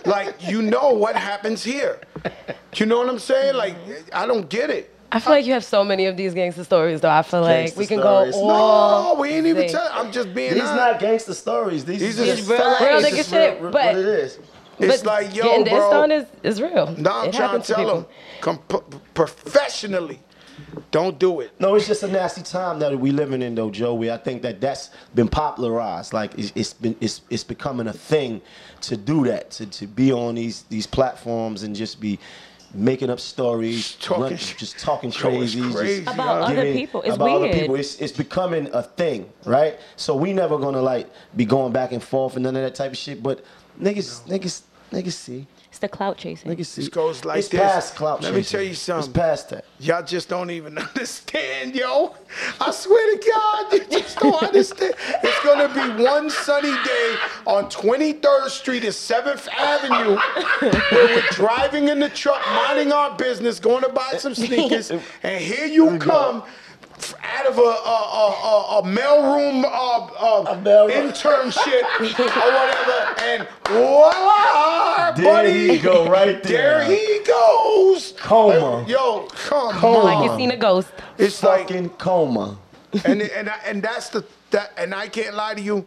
like 0.06 0.34
you 0.48 0.62
know 0.62 0.90
what 0.92 1.16
happens 1.16 1.62
here. 1.64 2.00
You 2.76 2.86
know 2.86 2.98
what 2.98 3.08
I'm 3.08 3.18
saying? 3.18 3.54
Like 3.56 3.76
I 4.12 4.26
don't 4.26 4.48
get 4.48 4.70
it. 4.70 4.94
I 5.10 5.20
feel 5.20 5.32
like 5.32 5.46
you 5.46 5.54
have 5.54 5.64
so 5.64 5.82
many 5.84 6.04
of 6.04 6.18
these 6.18 6.34
gangster 6.34 6.64
stories, 6.64 7.00
though. 7.00 7.08
I 7.08 7.22
feel 7.22 7.40
like 7.40 7.74
we 7.76 7.86
can 7.86 7.98
stories. 8.00 8.34
go 8.34 8.50
all. 8.50 9.14
No, 9.14 9.20
we 9.22 9.30
ain't 9.30 9.46
even 9.46 9.62
day. 9.62 9.68
tell. 9.72 9.88
I'm 9.92 10.12
just 10.12 10.34
being 10.34 10.52
These 10.52 10.62
honest. 10.64 10.76
not 10.76 11.00
gangster 11.00 11.32
stories. 11.32 11.86
These, 11.86 12.00
These 12.00 12.18
is 12.18 12.28
is 12.28 12.36
just 12.40 12.50
real 12.50 12.58
facts. 12.58 12.80
life. 12.82 12.88
Real 12.90 12.98
It's 12.98 13.08
nigga 13.08 13.16
just 13.16 13.30
shit, 13.30 13.60
real- 13.62 13.70
but- 13.70 13.86
what 13.86 13.96
it 13.96 14.04
is. 14.06 14.38
It's 14.80 15.02
But 15.02 15.06
like 15.06 15.34
yo, 15.34 15.42
getting 15.44 15.64
danced 15.64 15.90
bro. 15.90 16.02
on 16.02 16.12
is, 16.12 16.26
is 16.44 16.60
real. 16.62 16.94
No, 16.98 17.10
I'm 17.10 17.28
it 17.30 17.34
trying 17.34 17.60
to 17.60 17.66
tell 17.66 17.76
people. 17.78 17.94
them, 18.02 18.06
com- 18.42 18.58
p- 18.90 18.98
professionally, 19.14 20.20
don't 20.90 21.18
do 21.18 21.40
it. 21.40 21.52
No, 21.60 21.74
it's 21.74 21.86
just 21.86 22.02
a 22.02 22.08
nasty 22.08 22.42
time 22.42 22.78
that 22.80 22.98
we 22.98 23.10
living 23.10 23.42
in, 23.42 23.54
though, 23.54 23.70
Joey. 23.70 24.10
I 24.10 24.16
think 24.16 24.42
that 24.42 24.60
that's 24.60 24.90
been 25.14 25.28
popularized. 25.28 26.12
Like 26.12 26.38
it's, 26.38 26.52
it's 26.54 26.72
been, 26.72 26.96
it's, 27.00 27.22
it's 27.30 27.44
becoming 27.44 27.86
a 27.88 27.92
thing 27.92 28.40
to 28.82 28.96
do 28.96 29.24
that, 29.24 29.50
to, 29.52 29.66
to 29.66 29.86
be 29.86 30.12
on 30.12 30.34
these 30.36 30.62
these 30.64 30.86
platforms 30.86 31.62
and 31.62 31.74
just 31.76 32.00
be 32.00 32.18
making 32.74 33.08
up 33.08 33.18
stories, 33.18 33.96
Talking 33.96 34.22
run- 34.24 34.36
just 34.36 34.78
talking 34.78 35.10
Yo, 35.10 35.40
it's 35.40 35.54
crazy, 35.54 36.02
just 36.04 36.14
About 36.14 36.42
other 36.42 36.54
giving- 36.56 36.74
people. 36.74 37.02
It's 37.02 37.16
about 37.16 37.28
other 37.30 37.40
weird. 37.46 37.54
people. 37.54 37.74
It's, 37.76 37.98
it's 37.98 38.12
becoming 38.12 38.68
a 38.74 38.82
thing, 38.82 39.30
right? 39.46 39.78
So 39.96 40.14
we 40.14 40.32
never 40.34 40.58
gonna 40.58 40.82
like 40.82 41.08
be 41.34 41.44
going 41.46 41.72
back 41.72 41.92
and 41.92 42.02
forth 42.02 42.34
and 42.36 42.42
none 42.44 42.56
of 42.56 42.62
that 42.62 42.74
type 42.74 42.90
of 42.92 42.98
shit. 42.98 43.22
But 43.22 43.42
niggas, 43.80 44.22
niggas, 44.28 44.62
niggas 44.92 45.12
see, 45.12 45.46
It's 45.78 45.92
the 45.92 45.96
clout 45.96 46.16
chasing. 46.16 46.50
niggas 46.50 46.66
see. 46.66 46.82
This 46.82 46.88
goes 46.88 47.24
like 47.24 47.38
it's 47.38 47.48
this. 47.50 47.60
past 47.60 47.94
clout 47.94 48.20
Let 48.20 48.34
me 48.34 48.42
tell 48.42 48.60
you 48.60 48.74
something. 48.74 49.10
It's 49.10 49.16
past 49.16 49.50
that. 49.50 49.64
Y'all 49.78 50.02
just 50.02 50.28
don't 50.28 50.50
even 50.50 50.76
understand, 50.78 51.76
yo. 51.76 52.16
I 52.60 52.72
swear 52.72 53.16
to 53.16 53.30
God, 53.32 53.72
you 53.72 54.00
just 54.00 54.18
don't 54.18 54.42
understand. 54.42 54.94
It's 55.22 55.44
gonna 55.44 55.68
be 55.72 56.02
one 56.02 56.30
sunny 56.30 56.72
day 56.84 57.14
on 57.46 57.66
23rd 57.70 58.48
Street 58.48 58.82
and 58.82 58.92
7th 58.92 59.46
Avenue 59.52 60.18
where 60.90 61.06
we're 61.14 61.30
driving 61.30 61.86
in 61.86 62.00
the 62.00 62.08
truck, 62.08 62.44
minding 62.48 62.90
our 62.90 63.16
business, 63.16 63.60
going 63.60 63.84
to 63.84 63.88
buy 63.88 64.14
some 64.18 64.34
sneakers, 64.34 64.90
and 65.22 65.44
here 65.44 65.66
you 65.66 65.96
come. 66.00 66.42
F- 66.98 67.14
Out 67.22 67.46
of 67.46 67.58
a 67.58 67.60
a, 67.60 67.64
a, 67.64 68.26
a, 68.42 68.78
a 68.78 68.82
mailroom 68.82 69.64
uh, 69.64 69.68
uh, 69.68 70.56
mailroom. 70.62 71.10
internship 71.12 71.82
or 72.00 72.52
whatever, 72.52 73.20
and 73.22 73.48
voila, 74.12 75.12
There 75.12 75.24
buddy, 75.24 75.68
he 75.68 75.78
go, 75.78 76.08
right 76.08 76.42
there. 76.42 76.84
there 76.84 76.84
he 76.84 77.20
goes. 77.24 78.14
Coma. 78.18 78.84
Yo, 78.88 79.26
come 79.34 79.72
Coma. 79.74 79.98
on. 79.98 80.04
Like 80.04 80.30
you 80.30 80.36
seen 80.36 80.50
a 80.50 80.56
ghost. 80.56 80.88
It's 81.18 81.42
like, 81.42 81.68
Fucking 81.68 81.90
coma. 81.90 82.58
and 83.04 83.22
and 83.22 83.50
and 83.66 83.82
that's 83.82 84.08
the 84.10 84.24
that, 84.50 84.72
and 84.76 84.94
I 84.94 85.08
can't 85.08 85.34
lie 85.34 85.54
to 85.54 85.60
you. 85.60 85.86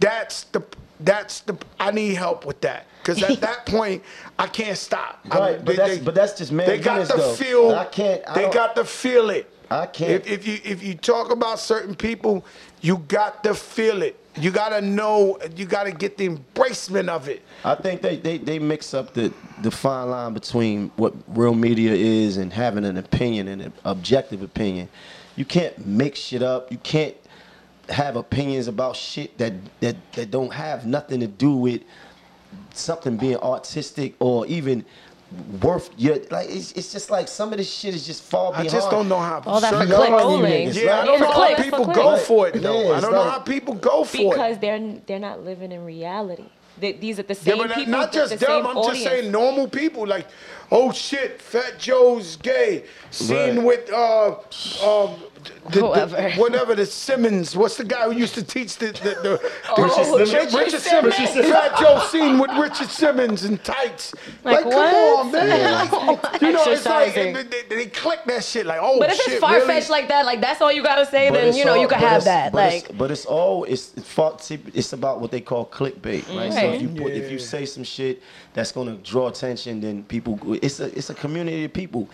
That's 0.00 0.44
the 0.44 0.62
that's 1.00 1.40
the 1.40 1.56
I 1.80 1.90
need 1.90 2.14
help 2.14 2.44
with 2.46 2.60
that 2.62 2.86
because 3.02 3.22
at 3.22 3.40
that 3.40 3.66
point 3.74 4.02
I 4.38 4.46
can't 4.46 4.76
stop. 4.78 5.20
I- 5.30 5.38
Right, 5.38 5.64
but 5.64 5.76
that's- 5.76 5.98
but 5.98 6.14
that's 6.14 6.38
just 6.38 6.52
man 6.52 6.66
They 6.68 6.78
got 6.78 6.98
business, 6.98 7.16
to 7.16 7.22
though. 7.22 7.34
feel. 7.34 7.70
I 7.74 7.84
can't- 7.86 8.22
I 8.28 8.34
they 8.34 8.42
don't- 8.42 8.54
got 8.54 8.76
to 8.76 8.84
feel 8.84 9.30
it. 9.30 9.51
I 9.72 9.86
can't. 9.86 10.26
If, 10.26 10.26
if 10.26 10.46
you 10.46 10.58
if 10.64 10.82
you 10.82 10.94
talk 10.94 11.30
about 11.30 11.58
certain 11.58 11.94
people, 11.94 12.44
you 12.80 12.98
got 12.98 13.42
to 13.44 13.54
feel 13.54 14.02
it. 14.02 14.16
You 14.36 14.50
got 14.50 14.70
to 14.70 14.80
know. 14.80 15.38
You 15.56 15.66
got 15.66 15.84
to 15.84 15.92
get 15.92 16.16
the 16.16 16.28
embracement 16.28 17.08
of 17.08 17.28
it. 17.28 17.42
I 17.64 17.74
think 17.74 18.02
they, 18.02 18.16
they, 18.16 18.38
they 18.38 18.58
mix 18.58 18.94
up 18.94 19.14
the, 19.14 19.32
the 19.62 19.70
fine 19.70 20.10
line 20.10 20.34
between 20.34 20.90
what 20.96 21.14
real 21.28 21.54
media 21.54 21.92
is 21.92 22.38
and 22.38 22.52
having 22.52 22.84
an 22.84 22.96
opinion 22.96 23.48
and 23.48 23.62
an 23.62 23.72
objective 23.84 24.42
opinion. 24.42 24.88
You 25.36 25.44
can't 25.44 25.86
make 25.86 26.16
shit 26.16 26.42
up. 26.42 26.70
You 26.70 26.78
can't 26.78 27.16
have 27.88 28.16
opinions 28.16 28.68
about 28.68 28.96
shit 28.96 29.36
that, 29.38 29.52
that, 29.80 29.96
that 30.12 30.30
don't 30.30 30.52
have 30.52 30.86
nothing 30.86 31.20
to 31.20 31.26
do 31.26 31.56
with 31.56 31.82
something 32.74 33.16
being 33.16 33.36
artistic 33.38 34.14
or 34.18 34.46
even 34.46 34.84
worth 35.62 35.90
your 35.96 36.16
like 36.30 36.48
it's, 36.50 36.72
it's 36.72 36.92
just 36.92 37.10
like 37.10 37.28
some 37.28 37.52
of 37.52 37.58
this 37.58 37.70
shit 37.72 37.94
is 37.94 38.06
just 38.06 38.22
far 38.22 38.52
I 38.54 38.66
just 38.66 38.90
don't 38.90 39.08
know 39.08 39.18
how. 39.18 39.42
All 39.46 39.60
that 39.60 39.72
for 39.72 39.80
certain- 39.86 39.94
clicks. 39.96 40.10
Rolling. 40.10 40.68
It's 40.68 40.76
Yeah, 40.82 41.00
I 41.00 41.04
don't 41.04 41.18
For 41.18 41.24
know 41.24 41.30
how 41.32 41.46
clicks, 41.46 41.62
people 41.62 41.84
clicks. 41.84 41.98
go 41.98 42.16
for 42.18 42.48
it 42.48 42.54
though. 42.62 42.82
Yeah, 42.90 42.96
I 42.96 43.00
don't 43.00 43.12
know 43.12 43.22
how 43.22 43.38
people 43.40 43.74
go 43.74 44.04
for 44.04 44.16
it. 44.18 44.30
because 44.30 44.58
they're 44.58 44.96
they're 45.06 45.18
not 45.18 45.44
living 45.44 45.72
in 45.72 45.84
reality. 45.84 46.44
They, 46.78 46.92
these 46.92 47.18
are 47.18 47.22
the 47.22 47.34
Yeah, 47.34 47.40
same 47.40 47.58
but 47.58 47.66
not- 47.68 47.76
people. 47.76 47.90
not 47.92 48.12
just 48.12 48.30
the 48.32 48.38
them. 48.38 48.48
same 48.48 48.66
I'm 48.66 48.76
audience. 48.78 48.98
just 48.98 49.04
saying 49.04 49.30
normal 49.30 49.68
people. 49.68 50.06
Like, 50.06 50.26
oh 50.72 50.90
shit, 50.92 51.40
Fat 51.40 51.78
Joe's 51.78 52.36
gay. 52.36 52.84
Seen 53.10 53.56
Right. 53.58 53.62
with 53.64 53.92
uh, 53.92 54.28
um, 54.82 55.16
the, 55.70 55.80
the- 55.80 56.32
whatever 56.36 56.74
the 56.74 56.86
Simmons. 56.86 57.54
What's 57.56 57.76
the 57.76 57.84
guy 57.84 58.04
who 58.04 58.12
used 58.12 58.34
to 58.34 58.42
teach 58.42 58.76
the 58.78 58.86
the, 58.86 58.92
the, 59.22 59.52
Oh, 59.76 59.82
Richard, 59.82 60.34
Richard 60.34 60.54
Richard 60.58 60.80
Simmons. 60.80 61.14
Simmons. 61.16 61.50
Fat 61.50 61.78
Joe 61.78 61.98
seen 62.10 62.38
with 62.38 62.50
Richard 62.52 62.88
Simmons 62.88 63.44
in 63.44 63.58
tights. 63.58 64.14
Like, 64.44 64.62
come 64.62 64.72
what? 64.72 65.26
on, 65.26 65.32
man. 65.32 65.86
you 66.40 66.52
know, 66.52 66.64
it's 66.66 66.86
like 66.86 67.14
they, 67.14 67.32
they, 67.32 67.62
they 67.68 67.86
click 67.86 68.20
that 68.26 68.44
shit. 68.44 68.64
Like, 68.66 68.78
oh 68.80 68.92
shit. 68.94 69.00
But 69.00 69.10
if 69.10 69.16
shit, 69.16 69.28
it's 69.34 69.40
far 69.40 69.60
fetched 69.60 69.68
really? 69.68 70.00
like 70.00 70.08
that, 70.08 70.24
like 70.26 70.40
that's 70.40 70.60
all 70.62 70.72
you 70.72 70.82
gotta 70.82 71.04
say, 71.06 71.28
But 71.28 71.40
then 71.42 71.54
you 71.56 71.64
know 71.66 71.72
all- 71.72 71.76
you 71.82 71.88
can 71.88 71.98
have 71.98 72.24
that. 72.24 72.52
But 72.52 72.72
it's, 72.72 72.88
Like 72.88 72.98
but 72.98 73.10
it's 73.10 73.26
all 73.26 73.64
it's 73.64 73.92
it's, 73.96 74.50
it's 74.74 74.92
about 74.94 75.20
what 75.20 75.30
they 75.30 75.40
call 75.40 75.66
clickbait, 75.66 76.34
right? 76.34 76.52
So 76.52 76.60
if 76.60 76.80
you 76.82 76.88
put 76.88 77.12
if 77.12 77.30
you 77.30 77.38
say 77.38 77.66
some 77.66 77.84
shit 77.84 78.22
that's 78.54 78.72
gonna 78.72 78.96
draw 78.96 79.28
attention, 79.28 79.80
then 79.80 80.04
people 80.04 80.38
it's 80.62 80.80
a 80.80 80.96
it's 80.96 81.10
a 81.10 81.14
community 81.14 81.64
of 81.64 81.72
people. 81.72 82.08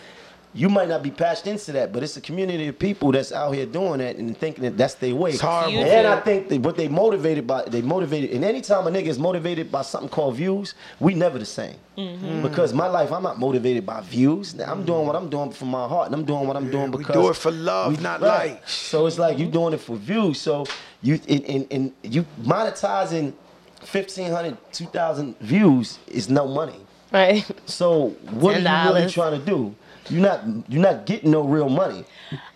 You 0.51 0.67
might 0.67 0.89
not 0.89 1.03
be 1.03 1.11
patched 1.11 1.45
into 1.45 1.71
that, 1.73 1.93
but 1.93 2.01
it's 2.01 2.17
a 2.17 2.21
community 2.21 2.67
of 2.67 2.79
people 2.79 3.11
that's 3.11 3.31
out 3.31 3.51
here 3.53 3.67
doing 3.67 3.99
that 3.99 4.15
and 4.15 4.35
thinking 4.35 4.63
that 4.63 4.75
that's 4.75 4.95
their 4.95 5.13
way. 5.13 5.29
It's 5.29 5.41
horrible. 5.41 5.73
You 5.73 5.81
And 5.81 6.07
I 6.07 6.19
think 6.21 6.49
that 6.49 6.61
what 6.61 6.75
they 6.75 6.87
motivated 6.87 7.45
by, 7.45 7.65
they 7.65 7.83
motivated, 7.83 8.31
and 8.31 8.43
anytime 8.43 8.87
a 8.87 8.89
nigga 8.89 9.05
is 9.05 9.19
motivated 9.19 9.71
by 9.71 9.83
something 9.83 10.09
called 10.09 10.37
views, 10.37 10.73
we 10.99 11.13
never 11.13 11.37
the 11.37 11.45
same. 11.45 11.75
Mm-hmm. 11.95 12.41
Because 12.41 12.73
my 12.73 12.87
life, 12.87 13.11
I'm 13.11 13.21
not 13.21 13.37
motivated 13.37 13.85
by 13.85 14.01
views. 14.01 14.59
I'm 14.59 14.83
doing 14.85 15.05
what 15.05 15.15
I'm 15.15 15.29
doing 15.29 15.51
from 15.51 15.67
my 15.67 15.87
heart, 15.87 16.07
and 16.07 16.15
I'm 16.15 16.25
doing 16.25 16.47
what 16.47 16.57
I'm 16.57 16.71
doing 16.71 16.89
we 16.89 16.97
because 16.97 17.13
do 17.13 17.29
it 17.29 17.35
for 17.35 17.51
love, 17.51 18.01
not 18.01 18.19
likes. 18.19 18.73
So 18.73 19.05
it's 19.05 19.19
like 19.19 19.37
you 19.37 19.45
doing 19.45 19.73
it 19.75 19.81
for 19.81 19.97
views. 19.97 20.41
So 20.41 20.65
you 21.03 21.19
in 21.27 21.43
in, 21.43 21.63
in 21.65 21.93
you 22.01 22.25
monetizing 22.41 23.33
1,500, 23.81 24.57
2,000 24.73 25.39
views 25.39 25.99
is 26.07 26.29
no 26.29 26.47
money. 26.47 26.85
Right. 27.11 27.45
So 27.65 28.09
what 28.31 28.55
are 28.55 28.59
you 28.59 28.93
really 28.93 29.09
trying 29.09 29.39
to 29.39 29.45
do? 29.45 29.75
You're 30.09 30.21
not 30.21 30.43
you're 30.67 30.81
not 30.81 31.05
getting 31.05 31.31
no 31.31 31.41
real 31.43 31.69
money. 31.69 32.03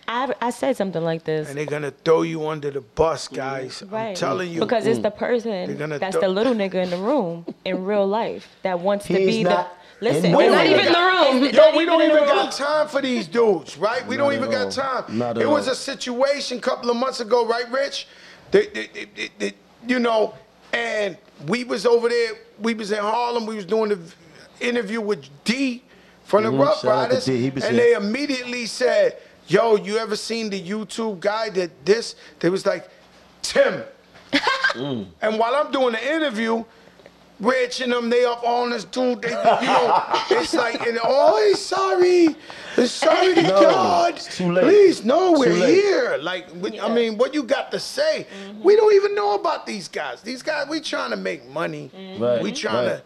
I 0.08 0.34
I 0.40 0.50
said 0.50 0.76
something 0.76 1.02
like 1.02 1.24
this. 1.24 1.48
And 1.48 1.56
they're 1.56 1.66
gonna 1.66 1.92
throw 2.04 2.22
you 2.22 2.46
under 2.48 2.70
the 2.70 2.80
bus, 2.80 3.28
guys. 3.28 3.82
I'm 3.82 3.90
Right. 3.90 4.16
telling 4.16 4.50
you. 4.50 4.60
Because 4.60 4.86
it's 4.86 4.98
the 4.98 5.10
mm. 5.10 5.16
person 5.16 5.76
gonna 5.76 5.98
that's 5.98 6.14
throw- 6.16 6.22
the 6.22 6.28
little 6.28 6.54
nigga 6.54 6.82
in 6.82 6.90
the 6.90 6.96
room 6.96 7.46
in 7.64 7.84
real 7.84 8.06
life 8.06 8.48
that 8.62 8.80
wants 8.80 9.06
to 9.06 9.14
be 9.14 9.44
not 9.44 9.70
the. 10.00 10.04
Listen, 10.06 10.26
in 10.26 10.34
it's 10.34 10.42
the 10.42 10.50
not 10.50 10.66
even 10.66 10.86
in 10.86 10.92
the 10.92 10.98
room. 10.98 11.44
It's 11.44 11.56
Yo, 11.56 11.62
not 11.62 11.76
we 11.76 11.84
don't 11.84 12.02
in 12.02 12.08
the 12.08 12.14
even 12.16 12.28
room. 12.28 12.36
got 12.36 12.52
time 12.52 12.88
for 12.88 13.00
these 13.00 13.26
dudes, 13.28 13.78
right? 13.78 14.04
We 14.06 14.16
don't 14.16 14.32
even 14.32 14.50
got 14.50 14.72
time. 14.72 15.04
Not 15.16 15.36
at 15.36 15.42
it 15.44 15.48
was 15.48 15.68
all. 15.68 15.72
a 15.72 15.76
situation 15.76 16.58
a 16.58 16.60
couple 16.60 16.90
of 16.90 16.96
months 16.96 17.20
ago, 17.20 17.46
right, 17.46 17.70
Rich? 17.70 18.08
They, 18.50 18.66
they, 18.66 18.86
they, 18.88 19.04
they- 19.16 19.30
they- 19.38 19.54
you 19.86 19.98
know, 20.00 20.34
and 20.72 21.16
we 21.46 21.62
was 21.64 21.86
over 21.86 22.08
there. 22.08 22.32
We 22.58 22.74
was 22.74 22.90
in 22.90 22.98
Harlem. 22.98 23.46
We 23.46 23.54
was 23.54 23.64
doing 23.66 23.90
the 23.90 23.98
interview 24.60 25.00
with 25.00 25.24
D 25.44 25.82
from 26.24 26.44
the 26.44 26.50
Ruff 26.50 26.78
Mm-hmm. 26.78 26.86
Shout 26.86 27.10
Ryders, 27.10 27.24
D. 27.26 27.46
And 27.48 27.62
here. 27.62 27.72
they 27.72 27.92
immediately 27.94 28.66
said, 28.66 29.18
"Yo, 29.48 29.76
you 29.76 29.98
ever 29.98 30.16
seen 30.16 30.50
the 30.50 30.60
YouTube 30.60 31.20
guy 31.20 31.50
that 31.50 31.84
this?" 31.84 32.16
They 32.40 32.50
was 32.50 32.64
like, 32.66 32.88
"Tim." 33.42 33.82
Mm. 34.74 35.06
And 35.22 35.38
while 35.38 35.54
I'm 35.54 35.70
doing 35.70 35.92
the 35.92 36.14
interview, 36.14 36.64
Rich 37.38 37.80
and 37.80 37.92
them, 37.92 38.10
they 38.10 38.24
up 38.24 38.42
on 38.42 38.70
this 38.70 38.82
dude. 38.84 39.22
They, 39.22 39.28
you 39.28 39.34
know, 39.34 40.02
it's 40.30 40.52
like, 40.52 40.84
and 40.84 40.98
oh, 41.04 41.40
he's 41.46 41.60
sorry. 41.60 42.34
It's 42.76 42.90
sorry 42.90 43.34
to 43.36 43.42
No, 43.42 43.60
God. 43.60 44.14
it's 44.16 44.36
too 44.36 44.50
late. 44.50 44.64
Please, 44.64 45.04
no, 45.04 45.34
Too 45.34 45.38
we're 45.40 45.52
late. 45.52 45.74
here. 45.74 46.18
Like, 46.20 46.46
we, 46.60 46.80
I 46.80 46.92
mean, 46.92 47.16
what 47.18 47.34
you 47.34 47.44
got 47.44 47.70
to 47.70 47.78
say? 47.78 48.26
We 48.60 48.74
don't 48.74 48.92
even 48.94 49.14
know 49.14 49.36
about 49.36 49.64
these 49.64 49.86
guys. 49.86 50.22
These 50.22 50.42
guys, 50.42 50.66
we 50.68 50.80
trying 50.80 51.10
to 51.10 51.16
make 51.16 51.48
money. 51.48 51.92
Right, 52.18 52.42
We 52.42 52.50
trying 52.50 52.88
right. 52.88 52.96
to 52.96 53.02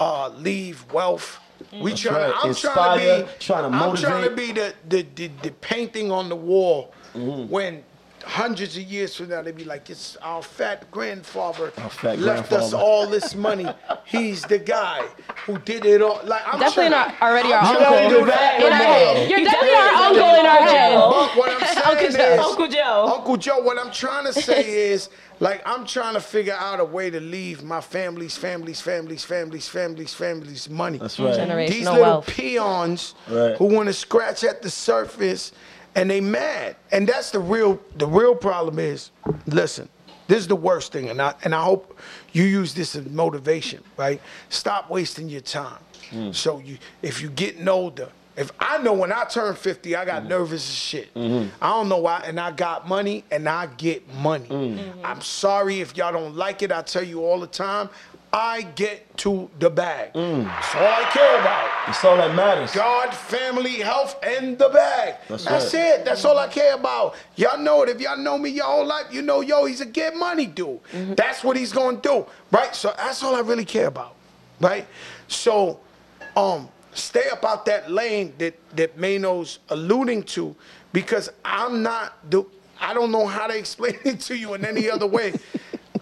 uh, 0.00 0.28
leave 0.30 0.90
wealth. 0.92 1.38
We 1.80 1.94
trying. 1.94 2.14
right. 2.30 2.34
I'm 2.42 2.48
Inspire, 2.48 2.74
trying 2.74 3.20
to 3.20 3.26
be. 3.26 3.38
trying 3.38 3.70
to 3.70 3.76
I'm 3.78 3.96
trying 3.96 4.24
to 4.24 4.34
be 4.34 4.52
the 4.52 4.74
the, 4.88 5.02
the, 5.14 5.26
the 5.42 5.50
painting 5.52 6.10
on 6.10 6.28
the 6.28 6.36
wall 6.36 6.92
Mm-hmm. 7.14 7.50
when. 7.52 7.84
Hundreds 8.22 8.76
of 8.76 8.82
years 8.82 9.14
from 9.16 9.28
now, 9.30 9.42
they 9.42 9.52
be 9.52 9.64
like, 9.64 9.88
"It's 9.90 10.16
our 10.22 10.42
fat 10.42 10.90
grandfather 10.90 11.72
Our 11.78 11.90
fat 11.90 12.18
left 12.18 12.52
us 12.52 12.72
all 12.72 13.06
this 13.06 13.34
money. 13.34 13.66
He's 14.04 14.42
the 14.42 14.58
guy 14.58 15.02
who 15.46 15.58
did 15.58 15.84
it 15.86 16.02
all." 16.02 16.20
Like, 16.24 16.42
I'm 16.46 16.60
Definitely 16.60 16.90
trying- 16.90 17.08
not 17.08 17.22
already 17.22 17.52
our 17.52 17.62
uncle. 17.64 17.86
trying 17.86 18.10
to 18.10 18.16
do 18.18 18.24
that 18.26 18.60
In 18.60 18.72
our 18.72 18.78
head. 18.78 19.30
You're 19.30 19.38
definitely 19.44 19.44
definitely 19.44 19.74
our 19.74 20.02
uncle 20.04 20.40
in 20.40 20.46
our 20.46 20.60
like 20.60 20.70
head. 20.70 20.96
Uncle 20.96 21.26
what 21.40 21.50
I'm 21.50 21.60
saying 21.66 21.86
Uncle 21.86 22.06
is, 22.06 22.14
Joe. 22.14 22.42
Uncle 22.50 22.68
Joe. 22.68 23.12
Uncle 23.16 23.36
Joe, 23.36 23.60
what 23.60 23.78
I'm 23.78 23.90
trying 23.92 24.24
to 24.26 24.32
say 24.32 24.90
is, 24.90 25.08
like, 25.40 25.62
I'm 25.66 25.86
trying 25.86 26.14
to 26.14 26.20
figure 26.20 26.56
out 26.58 26.80
a 26.80 26.84
way 26.84 27.08
to 27.10 27.20
leave 27.20 27.62
my 27.62 27.80
family's, 27.80 28.36
families, 28.36 28.80
families, 28.80 29.24
families, 29.24 29.66
families, 29.68 30.12
families 30.14 30.68
money. 30.68 30.98
That's 30.98 31.18
right. 31.18 31.68
These 31.68 31.86
little 31.86 32.00
wealth. 32.02 32.26
peons 32.26 33.14
Right. 33.28 33.56
who 33.56 33.64
want 33.66 33.86
to 33.88 33.92
scratch 33.94 34.44
at 34.44 34.60
the 34.62 34.70
surface 34.70 35.52
and 35.94 36.10
they 36.10 36.20
mad. 36.20 36.76
And 36.92 37.08
that's 37.08 37.30
the 37.30 37.38
real 37.38 37.80
the 37.96 38.06
real 38.06 38.34
problem 38.34 38.78
is, 38.78 39.10
listen, 39.46 39.88
this 40.28 40.38
is 40.38 40.48
the 40.48 40.56
worst 40.56 40.92
thing, 40.92 41.08
and 41.10 41.20
I 41.20 41.34
and 41.44 41.54
I 41.54 41.62
hope 41.62 41.98
you 42.32 42.44
use 42.44 42.74
this 42.74 42.94
as 42.94 43.06
motivation, 43.06 43.82
right? 43.96 44.20
Stop 44.48 44.90
wasting 44.90 45.28
your 45.28 45.40
time. 45.40 45.78
Hmm. 46.10 46.32
So 46.32 46.58
you 46.58 46.78
if 47.02 47.20
you're 47.20 47.30
getting 47.32 47.68
older, 47.68 48.08
if 48.36 48.52
I 48.58 48.78
know 48.78 48.92
when 48.92 49.12
I 49.12 49.24
turn 49.24 49.54
50, 49.54 49.96
I 49.96 50.04
got 50.04 50.22
hmm. 50.22 50.28
nervous 50.28 50.68
as 50.68 50.74
shit. 50.74 51.12
Mm-hmm. 51.14 51.50
I 51.60 51.68
don't 51.70 51.88
know 51.88 51.98
why, 51.98 52.22
and 52.24 52.38
I 52.38 52.52
got 52.52 52.88
money 52.88 53.24
and 53.30 53.48
I 53.48 53.66
get 53.66 54.08
money. 54.14 54.48
Mm. 54.48 54.92
I'm 55.04 55.20
sorry 55.20 55.80
if 55.80 55.96
y'all 55.96 56.12
don't 56.12 56.36
like 56.36 56.62
it. 56.62 56.72
I 56.72 56.82
tell 56.82 57.02
you 57.02 57.24
all 57.24 57.40
the 57.40 57.46
time, 57.46 57.90
I 58.32 58.62
get 58.62 59.16
to 59.18 59.50
the 59.58 59.70
bag. 59.70 60.12
That's 60.14 60.74
all 60.76 60.82
I 60.82 61.10
care 61.12 61.40
about. 61.40 61.88
It's 61.88 62.04
all 62.04 62.16
that 62.16 62.34
matters. 62.36 62.72
God, 62.72 63.12
family, 63.12 63.80
health, 63.80 64.16
and 64.22 64.56
the 64.56 64.68
bag. 64.68 65.16
That's 65.28 65.44
That's, 65.44 65.74
right. 65.74 65.82
it. 65.82 66.04
That's 66.04 66.24
all 66.24 66.38
I 66.38 66.46
care 66.46 66.74
about. 66.74 67.16
Y'all 67.34 67.58
know 67.58 67.82
it. 67.82 67.88
If 67.88 68.00
y'all 68.00 68.16
know 68.16 68.38
me 68.38 68.50
your 68.50 68.66
whole 68.66 68.86
life, 68.86 69.06
you 69.10 69.22
know, 69.22 69.40
yo, 69.40 69.64
he's 69.64 69.80
a 69.80 69.86
get 69.86 70.14
money 70.14 70.46
dude. 70.46 70.78
That's 71.16 71.42
what 71.42 71.56
he's 71.56 71.72
gonna 71.72 72.00
do, 72.00 72.24
right? 72.52 72.74
So 72.74 72.94
that's 72.96 73.22
all 73.24 73.34
I 73.34 73.40
really 73.40 73.64
care 73.64 73.88
about, 73.88 74.14
right? 74.60 74.86
So, 75.26 75.80
um, 76.36 76.68
stay 76.92 77.28
up 77.32 77.44
out 77.44 77.66
that 77.66 77.90
lane 77.90 78.34
that 78.38 78.54
that 78.76 78.96
Maino's 78.96 79.58
alluding 79.70 80.22
to, 80.24 80.54
because 80.92 81.30
I'm 81.44 81.82
not 81.82 82.30
the. 82.30 82.44
I 82.82 82.94
don't 82.94 83.10
know 83.10 83.26
how 83.26 83.48
to 83.48 83.58
explain 83.58 83.98
it 84.04 84.20
to 84.20 84.36
you 84.36 84.54
in 84.54 84.64
any 84.64 84.88
other 84.88 85.06
way. 85.06 85.34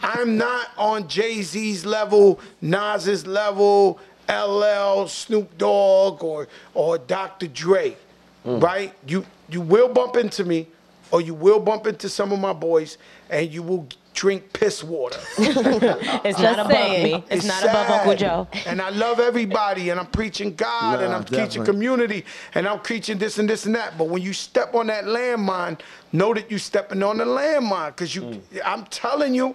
I'm 0.00 0.36
not 0.36 0.68
on 0.76 1.08
Jay 1.08 1.42
Z's 1.42 1.84
level, 1.86 2.40
Nas's 2.60 3.26
level, 3.26 3.98
LL, 4.28 5.06
Snoop 5.08 5.56
Dogg, 5.58 6.22
or 6.22 6.48
or 6.74 6.98
Dr. 6.98 7.48
Dre, 7.48 7.96
right? 8.44 8.92
You 9.06 9.24
you 9.48 9.60
will 9.60 9.88
bump 9.88 10.16
into 10.16 10.44
me, 10.44 10.66
or 11.10 11.20
you 11.20 11.34
will 11.34 11.60
bump 11.60 11.86
into 11.86 12.08
some 12.08 12.32
of 12.32 12.38
my 12.38 12.52
boys, 12.52 12.98
and 13.30 13.50
you 13.52 13.62
will 13.62 13.86
drink 14.14 14.52
piss 14.52 14.82
water. 14.82 15.18
It's 15.38 16.38
not 16.40 16.58
above 16.58 16.72
saying. 16.72 17.02
me. 17.04 17.24
It's, 17.30 17.46
not 17.46 17.62
above. 17.62 17.88
Uncle 17.88 18.16
Joe. 18.16 18.48
And 18.66 18.82
I 18.82 18.90
love 18.90 19.20
everybody, 19.20 19.90
and 19.90 20.00
I'm 20.00 20.06
preaching 20.08 20.54
God, 20.56 21.00
and 21.02 21.14
I'm 21.14 21.22
preaching 21.24 21.46
definitely. 21.62 21.72
community, 21.72 22.24
and 22.54 22.66
I'm 22.66 22.80
preaching 22.80 23.16
this 23.18 23.38
and 23.38 23.48
this 23.48 23.64
and 23.66 23.74
that. 23.76 23.96
But 23.96 24.08
when 24.08 24.20
you 24.22 24.32
step 24.32 24.74
on 24.74 24.88
that 24.88 25.04
landmine, 25.04 25.78
know 26.12 26.34
that 26.34 26.50
you're 26.50 26.58
stepping 26.58 27.02
on 27.02 27.18
the 27.18 27.24
landmine, 27.24 27.88
because 27.94 28.14
you, 28.14 28.22
Mm. 28.22 28.40
I'm 28.64 28.84
telling 28.86 29.34
you, 29.34 29.54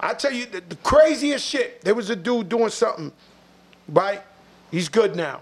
I 0.00 0.14
tell 0.14 0.32
you 0.32 0.46
the, 0.46 0.60
the 0.60 0.76
craziest 0.76 1.44
shit. 1.44 1.80
There 1.82 1.94
was 1.94 2.10
a 2.10 2.16
dude 2.16 2.48
doing 2.48 2.70
something, 2.70 3.12
right? 3.88 4.22
He's 4.70 4.88
good 4.88 5.16
now, 5.16 5.40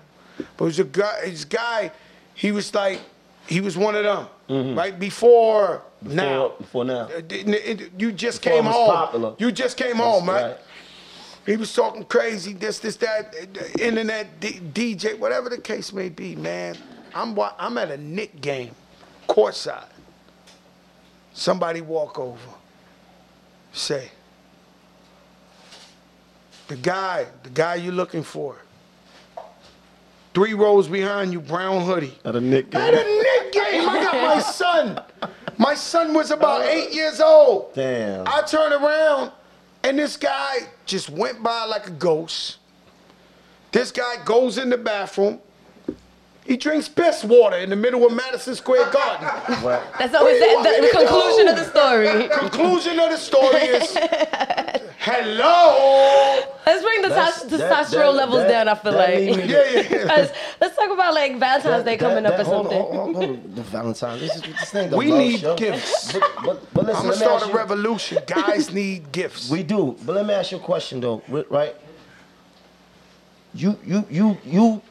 but 0.56 0.64
it 0.64 0.68
was 0.68 0.78
a 0.78 0.84
guy. 0.84 1.20
This 1.24 1.44
guy, 1.44 1.92
he 2.34 2.52
was 2.52 2.72
like, 2.74 3.00
he 3.46 3.60
was 3.60 3.76
one 3.76 3.94
of 3.94 4.04
them, 4.48 4.74
right? 4.76 4.98
Before, 4.98 5.82
now. 6.02 6.48
Mm-hmm. 6.48 6.62
Before 6.62 6.84
now. 6.84 7.08
Uh, 7.08 7.88
You 7.98 8.12
just 8.12 8.42
Before 8.42 8.56
came 8.56 8.64
home. 8.64 8.90
popular. 8.94 9.34
You 9.38 9.52
just 9.52 9.76
came 9.76 9.98
That's 9.98 10.00
home, 10.00 10.28
right? 10.28 10.42
right. 10.42 10.56
He 11.44 11.56
was 11.56 11.72
talking 11.72 12.04
crazy, 12.04 12.54
this, 12.54 12.80
this, 12.80 12.96
that, 12.96 13.34
uh, 13.36 13.64
internet, 13.80 14.40
D- 14.40 14.60
DJ, 14.96 15.16
whatever 15.18 15.48
the 15.48 15.58
case 15.58 15.92
may 15.92 16.08
be, 16.08 16.34
man. 16.34 16.76
I'm 17.14 17.38
I'm 17.58 17.78
at 17.78 17.90
a 17.90 17.96
Knick 17.96 18.40
game, 18.40 18.72
courtside. 19.28 19.86
Somebody 21.32 21.82
walk 21.82 22.18
over, 22.18 22.50
say, 23.72 24.10
the 26.68 26.76
guy, 26.76 27.26
the 27.42 27.50
guy 27.50 27.76
you're 27.76 27.92
looking 27.92 28.22
for, 28.22 28.56
three 30.34 30.54
rows 30.54 30.88
behind 30.88 31.32
you, 31.32 31.40
brown 31.40 31.84
hoodie. 31.84 32.18
At 32.24 32.36
a 32.36 32.40
Knick 32.40 32.74
At 32.74 32.92
game. 32.92 33.00
a 33.00 33.04
Knick 33.04 33.52
game, 33.52 33.88
I 33.88 34.02
got 34.02 34.36
my 34.36 34.40
son. 34.40 35.00
My 35.58 35.74
son 35.74 36.12
was 36.12 36.30
about 36.30 36.62
uh. 36.62 36.68
eight 36.68 36.92
years 36.92 37.20
old. 37.20 37.74
Damn. 37.74 38.26
I 38.26 38.42
turn 38.42 38.72
around 38.72 39.32
and 39.86 39.98
this 39.98 40.16
guy 40.16 40.58
just 40.84 41.08
went 41.08 41.42
by 41.42 41.64
like 41.64 41.86
a 41.86 41.92
ghost. 41.92 42.58
This 43.70 43.92
guy 43.92 44.16
goes 44.24 44.58
in 44.58 44.68
the 44.68 44.78
bathroom. 44.78 45.40
He 46.44 46.56
drinks 46.56 46.88
piss 46.88 47.24
water 47.24 47.56
in 47.56 47.70
the 47.70 47.76
middle 47.76 48.06
of 48.06 48.12
Madison 48.12 48.54
Square 48.54 48.90
Garden. 48.92 49.26
That's 49.98 50.14
always 50.14 50.40
What 50.40 50.62
do 50.64 50.68
you 50.70 50.80
the, 50.80 50.80
the, 50.80 50.86
the 50.86 51.06
conclusion 51.06 51.48
of 51.48 51.56
the 51.56 51.64
story. 51.64 52.28
Conclusion 52.28 52.98
of 53.00 53.10
the 53.10 53.16
story 53.16 53.60
is 53.62 53.96
hello. 55.06 56.42
Let's 56.66 56.82
bring 56.82 57.02
the 57.02 57.08
That's- 57.08 57.42
tes- 57.42 57.50
that- 57.58 57.86
testosterone 57.88 57.92
that- 57.92 58.12
levels 58.14 58.38
that- 58.42 58.48
down. 58.48 58.68
I 58.68 58.74
feel 58.74 58.92
like. 58.92 59.18
Yeah, 59.18 59.44
yeah, 59.46 59.80
yeah. 59.88 60.04
Let's, 60.16 60.32
let's 60.60 60.76
talk 60.76 60.90
about 60.90 61.14
like 61.14 61.38
Valentine's 61.38 61.84
Day 61.84 61.96
coming 61.96 62.26
up 62.26 62.34
or 62.34 62.36
that- 62.38 62.46
hold 62.46 62.66
on, 62.66 62.72
something. 62.72 62.82
hold 62.82 62.96
on, 63.08 63.14
hold 63.14 63.30
on. 63.30 63.54
The 63.54 63.62
Valentine's. 63.62 64.20
This 64.20 64.34
is 64.36 64.42
this 64.42 64.70
thing. 64.70 64.90
the 64.90 64.96
We 64.96 65.10
need 65.10 65.40
show. 65.40 65.54
gifts. 65.56 66.12
But, 66.12 66.22
but, 66.44 66.74
but 66.74 66.86
listen, 66.86 66.96
I'm 66.96 67.02
gonna 67.02 67.08
let 67.08 67.18
me 67.20 67.24
start 67.24 67.42
a 67.44 67.46
you- 67.48 67.54
revolution. 67.54 68.18
Guys 68.26 68.72
need 68.72 69.12
gifts. 69.12 69.48
We 69.48 69.62
do, 69.62 69.96
but 70.04 70.16
let 70.16 70.26
me 70.26 70.34
ask 70.34 70.50
you 70.50 70.58
a 70.58 70.60
question 70.60 71.00
though, 71.00 71.22
right? 71.50 71.74
You, 73.54 73.78
you, 73.84 74.04
you, 74.10 74.38
you. 74.44 74.82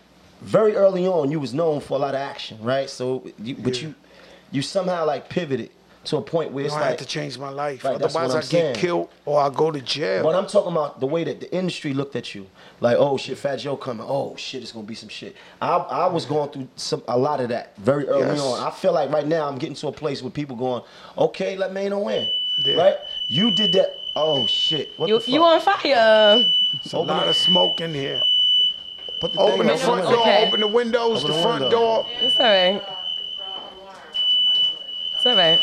Very 0.41 0.75
early 0.75 1.07
on, 1.07 1.31
you 1.31 1.39
was 1.39 1.53
known 1.53 1.79
for 1.81 1.95
a 1.95 1.97
lot 1.99 2.13
of 2.13 2.19
action, 2.21 2.57
right? 2.61 2.89
So, 2.89 3.25
you, 3.39 3.55
but 3.55 3.81
you, 3.81 3.95
you 4.51 4.61
somehow 4.61 5.05
like 5.05 5.27
pivoted 5.29 5.71
to 6.07 6.17
a 6.17 6.21
point 6.21 6.51
where 6.51 6.63
You 6.63 6.67
it's 6.67 6.75
know, 6.75 6.81
I 6.81 6.87
had 6.87 6.97
to 6.99 7.05
change 7.05 7.37
my 7.37 7.49
life. 7.49 7.83
Right, 7.83 7.97
that's 7.99 8.15
Otherwise, 8.15 8.35
I 8.35 8.39
I'm 8.41 8.47
get 8.71 8.75
killed 8.75 9.09
or 9.25 9.39
I 9.41 9.49
go 9.49 9.71
to 9.71 9.81
jail. 9.81 10.23
But 10.23 10.35
I'm 10.35 10.47
talking 10.47 10.71
about 10.71 10.99
the 10.99 11.05
way 11.07 11.23
that 11.23 11.39
the 11.39 11.53
industry 11.55 11.93
looked 11.93 12.15
at 12.15 12.33
you. 12.35 12.47
Like, 12.81 12.97
oh 12.99 13.17
shit, 13.17 13.37
Fat 13.37 13.57
Joe 13.57 13.75
coming. 13.77 14.05
Oh 14.07 14.35
shit, 14.35 14.61
it's 14.61 14.71
gonna 14.71 14.85
be 14.85 14.95
some 14.95 15.09
shit. 15.09 15.35
I, 15.61 15.75
I 15.77 16.07
was 16.07 16.25
going 16.25 16.49
through 16.51 16.67
some 16.75 17.03
a 17.07 17.17
lot 17.17 17.39
of 17.39 17.49
that 17.49 17.75
very 17.77 18.07
early 18.07 18.21
Yes. 18.35 18.41
on. 18.41 18.67
I 18.67 18.71
feel 18.71 18.93
like 18.93 19.09
right 19.11 19.25
now 19.27 19.47
I'm 19.47 19.57
getting 19.57 19.75
to 19.75 19.87
a 19.87 19.91
place 19.91 20.21
where 20.21 20.31
people 20.31 20.55
going, 20.55 20.83
okay, 21.17 21.55
let 21.57 21.71
Maino 21.71 22.03
win. 22.03 22.27
Yeah. 22.65 22.75
Right? 22.75 22.95
You 23.29 23.51
did 23.51 23.73
that. 23.73 23.99
Oh 24.15 24.45
shit. 24.47 24.91
What 24.97 25.09
You, 25.09 25.19
the 25.19 25.31
you 25.31 25.43
on 25.43 25.59
fire? 25.59 26.45
It's 26.73 26.93
a 26.93 26.99
lot 26.99 27.27
of 27.27 27.35
smoke 27.35 27.81
in 27.81 27.93
here. 27.93 28.21
Put 29.19 29.33
the 29.33 29.39
Open 29.39 29.59
thing 29.59 29.67
the 29.67 29.77
front 29.77 30.03
door, 30.03 30.19
Okay. 30.21 30.47
open 30.47 30.59
the 30.59 30.67
windows, 30.67 31.23
Open 31.23 31.31
the 31.31 31.37
the 31.37 31.41
front 31.43 31.61
window. 31.63 31.77
door. 31.77 32.07
It's 32.21 32.35
all 32.39 32.45
right. 32.45 32.81
It's 35.15 35.25
all 35.25 35.35
right. 35.35 35.59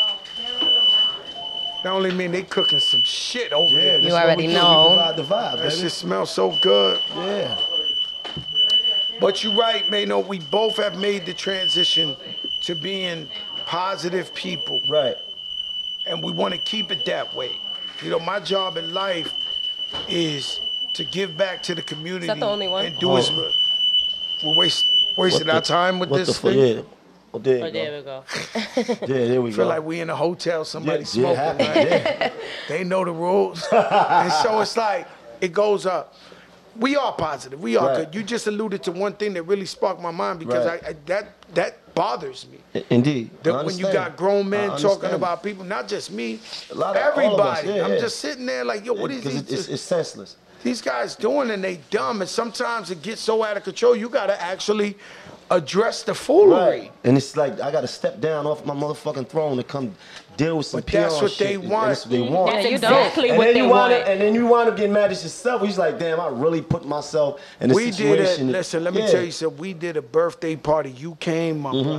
That 1.83 1.89
only 1.91 2.11
mean 2.11 2.31
they 2.31 2.43
cooking 2.43 2.79
some 2.79 3.01
shit 3.03 3.51
over 3.51 3.75
Yeah, 3.75 3.81
there. 3.81 3.99
You 3.99 4.07
is 4.07 4.13
what 4.13 4.23
already 4.23 4.47
we 4.47 4.53
do. 4.53 4.59
We 4.59 4.61
know. 4.61 4.87
provide 4.95 5.15
the 5.17 5.23
vibe, 5.23 5.51
That 5.57 5.69
baby. 5.69 5.75
shit 5.81 5.91
smells 5.91 6.31
so 6.31 6.51
good. 6.61 6.99
Yeah. 7.17 7.57
But 9.19 9.43
you're 9.43 9.53
right, 9.53 9.83
Maino. 9.87 10.25
We 10.25 10.39
both 10.39 10.77
have 10.77 10.97
made 10.97 11.25
the 11.25 11.33
transition 11.33 12.15
to 12.61 12.75
being 12.75 13.27
positive 13.65 14.33
people. 14.33 14.81
Right. 14.87 15.15
and 16.05 16.21
we 16.21 16.33
want 16.33 16.53
to 16.53 16.59
keep 16.59 16.91
it 16.91 17.05
that 17.05 17.33
way. 17.33 17.51
You 18.03 18.09
know, 18.09 18.19
my 18.19 18.41
job 18.41 18.75
in 18.75 18.93
life 18.93 19.31
is 20.09 20.59
to 20.95 21.05
give 21.05 21.37
back 21.37 21.63
to 21.63 21.73
the 21.75 21.81
community 21.81 22.27
the 22.27 22.45
only 22.45 22.67
one? 22.67 22.85
and 22.85 22.99
do 22.99 23.15
as 23.17 23.29
Oh. 23.29 23.49
we're 24.43 24.55
waste, 24.57 24.85
wasting 25.15 25.47
What 25.47 25.55
our 25.55 25.61
time 25.61 25.99
with 25.99 26.09
what 26.09 26.17
this 26.17 26.27
the 26.27 26.33
fu- 26.33 26.49
thing. 26.49 26.75
Yeah. 26.77 26.81
Oh, 27.33 27.39
there 27.39 27.57
you 27.57 27.63
Oh, 27.63 27.67
go. 27.67 27.73
there 27.73 27.97
we 27.97 28.03
go. 28.03 28.23
Yeah, 29.07 29.27
there 29.27 29.41
we 29.41 29.51
Feel 29.51 29.57
go. 29.57 29.63
Feel 29.63 29.67
like 29.67 29.83
we 29.83 29.99
in 30.01 30.09
a 30.09 30.15
hotel, 30.15 30.63
somebody 30.65 30.99
yeah, 30.99 31.05
smoking, 31.05 31.35
happy, 31.35 31.63
right? 31.63 31.87
yeah. 31.87 32.31
They 32.69 32.83
know 32.83 33.03
the 33.03 33.11
rules, 33.11 33.65
and 33.71 34.31
so 34.31 34.61
it's 34.61 34.77
like 34.77 35.07
it 35.41 35.51
goes 35.51 35.85
up. 35.85 36.13
We 36.79 36.95
are 36.95 37.13
positive. 37.13 37.59
We 37.61 37.75
are 37.77 37.87
Right. 37.87 37.97
good. 38.05 38.15
You 38.15 38.23
just 38.23 38.47
alluded 38.47 38.81
to 38.83 38.91
one 38.91 39.13
thing 39.13 39.33
that 39.33 39.43
really 39.43 39.65
sparked 39.67 40.01
my 40.01 40.09
mind 40.11 40.39
because 40.39 40.65
Right. 40.65 40.83
I, 40.83 40.89
I 40.89 40.95
that 41.05 41.25
that 41.53 41.93
bothers 41.93 42.47
me. 42.51 42.83
Indeed. 42.89 43.29
That 43.43 43.63
when 43.65 43.77
you 43.77 43.91
got 43.91 44.15
grown 44.17 44.49
men 44.49 44.71
talking 44.77 45.11
about 45.11 45.43
people, 45.43 45.63
not 45.65 45.87
just 45.87 46.11
me, 46.11 46.39
A 46.71 46.75
lot 46.75 46.95
of- 46.95 47.17
all 47.17 47.35
of 47.35 47.39
us, 47.39 47.59
everybody. 47.59 47.77
yeah, 47.79 47.85
I'm 47.85 47.93
yeah. 47.93 47.99
just 47.99 48.19
sitting 48.19 48.47
there 48.47 48.63
like, 48.65 48.83
yo, 48.85 48.93
what 48.93 49.11
is 49.11 49.17
Because 49.23 49.43
these, 49.43 49.51
it- 49.51 49.59
it's, 49.59 49.67
it's 49.69 49.81
senseless. 49.83 50.35
these 50.63 50.81
guys 50.81 51.15
doing? 51.15 51.51
And 51.51 51.63
they 51.63 51.79
dumb. 51.91 52.21
And 52.21 52.29
sometimes 52.29 52.89
it 52.89 53.03
gets 53.03 53.21
so 53.21 53.43
out 53.43 53.55
of 53.57 53.63
control, 53.63 53.95
you 53.95 54.09
gotta 54.09 54.41
actually 54.41 54.97
address 55.49 56.03
the 56.03 56.13
foolery. 56.15 56.91
And 57.03 57.17
it's 57.17 57.35
like 57.37 57.59
I 57.59 57.71
got 57.71 57.81
to 57.81 57.87
step 57.87 58.19
down 58.21 58.45
off 58.45 58.65
my 58.65 58.73
motherfucking 58.73 59.27
throne 59.27 59.57
to 59.57 59.63
come 59.63 59.95
deal 60.37 60.57
with 60.57 60.65
some 60.67 60.81
But 60.81 60.87
that's 60.91 61.21
what 61.21 61.37
they 61.37 61.53
shit, 61.53 61.61
and 61.61 61.69
want. 61.69 61.87
That's 61.89 62.05
what 62.05 62.11
they 62.11 62.21
want. 62.21 62.51
That's 62.51 62.65
Yeah, 62.65 62.71
you 62.71 62.77
don't. 62.79 62.93
exactly 62.93 63.29
and 63.29 63.37
what 63.37 63.43
then 63.45 63.53
they 63.53 63.59
you 63.61 63.67
want. 63.69 63.91
wind 63.91 64.03
up, 64.03 64.09
and 64.09 64.21
then 64.21 64.35
you 64.35 64.45
wind 64.47 64.69
up 64.69 64.75
getting 64.77 64.93
mad 64.93 65.11
at 65.11 65.21
yourself. 65.23 65.61
He's 65.61 65.77
like, 65.77 65.99
damn, 65.99 66.19
I 66.19 66.27
really 66.29 66.61
put 66.61 66.85
myself 66.85 67.39
in 67.61 67.69
this 67.69 67.75
We 67.75 67.85
did 67.85 67.95
situation. 67.95 68.49
it. 68.49 68.53
Listen, 68.53 68.83
let 68.83 68.93
me 68.93 69.01
Yeah. 69.01 69.11
tell 69.11 69.23
you 69.23 69.31
something. 69.31 69.59
We 69.59 69.73
did 69.73 69.95
a 69.97 70.01
birthday 70.01 70.55
party. 70.55 70.91
You 70.91 71.15
came, 71.19 71.59
my 71.59 71.71
Mm-hmm. 71.71 71.89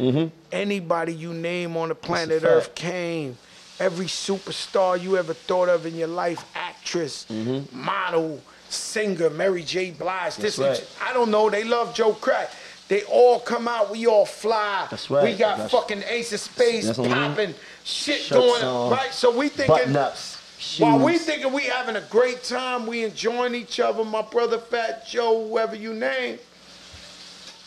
brother. 0.00 0.30
Anybody 0.52 1.12
you 1.14 1.32
name 1.34 1.76
on 1.76 1.88
the 1.88 1.94
planet 1.94 2.42
fact. 2.42 2.52
Earth 2.52 2.74
came. 2.74 3.36
Every 3.80 4.06
superstar 4.06 5.00
you 5.00 5.16
ever 5.16 5.34
thought 5.34 5.68
of 5.68 5.86
in 5.86 5.94
your 5.96 6.08
life, 6.08 6.44
actress, 6.54 7.26
model, 7.72 8.40
singer, 8.68 9.30
Mary 9.30 9.62
J. 9.62 9.90
Blige. 9.92 10.36
This 10.36 10.54
Mm-hmm. 10.56 10.62
That's 10.62 10.80
is- 10.80 10.96
right. 11.00 11.10
I 11.10 11.12
don't 11.12 11.30
know. 11.30 11.48
They 11.48 11.64
love 11.64 11.94
Joe 11.94 12.12
Crack. 12.12 12.50
They 12.88 13.02
all 13.04 13.38
come 13.40 13.68
out. 13.68 13.90
We 13.90 14.06
all 14.06 14.24
fly. 14.24 14.86
That's 14.90 15.10
right. 15.10 15.24
We 15.24 15.34
got 15.36 15.58
That's- 15.58 15.70
fucking 15.70 16.02
Ace 16.08 16.32
of 16.32 16.40
Spades 16.40 16.86
That's 16.86 16.98
what 16.98 17.10
I 17.10 17.14
mean. 17.28 17.30
popping, 17.30 17.54
shit 17.84 18.30
going 18.30 18.64
on. 18.64 18.90
Right. 18.90 19.12
So 19.12 19.36
we 19.36 19.48
thinking. 19.50 19.94
Ups. 19.94 20.36
While 20.78 20.98
we 20.98 21.18
thinking 21.18 21.52
we 21.52 21.64
having 21.64 21.94
a 21.96 22.00
great 22.00 22.42
time, 22.42 22.86
we 22.86 23.04
enjoying 23.04 23.54
each 23.54 23.78
other, 23.78 24.04
my 24.04 24.22
brother 24.22 24.58
Fat 24.58 25.06
Joe, 25.06 25.46
whoever 25.48 25.76
you 25.76 25.94
name. 25.94 26.38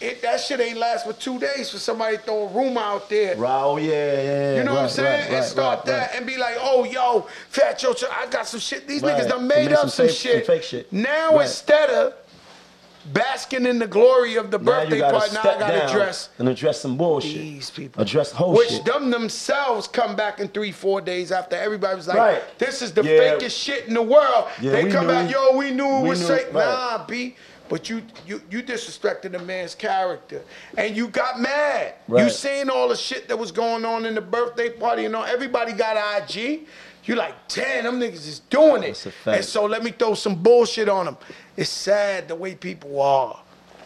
It, 0.02 0.22
that 0.23 0.39
shit 0.39 0.60
ain't 0.60 0.77
last 0.80 1.06
for 1.06 1.14
two 1.14 1.38
days 1.38 1.69
for 1.69 1.77
somebody 1.77 2.18
to 2.18 2.23
throw 2.23 2.48
a 2.48 2.53
rumor 2.53 2.81
out 2.81 3.07
there. 3.07 3.38
Right, 3.38 3.61
oh, 3.64 3.77
yeah, 3.77 3.91
yeah, 3.91 4.22
yeah. 4.23 4.56
You 4.57 4.64
know 4.64 4.73
what 4.73 4.84
I'm 4.85 4.89
saying? 4.89 5.30
right, 5.30 5.38
and 5.38 5.45
start 5.45 5.77
right, 5.80 5.85
that 5.85 6.10
right. 6.10 6.18
and 6.18 6.26
be 6.26 6.38
like, 6.38 6.56
oh, 6.60 6.84
yo, 6.84 7.27
Fat 7.49 7.77
Joe, 7.77 7.93
I 8.11 8.26
got 8.26 8.48
some 8.48 8.60
shit. 8.60 8.88
These 8.88 9.03
Right. 9.03 9.22
niggas 9.22 9.30
done 9.30 9.48
made 9.48 9.65
made 9.68 9.73
up 9.73 9.81
some 9.81 9.89
some, 9.89 10.10
shit. 10.10 10.45
some 10.45 10.56
fake 10.56 10.64
shit. 10.64 10.91
Now 10.91 11.35
Right. 11.35 11.43
instead 11.43 11.91
of 11.91 12.14
basking 13.14 13.65
in 13.65 13.80
the 13.80 13.88
glory 13.88 14.36
of 14.36 14.52
the 14.52 14.57
Now 14.60 14.82
you 14.84 14.90
birthday 14.90 14.99
gotta 14.99 15.18
party, 15.18 15.34
now 15.34 15.41
I 15.41 15.60
gotta 15.60 15.94
dress 15.94 16.30
and 16.38 16.48
address 16.49 16.82
some 16.82 16.98
bullshit. 16.98 17.34
these 17.34 17.69
people. 17.69 18.02
Address 18.02 18.32
whole 18.32 18.53
Which 18.53 18.69
shit. 18.69 18.86
them 18.86 19.10
themselves 19.10 19.88
come 19.88 20.15
back 20.15 20.40
in 20.40 20.48
three, 20.49 20.72
four 20.72 21.02
days 21.02 21.32
after 21.32 21.56
everybody 21.56 21.95
was 21.95 22.07
like, 22.07 22.18
Right. 22.18 22.60
this 22.60 22.82
is 22.82 22.94
the 22.94 23.03
Yeah. 23.03 23.36
fakest 23.38 23.57
shit 23.61 23.88
in 23.88 23.94
the 23.94 24.02
world. 24.02 24.48
Yeah, 24.61 24.72
they 24.73 24.90
come 24.90 25.07
knew. 25.07 25.14
back, 25.14 25.32
yo, 25.32 25.56
we 25.57 25.72
knew 25.72 25.86
it 25.98 26.02
We 26.03 26.10
was 26.10 26.22
knew, 26.22 26.36
fake. 26.36 26.48
right. 26.53 26.65
Nah, 26.65 27.06
B. 27.06 27.36
But 27.69 27.90
you, 27.90 28.02
you 28.28 28.41
you 28.49 28.61
disrespected 28.61 29.32
the 29.32 29.40
man's 29.40 29.76
character. 29.76 30.41
And 30.78 30.94
you 30.95 31.07
got 31.07 31.40
mad. 31.40 31.94
You 32.10 32.30
seen 32.30 32.69
all 32.69 32.90
the 32.90 32.98
shit 32.98 33.30
that 33.30 33.38
was 33.40 33.53
going 33.53 33.86
on 33.86 34.06
in 34.06 34.14
the 34.14 34.19
birthday 34.22 34.69
party 34.69 35.06
and 35.06 35.15
all 35.15 35.23
everybody 35.23 35.72
got 35.72 35.95
IG. 35.95 36.68
You 37.06 37.15
like, 37.15 37.34
damn, 37.48 37.86
them 37.86 37.99
niggas 37.99 38.28
is 38.28 38.40
doing 38.49 38.84
it. 38.84 39.07
A. 39.26 39.30
And 39.32 39.45
so 39.45 39.65
let 39.65 39.84
me 39.84 39.91
throw 39.91 40.14
some 40.15 40.36
bullshit 40.36 40.90
on 40.90 41.06
them. 41.06 41.18
It's 41.61 41.69
sad 41.69 42.27
the 42.27 42.33
way 42.33 42.55
people 42.55 42.99
are. 42.99 43.39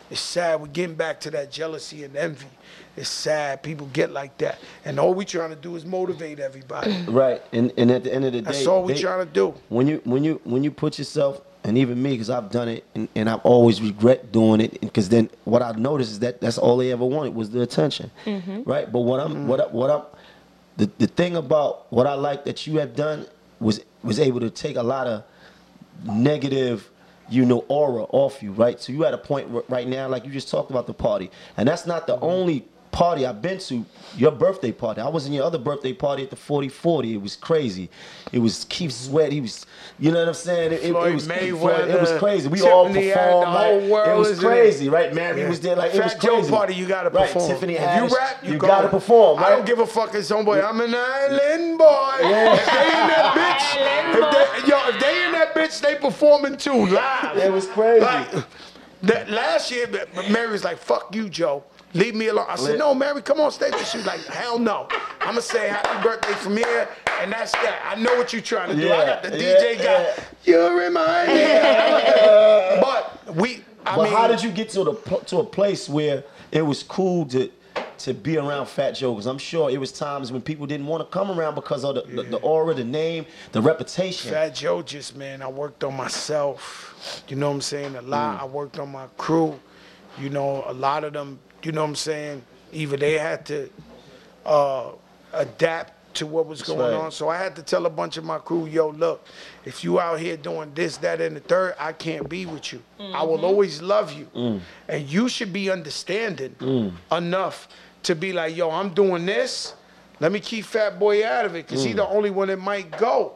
It's 0.09 0.21
sad 0.21 0.61
we're 0.61 0.67
getting 0.67 0.95
back 0.95 1.19
to 1.21 1.31
that 1.31 1.51
jealousy 1.51 2.05
and 2.05 2.15
envy. 2.15 2.47
It's 2.95 3.09
sad 3.09 3.63
people 3.63 3.87
get 3.91 4.11
like 4.13 4.37
that. 4.37 4.59
And 4.85 4.97
all 4.97 5.13
we're 5.13 5.25
trying 5.25 5.49
to 5.49 5.57
do 5.57 5.75
is 5.75 5.85
motivate 5.85 6.39
everybody. 6.39 6.95
Right, 7.09 7.41
and 7.51 7.73
and 7.75 7.91
at 7.91 8.05
the 8.05 8.13
end 8.13 8.23
of 8.23 8.31
the 8.31 8.43
day, 8.43 8.45
That's 8.45 8.65
all 8.65 8.85
we 8.85 8.93
they- 8.93 9.01
trying 9.01 9.27
to 9.27 9.33
do. 9.33 9.53
When 9.67 9.87
you 9.87 9.99
when 10.05 10.23
you 10.23 10.39
when 10.45 10.63
you 10.63 10.71
put 10.71 10.97
yourself 10.97 11.41
and 11.65 11.77
even 11.77 12.01
me, 12.01 12.11
because 12.11 12.29
I've 12.29 12.49
done 12.49 12.69
it 12.69 12.85
and, 12.95 13.09
and 13.13 13.29
I've 13.29 13.41
always 13.41 13.81
regret 13.81 14.31
doing 14.31 14.61
it, 14.61 14.79
because 14.79 15.09
then 15.09 15.29
what 15.43 15.61
I 15.61 15.73
noticed 15.73 16.11
is 16.11 16.19
that 16.19 16.39
that's 16.39 16.57
all 16.57 16.77
they 16.77 16.93
ever 16.93 17.03
wanted 17.03 17.35
was 17.35 17.49
the 17.49 17.61
attention, 17.61 18.09
mm-hmm. 18.25 18.63
right? 18.63 18.89
But 18.89 19.01
what 19.01 19.19
I'm 19.19 19.33
mm-hmm. 19.33 19.47
what 19.47 19.59
I, 19.59 19.65
what 19.65 19.89
I'm 19.91 20.03
the 20.77 20.89
the 20.97 21.07
thing 21.07 21.35
about 21.35 21.91
what 21.91 22.07
I 22.07 22.13
like 22.13 22.45
that 22.45 22.65
you 22.67 22.77
have 22.77 22.95
done 22.95 23.27
was 23.59 23.81
was 24.01 24.17
able 24.17 24.39
to 24.39 24.49
take 24.49 24.77
a 24.77 24.83
lot 24.83 25.07
of 25.07 25.25
negative 26.05 26.89
you 27.29 27.45
know 27.45 27.65
aura 27.67 28.03
off 28.03 28.41
you 28.43 28.51
right? 28.51 28.79
So 28.79 28.93
you 28.93 29.05
at 29.05 29.13
a 29.13 29.17
point 29.17 29.47
right 29.69 29.87
now 29.87 30.07
like 30.07 30.25
you 30.25 30.31
just 30.31 30.49
talked 30.49 30.71
about 30.71 30.87
the 30.87 30.93
party. 30.93 31.31
And 31.57 31.67
that's 31.67 31.85
not 31.85 32.07
the 32.07 32.15
mm-hmm. 32.15 32.25
only 32.25 32.65
party 32.95 33.25
I've 33.25 33.41
been 33.41 33.57
to 33.59 33.83
your 34.15 34.31
birthday 34.31 34.71
party 34.71 35.01
I 35.01 35.09
was 35.09 35.27
in 35.27 35.33
your 35.33 35.43
other 35.43 35.57
birthday 35.57 35.91
party 35.91 36.23
at 36.23 36.29
the 36.29 36.37
4040 36.37 37.13
it 37.15 37.21
was 37.21 37.35
crazy 37.35 37.89
it 38.31 38.39
was 38.39 38.65
Keith 38.69 38.93
Sweat 38.93 39.33
he 39.33 39.41
was 39.41 39.65
you 39.99 40.11
know 40.11 40.19
what 40.19 40.29
I'm 40.29 40.33
saying 40.33 40.71
it, 40.71 40.81
it- 40.81 40.85
it 40.91 40.93
was 40.93 41.27
Mayweather, 41.27 41.89
it 41.93 41.99
was 41.99 42.13
crazy 42.19 42.47
we 42.47 42.61
all 42.61 42.87
Tiffany 42.87 43.07
had 43.07 43.15
performed 43.17 43.47
the 43.47 43.51
like, 43.51 43.65
whole 43.81 43.89
world 43.89 44.07
it 44.09 44.17
was 44.17 44.29
is 44.29 44.39
in 44.39 44.45
it. 44.45 44.47
crazy 44.47 44.87
right 44.89 45.13
Mary 45.13 45.41
Yeah. 45.41 45.49
was 45.49 45.59
there 45.59 45.75
like 45.75 45.93
it 45.93 46.01
was 46.01 46.13
Fat 46.13 46.21
Joe 46.21 46.35
crazy 46.35 46.51
party, 46.51 46.73
you 46.75 46.87
gotta 46.87 47.09
right 47.09 47.27
perform. 47.27 47.49
Tiffany 47.51 47.73
if 47.73 47.81
Haddish 47.81 48.09
you 48.11 48.15
rap, 48.17 48.43
you, 48.43 48.51
you 48.53 48.57
go. 48.57 48.67
gotta 48.67 48.87
perform 48.87 49.39
right 49.39 49.47
I 49.47 49.49
don't 49.49 49.65
give 49.65 49.79
a 49.79 49.85
fuck 49.87 50.15
if 50.15 50.23
somebody. 50.23 50.61
I'm 50.61 50.79
an 50.79 50.95
island 50.95 51.77
boy. 51.77 52.15
If 52.19 52.65
they 52.65 52.85
in 52.85 53.07
that 53.11 53.33
bitch, 53.37 54.23
if 54.23 54.63
they, 54.63 54.69
yo, 54.71 54.87
if 54.87 54.99
they 55.01 55.25
in 55.25 55.31
that 55.33 55.53
bitch, 55.53 55.81
they 55.81 55.95
performing 55.95 56.55
too 56.55 56.85
live. 56.87 57.37
It 57.37 57.51
was 57.51 57.67
crazy. 57.67 58.05
Like, 58.05 58.29
that 59.03 59.29
last 59.29 59.69
year, 59.71 59.87
but- 59.91 60.07
but 60.15 60.29
Mary 60.31 60.49
was 60.51 60.63
like, 60.63 60.77
"Fuck 60.77 61.13
you, 61.13 61.27
Joe." 61.29 61.63
Leave 61.95 62.13
me 62.13 62.27
alone. 62.27 62.45
I 62.49 62.57
said, 62.57 62.77
no, 62.77 62.93
Mary, 62.93 63.21
come 63.21 63.39
on 63.39 63.51
stage. 63.51 63.73
She 63.85 63.97
was 63.97 64.05
like, 64.05 64.19
hell 64.25 64.59
no. 64.59 64.87
I'm 65.21 65.27
going 65.27 65.35
to 65.37 65.41
say 65.41 65.69
happy 65.69 66.03
birthday 66.03 66.33
from 66.33 66.57
here, 66.57 66.89
and 67.21 67.31
that's 67.31 67.53
that. 67.53 67.81
I 67.85 67.95
know 67.95 68.13
what 68.15 68.33
you're 68.33 68.41
trying 68.41 68.69
to 68.69 68.75
do. 68.75 68.91
I 68.91 69.05
got 69.05 69.23
the 69.23 69.29
DJ 69.29 69.77
yeah, 69.77 70.13
guy. 70.13 70.23
You 70.43 70.77
remind 70.77 71.29
me. 71.29 71.41
but 72.81 73.33
we, 73.33 73.63
I 73.85 73.95
but 73.95 74.03
mean. 74.03 74.13
how 74.13 74.27
did 74.27 74.43
you 74.43 74.51
get 74.51 74.69
to 74.71 74.83
the 74.83 74.93
to 75.27 75.37
a 75.37 75.45
place 75.45 75.87
where 75.87 76.25
it 76.51 76.63
was 76.63 76.83
cool 76.83 77.25
to 77.27 77.49
to 77.99 78.13
be 78.13 78.37
around 78.37 78.67
Fat 78.67 78.91
Joe? 78.91 79.13
Because 79.13 79.25
I'm 79.25 79.37
sure 79.37 79.69
it 79.69 79.79
was 79.79 79.93
times 79.93 80.33
when 80.33 80.41
people 80.41 80.67
didn't 80.67 80.87
want 80.87 81.01
to 81.01 81.17
come 81.17 81.31
around 81.31 81.55
because 81.55 81.85
of 81.85 81.95
the, 81.95 82.01
the, 82.01 82.23
the 82.23 82.37
aura, 82.37 82.73
the 82.73 82.83
name, 82.83 83.25
the 83.53 83.61
reputation. 83.61 84.31
Fat 84.31 84.53
Joe 84.53 84.81
just, 84.81 85.15
man, 85.15 85.41
I 85.41 85.47
worked 85.47 85.85
on 85.85 85.95
myself. 85.95 87.23
You 87.29 87.37
know 87.37 87.47
what 87.47 87.55
I'm 87.55 87.61
saying? 87.61 87.95
A 87.95 88.01
lot. 88.01 88.39
Mm. 88.39 88.41
I 88.41 88.45
worked 88.45 88.79
on 88.79 88.91
my 88.91 89.07
crew. 89.17 89.57
You 90.19 90.29
know, 90.29 90.63
a 90.67 90.73
lot 90.73 91.03
of 91.03 91.13
them, 91.13 91.39
you 91.65 91.71
know 91.71 91.81
what 91.81 91.89
I'm 91.89 91.95
saying? 91.95 92.43
Either 92.71 92.97
they 92.97 93.17
had 93.17 93.45
to 93.47 93.69
uh, 94.45 94.91
adapt 95.33 95.93
to 96.15 96.25
what 96.25 96.45
was 96.45 96.61
going 96.61 96.79
right. 96.79 96.93
on. 96.93 97.11
So 97.11 97.27
I 97.27 97.37
had 97.37 97.55
to 97.57 97.63
tell 97.63 97.85
a 97.85 97.89
bunch 97.89 98.17
of 98.17 98.23
my 98.23 98.37
crew, 98.37 98.67
yo, 98.67 98.89
look, 98.89 99.25
if 99.65 99.83
you 99.83 99.99
out 99.99 100.19
here 100.19 100.37
doing 100.37 100.71
this, 100.73 100.97
that, 100.97 101.19
and 101.19 101.35
the 101.35 101.41
third, 101.41 101.75
I 101.77 101.91
can't 101.91 102.29
be 102.29 102.45
with 102.45 102.71
you. 102.71 102.81
I 102.99 103.23
will 103.23 103.37
mm-hmm. 103.37 103.45
always 103.45 103.81
love 103.81 104.13
you. 104.13 104.27
Mm. 104.33 104.59
And 104.87 105.09
you 105.09 105.27
should 105.27 105.51
be 105.51 105.69
understanding 105.69 106.55
mm. 106.59 106.93
enough 107.11 107.67
to 108.03 108.15
be 108.15 108.31
like, 108.31 108.55
yo, 108.55 108.71
I'm 108.71 108.93
doing 108.93 109.25
this. 109.25 109.73
Let 110.21 110.31
me 110.31 110.39
keep 110.39 110.63
Fat 110.63 110.99
Boy 110.99 111.25
out 111.27 111.45
of 111.45 111.55
it, 111.55 111.67
because 111.67 111.83
he 111.83 111.91
mm. 111.91 111.97
the 111.97 112.07
only 112.07 112.29
one 112.29 112.47
that 112.47 112.59
might 112.59 112.97
go. 112.97 113.35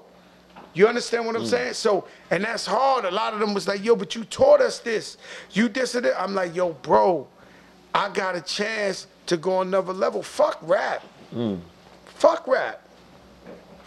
You 0.74 0.88
understand 0.88 1.26
what 1.26 1.36
I'm 1.36 1.46
saying? 1.46 1.74
So, 1.74 2.08
and 2.32 2.44
that's 2.44 2.66
hard. 2.66 3.04
A 3.04 3.12
lot 3.12 3.34
of 3.34 3.40
them 3.40 3.54
was 3.54 3.68
like, 3.68 3.84
yo, 3.84 3.96
but 3.96 4.16
you 4.16 4.24
taught 4.24 4.62
us 4.62 4.80
this. 4.80 5.18
You 5.52 5.68
this 5.68 5.96
and 5.96 6.06
that. 6.06 6.22
I'm 6.22 6.34
like, 6.34 6.56
yo, 6.56 6.74
bro, 6.74 7.28
I 7.94 8.10
got 8.10 8.36
a 8.36 8.42
chance 8.42 9.08
to 9.28 9.38
go 9.38 9.62
another 9.62 9.94
level. 9.94 10.24
Fuck 10.24 10.60
rap. 10.62 11.04
Fuck 12.06 12.48
rap. 12.48 12.88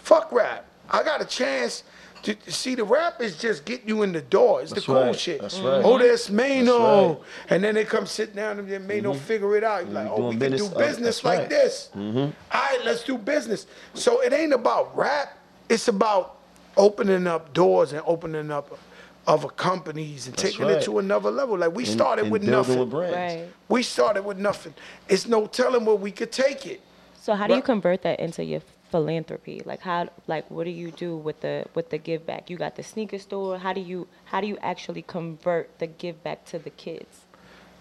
Fuck 0.03 0.33
rap. 0.33 0.67
I 0.91 1.03
got 1.03 1.21
a 1.23 1.25
chance 1.25 1.85
to 2.23 2.37
see 2.49 2.75
the 2.75 2.85
rap 2.85 3.21
is 3.21 3.37
just 3.37 3.65
getting 3.65 3.89
you 3.89 4.03
in 4.03 4.13
the 4.13 4.21
door. 4.21 4.63
It's 4.63 4.71
That's 4.73 4.87
the 4.87 4.93
cool 4.93 5.03
right. 5.03 5.19
shit. 5.19 5.41
That's 5.41 5.59
right. 5.59 5.83
Oh, 5.85 5.99
there's 5.99 6.29
Maino. 6.29 6.39
right. 6.39 7.19
Mm-hmm. 7.19 7.55
And 7.55 7.65
then 7.65 7.75
they 7.75 7.85
come 7.85 8.07
sit 8.07 8.35
down 8.35 8.59
and 8.59 8.69
then 8.69 8.87
Maino 8.87 9.17
figure 9.17 9.57
it 9.57 9.65
out. 9.65 9.85
You're 9.85 9.95
like, 9.95 10.09
oh, 10.09 10.29
we 10.29 10.37
can 10.37 10.57
do 10.57 10.69
business 10.71 11.25
like 11.25 11.39
right. 11.41 11.51
Mm-hmm. 11.51 12.15
this. 12.15 12.35
All 12.53 12.61
right, 12.61 12.81
let's 12.85 13.03
do 13.03 13.19
business. 13.19 13.67
So 13.95 14.21
it 14.21 14.33
ain't 14.33 14.53
about 14.53 14.97
rap. 14.97 15.37
It's 15.69 15.89
about 15.89 16.39
opening 16.77 17.27
up 17.27 17.53
doors 17.53 17.93
and 17.93 18.03
opening 18.07 18.51
up 18.51 18.79
other 19.27 19.49
companies 19.49 20.27
and 20.27 20.37
taking 20.37 20.67
right. 20.67 20.77
it 20.77 20.83
to 20.83 20.99
another 20.99 21.31
level. 21.31 21.57
Like 21.57 21.75
we 21.75 21.85
And- 21.85 21.93
started 21.93 22.23
and 22.25 22.33
with 22.33 22.43
nothing. 22.43 22.79
with 22.79 22.91
brands. 22.91 23.17
Right. 23.17 23.53
We 23.69 23.83
started 23.83 24.25
with 24.25 24.39
nothing. 24.39 24.75
It's 25.09 25.27
no 25.27 25.47
telling 25.47 25.85
where 25.85 25.97
we 25.97 26.11
could 26.11 26.33
take 26.33 26.67
it. 26.67 26.81
So 27.21 27.35
how 27.35 27.47
do 27.47 27.55
you 27.55 27.63
convert 27.63 28.03
that 28.03 28.19
into 28.19 28.43
your 28.45 28.63
philanthropy? 28.91 29.63
Like 29.65 29.81
how 29.81 30.09
like 30.27 30.51
what 30.51 30.65
do 30.65 30.71
you 30.71 30.91
do 30.91 31.17
with 31.17 31.41
the 31.41 31.67
with 31.75 31.91
the 31.91 31.99
give 31.99 32.27
back? 32.27 32.51
You 32.51 32.57
got 32.57 32.75
the 32.75 32.83
sneaker 32.83 33.19
store. 33.19 33.59
How 33.59 33.73
do 33.73 33.81
you 33.81 34.09
how 34.25 34.41
do 34.41 34.49
you 34.49 34.59
actually 34.61 35.03
convert 35.03 35.79
the 35.79 35.87
give 35.87 36.23
back 36.25 36.45
to 36.47 36.59
the 36.59 36.71
kids? 36.71 37.21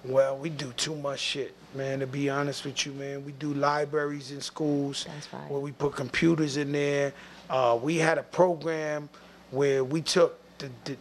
Well, 0.04 0.36
we 0.38 0.50
do 0.50 0.72
too 0.74 0.96
much 0.96 1.20
shit, 1.20 1.54
man. 1.76 2.00
To 2.00 2.08
be 2.08 2.30
honest 2.30 2.66
with 2.66 2.86
you, 2.86 2.92
man, 2.94 3.24
we 3.24 3.34
do 3.34 3.54
libraries 3.54 4.32
in 4.32 4.42
schools 4.42 5.06
That's 5.08 5.28
fire. 5.28 5.42
where 5.48 5.60
we 5.60 5.72
put 5.72 5.96
computers 5.96 6.58
in 6.58 6.72
there. 6.72 7.14
Uh, 7.50 7.78
we 7.82 7.98
had 7.98 8.18
a 8.18 8.24
program 8.24 9.10
where 9.52 9.84
we 9.84 10.02
took 10.02 10.40
the 10.60 10.70
the, 10.86 10.98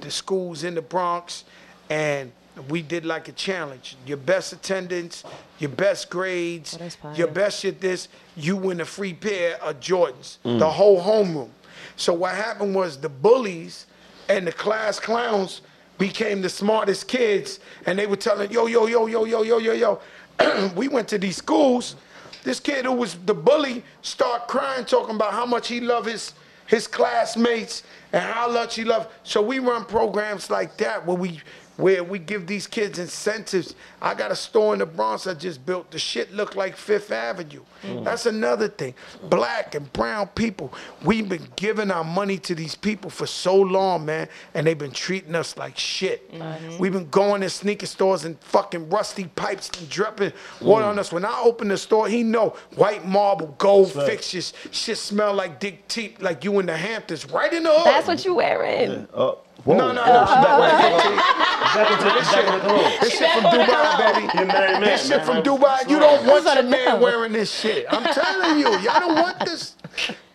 the 0.00 0.04
the 0.06 0.10
schools 0.10 0.64
in 0.64 0.74
the 0.74 0.82
Bronx 0.82 1.44
and 1.90 2.32
we 2.68 2.82
did 2.82 3.04
like 3.04 3.28
a 3.28 3.32
challenge. 3.32 3.96
Your 4.06 4.16
best 4.16 4.52
attendance, 4.52 5.24
your 5.58 5.70
best 5.70 6.08
grades, 6.08 6.74
Oh, 6.74 6.78
that's 6.78 6.94
fire. 6.94 7.14
your 7.14 7.26
best 7.28 7.60
shit 7.60 7.80
this, 7.80 8.08
you 8.36 8.56
win 8.56 8.80
a 8.80 8.84
free 8.84 9.12
pair 9.12 9.60
of 9.62 9.80
Jordans. 9.80 10.38
Mm. 10.44 10.58
The 10.60 10.70
whole 10.70 11.02
homeroom. 11.02 11.50
So 11.96 12.12
what 12.12 12.34
happened 12.34 12.74
was 12.74 12.96
the 12.96 13.08
bullies 13.08 13.86
and 14.28 14.46
the 14.46 14.52
class 14.52 15.00
clowns 15.00 15.62
became 15.98 16.42
the 16.42 16.48
smartest 16.48 17.08
kids 17.08 17.60
and 17.86 17.98
they 17.98 18.06
were 18.06 18.16
telling, 18.16 18.50
yo, 18.50 18.66
yo, 18.66 18.86
yo, 18.86 19.06
yo, 19.06 19.24
yo, 19.24 19.42
yo, 19.42 19.58
yo, 19.58 19.72
yo. 19.72 20.70
we 20.76 20.88
went 20.88 21.08
to 21.08 21.18
these 21.18 21.36
schools. 21.36 21.96
This 22.44 22.60
kid 22.60 22.84
who 22.84 22.92
was 22.92 23.14
the 23.26 23.34
bully 23.34 23.82
start 24.02 24.48
crying, 24.48 24.84
talking 24.84 25.14
about 25.16 25.32
how 25.32 25.46
much 25.46 25.68
he 25.68 25.80
loved 25.80 26.08
his 26.08 26.34
his 26.74 26.88
classmates 26.88 27.84
and 28.12 28.20
how 28.20 28.50
much 28.50 28.74
he 28.74 28.82
loved. 28.84 29.08
So 29.22 29.40
we 29.40 29.60
run 29.60 29.84
programs 29.84 30.50
like 30.50 30.76
that 30.78 31.06
where 31.06 31.16
we 31.16 31.40
where 31.76 32.04
we 32.04 32.18
give 32.18 32.46
these 32.46 32.66
kids 32.66 32.98
incentives. 32.98 33.74
I 34.00 34.14
got 34.14 34.30
a 34.30 34.36
store 34.36 34.72
in 34.74 34.78
the 34.78 34.86
Bronx 34.86 35.26
I 35.26 35.34
just 35.34 35.64
built. 35.66 35.90
The 35.90 35.98
shit 35.98 36.32
looked 36.32 36.56
like 36.56 36.76
Fifth 36.76 37.10
Avenue. 37.10 37.62
Mm. 37.82 38.04
That's 38.04 38.26
another 38.26 38.68
thing. 38.68 38.94
Black 39.24 39.74
and 39.74 39.92
brown 39.92 40.28
people, 40.28 40.72
we've 41.04 41.28
been 41.28 41.48
giving 41.56 41.90
our 41.90 42.04
money 42.04 42.38
to 42.38 42.54
these 42.54 42.74
people 42.74 43.10
for 43.10 43.26
so 43.26 43.56
long, 43.56 44.04
man, 44.04 44.28
and 44.54 44.66
they've 44.66 44.78
been 44.78 44.92
treating 44.92 45.34
us 45.34 45.56
like 45.56 45.76
shit. 45.76 46.30
Mm-hmm. 46.32 46.78
We've 46.78 46.92
been 46.92 47.10
going 47.10 47.40
to 47.40 47.50
sneaker 47.50 47.86
stores 47.86 48.24
and 48.24 48.38
fucking 48.40 48.88
rusty 48.88 49.24
pipes 49.24 49.70
and 49.78 49.88
dripping 49.88 50.32
water 50.60 50.84
mm. 50.84 50.90
on 50.90 50.98
us. 50.98 51.12
When 51.12 51.24
I 51.24 51.40
open 51.42 51.68
the 51.68 51.76
store, 51.76 52.08
he 52.08 52.22
know 52.22 52.56
white 52.76 53.04
marble, 53.06 53.54
gold 53.58 53.92
fixtures, 53.92 54.52
shit 54.70 54.98
smell 54.98 55.34
like 55.34 55.60
dick 55.60 55.86
teeth, 55.88 56.20
like 56.20 56.44
you 56.44 56.58
in 56.60 56.66
the 56.66 56.76
Hamptons, 56.76 57.30
right 57.30 57.52
in 57.52 57.64
the 57.64 57.72
hood. 57.72 57.86
That's 57.86 58.06
what 58.06 58.24
you 58.24 58.34
wearing. 58.34 59.08
Oh, 59.12 59.38
whoa. 59.64 59.76
No, 59.76 59.92
no, 59.92 60.04
no. 60.04 61.30
Back 61.74 61.90
into, 61.90 62.04
back 62.04 62.46
into 62.46 62.68
the 62.68 62.72
room. 62.72 62.92
This 63.00 63.18
shit 63.18 63.30
from 63.32 63.44
Dubai, 63.44 64.14
baby. 64.14 64.30
You're 64.38 64.46
married 64.46 64.72
man, 64.72 64.82
This 64.82 65.08
shit 65.08 65.24
from 65.24 65.42
Dubai. 65.42 65.88
You 65.90 65.98
don't 65.98 66.24
want 66.24 66.44
That's 66.44 66.54
your 66.54 66.70
man 66.70 67.00
wearing 67.00 67.32
this 67.32 67.52
shit. 67.52 67.86
I'm 67.90 68.04
telling 68.14 68.60
you, 68.60 68.68
y'all 68.78 69.00
don't 69.00 69.16
want 69.16 69.40
this 69.40 69.74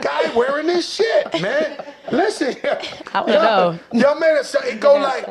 guy 0.01 0.33
wearing 0.35 0.67
this 0.67 0.93
shit, 0.93 1.41
man. 1.41 1.81
Listen, 2.11 2.55
I 3.13 3.21
wanna 3.21 3.33
know. 3.33 3.79
Y'all 3.93 4.19
made 4.19 4.37
it 4.37 4.55
it 4.65 4.79
go 4.79 4.95
like, 4.95 5.27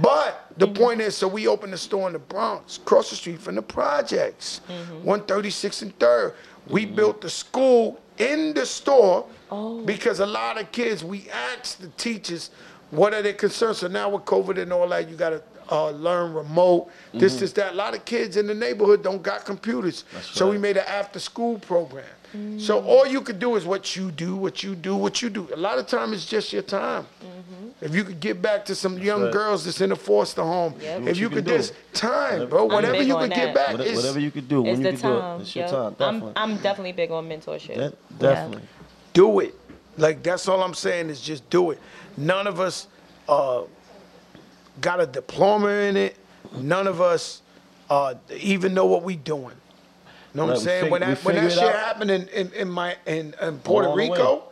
but 0.00 0.52
the 0.56 0.68
point 0.68 1.00
is, 1.00 1.16
so 1.16 1.26
we 1.26 1.48
opened 1.48 1.72
the 1.72 1.78
store 1.78 2.06
in 2.06 2.12
the 2.12 2.18
Bronx, 2.18 2.76
across 2.76 3.10
the 3.10 3.16
street 3.16 3.40
from 3.40 3.54
the 3.56 3.62
projects, 3.62 4.60
136 4.68 5.82
and 5.82 5.98
Third. 5.98 6.34
We 6.68 6.86
built 6.86 7.20
the 7.20 7.30
school 7.30 7.98
in 8.18 8.52
the 8.54 8.66
store 8.66 9.26
because 9.84 10.20
a 10.20 10.26
lot 10.26 10.60
of 10.60 10.70
kids, 10.70 11.02
we 11.02 11.28
asked 11.30 11.80
the 11.80 11.88
teachers, 11.88 12.50
what 12.90 13.14
are 13.14 13.22
their 13.22 13.32
concerns? 13.34 13.78
So 13.78 13.88
now 13.88 14.08
with 14.10 14.24
COVID 14.24 14.58
and 14.58 14.72
all 14.72 14.88
that, 14.88 15.08
you 15.08 15.16
got 15.16 15.30
to 15.30 15.42
uh, 15.70 15.90
learn 15.90 16.34
remote, 16.34 16.90
this, 17.12 17.32
mm-hmm. 17.34 17.40
this, 17.40 17.52
that. 17.52 17.72
A 17.72 17.76
lot 17.76 17.94
of 17.94 18.04
kids 18.04 18.36
in 18.36 18.46
the 18.46 18.54
neighborhood 18.54 19.02
don't 19.02 19.22
got 19.22 19.44
computers. 19.44 20.04
so 20.22 20.50
we 20.50 20.58
made 20.58 20.76
an 20.76 20.84
after 20.86 21.18
school 21.20 21.58
program. 21.60 22.04
Mm. 22.36 22.60
So 22.60 22.80
all 22.84 23.06
you 23.06 23.22
could 23.22 23.40
do 23.40 23.56
is 23.56 23.64
what 23.64 23.96
you 23.96 24.10
do, 24.12 24.36
what 24.36 24.62
you 24.62 24.76
do, 24.76 24.94
what 24.94 25.20
you 25.20 25.30
do. 25.30 25.48
A 25.52 25.56
lot 25.56 25.78
of 25.78 25.88
time 25.88 26.12
it's 26.12 26.24
just 26.26 26.52
your 26.52 26.62
time. 26.62 27.02
Mm-hmm. 27.24 27.84
If 27.84 27.94
you 27.94 28.04
could 28.04 28.20
get 28.20 28.40
back 28.40 28.64
to 28.66 28.74
some 28.74 28.98
young 28.98 29.22
right. 29.24 29.32
girls 29.32 29.64
that's 29.64 29.80
in 29.80 29.90
a 29.90 29.96
foster 29.96 30.42
home, 30.42 30.74
Yep. 30.80 31.08
if 31.08 31.16
you, 31.16 31.22
you 31.24 31.28
could 31.28 31.44
can 31.44 31.54
do. 31.54 31.56
just 31.58 31.74
time, 31.92 32.48
bro, 32.48 32.66
whatever 32.66 33.02
you 33.02 33.16
on 33.16 33.22
could 33.22 33.34
get 33.34 33.46
that. 33.46 33.54
back 33.54 33.72
Whatever, 33.72 33.90
is 33.90 33.96
whatever 33.96 34.20
you 34.20 34.30
could 34.30 34.48
do, 34.48 34.62
when 34.62 34.76
you 34.76 34.82
the 34.84 34.90
could 34.92 35.02
do 35.02 35.16
it, 35.16 35.20
time. 35.20 35.40
it's 35.40 35.56
your 35.56 35.64
Yep. 35.64 35.70
time. 35.72 35.86
I'm, 35.86 35.94
Definitely. 35.94 36.32
I'm 36.36 36.56
definitely 36.58 36.92
big 36.92 37.10
on 37.10 37.28
mentorship. 37.28 37.74
De- 37.74 37.82
Yeah. 37.82 37.90
definitely. 38.18 38.62
do 39.12 39.40
it. 39.40 39.54
Like 39.98 40.22
that's 40.22 40.46
all 40.46 40.62
I'm 40.62 40.74
saying 40.74 41.10
is 41.10 41.20
just 41.20 41.48
do 41.50 41.72
it. 41.72 41.78
None 42.16 42.46
of 42.46 42.60
us 42.60 42.86
uh, 43.28 43.62
got 44.80 45.00
a 45.00 45.06
diploma 45.06 45.68
in 45.68 45.96
it. 45.96 46.16
None 46.56 46.86
of 46.86 47.00
us 47.00 47.42
uh, 47.88 48.14
even 48.38 48.74
know 48.74 48.86
what 48.86 49.02
we're 49.02 49.16
doing. 49.16 49.56
You 50.34 50.40
know 50.40 50.46
what 50.46 50.56
I'm 50.56 50.60
saying? 50.60 50.84
fig- 50.84 50.92
when 50.92 51.00
that 51.00 51.24
when 51.24 51.34
that 51.36 51.52
shit 51.52 51.62
out. 51.62 51.74
happened 51.74 52.10
in, 52.10 52.28
in, 52.28 52.52
in 52.52 52.70
my 52.70 52.96
in, 53.06 53.34
in 53.42 53.58
Puerto 53.58 53.88
Along 53.88 53.98
the 53.98 54.08
way. 54.10 54.18
Rico, 54.18 54.44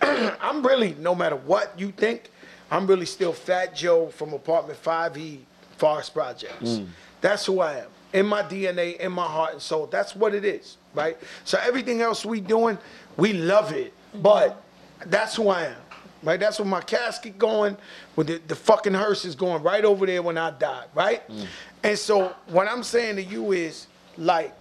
I'm 0.40 0.66
really 0.66 0.96
no 0.98 1.14
matter 1.14 1.36
what 1.36 1.78
you 1.78 1.92
think, 1.92 2.30
I'm 2.70 2.86
really 2.86 3.06
still 3.06 3.32
Fat 3.32 3.74
Joe 3.74 4.08
from 4.08 4.32
Apartment 4.32 4.82
5E 4.82 5.38
Forest 5.76 6.12
Projects. 6.12 6.70
Mm. 6.70 6.88
That's 7.20 7.46
who 7.46 7.60
I 7.60 7.78
am. 7.80 7.88
In 8.12 8.26
my 8.26 8.42
DNA, 8.42 8.96
in 8.98 9.12
my 9.12 9.26
heart 9.26 9.52
and 9.52 9.62
soul. 9.62 9.86
That's 9.86 10.16
what 10.16 10.34
it 10.34 10.44
is, 10.44 10.76
right? 10.94 11.16
So 11.44 11.58
everything 11.62 12.00
else 12.00 12.24
we 12.24 12.40
doing, 12.40 12.78
we 13.16 13.32
love 13.32 13.72
it. 13.72 13.92
But 14.14 14.62
that's 15.06 15.36
who 15.36 15.48
I 15.48 15.64
am. 15.66 15.76
Right? 16.22 16.40
That's 16.40 16.58
where 16.58 16.66
my 16.66 16.80
casket 16.80 17.38
going, 17.38 17.76
with 18.16 18.26
the, 18.26 18.40
the 18.48 18.56
fucking 18.56 18.94
hearse 18.94 19.24
is 19.24 19.34
going 19.34 19.62
right 19.62 19.84
over 19.84 20.06
there 20.06 20.22
when 20.22 20.38
I 20.38 20.50
die, 20.50 20.84
right? 20.94 21.28
Mm. 21.28 21.46
And 21.82 21.98
so 21.98 22.34
what 22.48 22.68
I'm 22.68 22.82
saying 22.82 23.16
to 23.16 23.22
you 23.22 23.52
is 23.52 23.86
like 24.16 24.54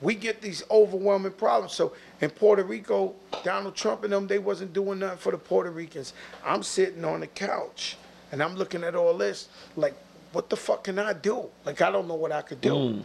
we 0.00 0.14
get 0.14 0.40
these 0.40 0.62
overwhelming 0.70 1.32
problems. 1.32 1.72
So 1.72 1.92
in 2.20 2.30
Puerto 2.30 2.62
Rico, 2.62 3.14
Donald 3.42 3.74
Trump 3.74 4.04
and 4.04 4.12
them, 4.12 4.26
they 4.26 4.38
wasn't 4.38 4.72
doing 4.72 5.00
nothing 5.00 5.18
for 5.18 5.32
the 5.32 5.38
Puerto 5.38 5.70
Ricans. 5.70 6.12
I'm 6.44 6.62
sitting 6.62 7.04
on 7.04 7.20
the 7.20 7.26
couch 7.26 7.96
and 8.30 8.42
I'm 8.42 8.54
looking 8.54 8.84
at 8.84 8.94
all 8.94 9.16
this, 9.16 9.48
like, 9.76 9.94
what 10.32 10.50
the 10.50 10.56
fuck 10.56 10.84
can 10.84 10.98
I 10.98 11.14
do? 11.14 11.46
Like, 11.64 11.80
I 11.80 11.90
don't 11.90 12.06
know 12.06 12.14
what 12.14 12.32
I 12.32 12.42
could 12.42 12.60
do. 12.60 12.72
Mm. 12.72 13.04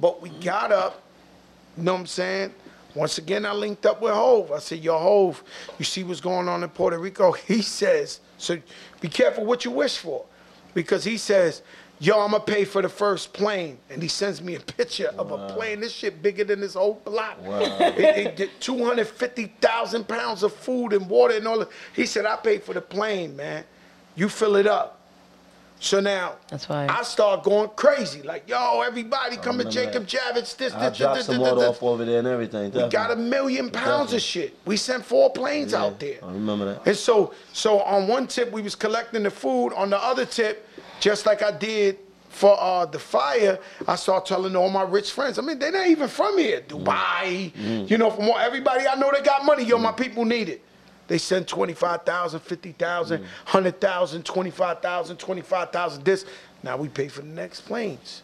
But 0.00 0.22
we 0.22 0.30
got 0.30 0.72
up, 0.72 1.02
you 1.76 1.82
know 1.82 1.94
what 1.94 2.00
I'm 2.00 2.06
saying? 2.06 2.54
Once 2.94 3.18
again, 3.18 3.46
I 3.46 3.52
linked 3.52 3.86
up 3.86 4.02
with 4.02 4.12
Hov. 4.12 4.52
I 4.52 4.58
said, 4.58 4.80
Yo, 4.80 4.98
Hov, 4.98 5.42
you 5.78 5.84
see 5.84 6.02
what's 6.02 6.20
going 6.20 6.48
on 6.48 6.62
in 6.62 6.68
Puerto 6.70 6.98
Rico? 6.98 7.32
He 7.46 7.62
says, 7.62 8.20
so 8.38 8.58
be 9.00 9.08
careful 9.08 9.44
what 9.44 9.64
you 9.64 9.70
wish 9.70 9.98
for. 9.98 10.24
Because 10.74 11.04
he 11.04 11.16
says, 11.16 11.62
Yo, 12.02 12.18
I'm 12.18 12.30
gonna 12.30 12.42
pay 12.42 12.64
for 12.64 12.80
the 12.80 12.88
first 12.88 13.32
plane. 13.34 13.78
And 13.90 14.02
he 14.02 14.08
sends 14.08 14.40
me 14.40 14.54
a 14.54 14.60
picture 14.60 15.12
of 15.18 15.32
a 15.32 15.48
plane. 15.54 15.80
This 15.80 15.92
shit 15.92 16.22
bigger 16.22 16.44
than 16.44 16.60
this 16.60 16.74
whole 16.74 16.94
block. 17.04 17.36
It, 17.44 17.98
it 17.98 18.36
did 18.36 18.50
250,000 18.60 20.08
pounds 20.08 20.42
of 20.42 20.54
food 20.54 20.94
and 20.94 21.08
water 21.10 21.34
and 21.36 21.46
all 21.46 21.58
that. 21.58 21.68
He 21.94 22.06
said, 22.06 22.24
I 22.24 22.36
paid 22.36 22.62
for 22.62 22.72
the 22.72 22.80
plane, 22.80 23.36
man. 23.36 23.64
You 24.14 24.30
fill 24.30 24.56
it 24.56 24.66
up. 24.66 24.99
So 25.82 25.98
now 25.98 26.34
That's 26.48 26.66
fine. 26.66 26.90
I 26.90 27.02
start 27.02 27.42
going 27.42 27.70
crazy. 27.70 28.20
Like, 28.20 28.46
yo, 28.46 28.82
everybody 28.82 29.38
come 29.38 29.56
to 29.58 29.64
Jacob 29.64 30.06
that. 30.06 30.34
Javits, 30.36 30.54
this, 30.54 30.74
I 30.74 30.90
this, 30.90 30.98
dropped 30.98 31.16
this, 31.16 31.26
some 31.26 31.36
this, 31.38 31.42
water 31.42 31.60
this. 31.60 31.70
off 31.70 31.82
over 31.82 32.04
there 32.04 32.18
and 32.18 32.28
everything. 32.28 32.70
We 32.70 32.86
got 32.88 33.10
a 33.10 33.16
million 33.16 33.70
pounds 33.70 34.10
Definitely. 34.12 34.16
of 34.16 34.22
shit. 34.22 34.56
We 34.66 34.76
sent 34.76 35.06
four 35.06 35.30
planes 35.30 35.72
out 35.72 35.98
there. 35.98 36.18
I 36.22 36.32
remember 36.32 36.66
that. 36.66 36.86
And 36.86 36.94
so, 36.96 37.32
so 37.54 37.80
on 37.80 38.08
one 38.08 38.26
tip 38.26 38.52
we 38.52 38.60
was 38.60 38.74
collecting 38.74 39.22
the 39.22 39.30
food. 39.30 39.72
On 39.72 39.88
the 39.88 39.98
other 39.98 40.26
tip, 40.26 40.68
just 41.00 41.24
like 41.24 41.42
I 41.42 41.50
did 41.50 41.98
for 42.28 42.60
uh, 42.60 42.84
the 42.84 42.98
fire, 42.98 43.58
I 43.88 43.96
started 43.96 44.28
telling 44.28 44.54
all 44.56 44.68
my 44.68 44.82
rich 44.82 45.10
friends. 45.12 45.38
I 45.38 45.42
mean, 45.42 45.58
they're 45.58 45.72
not 45.72 45.86
even 45.86 46.08
from 46.08 46.36
here. 46.36 46.60
Dubai, 46.60 47.88
you 47.90 47.96
know, 47.96 48.10
from 48.10 48.28
all, 48.28 48.36
everybody 48.38 48.86
I 48.86 48.96
know 48.96 49.10
they 49.16 49.22
got 49.22 49.46
money. 49.46 49.64
Yo, 49.64 49.78
my 49.78 49.92
people 49.92 50.26
need 50.26 50.50
it. 50.50 50.62
They 51.10 51.18
send 51.18 51.48
25,000, 51.48 52.38
50,000, 52.38 53.20
100,000, 53.20 54.24
25,000, 54.24 55.16
25,000, 55.16 56.04
this. 56.04 56.24
Now 56.62 56.76
we 56.76 56.88
pay 56.88 57.08
for 57.08 57.22
the 57.22 57.26
next 57.26 57.62
planes. 57.62 58.22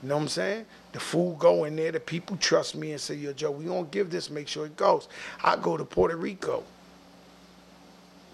You 0.00 0.10
know 0.10 0.14
what 0.14 0.22
I'm 0.22 0.28
saying? 0.28 0.66
The 0.92 1.00
food 1.00 1.40
go 1.40 1.64
in 1.64 1.74
there. 1.74 1.90
The 1.90 1.98
people 1.98 2.36
trust 2.36 2.76
me 2.76 2.92
and 2.92 3.00
say, 3.00 3.16
yo, 3.16 3.32
Joe, 3.32 3.50
we 3.50 3.64
gonna 3.64 3.88
give 3.90 4.10
this, 4.10 4.30
make 4.30 4.46
sure 4.46 4.66
it 4.66 4.76
goes. 4.76 5.08
I 5.42 5.56
go 5.56 5.76
to 5.76 5.84
Puerto 5.84 6.16
Rico 6.16 6.62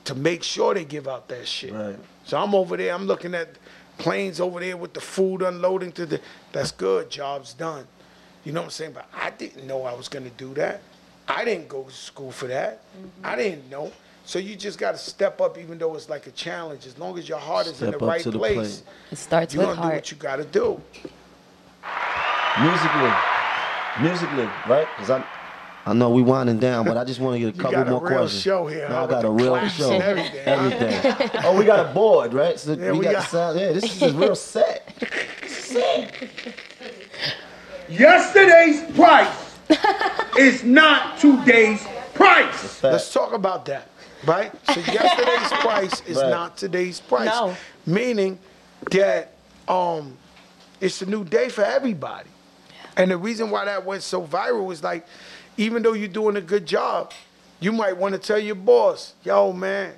to 0.04 0.14
make 0.14 0.42
sure 0.42 0.74
they 0.74 0.84
give 0.84 1.08
out 1.08 1.26
that 1.28 1.48
shit. 1.48 1.72
Right. 1.72 1.96
So 2.26 2.36
I'm 2.36 2.54
over 2.54 2.76
there, 2.76 2.92
I'm 2.92 3.06
looking 3.06 3.34
at 3.34 3.56
planes 3.96 4.38
over 4.38 4.60
there 4.60 4.76
with 4.76 4.92
the 4.92 5.00
food 5.00 5.40
unloading 5.40 5.92
to 5.92 6.04
the 6.04 6.20
that's 6.52 6.72
good, 6.72 7.10
job's 7.10 7.54
done. 7.54 7.86
You 8.44 8.52
know 8.52 8.60
what 8.60 8.66
I'm 8.66 8.70
saying? 8.70 8.92
But 8.92 9.08
I 9.16 9.30
didn't 9.30 9.66
know 9.66 9.84
I 9.84 9.94
was 9.94 10.08
gonna 10.08 10.28
do 10.28 10.52
that. 10.52 10.82
I 11.26 11.44
didn't 11.44 11.68
go 11.68 11.84
to 11.84 11.92
school 11.92 12.30
for 12.30 12.46
that. 12.48 12.82
I 13.22 13.28
mm-hmm. 13.32 13.38
didn't 13.38 13.70
know. 13.70 13.92
So 14.26 14.38
you 14.38 14.56
just 14.56 14.78
gotta 14.78 14.96
step 14.96 15.40
up 15.40 15.58
even 15.58 15.76
though 15.78 15.94
it's 15.94 16.08
like 16.08 16.26
a 16.26 16.30
challenge. 16.30 16.86
As 16.86 16.98
long 16.98 17.18
as 17.18 17.28
your 17.28 17.38
heart 17.38 17.66
is 17.66 17.80
in 17.82 17.90
the 17.90 17.98
right 17.98 18.24
the 18.24 18.32
place, 18.32 18.80
plate. 18.80 18.82
It 19.12 19.16
starts 19.16 19.54
you're 19.54 19.66
with 19.66 19.76
gonna 19.76 19.90
do 19.90 19.94
what 19.96 20.10
you 20.10 20.16
gotta 20.16 20.44
do. 20.44 20.80
Musically, 22.60 23.12
musically, 24.00 24.48
right? 24.68 24.86
Because 24.96 25.10
I, 25.10 25.26
I 25.84 25.92
know 25.92 26.08
we 26.08 26.22
winding 26.22 26.58
down, 26.58 26.86
but 26.86 26.96
I 26.96 27.04
just 27.04 27.20
want 27.20 27.34
to 27.34 27.40
get 27.40 27.52
a 27.52 27.56
You 27.56 27.62
couple 27.62 27.72
got 27.72 27.88
a 27.88 27.90
more 27.90 28.00
real 28.00 28.18
questions. 28.20 28.42
show 28.42 28.66
here, 28.66 28.88
No, 28.88 29.04
I 29.04 29.06
got 29.06 29.24
a 29.24 29.30
real 29.30 29.68
show. 29.68 29.92
and 29.92 30.02
everything, 30.02 30.44
huh? 30.44 30.50
Everything. 30.50 31.30
oh, 31.44 31.58
we 31.58 31.64
got 31.64 31.84
a 31.84 31.92
board, 31.92 32.32
right? 32.32 32.58
So 32.58 32.72
Yeah, 32.72 32.92
we, 32.92 33.00
we 33.00 33.04
got, 33.04 33.12
got- 33.12 33.22
the 33.22 33.28
sound. 33.28 33.60
Yeah, 33.60 33.72
this 33.72 33.84
is 33.84 34.02
a 34.02 34.12
real 34.14 34.36
set. 34.36 34.88
Yesterday's 37.88 38.96
price 38.96 39.43
is 40.38 40.64
not 40.64 41.18
today's 41.18 41.84
price. 42.14 42.82
Let's 42.82 43.12
talk 43.12 43.32
about 43.32 43.64
that, 43.66 43.88
right? 44.26 44.52
So 44.66 44.80
yesterday's 44.80 45.52
price 45.60 46.02
is 46.06 46.16
Right. 46.16 46.30
not 46.30 46.56
today's 46.56 47.00
price. 47.00 47.26
No. 47.28 47.56
Meaning 47.86 48.38
that 48.90 49.32
um 49.68 50.16
it's 50.80 51.00
a 51.02 51.06
new 51.06 51.24
day 51.24 51.48
for 51.48 51.64
everybody. 51.64 52.28
And 52.96 53.10
the 53.10 53.16
reason 53.16 53.50
why 53.50 53.64
that 53.64 53.84
went 53.84 54.02
so 54.02 54.22
viral 54.22 54.72
is 54.72 54.82
like, 54.82 55.06
even 55.56 55.82
though 55.82 55.94
you're 55.94 56.08
doing 56.08 56.36
a 56.36 56.40
good 56.40 56.66
job, 56.66 57.12
you 57.60 57.72
might 57.72 57.96
want 57.96 58.12
to 58.14 58.18
tell 58.20 58.38
your 58.38 58.54
boss, 58.54 59.14
yo, 59.24 59.52
man, 59.52 59.94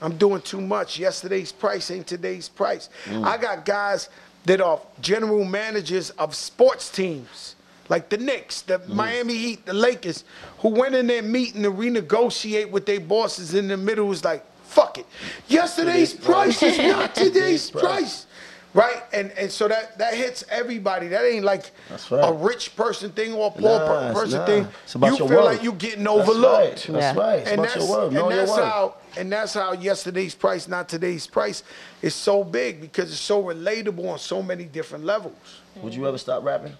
I'm 0.00 0.16
doing 0.16 0.40
too 0.40 0.60
much. 0.60 0.98
Yesterday's 0.98 1.52
price 1.52 1.90
ain't 1.90 2.06
today's 2.06 2.48
price. 2.48 2.88
I 3.22 3.36
got 3.36 3.64
guys 3.64 4.08
that 4.46 4.60
are 4.60 4.80
general 5.00 5.44
managers 5.44 6.10
of 6.10 6.34
sports 6.34 6.90
teams, 6.90 7.54
like 7.90 8.08
the 8.08 8.16
Knicks, 8.16 8.62
the 8.62 8.78
mm-hmm. 8.78 8.96
Miami 8.96 9.36
Heat, 9.36 9.66
the 9.66 9.74
Lakers, 9.74 10.24
who 10.60 10.68
went 10.68 10.94
in 10.94 11.08
their 11.08 11.22
meeting 11.22 11.64
to 11.64 11.70
renegotiate 11.70 12.70
with 12.70 12.86
their 12.86 13.00
bosses 13.00 13.52
in 13.52 13.68
the 13.68 13.76
middle 13.76 14.06
was 14.06 14.24
like, 14.24 14.46
fuck 14.62 14.96
it. 14.96 15.06
Yesterday's 15.48 16.14
price 16.14 16.62
is 16.62 16.78
not 16.78 17.14
today's 17.26 17.70
price. 17.70 18.26
Right? 18.72 19.02
And 19.12 19.32
and 19.32 19.50
so 19.50 19.66
that 19.66 19.98
that 19.98 20.14
hits 20.14 20.44
everybody. 20.48 21.08
That 21.08 21.24
ain't 21.24 21.44
like 21.44 21.72
right. 22.08 22.20
a 22.20 22.32
rich 22.32 22.76
person 22.76 23.10
thing 23.10 23.32
or 23.32 23.48
a 23.48 23.50
poor 23.50 23.80
Nah, 23.80 24.12
person 24.12 24.38
not. 24.38 24.46
thing. 24.46 24.68
It's 24.84 24.94
about 24.94 25.10
you 25.10 25.16
feel 25.16 25.26
worth. 25.26 25.44
like 25.44 25.62
you're 25.64 25.72
getting 25.72 26.04
That's 26.04 26.20
overlooked 26.20 26.88
right. 26.88 26.94
That's 26.94 27.16
Yeah. 27.16 27.20
right. 27.20 27.38
It's 27.40 27.50
and 27.50 27.64
that's, 27.64 27.76
your 27.76 27.90
word. 27.90 28.12
Know 28.12 28.28
and 28.30 28.38
that's 28.38 28.54
how 28.54 28.94
and 29.16 29.32
that's 29.32 29.54
how 29.54 29.72
yesterday's 29.72 30.36
price, 30.36 30.68
not 30.68 30.88
today's 30.88 31.26
price, 31.26 31.64
is 32.00 32.14
so 32.14 32.44
big 32.44 32.80
because 32.80 33.10
it's 33.10 33.20
so 33.20 33.42
relatable 33.42 34.08
on 34.08 34.20
so 34.20 34.40
many 34.40 34.66
different 34.66 35.04
levels. 35.04 35.34
Would 35.82 35.92
you 35.92 36.06
ever 36.06 36.18
stop 36.18 36.44
rapping? 36.44 36.76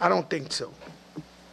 I 0.00 0.08
don't 0.08 0.28
think 0.28 0.52
so. 0.52 0.72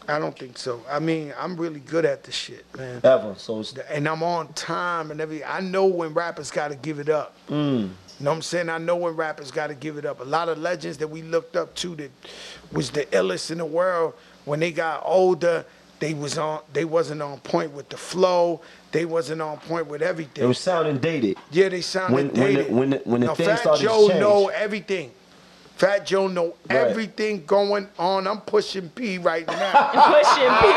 I 0.08 0.20
don't 0.20 0.38
think 0.38 0.58
so. 0.58 0.82
I 0.90 1.00
mean, 1.00 1.34
I'm 1.40 1.56
really 1.56 1.80
good 1.80 2.06
at 2.06 2.24
the 2.24 2.32
shit, 2.32 2.66
man. 2.78 3.00
Ever. 3.04 3.36
So 3.38 3.64
And 3.90 4.08
I'm 4.08 4.24
on 4.24 4.52
time 4.54 5.12
and 5.12 5.22
everything. 5.22 5.48
I 5.48 5.62
know 5.62 5.86
when 5.86 6.14
rappers 6.14 6.52
got 6.52 6.70
to 6.70 6.76
give 6.76 7.00
it 7.00 7.08
up. 7.08 7.36
Mm. 7.48 7.82
You 8.20 8.26
know 8.26 8.32
what 8.32 8.36
I'm 8.38 8.42
saying? 8.42 8.70
I 8.70 8.78
know 8.78 8.98
when 8.98 9.16
rappers 9.16 9.52
got 9.52 9.68
to 9.68 9.76
give 9.76 9.98
it 9.98 10.06
up. 10.06 10.20
A 10.20 10.24
lot 10.24 10.50
of 10.50 10.58
legends 10.58 10.98
that 10.98 11.08
we 11.08 11.22
looked 11.22 11.56
up 11.56 11.74
to 11.76 11.96
that 11.96 12.12
was 12.72 12.92
the 12.92 13.06
illest 13.08 13.52
in 13.52 13.60
the 13.60 13.66
world. 13.66 14.14
When 14.46 14.60
they 14.60 14.72
got 14.72 15.04
older, 15.06 15.66
they 16.00 16.14
was 16.14 16.38
on. 16.38 16.62
They 16.74 16.84
wasn't 16.86 17.22
on 17.22 17.40
point 17.42 17.72
with 17.72 17.90
the 17.90 17.98
flow. 17.98 18.62
They 18.92 19.06
wasn't 19.06 19.42
on 19.42 19.58
point 19.60 19.88
with 19.88 20.02
everything. 20.02 20.44
it 20.44 20.48
was 20.48 20.60
sounding 20.60 20.98
dated. 20.98 21.38
Yeah, 21.52 21.70
they 21.70 21.82
sounded 21.82 22.16
When- 22.16 22.44
when 22.44 22.54
the- 22.56 22.64
when 22.74 22.90
the- 22.90 23.02
when 23.06 23.22
the 23.22 23.28
now, 23.28 23.36
thing 23.36 23.46
Fat 23.48 23.60
started 23.60 23.82
to 23.84 23.88
Joe 23.88 24.08
change. 24.10 24.20
know 24.20 24.48
everything. 24.50 25.12
Fat 25.82 26.06
Joe 26.06 26.28
know 26.28 26.54
Right. 26.70 26.78
everything 26.78 27.44
going 27.48 27.88
on. 27.98 28.28
I'm 28.28 28.42
pushing 28.42 28.88
P 28.90 29.18
right 29.18 29.48
now. 29.48 29.90
Pushing 29.92 30.52
P. 30.62 30.68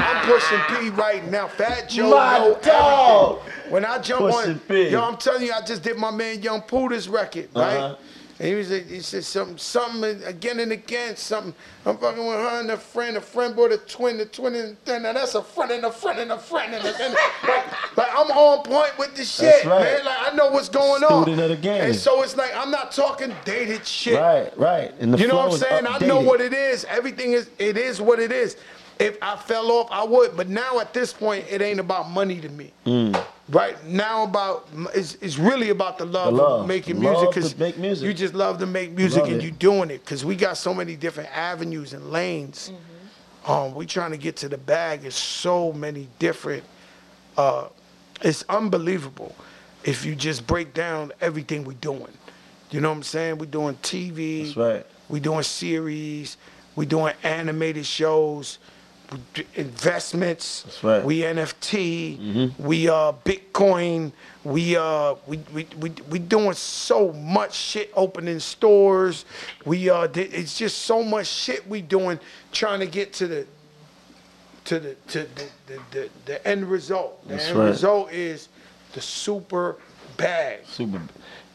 I'm 0.00 0.24
pushing 0.24 0.60
P 0.70 0.88
right 0.88 1.30
now. 1.30 1.46
Fat 1.48 1.90
Joe 1.90 2.08
My 2.16 2.38
know 2.38 2.58
dog. 2.62 3.38
everything. 3.40 3.70
When 3.72 3.84
I 3.84 3.98
jump 3.98 4.20
Pushing 4.32 4.52
on, 4.52 4.58
P. 4.60 4.88
yo, 4.88 5.02
I'm 5.04 5.18
telling 5.18 5.42
you, 5.42 5.52
I 5.52 5.60
just 5.60 5.82
did 5.82 5.98
my 5.98 6.10
man 6.10 6.40
Young 6.42 6.62
Puda's 6.62 7.06
record, 7.06 7.50
right? 7.54 7.76
Uh-huh. 7.76 7.96
And 8.38 8.48
he 8.48 8.54
was, 8.54 8.68
he 8.68 9.00
said 9.00 9.24
something, 9.24 9.58
something 9.58 10.22
again 10.22 10.60
and 10.60 10.70
again, 10.70 11.16
something. 11.16 11.52
I'm 11.84 11.98
fucking 11.98 12.24
with 12.24 12.36
her 12.36 12.60
and 12.60 12.70
a 12.70 12.76
friend, 12.76 13.16
a 13.16 13.20
friend 13.20 13.56
brought 13.56 13.72
a 13.72 13.78
twin, 13.78 14.16
the 14.18 14.26
twin 14.26 14.54
and 14.54 14.76
then 14.84 15.02
now 15.02 15.12
that's 15.12 15.34
a 15.34 15.42
friend 15.42 15.72
and 15.72 15.84
a 15.84 15.90
friend 15.90 16.20
and 16.20 16.30
a 16.30 16.38
friend 16.38 16.72
and 16.72 16.86
a 16.86 16.92
friend. 16.92 17.16
like, 17.42 17.96
like 17.96 18.10
I'm 18.12 18.30
on 18.30 18.62
point 18.62 18.96
with 18.96 19.16
the 19.16 19.24
shit, 19.24 19.64
right. 19.64 19.82
man. 19.82 20.04
Like 20.04 20.32
I 20.32 20.36
know 20.36 20.50
what's 20.50 20.68
going 20.68 21.02
on. 21.02 21.24
Student 21.24 21.42
of 21.42 21.48
the 21.48 21.56
game. 21.56 21.82
And 21.82 21.96
so 21.96 22.22
it's 22.22 22.36
like 22.36 22.54
I'm 22.54 22.70
not 22.70 22.92
talking 22.92 23.34
dated 23.44 23.84
shit. 23.84 24.14
Right, 24.14 24.56
right. 24.56 24.94
And 25.00 25.14
the 25.14 25.18
You 25.18 25.26
know 25.26 25.36
what 25.36 25.52
I'm 25.52 25.58
saying? 25.58 25.86
I 25.88 25.98
know 26.06 26.20
what 26.20 26.40
it 26.40 26.52
is. 26.52 26.84
Everything 26.84 27.32
is 27.32 27.50
it 27.58 27.76
is 27.76 28.00
what 28.00 28.20
it 28.20 28.30
is. 28.30 28.56
If 28.98 29.16
I 29.22 29.36
fell 29.36 29.70
off, 29.70 29.88
I 29.90 30.04
would. 30.04 30.36
But 30.36 30.48
now 30.48 30.80
at 30.80 30.92
this 30.92 31.12
point, 31.12 31.44
it 31.48 31.62
ain't 31.62 31.78
about 31.80 32.10
money 32.10 32.40
to 32.40 32.48
me. 32.48 32.72
Mm. 32.84 33.24
Right 33.48 33.82
now, 33.86 34.24
about 34.24 34.68
it's, 34.94 35.14
it's 35.20 35.38
really 35.38 35.70
about 35.70 35.98
the 35.98 36.04
love, 36.04 36.34
The 36.34 36.42
love. 36.42 36.60
of 36.62 36.66
making 36.66 37.00
Love 37.00 37.32
music 37.34 37.56
because 37.56 38.02
you 38.02 38.12
just 38.12 38.34
love 38.34 38.58
to 38.58 38.66
make 38.66 38.92
music 38.92 39.22
Love 39.22 39.32
and 39.32 39.40
it. 39.42 39.44
you 39.44 39.50
doing 39.52 39.90
it 39.90 40.04
because 40.04 40.24
we 40.24 40.36
got 40.36 40.56
so 40.58 40.74
many 40.74 40.96
different 40.96 41.30
avenues 41.36 41.92
and 41.92 42.10
lanes. 42.10 42.72
Um, 43.46 43.74
we 43.74 43.86
trying 43.86 44.10
to 44.10 44.18
get 44.18 44.36
to 44.38 44.48
the 44.48 44.58
bag. 44.58 45.04
It's 45.04 45.16
so 45.16 45.72
many 45.72 46.08
different. 46.18 46.64
Uh, 47.36 47.68
it's 48.20 48.44
unbelievable 48.48 49.34
if 49.84 50.04
you 50.04 50.14
just 50.14 50.46
break 50.46 50.74
down 50.74 51.12
everything 51.20 51.64
we're 51.64 51.72
doing. 51.74 52.12
You 52.70 52.80
know 52.80 52.90
what 52.90 52.96
I'm 52.96 53.02
saying? 53.04 53.38
We're 53.38 53.46
doing 53.46 53.76
TV. 53.76 54.44
That's 54.44 54.56
right. 54.56 54.86
We 55.08 55.20
doing 55.20 55.42
series. 55.44 56.36
We're 56.76 56.84
doing 56.84 57.14
animated 57.22 57.86
shows. 57.86 58.58
We 59.12 59.18
do 59.34 59.44
investments. 59.54 60.62
That's 60.62 60.84
right. 60.84 61.04
We 61.04 61.20
NFT. 61.20 62.58
We 62.58 62.88
uh 62.88 63.12
Bitcoin. 63.24 64.12
We 64.44 64.76
uh 64.76 65.14
we 65.26 65.38
we 65.54 65.66
we 65.80 65.90
we 66.10 66.18
doing 66.18 66.52
so 66.54 67.12
much 67.12 67.54
shit. 67.54 67.90
Opening 67.94 68.38
stores. 68.40 69.24
We 69.64 69.88
uh 69.88 70.08
it's 70.14 70.58
just 70.58 70.80
so 70.80 71.02
much 71.02 71.26
shit 71.26 71.66
we 71.68 71.80
doing 71.80 72.18
trying 72.52 72.80
to 72.80 72.86
get 72.86 73.12
to 73.14 73.26
the 73.26 73.46
to 74.64 74.78
the 74.78 74.94
to 75.08 75.18
the 75.20 75.44
the, 75.66 75.80
the, 75.92 76.10
the 76.26 76.46
end 76.46 76.64
result. 76.70 77.22
The 77.24 77.34
That's 77.34 77.48
end 77.48 77.58
right. 77.58 77.66
result 77.68 78.12
is 78.12 78.48
the 78.92 79.00
super 79.00 79.76
bag. 80.18 80.60
Super. 80.66 81.00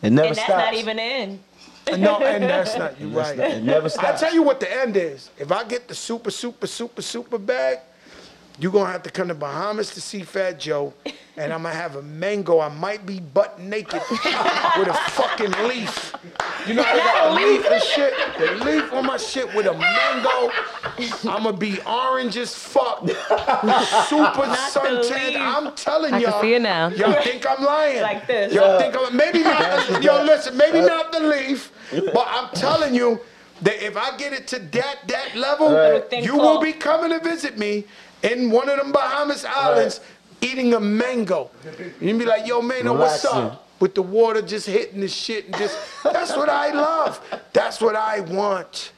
It 0.01 0.09
never 0.11 0.27
And 0.29 0.35
that's 0.35 0.39
stops. 0.43 0.49
not 0.49 0.73
even 0.73 0.99
in. 0.99 1.39
No, 1.97 2.19
and 2.19 2.43
that's 2.43 2.77
not 2.77 2.99
you 2.99 3.07
right. 3.09 3.37
not- 3.37 3.51
it 3.51 3.63
never 3.63 3.89
I 3.99 4.13
tell 4.13 4.33
you 4.33 4.41
what 4.43 4.59
the 4.59 4.71
end 4.81 4.95
is. 4.97 5.29
If 5.37 5.51
I 5.51 5.63
get 5.63 5.87
the 5.87 5.95
super, 5.95 6.31
super, 6.31 6.67
super, 6.67 7.01
super 7.01 7.37
bag, 7.37 7.79
you're 8.59 8.71
gonna 8.71 8.91
have 8.91 9.03
to 9.03 9.09
come 9.11 9.27
to 9.29 9.33
Bahamas 9.35 9.91
to 9.91 10.01
see 10.01 10.21
Fat 10.21 10.59
Joe, 10.59 10.93
and 11.37 11.51
I'm 11.51 11.63
gonna 11.63 11.73
have 11.75 11.95
a 11.95 12.01
mango. 12.01 12.59
I 12.59 12.69
might 12.69 13.05
be 13.05 13.19
butt 13.19 13.59
naked 13.59 14.01
with 14.11 14.87
a 14.87 14.93
fucking 15.11 15.51
leaf. 15.67 16.13
You 16.67 16.75
know, 16.75 16.83
I 16.85 16.97
got 16.97 17.31
a 17.31 17.35
leaf 17.43 17.65
and 17.69 17.81
shit. 17.83 18.13
The 18.37 18.65
leaf 18.65 18.93
on 18.93 19.05
my 19.05 19.17
shit 19.17 19.53
with 19.55 19.65
a 19.65 19.73
mango. 19.73 20.51
I'm 21.29 21.43
gonna 21.43 21.57
be 21.57 21.79
orange 21.81 22.37
as 22.37 22.53
fuck, 22.53 22.99
super 23.07 24.45
suntan. 24.69 25.35
I'm 25.37 25.73
telling 25.75 26.13
I 26.13 26.21
can 26.21 26.29
y'all. 26.29 26.41
see 26.41 26.53
it 26.53 26.61
now. 26.61 26.89
Y'all 26.89 27.21
think 27.21 27.45
I'm 27.49 27.63
lying? 27.63 28.01
Like 28.01 28.27
this. 28.27 28.53
Y'all 28.53 28.79
think 28.79 28.95
I'm 28.97 29.15
maybe 29.15 29.39
not? 29.39 30.03
Yo, 30.03 30.23
listen, 30.23 30.55
maybe 30.55 30.79
not 30.81 31.11
the 31.11 31.21
leaf, 31.21 31.71
but 32.13 32.27
I'm 32.29 32.49
telling 32.53 32.93
you 32.93 33.19
that 33.63 33.83
if 33.85 33.97
I 33.97 34.15
get 34.17 34.33
it 34.33 34.45
to 34.47 34.59
that 34.59 34.99
that 35.07 35.35
level, 35.35 35.71
Right. 35.73 36.23
You 36.23 36.35
will 36.37 36.59
be 36.61 36.73
coming 36.73 37.09
to 37.09 37.19
visit 37.23 37.57
me 37.57 37.85
in 38.23 38.49
one 38.49 38.69
of 38.69 38.77
them 38.77 38.91
Bahamas 38.91 39.45
islands 39.45 39.99
eating 40.41 40.73
a 40.73 40.79
mango. 40.79 41.51
You'd 42.01 42.17
be 42.19 42.25
like, 42.25 42.47
yo, 42.47 42.61
man, 42.61 42.85
what's 42.97 43.23
up? 43.25 43.67
With 43.79 43.95
the 43.95 44.01
water 44.01 44.41
just 44.41 44.65
hitting 44.67 45.01
the 45.01 45.07
shit 45.09 45.45
and 45.45 45.57
just 45.57 45.77
that's 46.03 46.35
what 46.35 46.47
I 46.49 46.71
love. 46.71 47.19
That's 47.51 47.81
what 47.81 47.95
I 47.95 48.21
want. 48.21 48.93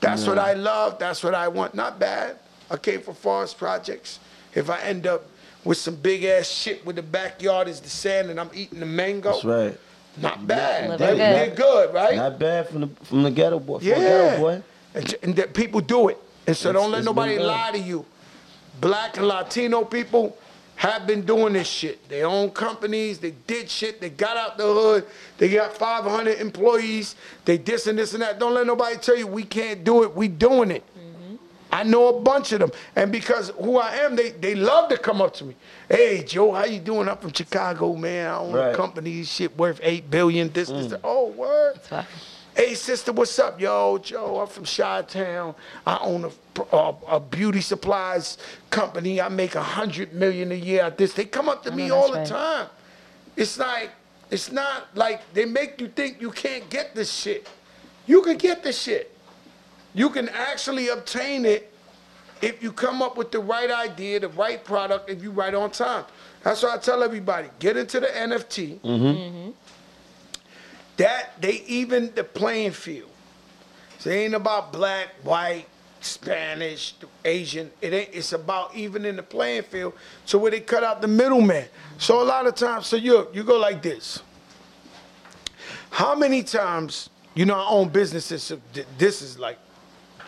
That's 0.00 0.26
what 0.26 0.38
I 0.38 0.54
love. 0.54 0.98
That's 0.98 1.22
what 1.22 1.34
I 1.34 1.48
want. 1.48 1.74
Not 1.74 1.98
bad. 1.98 2.38
I 2.70 2.76
came 2.78 3.02
for 3.02 3.12
forest 3.12 3.58
projects. 3.58 4.18
If 4.54 4.70
I 4.70 4.80
end 4.80 5.06
up 5.06 5.26
with 5.64 5.76
some 5.78 5.96
big 5.96 6.24
ass 6.24 6.48
shit 6.48 6.84
with 6.86 6.96
the 6.96 7.02
backyard 7.02 7.68
is 7.68 7.80
the 7.80 7.90
sand 7.90 8.30
and 8.30 8.40
I'm 8.40 8.50
eating 8.54 8.80
the 8.80 8.86
mango, 8.86 9.32
That's 9.32 9.44
right. 9.44 9.78
not 10.16 10.46
bad. 10.46 10.88
Living 10.90 11.06
They, 11.06 11.06
good. 11.08 11.18
they're 11.18 11.54
good, 11.54 11.94
right? 11.94 12.16
Not 12.16 12.38
bad 12.38 12.68
from 12.68 12.80
the 12.80 12.86
from 13.04 13.22
the 13.22 13.30
ghetto 13.30 13.58
boy. 13.58 13.78
From 13.80 13.88
Yeah. 13.88 13.94
the 13.98 14.00
ghetto 14.00 14.38
boy. 14.40 14.62
And, 14.94 15.14
and 15.22 15.36
that 15.36 15.52
people 15.54 15.80
do 15.80 16.08
it. 16.08 16.18
And 16.46 16.56
so 16.56 16.70
It's- 16.70 16.82
don't 16.82 16.90
let 16.90 17.04
nobody 17.04 17.36
uh, 17.38 17.44
lie 17.44 17.70
to 17.72 17.78
you. 17.78 18.06
Black 18.82 19.16
and 19.16 19.28
Latino 19.28 19.84
people 19.84 20.36
have 20.74 21.06
been 21.06 21.24
doing 21.24 21.52
this 21.52 21.68
shit. 21.68 22.08
They 22.08 22.24
own 22.24 22.50
companies, 22.50 23.20
they 23.20 23.30
did 23.30 23.70
shit, 23.70 24.00
they 24.00 24.10
got 24.10 24.36
out 24.36 24.58
the 24.58 24.64
hood, 24.64 25.06
they 25.38 25.48
got 25.48 25.76
500 25.76 26.40
employees, 26.40 27.14
they 27.44 27.58
this 27.58 27.86
and 27.86 27.96
this 27.96 28.12
and 28.12 28.22
that. 28.22 28.40
Don't 28.40 28.54
let 28.54 28.66
nobody 28.66 28.96
tell 28.96 29.16
you 29.16 29.28
we 29.28 29.44
can't 29.44 29.84
do 29.84 30.02
it, 30.02 30.12
we 30.16 30.26
doing 30.26 30.72
it. 30.72 30.82
Mm-hmm. 30.98 31.36
I 31.70 31.84
know 31.84 32.18
a 32.18 32.20
bunch 32.20 32.50
of 32.50 32.58
them. 32.58 32.72
And 32.96 33.12
because 33.12 33.50
who 33.50 33.78
I 33.78 33.94
am, 33.98 34.16
they, 34.16 34.30
they 34.30 34.56
love 34.56 34.88
to 34.88 34.98
come 34.98 35.22
up 35.22 35.32
to 35.34 35.44
me. 35.44 35.54
Hey, 35.88 36.24
Joe, 36.24 36.50
how 36.50 36.64
you 36.64 36.80
doing? 36.80 37.08
I'm 37.08 37.18
from 37.18 37.32
Chicago, 37.32 37.94
man. 37.94 38.28
I 38.28 38.36
own 38.36 38.58
a 38.58 38.74
company, 38.74 39.22
shit 39.22 39.56
worth 39.56 39.78
8 39.80 40.10
billion, 40.10 40.52
this, 40.52 40.68
this, 40.68 40.88
mm. 40.88 40.90
that. 40.90 41.00
Oh, 41.04 41.28
word. 41.28 41.78
Hey, 42.54 42.74
sister, 42.74 43.12
what's 43.12 43.38
up? 43.38 43.58
Yo, 43.58 43.96
Joe, 43.96 44.40
I'm 44.40 44.46
from 44.46 44.64
Chi-Town. 44.64 45.54
I 45.86 45.98
own 46.02 46.24
a, 46.24 46.76
a, 46.76 46.94
a 47.08 47.20
beauty 47.20 47.62
supplies 47.62 48.36
company. 48.68 49.22
I 49.22 49.30
make 49.30 49.54
a 49.54 49.62
hundred 49.62 50.12
million 50.12 50.52
a 50.52 50.56
year 50.56 50.82
at 50.82 50.98
this. 50.98 51.14
They 51.14 51.24
come 51.24 51.48
up 51.48 51.62
to 51.62 51.70
me 51.70 51.88
know 51.88 51.96
all 51.96 52.12
the 52.12 52.18
right. 52.18 52.26
time. 52.26 52.66
It's 53.36 53.58
like, 53.58 53.90
it's 54.30 54.52
not 54.52 54.94
like 54.94 55.32
they 55.32 55.46
make 55.46 55.80
you 55.80 55.88
think 55.88 56.20
you 56.20 56.30
can't 56.30 56.68
get 56.68 56.94
this 56.94 57.10
shit. 57.10 57.48
You 58.06 58.20
can 58.20 58.36
get 58.36 58.62
this 58.62 58.78
shit. 58.78 59.16
You 59.94 60.10
can 60.10 60.28
actually 60.28 60.88
obtain 60.88 61.46
it 61.46 61.72
if 62.42 62.62
you 62.62 62.70
come 62.72 63.00
up 63.00 63.16
with 63.16 63.30
the 63.30 63.38
right 63.38 63.70
idea, 63.70 64.20
the 64.20 64.28
right 64.28 64.62
product, 64.62 65.08
if 65.08 65.22
you 65.22 65.30
right 65.30 65.54
on 65.54 65.70
time. 65.70 66.04
That's 66.42 66.62
why 66.62 66.74
I 66.74 66.78
tell 66.78 67.02
everybody, 67.02 67.48
get 67.60 67.76
into 67.76 68.00
the 68.00 68.08
NFT. 68.08 68.80
Mm-hmm. 68.80 69.04
Mm-hmm. 69.04 69.50
That 71.02 71.40
they 71.40 71.64
even 71.66 72.12
the 72.14 72.24
playing 72.24 72.72
field. 72.72 73.10
So 73.98 74.10
it 74.10 74.14
ain't 74.14 74.34
about 74.34 74.72
black, 74.72 75.08
white, 75.22 75.66
Spanish, 76.00 76.94
Asian. 77.24 77.70
It 77.80 77.92
ain't. 77.92 78.10
It's 78.12 78.32
about 78.32 78.74
even 78.74 79.04
in 79.04 79.16
the 79.16 79.22
playing 79.22 79.64
field. 79.64 79.94
So 80.26 80.38
where 80.38 80.50
they 80.50 80.60
cut 80.60 80.84
out 80.84 81.00
the 81.00 81.08
middleman. 81.08 81.66
So 81.98 82.22
a 82.22 82.26
lot 82.34 82.46
of 82.46 82.54
times, 82.54 82.86
so 82.86 82.96
you 82.96 83.28
you 83.32 83.42
go 83.42 83.58
like 83.58 83.82
this. 83.82 84.22
How 85.90 86.14
many 86.14 86.42
times 86.42 87.10
You 87.34 87.46
know, 87.46 87.54
I 87.54 87.66
own 87.68 87.88
businesses. 87.88 88.42
So 88.42 88.60
th- 88.74 88.86
this 88.98 89.22
is 89.22 89.38
like 89.38 89.58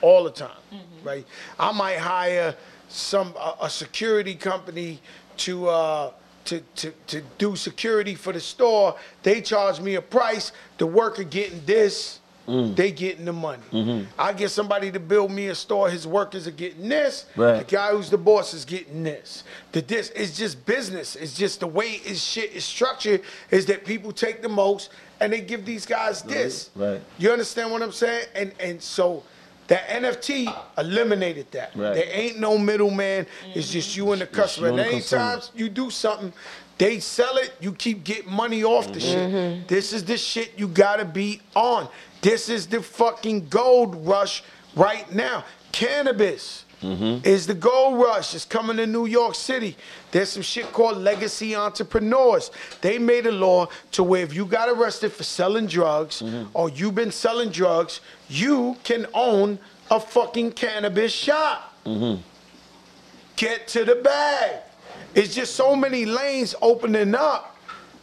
all 0.01 0.25
the 0.25 0.31
time, 0.31 0.63
right? 1.03 1.27
I 1.59 1.73
might 1.73 1.99
hire 1.99 2.55
some 2.89 3.35
a, 3.39 3.67
a 3.67 3.71
security 3.71 4.35
company 4.35 5.01
to 5.39 5.69
uh, 5.69 6.11
to, 6.45 6.61
to 6.77 6.93
to 7.09 7.23
do 7.39 7.57
security 7.57 8.15
for 8.15 8.33
the 8.33 8.41
store. 8.41 8.97
They 9.23 9.41
charge 9.41 9.81
me 9.81 9.95
a 9.97 10.03
price. 10.03 10.53
The 10.79 10.87
worker 10.87 11.25
getting 11.25 11.65
this. 11.65 12.21
Mm. 12.47 12.77
They 12.77 12.93
getting 12.93 13.25
the 13.25 13.33
money. 13.33 13.63
Mm-hmm. 13.73 14.11
I 14.19 14.35
get 14.35 14.51
somebody 14.51 14.93
to 14.93 15.01
build 15.01 15.31
me 15.31 15.49
a 15.49 15.55
store. 15.55 15.89
His 15.89 16.07
workers 16.07 16.47
are 16.47 16.51
getting 16.51 16.91
this. 16.91 17.25
Right. 17.37 17.61
The 17.61 17.65
guy 17.65 17.93
who's 17.93 18.11
the 18.11 18.19
boss 18.19 18.53
is 18.53 18.67
getting 18.67 19.03
this. 19.03 19.45
The 19.73 19.81
this 19.81 20.11
is 20.11 20.37
just 20.37 20.67
business. 20.67 21.17
It's 21.17 21.35
just 21.35 21.61
the 21.61 21.67
way 21.67 22.03
is 22.05 22.23
shit 22.23 22.53
is 22.53 22.65
structured 22.65 23.23
is 23.51 23.65
that 23.67 23.87
people 23.87 24.13
take 24.13 24.43
the 24.43 24.51
most 24.51 24.91
and 25.21 25.33
they 25.33 25.41
give 25.41 25.65
these 25.65 25.87
guys 25.87 26.21
this. 26.21 26.71
Right. 26.75 27.01
You 27.17 27.33
understand 27.33 27.73
what 27.73 27.83
I'm 27.83 27.93
saying? 27.93 28.27
And 28.35 28.53
and 28.61 28.83
so 28.83 29.23
the 29.67 29.77
NFT 29.77 30.55
eliminated 30.79 31.51
that. 31.53 31.75
Right. 31.75 31.95
There 31.95 32.09
ain't 32.11 32.39
no 32.39 32.59
middleman. 32.59 33.27
It's 33.55 33.71
just 33.71 33.97
you 33.97 34.13
and 34.13 34.21
the 34.21 34.27
customer. 34.27 34.69
And 34.69 34.79
the 34.79 34.87
anytime 34.87 35.41
you 35.55 35.69
do 35.69 35.91
something, 35.91 36.33
they 36.77 37.01
sell 37.01 37.37
it, 37.37 37.55
you 37.61 37.73
keep 37.73 38.05
getting 38.05 38.31
money 38.33 38.65
off 38.65 38.93
the 38.93 39.01
Mm-hmm. 39.01 39.59
shit. 39.61 39.69
This 39.69 39.93
is 39.93 40.05
the 40.05 40.17
shit 40.19 40.53
you 40.57 40.69
gotta 40.69 41.05
be 41.05 41.41
on. 41.55 41.89
This 42.21 42.49
is 42.49 42.67
the 42.67 42.83
fucking 42.83 43.49
gold 43.49 44.07
rush 44.07 44.43
right 44.77 45.11
now. 45.15 45.45
Cannabis 45.73 46.64
Mm-hmm. 46.85 47.27
is 47.27 47.47
the 47.47 47.55
gold 47.55 47.99
rush. 47.99 48.35
is 48.35 48.45
coming 48.45 48.77
to 48.77 48.87
New 48.87 49.07
York 49.07 49.35
City. 49.35 49.77
There's 50.11 50.29
some 50.29 50.43
shit 50.43 50.71
called 50.73 50.99
legacy 50.99 51.57
entrepreneurs. 51.57 52.51
They 52.83 52.99
made 52.99 53.27
a 53.27 53.33
law 53.33 53.69
to 53.93 54.03
where 54.03 54.23
if 54.23 54.35
you 54.35 54.45
got 54.45 54.69
arrested 54.69 55.13
for 55.13 55.25
selling 55.25 55.67
drugs 55.67 56.21
Mm-hmm. 56.21 56.51
or 56.53 56.69
you've 56.69 56.95
been 56.95 57.11
selling 57.11 57.51
drugs, 57.51 58.01
you 58.29 58.77
can 58.85 59.07
own 59.15 59.59
a 59.91 59.99
fucking 59.99 60.53
cannabis 60.53 61.13
shop. 61.13 61.73
Get 63.37 63.67
to 63.69 63.85
the 63.85 63.97
bag. 63.97 64.61
It's 65.15 65.35
just 65.35 65.55
so 65.55 65.75
many 65.75 66.05
lanes 66.05 66.55
opening 66.63 67.15
up 67.15 67.57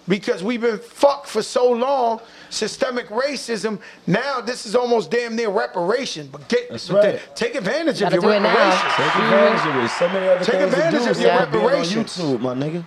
because 0.07 0.43
we've 0.43 0.61
been 0.61 0.79
fucked 0.79 1.27
for 1.27 1.41
so 1.41 1.71
long. 1.71 2.19
Systemic 2.51 3.07
racism. 3.07 3.79
Now 4.05 4.41
this 4.41 4.65
is 4.65 4.75
almost 4.75 5.09
damn 5.09 5.35
near 5.35 5.49
reparation. 5.49 6.27
But 6.31 6.47
get 6.49 6.69
That's 6.69 6.87
but 6.89 6.95
right. 7.03 7.13
the- 7.13 7.33
take 7.33 7.55
advantage 7.55 7.99
Gotta 8.01 8.17
of 8.17 8.23
your 8.23 8.31
do 8.33 8.37
it 8.37 8.39
now. 8.41 8.49
reparations. 8.49 8.93
Take 8.95 9.15
advantage 9.15 9.67
of 9.75 9.83
it. 9.83 9.89
So 9.89 10.09
many 10.09 10.27
other 10.27 10.45
Take 10.45 10.55
things 10.55 10.73
advantage 10.73 10.99
to 10.99 11.05
do. 11.05 11.11
of 11.11 11.19
your 11.21 11.31
instead 11.31 11.51
being 11.51 11.63
on 11.63 11.69
reparations. 11.71 12.17
YouTube, 12.17 12.41
my 12.41 12.53
nigga. 12.53 12.83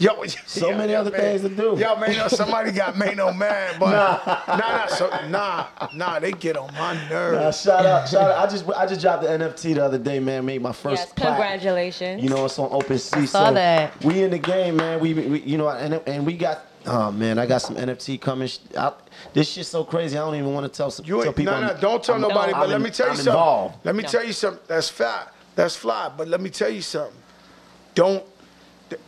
Yo, 0.00 0.24
So 0.46 0.68
yeah, 0.70 0.76
many 0.78 0.92
yeah, 0.92 1.00
other 1.00 1.10
man. 1.10 1.20
things 1.20 1.40
to 1.42 1.48
do. 1.48 1.76
Yo, 1.76 1.96
man, 1.96 2.14
yo, 2.14 2.28
somebody 2.28 2.70
got 2.70 2.94
Maino 2.94 3.36
mad, 3.36 3.80
but 3.80 3.90
nah, 4.46 4.56
nah, 4.56 4.86
so, 4.86 5.10
nah, 5.28 5.66
nah, 5.92 6.20
they 6.20 6.30
get 6.30 6.56
on 6.56 6.72
my 6.74 6.94
Nah, 6.94 7.08
nerves. 7.08 7.60
shout 7.62 7.84
out, 7.84 8.08
shout 8.08 8.30
out. 8.30 8.46
I 8.46 8.48
just 8.48 8.68
I 8.70 8.86
just 8.86 9.00
dropped 9.00 9.24
the 9.24 9.28
NFT 9.30 9.74
the 9.74 9.84
other 9.84 9.98
day, 9.98 10.20
man. 10.20 10.46
Made 10.46 10.62
my 10.62 10.70
first 10.70 11.00
Yes, 11.02 11.12
plaque. 11.16 11.30
congratulations. 11.36 12.22
You 12.22 12.28
know, 12.28 12.44
it's 12.44 12.56
on 12.60 12.70
OpenSea. 12.70 13.26
saw 13.26 13.48
so 13.48 13.54
that. 13.54 14.04
We 14.04 14.22
in 14.22 14.30
the 14.30 14.38
game, 14.38 14.76
man. 14.76 15.00
We, 15.00 15.14
we 15.14 15.40
you 15.40 15.58
know, 15.58 15.68
and, 15.68 15.94
and 16.06 16.24
we 16.24 16.34
got. 16.36 16.64
Oh 16.90 17.12
man, 17.12 17.38
I 17.38 17.44
got 17.46 17.58
some 17.58 17.76
NFT 17.76 18.18
coming. 18.20 18.48
I, 18.76 18.92
this 19.34 19.50
shit's 19.50 19.68
so 19.68 19.84
crazy. 19.84 20.16
I 20.16 20.20
don't 20.22 20.34
even 20.36 20.54
want 20.54 20.64
to 20.72 20.74
tell 20.74 20.90
some 20.90 21.04
You 21.06 21.16
tell 21.18 21.26
ain't, 21.26 21.36
people. 21.36 21.52
no, 21.52 21.60
no, 21.60 21.66
I'm- 21.68 21.80
don't 21.80 22.02
tell 22.02 22.14
I'm- 22.14 22.22
nobody. 22.22 22.52
I'm 22.54 22.60
but 22.60 22.68
let 22.70 22.80
me 22.80 22.90
tell 22.90 23.06
you 23.06 23.10
I'm 23.10 23.16
something. 23.16 23.32
involved. 23.32 23.74
Let 23.84 23.94
me 23.94 24.02
No. 24.04 24.08
tell 24.08 24.24
you 24.24 24.32
something. 24.32 24.62
That's 24.66 24.88
fly. 24.88 25.24
That's 25.54 25.76
fly. 25.76 26.10
But 26.16 26.28
let 26.28 26.40
me 26.40 26.50
tell 26.50 26.70
you 26.70 26.80
something. 26.82 27.14
Don't 27.94 28.24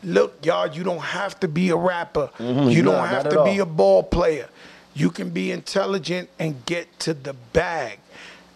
look, 0.03 0.45
y'all. 0.45 0.67
You 0.67 0.83
don't 0.85 0.99
have 1.01 1.41
to 1.41 1.49
be 1.49 1.71
a 1.71 1.77
rapper. 1.77 2.29
You 2.39 2.45
Mm-hmm. 2.47 2.67
Nah, 2.69 2.75
don't 2.75 2.85
not 2.85 3.09
have 3.09 3.27
at 3.27 3.33
to 3.33 3.45
be 3.45 3.61
all. 3.61 3.63
a 3.63 3.67
ball 3.67 4.03
player. 4.03 4.49
You 4.93 5.11
can 5.11 5.31
be 5.31 5.53
intelligent 5.53 6.29
and 6.39 6.67
get 6.67 6.99
to 7.01 7.15
the 7.15 7.33
bag. 7.33 8.00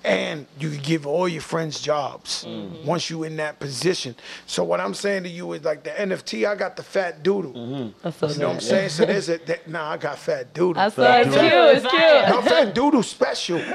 And 0.05 0.47
you 0.60 0.68
can 0.70 0.81
give 0.82 1.06
all 1.06 1.26
your 1.26 1.40
friends 1.40 1.81
jobs 1.81 2.44
Mm-hmm. 2.44 2.86
once 2.86 3.09
you 3.09 3.24
in 3.24 3.36
that 3.36 3.59
position. 3.59 4.14
So 4.47 4.62
what 4.62 4.78
I'm 4.81 4.93
saying 4.93 5.22
to 5.22 5.31
you 5.31 5.52
is 5.55 5.64
like 5.64 5.82
the 5.82 5.90
NFT, 5.90 6.47
I 6.47 6.55
got 6.55 6.76
the 6.76 6.82
fat 6.82 7.22
doodle. 7.22 7.52
Mm-hmm. 7.55 7.98
That's 8.02 8.16
so 8.18 8.28
You 8.28 8.39
know 8.39 8.48
what 8.48 8.55
I'm 8.56 8.60
saying? 8.60 8.89
So 8.90 9.06
there's 9.06 9.28
a 9.31 9.39
that, 9.47 9.66
nah, 9.68 9.93
I 9.93 9.97
got 9.97 10.18
fat 10.18 10.52
doodle. 10.52 10.82
I 10.82 10.90
saw 10.90 11.02
it's 11.16 11.31
cute. 11.35 11.43
It's 11.43 11.86
cute. 11.86 12.28
No, 12.28 12.43
Fat 12.43 12.74
Doodle 12.74 13.02
special. 13.02 13.60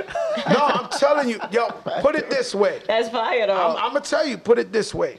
No, 0.50 0.56
I'm 0.66 0.90
telling 0.90 1.28
you, 1.30 1.40
yo, 1.52 1.68
put 2.02 2.16
it 2.16 2.30
this 2.30 2.56
way. 2.56 2.80
That's 2.88 3.10
fire 3.10 3.46
though. 3.48 3.72
I'm, 3.72 3.76
I'm 3.78 3.94
gonna 3.94 4.02
tell 4.02 4.26
you, 4.26 4.38
put 4.38 4.58
it 4.58 4.72
this 4.72 4.94
way. 4.94 5.18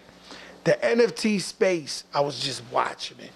The 0.65 0.73
NFT 0.83 1.41
space, 1.41 2.05
I 2.15 2.21
was 2.21 2.41
just 2.41 2.63
watching 2.73 3.19
it 3.21 3.31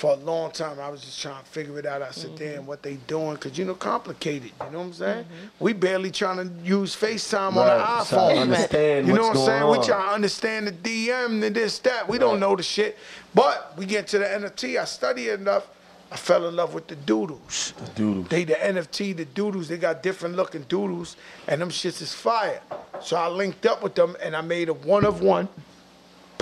for 0.00 0.12
a 0.12 0.16
long 0.16 0.50
time. 0.50 0.80
I 0.80 0.88
was 0.88 1.02
just 1.02 1.20
trying 1.20 1.44
to 1.44 1.50
figure 1.50 1.78
it 1.78 1.84
out. 1.84 2.00
I 2.00 2.10
said, 2.10 2.30
mm-hmm. 2.30 2.38
damn, 2.54 2.66
what 2.66 2.82
they 2.82 2.94
doing? 3.06 3.36
Cause 3.36 3.58
you 3.58 3.66
know, 3.66 3.74
complicated. 3.74 4.50
You 4.64 4.70
know 4.70 4.78
what 4.78 4.84
I'm 4.86 4.92
saying? 4.94 5.24
Mm-hmm. 5.24 5.64
We 5.64 5.74
barely 5.74 6.10
trying 6.10 6.38
to 6.38 6.64
use 6.66 6.96
FaceTime 6.96 7.48
on 7.48 7.54
the 7.54 7.60
Right, 7.60 8.06
trying 8.06 8.06
to 8.06 8.14
iPhone. 8.16 8.40
understand 8.40 9.06
you 9.06 9.12
know 9.12 9.28
what's 9.28 9.38
what 9.40 9.42
I'm 9.42 9.46
saying? 9.46 9.60
going 9.60 9.72
We 9.72 9.78
on. 9.78 9.84
trying 9.84 10.08
to 10.08 10.14
understand 10.14 10.68
the 10.68 10.72
DM 10.72 11.44
and 11.44 11.54
this, 11.54 11.78
that. 11.80 12.08
We 12.08 12.16
don't 12.16 12.40
know 12.40 12.56
the 12.56 12.62
shit. 12.62 12.96
But 13.34 13.76
we 13.76 13.84
get 13.84 14.06
to 14.08 14.18
the 14.18 14.24
NFT. 14.24 14.80
I 14.80 14.86
study 14.86 15.26
it 15.28 15.38
enough. 15.38 15.68
I 16.10 16.16
fell 16.16 16.48
in 16.48 16.56
love 16.56 16.72
with 16.72 16.86
the 16.86 16.96
doodles. 16.96 17.74
The 17.84 17.90
doodles. 17.90 18.28
They 18.28 18.44
the 18.44 18.54
NFT, 18.54 19.14
the 19.18 19.26
doodles, 19.26 19.68
they 19.68 19.76
got 19.76 20.02
different 20.02 20.34
looking 20.34 20.62
doodles, 20.62 21.16
and 21.46 21.60
them 21.60 21.68
shits 21.68 22.00
is 22.00 22.14
fire. 22.14 22.62
So 23.02 23.16
I 23.16 23.28
linked 23.28 23.66
up 23.66 23.82
with 23.82 23.94
them 23.94 24.16
and 24.22 24.34
I 24.34 24.40
made 24.40 24.70
a 24.70 24.72
one 24.72 25.04
of 25.04 25.20
one, 25.20 25.46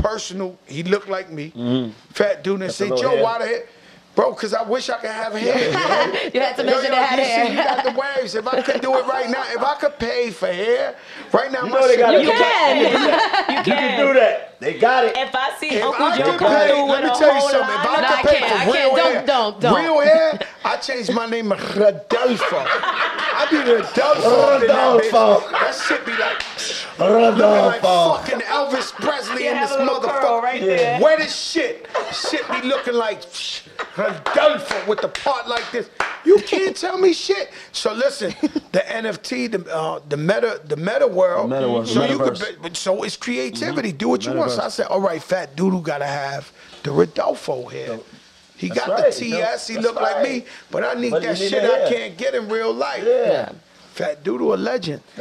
personal. 0.02 0.58
He 0.66 0.82
looked 0.82 1.08
like 1.08 1.30
me, 1.30 1.50
mm-hmm. 1.54 1.90
fat 2.12 2.42
dude, 2.44 2.60
and 2.60 2.70
a 2.70 2.72
say, 2.72 2.88
Joe, 2.88 3.10
hair. 3.10 3.22
why 3.22 3.38
the 3.38 3.46
heck? 3.46 3.66
Bro, 4.14 4.34
cause 4.34 4.52
I 4.52 4.62
wish 4.64 4.90
I 4.90 4.96
could 4.98 5.10
have 5.10 5.32
hair. 5.32 5.54
You 6.34 6.40
had 6.40 6.56
to 6.56 6.64
mention 6.64 6.90
yo, 6.92 6.98
it 6.98 7.04
had 7.06 7.18
you 7.20 7.24
see, 7.46 7.52
you 7.52 7.62
got 7.62 7.84
the 7.84 7.92
waves. 7.92 8.34
If 8.34 8.48
I 8.48 8.62
could 8.62 8.80
do 8.80 8.96
it 8.98 9.06
right 9.06 9.30
now, 9.30 9.44
if 9.46 9.62
I 9.62 9.76
could 9.76 9.96
pay 9.96 10.30
for 10.30 10.48
hair, 10.48 10.96
right 11.32 11.52
now, 11.52 11.62
You 11.64 11.70
my 11.70 11.78
know 11.78 11.86
they 11.86 11.94
shit- 11.94 12.00
got 12.00 12.12
you 12.22 12.28
it. 12.30 12.34
can. 12.34 12.76
you 12.78 12.82
You 13.58 13.62
can. 13.62 13.64
can 13.64 14.06
do 14.06 14.14
that. 14.14 14.58
They 14.58 14.76
got 14.76 15.04
it. 15.04 15.16
If 15.16 15.32
I 15.32 15.56
see 15.60 15.68
If 15.70 15.84
Uncle 15.84 16.04
I 16.06 16.18
Joe 16.18 16.36
come 16.36 16.50
pay, 16.52 16.66
through 16.68 16.84
let 16.90 17.04
me 17.04 17.10
a 17.10 17.14
tell 17.14 17.32
you 17.34 17.40
something. 17.42 17.60
If 17.60 17.84
line, 17.84 17.86
I 17.86 18.00
No, 18.00 18.08
could 18.08 18.26
I 18.26 18.32
pay 18.32 18.40
for 18.40 18.72
real 18.72 18.96
can't. 18.96 18.96
Don't- 18.96 19.14
hair, 19.14 19.24
don't- 19.26 19.60
don't. 19.60 19.76
real 19.84 20.00
hair, 20.00 20.40
I 20.64 20.76
changed 20.78 21.12
my 21.14 21.26
name 21.26 21.50
to 21.50 21.54
Rodolfo. 21.54 22.56
I 22.58 23.46
be 23.52 23.56
Rodolfo. 23.58 24.30
up 24.30 24.62
in 24.62 24.66
that. 24.66 25.00
Rodolfo. 25.12 25.48
That 25.52 25.74
shit 25.88 26.04
be 26.04 26.10
like 26.16 26.42
looking 26.98 27.40
like 27.40 27.80
fucking 27.82 28.40
Elvis 28.40 28.92
Presley 28.92 29.44
You 29.44 29.50
in 29.50 29.56
this 29.60 29.70
a 29.72 29.78
little 29.78 30.00
curl 30.00 30.40
motherfucker. 30.40 30.42
right 30.42 30.60
there. 30.60 31.00
Wet 31.00 31.20
as 31.20 31.34
shit. 31.34 31.86
Shit 32.12 32.46
be 32.50 32.62
looking 32.66 32.94
like 32.94 33.22
Rodolfo 33.96 34.86
with 34.88 35.00
the 35.00 35.08
part 35.08 35.48
like 35.48 35.70
this. 35.70 35.90
You 36.24 36.38
can't 36.38 36.76
tell 36.76 36.98
me 36.98 37.12
shit. 37.12 37.50
So 37.72 37.92
listen, 37.92 38.34
the 38.72 38.80
NFT, 38.86 39.50
the 39.52 39.74
uh, 39.74 40.00
the 40.08 40.16
meta, 40.16 40.60
the 40.64 40.76
meta 40.76 41.06
world. 41.06 41.50
The 41.50 41.54
meta 41.56 41.68
world, 41.70 41.88
So 41.88 42.00
the 42.00 42.08
you 42.08 42.18
could, 42.18 42.62
be- 42.62 42.74
so 42.74 43.02
it's 43.04 43.16
creativity. 43.16 43.92
Do 43.92 44.08
what 44.08 44.24
you 44.24 44.32
want. 44.34 44.50
So 44.52 44.62
I 44.62 44.68
said, 44.68 44.86
all 44.86 45.00
right, 45.00 45.22
fat 45.22 45.56
doodle 45.56 45.80
gotta 45.80 46.06
have 46.06 46.50
the 46.82 46.90
Rodolfo 46.90 47.66
here. 47.68 48.00
He 48.56 48.68
That's 48.68 48.80
got 48.80 48.88
right. 48.88 49.12
the 49.12 49.18
TS. 49.20 49.68
He 49.68 49.74
That's 49.74 49.86
look 49.86 49.96
like 50.00 50.22
me, 50.28 50.44
but 50.72 50.82
I 50.82 50.94
need 51.00 51.10
But 51.10 51.22
you 51.22 51.28
that 51.28 51.38
need 51.38 51.48
shit 51.48 51.62
that 51.62 51.86
I 51.86 51.88
can't 51.92 52.16
get 52.18 52.34
in 52.34 52.48
real 52.48 52.74
life. 52.74 53.04
Yeah. 53.06 53.52
Fat 53.98 54.22
doodle, 54.24 54.54
a 54.54 54.56
legend. 54.56 55.02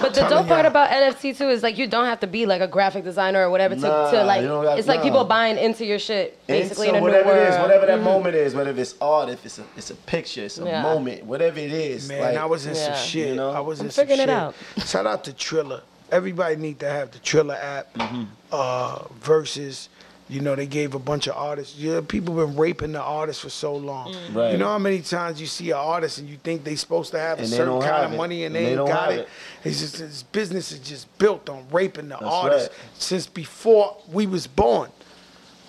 But 0.00 0.12
the 0.14 0.26
dope 0.28 0.46
part 0.48 0.66
about 0.66 0.90
NFT 0.90 1.36
too 1.38 1.48
is 1.48 1.62
like 1.62 1.78
you 1.78 1.86
don't 1.86 2.04
have 2.04 2.20
to 2.20 2.26
be 2.26 2.46
like 2.46 2.60
a 2.60 2.66
graphic 2.68 3.02
designer 3.04 3.40
or 3.46 3.50
whatever 3.50 3.74
to, 3.74 3.80
Nah, 3.80 4.10
to 4.10 4.24
like 4.24 4.42
you 4.42 4.48
got- 4.48 4.78
it's 4.78 4.86
like 4.88 4.98
nah. 5.00 5.04
people 5.08 5.24
buying 5.24 5.56
into 5.58 5.84
your 5.84 5.98
shit 5.98 6.26
basically 6.46 6.88
And 6.88 6.96
in 6.96 7.02
so 7.02 7.06
a 7.06 7.10
new 7.10 7.12
whatever 7.12 7.28
world. 7.30 7.38
it 7.42 7.48
is, 7.54 7.58
whatever 7.58 7.86
Mm-hmm. 7.86 8.04
that 8.04 8.10
moment 8.12 8.34
is, 8.36 8.54
whether 8.54 8.70
it's 8.84 8.94
art, 9.00 9.28
if 9.30 9.44
it's 9.46 9.58
a 9.58 9.64
it's 9.76 9.90
a 9.90 9.94
picture, 10.14 10.44
it's 10.44 10.58
a 10.58 10.64
Yeah. 10.64 10.82
moment, 10.82 11.24
whatever 11.24 11.58
it 11.58 11.72
is. 11.72 12.08
Man, 12.08 12.20
like, 12.20 12.36
I 12.36 12.44
was 12.46 12.66
in 12.66 12.74
Yeah. 12.74 12.86
some 12.94 13.06
shit. 13.08 13.28
You 13.30 13.34
know? 13.36 13.50
I 13.50 13.60
was 13.60 13.80
I'm 13.80 13.86
in 13.86 13.92
some 13.92 14.02
figuring 14.06 14.20
it 14.28 14.30
shit. 14.32 14.42
out. 14.42 14.54
Shout 14.92 15.06
out 15.06 15.24
to 15.24 15.32
Triller. 15.32 15.82
Everybody 16.12 16.56
need 16.56 16.78
to 16.80 16.88
have 16.88 17.10
the 17.10 17.18
Triller 17.20 17.56
app. 17.56 17.92
Mm-hmm. 17.94 18.24
Uh, 18.52 18.98
Verzuz, 19.22 19.88
you 20.28 20.40
know, 20.40 20.54
they 20.54 20.66
gave 20.66 20.94
a 20.94 20.98
bunch 20.98 21.26
of 21.26 21.36
artists. 21.36 21.76
Yeah, 21.76 22.00
people 22.06 22.34
been 22.34 22.56
raping 22.56 22.92
the 22.92 23.00
artists 23.02 23.42
for 23.42 23.50
so 23.50 23.76
long. 23.76 24.12
Mm. 24.12 24.34
Right. 24.34 24.52
You 24.52 24.58
know 24.58 24.68
how 24.68 24.78
many 24.78 25.00
times 25.02 25.40
you 25.40 25.46
see 25.46 25.70
an 25.70 25.76
artist 25.76 26.18
and 26.18 26.28
you 26.28 26.36
think 26.42 26.64
they 26.64 26.76
supposed 26.76 27.10
to 27.12 27.18
have 27.18 27.38
a 27.38 27.42
And 27.42 27.52
they 27.52 27.56
certain 27.56 27.80
kind 27.80 28.06
of 28.06 28.12
it. 28.12 28.16
money 28.16 28.44
and 28.44 28.56
And 28.56 28.56
they, 28.56 28.60
they 28.64 28.70
ain't 28.70 28.78
don't 28.78 28.88
got 28.88 29.10
have 29.10 29.20
it. 29.20 29.22
it. 29.22 29.28
It's 29.68 29.80
just 29.80 29.98
this 29.98 30.22
business 30.22 30.72
is 30.72 30.78
just 30.78 31.18
built 31.18 31.48
on 31.50 31.66
raping 31.70 32.08
the 32.08 32.16
That's 32.16 32.24
artists 32.24 32.68
right. 32.70 32.78
since 33.02 33.26
before 33.26 33.96
we 34.10 34.26
was 34.26 34.46
born 34.46 34.90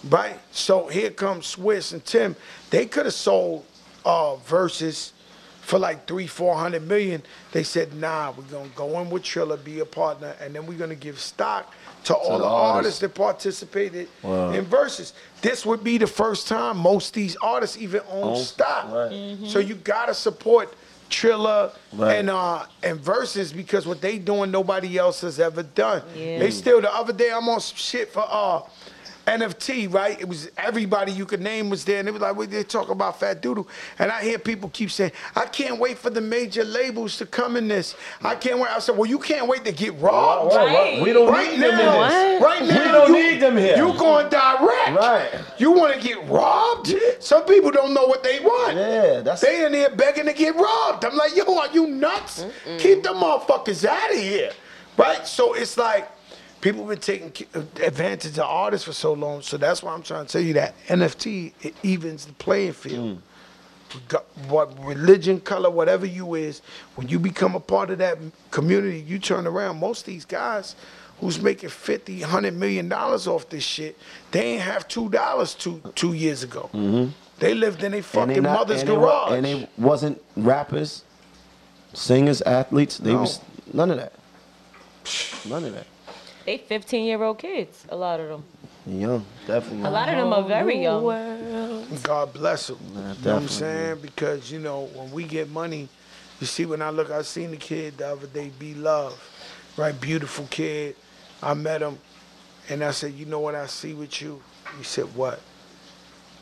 right? 0.09 0.39
So 0.51 0.87
here 0.87 1.09
comes 1.09 1.55
Swizz 1.55 1.91
and 1.93 2.05
Tim. 2.05 2.35
They 2.69 2.85
could 2.85 3.05
have 3.05 3.13
sold 3.15 3.65
uh, 4.05 4.35
Verzuz 4.47 5.13
for 5.61 5.79
like 5.79 6.05
three, 6.07 6.27
four 6.27 6.55
hundred 6.55 6.87
million. 6.87 7.23
They 7.51 7.63
said, 7.63 7.93
nah, 7.95 8.31
we're 8.37 8.43
gonna 8.43 8.69
go 8.75 8.99
in 9.01 9.09
with 9.09 9.23
Triller, 9.23 9.57
be 9.57 9.79
a 9.79 9.85
partner, 9.85 10.35
and 10.39 10.53
then 10.53 10.67
we're 10.67 10.77
gonna 10.77 10.93
give 10.95 11.19
stock 11.19 11.73
to 12.05 12.15
all 12.15 12.37
the 12.37 12.43
the 12.43 12.49
artists 12.49 12.75
artists. 12.75 12.99
that 13.01 13.15
participated 13.15 14.07
Wow. 14.23 14.51
in 14.51 14.65
Verzuz. 14.65 15.13
This 15.41 15.65
would 15.65 15.83
be 15.83 15.97
the 15.97 16.07
first 16.07 16.47
time 16.47 16.77
most 16.77 17.09
of 17.09 17.13
these 17.13 17.35
artists 17.41 17.77
even 17.77 18.01
own 18.09 18.35
Own- 18.35 18.37
stock. 18.37 18.91
right. 18.91 19.37
So 19.47 19.59
you 19.59 19.75
gotta 19.75 20.13
support 20.13 20.73
Triller 21.09 21.71
Right. 21.93 22.15
and 22.17 22.29
uh 22.29 22.65
and 22.83 22.99
Verzuz 22.99 23.55
because 23.55 23.85
what 23.85 24.01
they 24.01 24.17
doing 24.17 24.49
nobody 24.51 24.97
else 24.97 25.21
has 25.21 25.39
ever 25.39 25.61
done. 25.63 26.01
Yeah. 26.15 26.39
They 26.39 26.51
still 26.51 26.81
the 26.81 26.93
other 26.93 27.13
day 27.13 27.31
I'm 27.31 27.47
on 27.49 27.59
some 27.59 27.77
shit 27.77 28.11
for 28.11 28.25
uh 28.27 28.61
NFT, 29.27 29.91
right? 29.91 30.19
It 30.19 30.27
was 30.27 30.49
everybody 30.57 31.11
you 31.11 31.25
could 31.25 31.41
name 31.41 31.69
was 31.69 31.83
there, 31.83 31.99
and 31.99 32.07
it 32.07 32.11
was 32.11 32.21
like, 32.21 32.35
well, 32.35 32.47
they 32.47 32.63
talk 32.63 32.89
about 32.89 33.19
Fat 33.19 33.41
Doodle, 33.41 33.67
and 33.99 34.11
I 34.11 34.21
hear 34.23 34.37
people 34.37 34.69
keep 34.69 34.91
saying, 34.91 35.11
I 35.35 35.45
can't 35.45 35.79
wait 35.79 35.97
for 35.97 36.09
the 36.09 36.21
major 36.21 36.63
labels 36.63 37.17
to 37.17 37.25
come 37.25 37.57
in 37.57 37.67
this. 37.67 37.95
I 38.21 38.35
can't 38.35 38.59
wait. 38.59 38.69
I 38.71 38.79
said, 38.79 38.97
well, 38.97 39.09
you 39.09 39.19
can't 39.19 39.47
wait 39.47 39.65
to 39.65 39.71
get 39.71 39.99
robbed. 39.99 40.55
Right, 40.55 40.65
right. 40.65 41.01
We 41.01 41.11
don't 41.13 41.31
Right 41.31 41.51
need 41.51 41.61
them 41.61 41.71
in 41.71 41.77
now, 41.77 42.07
this. 42.07 42.41
right 42.43 42.61
now, 42.61 42.67
We 42.85 42.91
don't 42.91 43.07
you, 43.15 43.31
need 43.31 43.39
them 43.41 43.57
here. 43.57 43.77
You 43.77 43.93
going 43.97 44.29
direct? 44.29 44.91
Right. 44.95 45.29
You 45.57 45.71
want 45.71 45.93
to 45.95 45.99
get 46.07 46.27
robbed? 46.29 46.93
Some 47.19 47.45
people 47.45 47.71
don't 47.71 47.93
know 47.93 48.05
what 48.05 48.23
they 48.23 48.39
want. 48.39 48.75
Yeah, 48.75 49.21
that's- 49.21 49.41
they 49.41 49.65
in 49.65 49.71
there 49.71 49.89
begging 49.89 50.25
to 50.25 50.33
get 50.33 50.55
robbed. 50.55 51.03
I'm 51.03 51.15
like, 51.15 51.35
yo, 51.35 51.57
are 51.57 51.69
you 51.73 51.87
nuts? 51.87 52.45
Keep 52.77 53.03
them 53.03 53.15
motherfuckers 53.15 53.85
out 53.85 54.11
of 54.11 54.17
here, 54.17 54.51
right? 54.97 55.25
So 55.27 55.53
it's 55.53 55.77
like 55.77 56.07
people 56.65 56.81
have 56.81 56.89
been 56.89 56.99
taking 56.99 57.45
advantage 57.83 58.39
of 58.39 58.45
artists 58.45 58.87
for 58.87 58.93
so 58.93 59.13
long. 59.13 59.43
So 59.43 59.55
that's 59.55 59.83
why 59.83 59.93
I'm 59.93 60.01
trying 60.01 60.25
to 60.25 60.31
tell 60.31 60.41
you 60.41 60.53
that 60.53 60.73
NFT 60.87 61.53
it 61.61 61.75
evens 61.83 62.25
the 62.25 62.33
playing 62.33 62.73
field. 62.73 63.21
Reg- 64.11 64.21
What 64.49 64.83
religion, 64.83 65.39
color, 65.41 65.69
whatever 65.69 66.07
you 66.07 66.33
is, 66.33 66.61
when 66.95 67.07
you 67.07 67.19
become 67.19 67.53
a 67.53 67.59
part 67.59 67.91
of 67.91 67.99
that 67.99 68.17
community, 68.49 68.99
you 68.99 69.19
turn 69.19 69.45
around. 69.45 69.79
Most 69.79 69.99
of 70.01 70.05
these 70.07 70.25
guys 70.25 70.75
who's 71.19 71.39
making 71.39 71.69
50, 71.69 72.21
100 72.21 72.53
million 72.55 72.89
dollars 72.89 73.27
off 73.27 73.47
this 73.49 73.63
shit, 73.63 73.95
they 74.31 74.53
ain't 74.53 74.63
have 74.63 74.87
two 74.87 75.07
dollars 75.09 75.53
two 75.53 75.79
two 75.93 76.13
years 76.13 76.41
ago. 76.41 76.67
They 77.37 77.53
lived 77.53 77.83
in 77.83 77.91
their 77.91 78.01
Mm-hmm. 78.01 78.17
And 78.19 78.29
fucking 78.29 78.43
not- 78.43 78.59
mother's 78.59 78.79
and 78.81 78.89
they 78.89 78.95
garage. 78.95 79.31
and 79.33 79.45
they 79.45 79.69
wasn't 79.77 80.19
rappers, 80.35 81.03
singers, 81.93 82.41
athletes. 82.41 82.97
They 82.97 83.13
No. 83.13 83.21
was 83.21 83.39
none 83.71 83.91
of 83.91 83.97
that. 83.97 84.13
None 85.47 85.63
of 85.63 85.73
that. 85.73 85.85
They 86.45 86.57
15 86.57 87.05
year 87.05 87.23
old 87.23 87.39
kids, 87.39 87.85
a 87.89 87.95
lot 87.95 88.19
of 88.19 88.29
them. 88.29 88.43
Young, 88.87 89.25
definitely. 89.47 89.83
A 89.83 89.89
lot 89.89 90.09
of 90.09 90.15
them 90.15 90.31
are 90.31 90.43
very 90.43 90.83
young. 90.83 91.03
God 92.03 92.33
bless 92.33 92.67
them. 92.67 92.77
you 92.93 92.99
know 93.01 93.07
what 93.09 93.27
I'm 93.27 93.47
saying? 93.47 93.97
Because, 94.01 94.51
you 94.51 94.59
know, 94.59 94.89
when 94.93 95.11
we 95.11 95.23
get 95.23 95.49
money, 95.49 95.89
you 96.39 96.45
see, 96.45 96.65
when 96.65 96.81
I 96.83 96.91
look, 96.91 97.09
I 97.09 97.23
seen 97.23 97.51
the 97.51 97.57
kid 97.57 97.97
the 97.97 98.09
other 98.09 98.27
day, 98.27 98.51
Be 98.59 98.75
Love, 98.75 99.19
right? 99.75 99.99
Beautiful 99.99 100.45
kid. 100.51 100.95
I 101.41 101.55
met 101.55 101.81
him, 101.81 101.97
and 102.69 102.83
I 102.83 102.91
said, 102.91 103.13
You 103.13 103.25
know 103.25 103.39
what 103.39 103.55
I 103.55 103.65
see 103.65 103.93
with 103.93 104.21
you? 104.21 104.41
He 104.77 104.83
said, 104.83 105.05
What? 105.15 105.39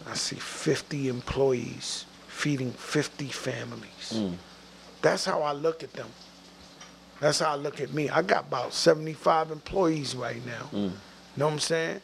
I 0.10 0.16
see 0.16 0.36
50 0.36 1.08
employees 1.08 2.06
feeding 2.28 2.72
50 2.72 3.28
families. 3.28 4.14
Mm. 4.14 4.36
That's 5.02 5.24
how 5.24 5.42
I 5.44 5.54
look 5.54 5.84
at 5.84 5.94
them. 5.94 6.10
That's 7.24 7.40
how 7.40 7.54
I 7.54 7.56
look 7.56 7.80
at 7.80 7.94
me. 7.94 8.10
I 8.10 8.22
got 8.22 8.48
about 8.48 8.74
75 8.74 9.50
employees 9.52 10.14
right 10.14 10.46
now. 10.46 10.68
Mm. 10.78 10.92
Know 11.38 11.46
what 11.46 11.54
I'm 11.54 11.60
saying? 11.60 12.02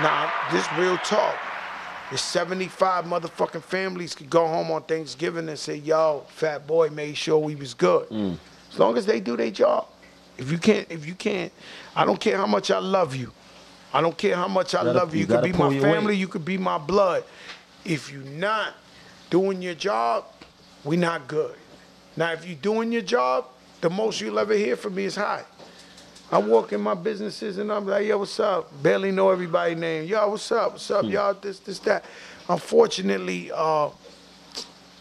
Now, 0.00 0.32
this 0.52 0.64
real 0.78 0.96
talk. 0.98 1.34
There's 2.08 2.20
75 2.20 3.04
motherfucking 3.06 3.64
families 3.64 4.14
could 4.14 4.30
go 4.30 4.46
home 4.46 4.70
on 4.70 4.82
Thanksgiving 4.82 5.48
and 5.48 5.58
say, 5.58 5.74
yo, 5.74 6.22
fat 6.28 6.68
boy 6.68 6.88
made 6.90 7.16
sure 7.16 7.36
we 7.40 7.56
was 7.56 7.74
good. 7.74 8.08
Mm. 8.10 8.38
As 8.70 8.78
long 8.78 8.96
as 8.96 9.06
they 9.06 9.18
do 9.18 9.36
their 9.36 9.50
job. 9.50 9.88
If 10.38 10.52
you 10.52 10.58
can't, 10.58 10.86
if 10.88 11.04
you 11.04 11.16
can't, 11.16 11.52
I 11.96 12.04
don't 12.04 12.20
care 12.20 12.36
how 12.36 12.46
much 12.46 12.70
I 12.70 12.78
love 12.78 13.16
you. 13.16 13.32
I 13.92 14.00
don't 14.00 14.16
care 14.16 14.36
how 14.36 14.46
much 14.46 14.72
I 14.76 14.84
Gotta- 14.84 14.92
love 15.00 15.14
you. 15.16 15.22
you 15.22 15.26
You 15.26 15.34
could 15.34 15.42
be 15.42 15.52
my 15.52 15.68
weight. 15.68 15.82
family, 15.82 16.14
you 16.16 16.28
could 16.28 16.44
be 16.44 16.58
my 16.58 16.78
blood. 16.78 17.24
If 17.84 18.12
you're 18.12 18.22
not 18.22 18.74
doing 19.30 19.60
your 19.62 19.74
job, 19.74 20.26
we 20.84 20.96
not 20.96 21.26
good. 21.26 21.56
Now, 22.16 22.30
if 22.32 22.46
you're 22.46 22.54
doing 22.54 22.92
your 22.92 23.02
job, 23.02 23.46
the 23.82 23.90
most 23.90 24.20
you'll 24.20 24.38
ever 24.38 24.54
hear 24.54 24.76
from 24.76 24.94
me 24.94 25.04
is 25.04 25.16
hi. 25.16 25.44
I 26.30 26.38
walk 26.38 26.72
in 26.72 26.80
my 26.80 26.94
businesses 26.94 27.58
and 27.58 27.70
I'm 27.70 27.86
like, 27.86 28.06
yo, 28.06 28.16
what's 28.16 28.40
up? 28.40 28.70
Barely 28.82 29.10
know 29.10 29.28
everybody's 29.28 29.76
name. 29.76 30.08
Yo, 30.08 30.26
what's 30.30 30.50
up? 30.50 30.72
What's 30.72 30.90
up, 30.90 31.04
y'all? 31.04 31.34
This, 31.34 31.58
this, 31.58 31.78
that. 31.80 32.04
Unfortunately, 32.48 33.50
uh, 33.52 33.90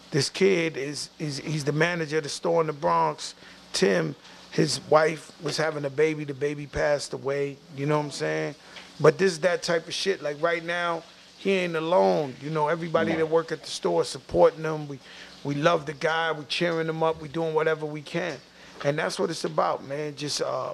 this 0.10 0.30
kid 0.30 0.76
is, 0.76 1.10
is 1.20 1.38
he's 1.38 1.64
the 1.64 1.72
manager 1.72 2.18
of 2.18 2.24
the 2.24 2.30
store 2.30 2.60
in 2.60 2.68
the 2.68 2.74
Bronx. 2.74 3.36
Tim, 3.72 4.14
his 4.50 4.82
wife 4.90 5.32
was 5.42 5.56
having 5.56 5.86
a 5.86 5.90
baby. 5.90 6.26
The 6.26 6.34
baby 6.34 6.68
passed 6.68 7.14
away. 7.14 7.58
You 7.78 7.86
know 7.86 8.00
what 8.00 8.06
I'm 8.06 8.12
saying? 8.12 8.56
But 9.00 9.18
this 9.18 9.32
is 9.32 9.40
that 9.42 9.64
type 9.64 9.88
of 9.88 9.94
shit. 9.94 10.22
Like 10.22 10.42
right 10.42 10.66
now, 10.66 11.04
he 11.38 11.52
ain't 11.52 11.76
alone. 11.76 12.36
You 12.42 12.50
know, 12.50 12.68
everybody 12.68 13.14
that 13.14 13.30
work 13.30 13.52
at 13.52 13.64
the 13.64 13.70
store 13.70 14.04
supporting 14.04 14.64
him. 14.64 14.88
We 14.88 15.00
we 15.44 15.56
love 15.56 15.86
the 15.86 15.94
guy. 15.94 16.32
We 16.32 16.44
cheering 16.46 16.88
him 16.88 17.02
up. 17.02 17.22
We 17.22 17.28
doing 17.28 17.54
whatever 17.54 17.86
we 17.86 18.02
can, 18.02 18.38
and 18.84 18.98
that's 18.98 19.20
what 19.20 19.30
it's 19.30 19.44
about, 19.46 19.84
man. 19.86 20.16
Just 20.16 20.42
uh, 20.42 20.74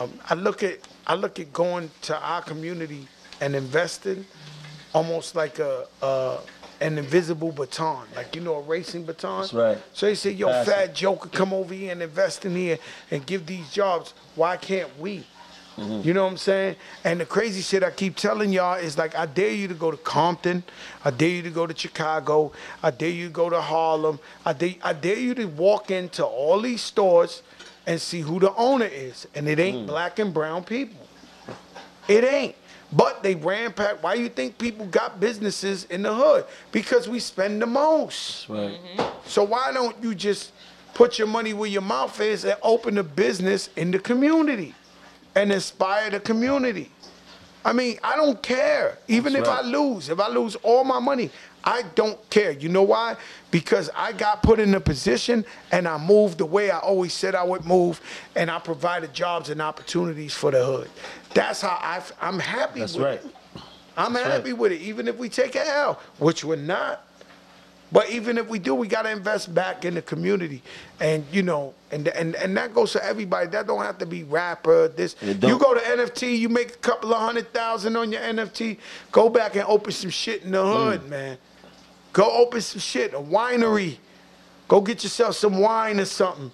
um, 0.00 0.12
I 0.28 0.34
look 0.34 0.62
at 0.62 0.78
I 1.06 1.14
look 1.14 1.38
at 1.38 1.52
going 1.52 1.90
to 2.02 2.18
our 2.18 2.42
community 2.42 3.06
and 3.40 3.54
investing 3.54 4.24
almost 4.92 5.34
like 5.34 5.58
a, 5.58 5.86
uh 6.02 6.40
an 6.80 6.98
invisible 6.98 7.52
baton, 7.52 8.06
like 8.16 8.34
you 8.34 8.42
know 8.42 8.56
a 8.56 8.60
racing 8.62 9.04
baton. 9.04 9.42
That's 9.42 9.54
right. 9.54 9.78
So 9.92 10.06
they 10.06 10.14
say, 10.14 10.32
"Yo, 10.32 10.48
Pass 10.48 10.66
fat 10.66 10.96
could 11.20 11.32
come 11.32 11.52
over 11.52 11.72
here 11.72 11.92
and 11.92 12.02
invest 12.02 12.44
in 12.44 12.54
here 12.54 12.78
and 13.10 13.24
give 13.24 13.46
these 13.46 13.70
jobs. 13.70 14.12
Why 14.34 14.56
can't 14.56 14.98
we?" 14.98 15.24
Mm-hmm. 15.76 16.06
You 16.06 16.14
know 16.14 16.24
what 16.24 16.30
I'm 16.30 16.36
saying? 16.36 16.76
And 17.02 17.20
the 17.20 17.26
crazy 17.26 17.60
shit 17.60 17.82
I 17.82 17.90
keep 17.90 18.16
telling 18.16 18.52
y'all 18.52 18.78
is 18.78 18.96
like, 18.96 19.16
I 19.16 19.26
dare 19.26 19.50
you 19.50 19.66
to 19.68 19.74
go 19.74 19.90
to 19.90 19.96
Compton. 19.96 20.62
I 21.04 21.10
dare 21.10 21.28
you 21.28 21.42
to 21.42 21.50
go 21.50 21.66
to 21.66 21.76
Chicago. 21.76 22.52
I 22.82 22.90
dare 22.90 23.10
you 23.10 23.26
to 23.26 23.32
go 23.32 23.50
to 23.50 23.60
Harlem. 23.60 24.20
I 24.44 24.52
dare, 24.52 24.74
I 24.82 24.92
dare 24.92 25.18
you 25.18 25.34
to 25.34 25.46
walk 25.46 25.90
into 25.90 26.24
all 26.24 26.60
these 26.60 26.80
stores 26.80 27.42
and 27.86 28.00
see 28.00 28.20
who 28.20 28.38
the 28.38 28.54
owner 28.54 28.86
is. 28.86 29.26
And 29.34 29.48
it 29.48 29.58
ain't 29.58 29.84
mm. 29.84 29.86
black 29.86 30.18
and 30.18 30.32
brown 30.32 30.64
people. 30.64 31.06
It 32.06 32.24
ain't. 32.24 32.54
But 32.92 33.24
they 33.24 33.34
rampack. 33.34 34.02
Why 34.02 34.14
you 34.14 34.28
think 34.28 34.56
people 34.56 34.86
got 34.86 35.18
businesses 35.18 35.84
in 35.84 36.02
the 36.02 36.14
hood? 36.14 36.44
Because 36.70 37.08
we 37.08 37.18
spend 37.18 37.60
the 37.60 37.66
most. 37.66 38.48
Right. 38.48 38.78
Mm-hmm. 38.78 39.02
So 39.26 39.42
why 39.42 39.72
don't 39.72 40.00
you 40.02 40.14
just 40.14 40.52
put 40.92 41.18
your 41.18 41.26
money 41.26 41.52
where 41.52 41.68
your 41.68 41.82
mouth 41.82 42.20
is 42.20 42.44
and 42.44 42.56
open 42.62 42.98
a 42.98 43.02
business 43.02 43.68
in 43.74 43.90
the 43.90 43.98
community 43.98 44.74
and 45.34 45.52
inspire 45.52 46.10
the 46.10 46.20
community? 46.20 46.90
I 47.64 47.72
mean, 47.72 47.98
I 48.04 48.16
don't 48.16 48.42
care. 48.42 48.98
Even 49.08 49.32
That's 49.32 49.48
if 49.48 49.54
I 49.54 49.62
lose, 49.62 50.08
if 50.10 50.20
I 50.20 50.28
lose 50.28 50.54
all 50.56 50.84
my 50.84 50.98
money, 50.98 51.30
I 51.64 51.82
don't 51.94 52.18
care. 52.28 52.50
You 52.50 52.68
know 52.68 52.82
why? 52.82 53.16
Because 53.50 53.88
I 53.96 54.12
got 54.12 54.42
put 54.42 54.60
in 54.60 54.74
a 54.74 54.80
position 54.80 55.46
and 55.72 55.88
I 55.88 55.96
moved 55.96 56.36
the 56.38 56.44
way 56.44 56.70
I 56.70 56.78
always 56.78 57.14
said 57.14 57.34
I 57.34 57.42
would 57.42 57.64
move, 57.64 58.02
and 58.36 58.50
I 58.50 58.58
provided 58.58 59.14
jobs 59.14 59.48
and 59.48 59.62
opportunities 59.62 60.34
for 60.34 60.50
the 60.50 60.62
hood. 60.64 60.90
That's 61.32 61.62
how 61.62 61.78
I, 61.80 61.96
f- 61.96 62.12
I'm 62.20 62.38
happy 62.38 62.80
That's 62.80 62.94
with 62.96 63.04
right. 63.04 63.24
it. 63.24 63.62
I'm 63.96 64.12
That's 64.12 64.26
happy 64.26 64.50
right. 64.52 64.58
with 64.58 64.72
it, 64.72 64.82
even 64.82 65.08
if 65.08 65.16
we 65.16 65.30
take 65.30 65.54
a 65.56 65.66
L, 65.66 66.00
which 66.18 66.44
we're 66.44 66.56
not. 66.56 67.02
But 67.94 68.10
even 68.10 68.38
if 68.38 68.48
we 68.48 68.58
do, 68.58 68.74
we 68.74 68.88
gotta 68.88 69.10
invest 69.12 69.54
back 69.54 69.84
in 69.84 69.94
the 69.94 70.02
community, 70.02 70.62
and 70.98 71.24
you 71.30 71.44
know, 71.44 71.74
and 71.92 72.08
and 72.08 72.34
and 72.34 72.56
that 72.56 72.74
goes 72.74 72.90
to 72.94 73.04
everybody. 73.04 73.46
That 73.46 73.68
don't 73.68 73.84
have 73.84 73.98
to 73.98 74.06
be 74.06 74.24
rapper. 74.24 74.88
This 74.88 75.14
you 75.22 75.58
go 75.60 75.74
to 75.74 75.80
NFT, 75.80 76.36
you 76.36 76.48
make 76.48 76.70
a 76.70 76.78
couple 76.78 77.14
of 77.14 77.20
hundred 77.20 77.52
thousand 77.54 77.94
on 77.96 78.10
your 78.10 78.20
NFT. 78.20 78.78
Go 79.12 79.28
back 79.28 79.54
and 79.54 79.64
open 79.68 79.92
some 79.92 80.10
shit 80.10 80.42
in 80.42 80.50
the 80.50 80.62
hood, 80.66 81.02
Mm. 81.02 81.08
man. 81.08 81.38
Go 82.12 82.28
open 82.32 82.60
some 82.62 82.80
shit, 82.80 83.14
a 83.14 83.18
winery. 83.18 83.98
Go 84.66 84.80
get 84.80 85.04
yourself 85.04 85.36
some 85.36 85.58
wine 85.60 86.00
or 86.00 86.04
something. 86.04 86.50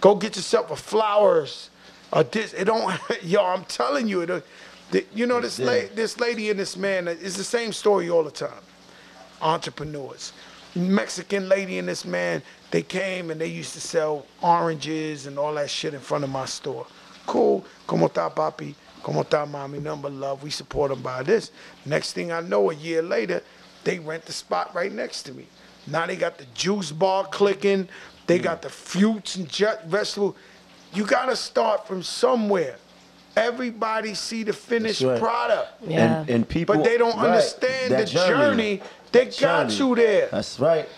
Go 0.00 0.14
get 0.14 0.36
yourself 0.36 0.70
a 0.70 0.76
flowers. 0.76 1.68
Or 2.14 2.22
this, 2.24 2.54
it 2.54 2.64
don't. 2.64 2.98
Yo, 3.22 3.44
I'm 3.44 3.64
telling 3.66 4.08
you, 4.08 4.22
it. 4.22 4.44
the- 4.90 5.04
You 5.14 5.26
know 5.26 5.38
this 5.42 5.58
Yeah. 5.58 5.66
lady, 5.66 5.88
this 5.94 6.18
lady 6.18 6.48
and 6.48 6.58
this 6.58 6.78
man. 6.78 7.08
It's 7.08 7.36
the 7.36 7.44
same 7.44 7.74
story 7.74 8.08
all 8.08 8.24
the 8.24 8.30
time 8.30 8.62
entrepreneurs. 9.42 10.32
Mexican 10.74 11.48
lady 11.48 11.78
and 11.78 11.88
this 11.88 12.04
man, 12.04 12.42
they 12.70 12.82
came 12.82 13.30
and 13.30 13.40
they 13.40 13.46
used 13.46 13.72
to 13.74 13.80
sell 13.80 14.26
oranges 14.42 15.26
and 15.26 15.38
all 15.38 15.54
that 15.54 15.70
shit 15.70 15.94
in 15.94 16.00
front 16.00 16.24
of 16.24 16.30
my 16.30 16.44
store. 16.44 16.86
Cool. 17.26 17.64
Como 17.86 18.08
ta 18.08 18.30
papi? 18.30 18.74
Como 19.02 19.22
ta 19.22 19.46
mami? 19.46 19.80
Number 19.80 20.08
love. 20.08 20.42
We 20.42 20.50
support 20.50 20.90
them 20.90 21.02
by 21.02 21.22
this. 21.22 21.50
Next 21.84 22.12
thing 22.12 22.32
I 22.32 22.40
know, 22.40 22.70
a 22.70 22.74
year 22.74 23.02
later, 23.02 23.42
they 23.84 23.98
rent 23.98 24.24
the 24.24 24.32
spot 24.32 24.74
right 24.74 24.92
next 24.92 25.24
to 25.24 25.32
me. 25.32 25.46
Now 25.86 26.06
they 26.06 26.16
got 26.16 26.38
the 26.38 26.46
juice 26.54 26.92
bar 26.92 27.24
clicking. 27.24 27.88
They 28.26 28.38
mm. 28.38 28.42
got 28.42 28.62
the 28.62 28.68
fruits 28.68 29.36
and 29.36 29.48
jet 29.48 29.86
vegetable. 29.86 30.36
You 30.92 31.04
gotta 31.04 31.36
start 31.36 31.86
from 31.86 32.02
somewhere. 32.02 32.76
Everybody 33.36 34.14
see 34.14 34.42
the 34.42 34.52
finished 34.52 35.02
right. 35.02 35.20
product. 35.20 35.68
Yeah. 35.86 36.20
And, 36.20 36.30
and 36.30 36.48
people, 36.48 36.74
But 36.74 36.84
they 36.84 36.98
don't 36.98 37.16
right, 37.16 37.26
understand 37.26 37.92
that 37.92 38.08
the 38.08 38.12
journey 38.12 38.82
that 39.12 39.36
got 39.40 39.78
you 39.78 39.94
there. 39.94 40.28
That's 40.30 40.58
right. 40.60 40.88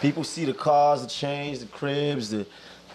People 0.00 0.24
see 0.24 0.44
the 0.44 0.54
cars, 0.54 1.02
the 1.02 1.08
chains, 1.08 1.60
the 1.60 1.66
cribs, 1.66 2.30
the 2.30 2.46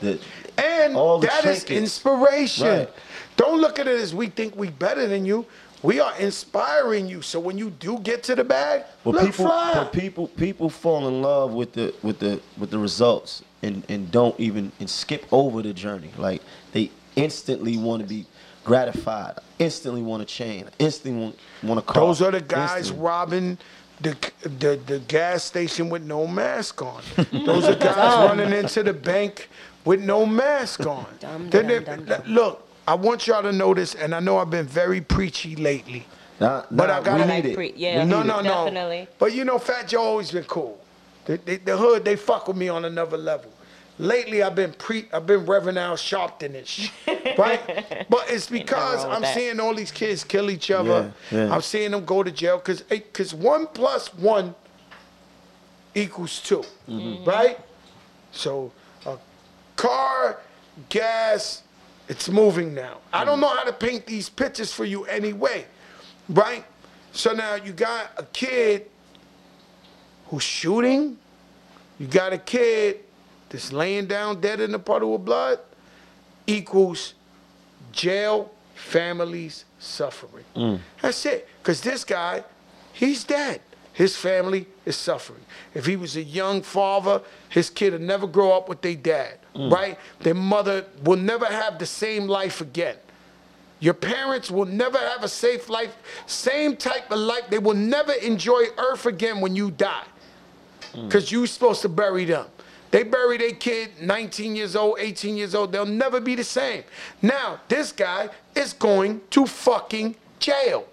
the 0.02 0.20
And 0.58 0.96
all 0.96 1.20
the 1.20 1.28
that 1.28 1.46
is 1.46 1.64
trinkets. 1.64 1.72
inspiration. 1.72 2.68
Right. 2.68 2.90
Don't 3.38 3.60
look 3.62 3.80
at 3.80 3.88
it 3.88 4.00
as 4.00 4.14
we 4.14 4.28
think 4.28 4.56
we 4.56 4.70
better 4.70 5.08
than 5.08 5.26
you. 5.26 5.46
We 5.82 6.00
are 6.00 6.18
inspiring 6.18 7.08
you. 7.08 7.22
So 7.22 7.40
when 7.40 7.58
you 7.58 7.70
do 7.70 8.00
get 8.00 8.24
to 8.24 8.36
the 8.36 8.44
bag, 8.44 8.84
But 9.04 9.16
look 9.16 9.26
people, 9.26 9.46
fly. 9.46 9.74
but 9.74 9.92
people, 9.92 10.28
people 10.30 10.70
fall 10.70 11.08
in 11.10 11.22
love 11.22 11.52
with 11.54 11.74
the 11.74 11.94
with 12.02 12.20
the 12.20 12.42
with 12.58 12.70
the 12.72 12.80
results 12.80 13.44
and 13.62 13.84
and 13.90 14.10
don't 14.12 14.38
even 14.40 14.72
and 14.80 14.90
skip 14.90 15.26
over 15.32 15.62
the 15.62 15.74
journey. 15.74 16.12
Like 16.18 16.42
they 16.72 16.90
instantly 17.18 17.78
want 17.78 18.02
to 18.02 18.08
be 18.08 18.26
gratified. 18.64 19.40
Instantly 19.60 20.02
want 20.02 20.24
a 20.24 20.26
chain. 20.26 20.70
Instantly 20.80 21.22
want, 21.22 21.40
want 21.64 21.80
a 21.80 21.84
car. 21.84 22.06
Those 22.06 22.22
are 22.22 22.32
the 22.32 22.42
guys 22.42 22.78
Instantly. 22.78 23.04
robbing 23.06 23.58
the, 24.02 24.16
the 24.42 24.80
the 24.86 25.00
gas 25.08 25.44
station 25.44 25.90
with 25.90 26.04
no 26.04 26.28
mask 26.28 26.82
on. 26.82 27.02
Those 27.32 27.66
are 27.66 27.76
guys 27.76 28.28
running 28.30 28.52
into 28.52 28.84
the 28.84 28.94
bank 28.94 29.50
with 29.86 30.02
no 30.02 30.26
mask 30.26 30.86
on. 30.86 31.06
Dumb, 31.20 31.50
Then 31.50 31.68
dumb, 31.68 31.68
they- 31.68 31.80
dumb, 31.84 32.06
dumb. 32.06 32.22
Look, 32.28 32.68
I 32.88 32.96
want 32.96 33.28
y'all 33.28 33.44
to 33.44 33.52
know 33.54 33.74
this, 33.74 33.96
and 33.96 34.14
I 34.14 34.20
know 34.20 34.38
I've 34.40 34.50
been 34.50 34.66
very 34.68 35.00
preachy 35.02 35.56
lately. 35.56 36.06
Nah, 36.40 36.64
But 36.72 36.88
nah, 36.88 36.98
I 37.00 37.04
gotta 37.04 37.24
we 37.24 37.30
like 37.30 37.44
need 37.44 37.52
it. 37.52 37.56
pre- 37.56 37.74
yeah. 37.78 38.04
We 38.04 38.10
No, 38.10 38.24
no, 38.24 38.40
it. 38.40 38.44
no. 38.44 38.66
Definitely. 38.66 39.08
But 39.20 39.34
you 39.34 39.46
know, 39.46 39.58
Fat 39.60 39.88
Joe 39.88 40.02
always 40.02 40.32
been 40.32 40.44
cool. 40.46 40.80
The, 41.26 41.38
the, 41.38 41.56
the 41.58 41.78
hood, 41.78 42.04
they 42.04 42.18
fuck 42.18 42.48
with 42.50 42.58
me 42.58 42.68
on 42.68 42.84
another 42.84 43.18
level. 43.18 43.50
Lately, 44.00 44.42
I've 44.42 44.56
been 44.56 44.74
pre, 44.74 45.06
I've 45.14 45.28
been 45.28 45.46
Reverend 45.46 45.78
Al 45.78 45.96
Sharpton-ish, 45.96 46.92
right? 47.38 48.06
But 48.10 48.26
it's 48.30 48.50
because 48.50 49.06
I'm 49.06 49.22
that. 49.22 49.36
seeing 49.36 49.60
all 49.60 49.76
these 49.76 49.92
kids 49.92 50.24
kill 50.24 50.50
each 50.50 50.72
other. 50.72 51.14
Yeah, 51.32 51.46
yeah. 51.46 51.54
I'm 51.54 51.62
seeing 51.62 51.92
them 51.92 52.04
go 52.04 52.24
to 52.24 52.32
jail 52.32 52.58
because 52.58 52.82
because 52.82 53.34
one 53.36 53.68
plus 53.68 54.14
one 54.16 54.56
equals 55.96 56.42
2 56.42 56.64
Mm-hmm. 56.90 57.24
right? 57.30 57.60
So, 58.32 58.72
a 59.06 59.18
car, 59.76 60.40
gas, 60.90 61.62
it's 62.10 62.30
moving 62.30 62.74
now. 62.74 62.98
I 63.14 63.24
don't 63.24 63.40
know 63.40 63.48
how 63.50 63.64
to 63.64 63.74
paint 63.74 64.08
these 64.08 64.28
pictures 64.28 64.74
for 64.74 64.86
you 64.86 65.06
anyway, 65.06 65.66
right? 66.30 66.66
So 67.12 67.32
now 67.34 67.56
you 67.56 67.74
got 67.74 68.10
a 68.18 68.24
kid 68.24 68.90
who's 70.30 70.42
shooting. 70.44 71.18
You 72.00 72.08
got 72.08 72.34
a 72.34 72.40
kid 72.40 73.02
that's 73.54 73.72
laying 73.72 74.08
down 74.08 74.42
dead 74.42 74.60
in 74.60 74.74
a 74.74 74.80
puddle 74.80 75.14
of 75.14 75.24
blood. 75.24 75.60
Equals 76.48 77.14
jail, 77.92 78.52
families 78.74 79.66
suffering. 79.78 80.44
Mm. 80.56 80.80
That's 81.04 81.24
it. 81.28 81.48
Because 81.62 81.80
this 81.82 82.04
guy, 82.04 82.44
he's 82.94 83.24
dead. 83.24 83.62
His 83.94 84.18
family 84.18 84.66
is 84.88 84.96
suffering. 84.96 85.46
If 85.76 85.86
he 85.86 85.96
was 85.96 86.16
a 86.16 86.24
young 86.24 86.64
father, 86.64 87.22
his 87.50 87.70
kid 87.70 87.94
would 87.94 88.02
never 88.02 88.26
grow 88.26 88.52
up 88.52 88.68
with 88.68 88.82
their 88.82 88.96
dad, 88.96 89.38
mm. 89.56 89.72
right? 89.72 90.00
Their 90.22 90.34
mother 90.34 90.86
will 91.04 91.20
never 91.20 91.46
have 91.46 91.78
the 91.78 91.86
same 91.86 92.28
life 92.28 92.60
again. 92.60 92.96
Your 93.80 93.94
parents 93.94 94.50
will 94.50 94.66
never 94.66 94.98
have 94.98 95.24
a 95.24 95.28
safe 95.28 95.70
life, 95.70 95.96
same 96.26 96.76
type 96.76 97.12
of 97.12 97.20
life. 97.20 97.44
They 97.52 97.60
will 97.60 97.76
never 97.76 98.14
enjoy 98.14 98.64
earth 98.80 99.06
again 99.06 99.42
when 99.42 99.56
you 99.56 99.70
die. 99.70 100.06
Mm. 100.94 101.06
Because 101.06 101.32
you're 101.32 101.46
supposed 101.46 101.84
to 101.84 101.90
bury 101.90 102.26
them. 102.26 102.48
They 102.94 103.02
bury 103.02 103.40
their 103.40 103.54
kid 103.54 103.90
19 104.00 104.56
years 104.56 104.76
old, 104.76 105.00
18 105.00 105.36
years 105.36 105.56
old. 105.56 105.72
They'll 105.72 105.84
never 105.84 106.22
be 106.22 106.36
the 106.36 106.44
same. 106.44 106.84
Now, 107.24 107.60
this 107.68 107.92
guy 107.92 108.30
is 108.54 108.74
going 108.74 109.22
to 109.32 109.48
fucking 109.48 110.16
jail. 110.38 110.86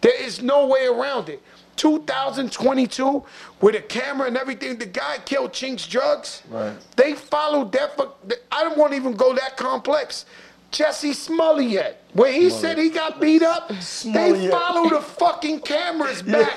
There 0.00 0.20
is 0.20 0.42
no 0.42 0.66
way 0.66 0.86
around 0.86 1.28
it. 1.28 1.40
2022, 1.76 3.24
with 3.60 3.76
a 3.76 3.82
camera 3.82 4.26
and 4.26 4.36
everything, 4.36 4.78
the 4.78 4.86
guy 4.86 5.18
killed 5.24 5.52
Chinx 5.52 5.86
Drugz. 5.88 6.42
Right. 6.50 6.76
They 6.96 7.14
followed 7.14 7.70
that. 7.70 7.96
For, 7.96 8.14
I 8.50 8.64
don't 8.64 8.76
want 8.76 8.90
to 8.90 8.96
even 8.96 9.12
go 9.12 9.32
that 9.32 9.56
complex. 9.56 10.26
Jussie 10.72 11.14
Smollett, 11.14 11.96
where 12.12 12.30
he 12.32 12.50
said 12.50 12.76
he 12.76 12.90
got 12.90 13.20
beat 13.20 13.42
up, 13.42 13.68
they 13.68 13.80
Smollett. 13.80 14.50
followed 14.50 14.90
the 14.92 15.00
fucking 15.00 15.60
cameras 15.60 16.20
back 16.22 16.52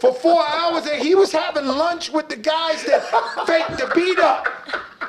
for 0.00 0.12
four 0.12 0.44
hours, 0.44 0.86
and 0.86 1.00
he 1.00 1.14
was 1.14 1.30
having 1.30 1.66
lunch 1.66 2.10
with 2.10 2.28
the 2.28 2.36
guys 2.36 2.84
that 2.84 3.02
faked 3.46 3.78
the 3.78 3.90
beat 3.94 4.18
up. 4.18 4.48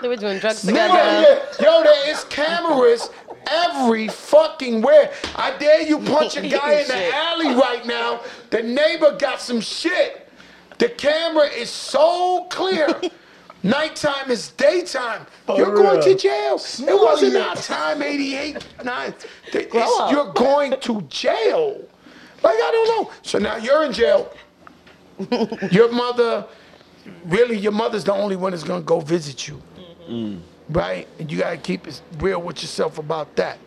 They 0.02 0.08
were 0.08 0.18
doing 0.18 0.40
drugs 0.40 0.64
Nigga, 0.64 0.88
together. 0.88 1.42
Yo, 1.62 1.84
there 1.84 2.10
is 2.10 2.24
cameras 2.26 3.10
every 3.48 4.08
fucking 4.08 4.82
where. 4.82 5.12
I 5.36 5.58
dare 5.58 5.82
you 5.82 6.00
punch 6.00 6.38
a 6.38 6.42
guy 6.48 6.74
in 6.82 6.88
the 6.88 7.16
alley 7.16 7.56
right 7.56 7.86
now. 7.86 8.22
The 8.52 8.62
neighbor 8.62 9.18
got 9.18 9.42
some 9.42 9.62
shit. 9.62 10.30
The 10.78 10.90
camera 10.90 11.48
is 11.48 11.70
so 11.70 12.46
clear. 12.50 12.88
Nighttime 13.64 14.30
is 14.30 14.50
daytime. 14.50 15.26
You're 15.48 15.74
going 15.74 16.02
to 16.02 16.10
real. 16.10 16.18
jail. 16.18 16.56
It 16.56 16.94
wasn't 17.00 17.38
our 17.38 17.56
time, 17.56 18.02
88, 18.02 18.66
9. 18.84 19.14
It's- 19.54 20.12
You're 20.12 20.34
going 20.34 20.80
to 20.82 21.02
jail. 21.04 21.82
Like, 22.44 22.56
I 22.56 22.72
don't 22.74 22.88
know. 23.06 23.12
So 23.22 23.40
now 23.40 23.56
you're 23.56 23.86
in 23.86 23.94
jail. 23.94 24.34
Your 25.72 25.90
mother, 25.92 26.46
really, 27.26 27.56
your 27.58 27.72
mother's 27.72 28.04
the 28.04 28.12
only 28.14 28.36
one 28.36 28.52
that's 28.52 28.64
gonna 28.64 28.82
go 28.82 29.00
visit 29.00 29.48
you. 29.48 29.62
Mm. 30.10 30.42
Right? 30.70 31.08
And 31.20 31.32
you 31.32 31.38
gotta 31.38 31.56
keep 31.58 31.88
it 31.88 32.02
real 32.18 32.42
with 32.42 32.62
yourself 32.62 32.98
about 32.98 33.36
that. 33.38 33.60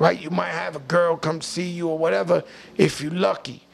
Right? 0.00 0.20
You 0.20 0.30
might 0.30 0.50
have 0.50 0.74
a 0.76 0.80
girl 0.80 1.16
come 1.16 1.40
see 1.42 1.68
you 1.68 1.88
or 1.88 1.98
whatever 1.98 2.42
if 2.76 3.00
you're 3.00 3.12
lucky. 3.12 3.67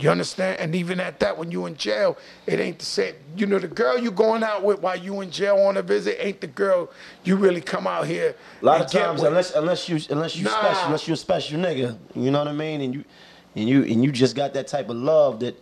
You 0.00 0.10
understand? 0.10 0.58
And 0.60 0.74
even 0.74 0.98
at 0.98 1.20
that, 1.20 1.36
when 1.36 1.50
you 1.50 1.66
in 1.66 1.76
jail, 1.76 2.16
it 2.46 2.58
ain't 2.58 2.78
the 2.78 2.84
same. 2.84 3.14
You 3.36 3.46
know, 3.46 3.58
the 3.58 3.68
girl 3.68 3.98
you 3.98 4.10
going 4.10 4.42
out 4.42 4.64
with 4.64 4.80
while 4.80 4.96
you 4.96 5.20
in 5.20 5.30
jail 5.30 5.58
on 5.58 5.76
a 5.76 5.82
visit 5.82 6.16
ain't 6.24 6.40
the 6.40 6.46
girl 6.46 6.90
you 7.24 7.36
really 7.36 7.60
come 7.60 7.86
out 7.86 8.06
here. 8.06 8.34
A 8.62 8.64
lot 8.64 8.80
of 8.80 8.90
times, 8.90 9.22
unless 9.22 9.54
unless 9.54 9.88
you 9.88 10.00
unless 10.10 10.36
you 10.36 10.44
Nah. 10.44 10.50
special, 10.50 10.84
unless 10.86 11.06
you 11.08 11.14
a 11.14 11.16
special 11.18 11.58
nigga, 11.60 11.98
you 12.14 12.30
know 12.30 12.38
what 12.38 12.48
I 12.48 12.52
mean, 12.52 12.80
and 12.80 12.94
you 12.94 13.04
and 13.54 13.68
you 13.68 13.82
and 13.82 14.02
you 14.02 14.10
just 14.10 14.34
got 14.34 14.54
that 14.54 14.68
type 14.68 14.88
of 14.88 14.96
love 14.96 15.40
that 15.40 15.54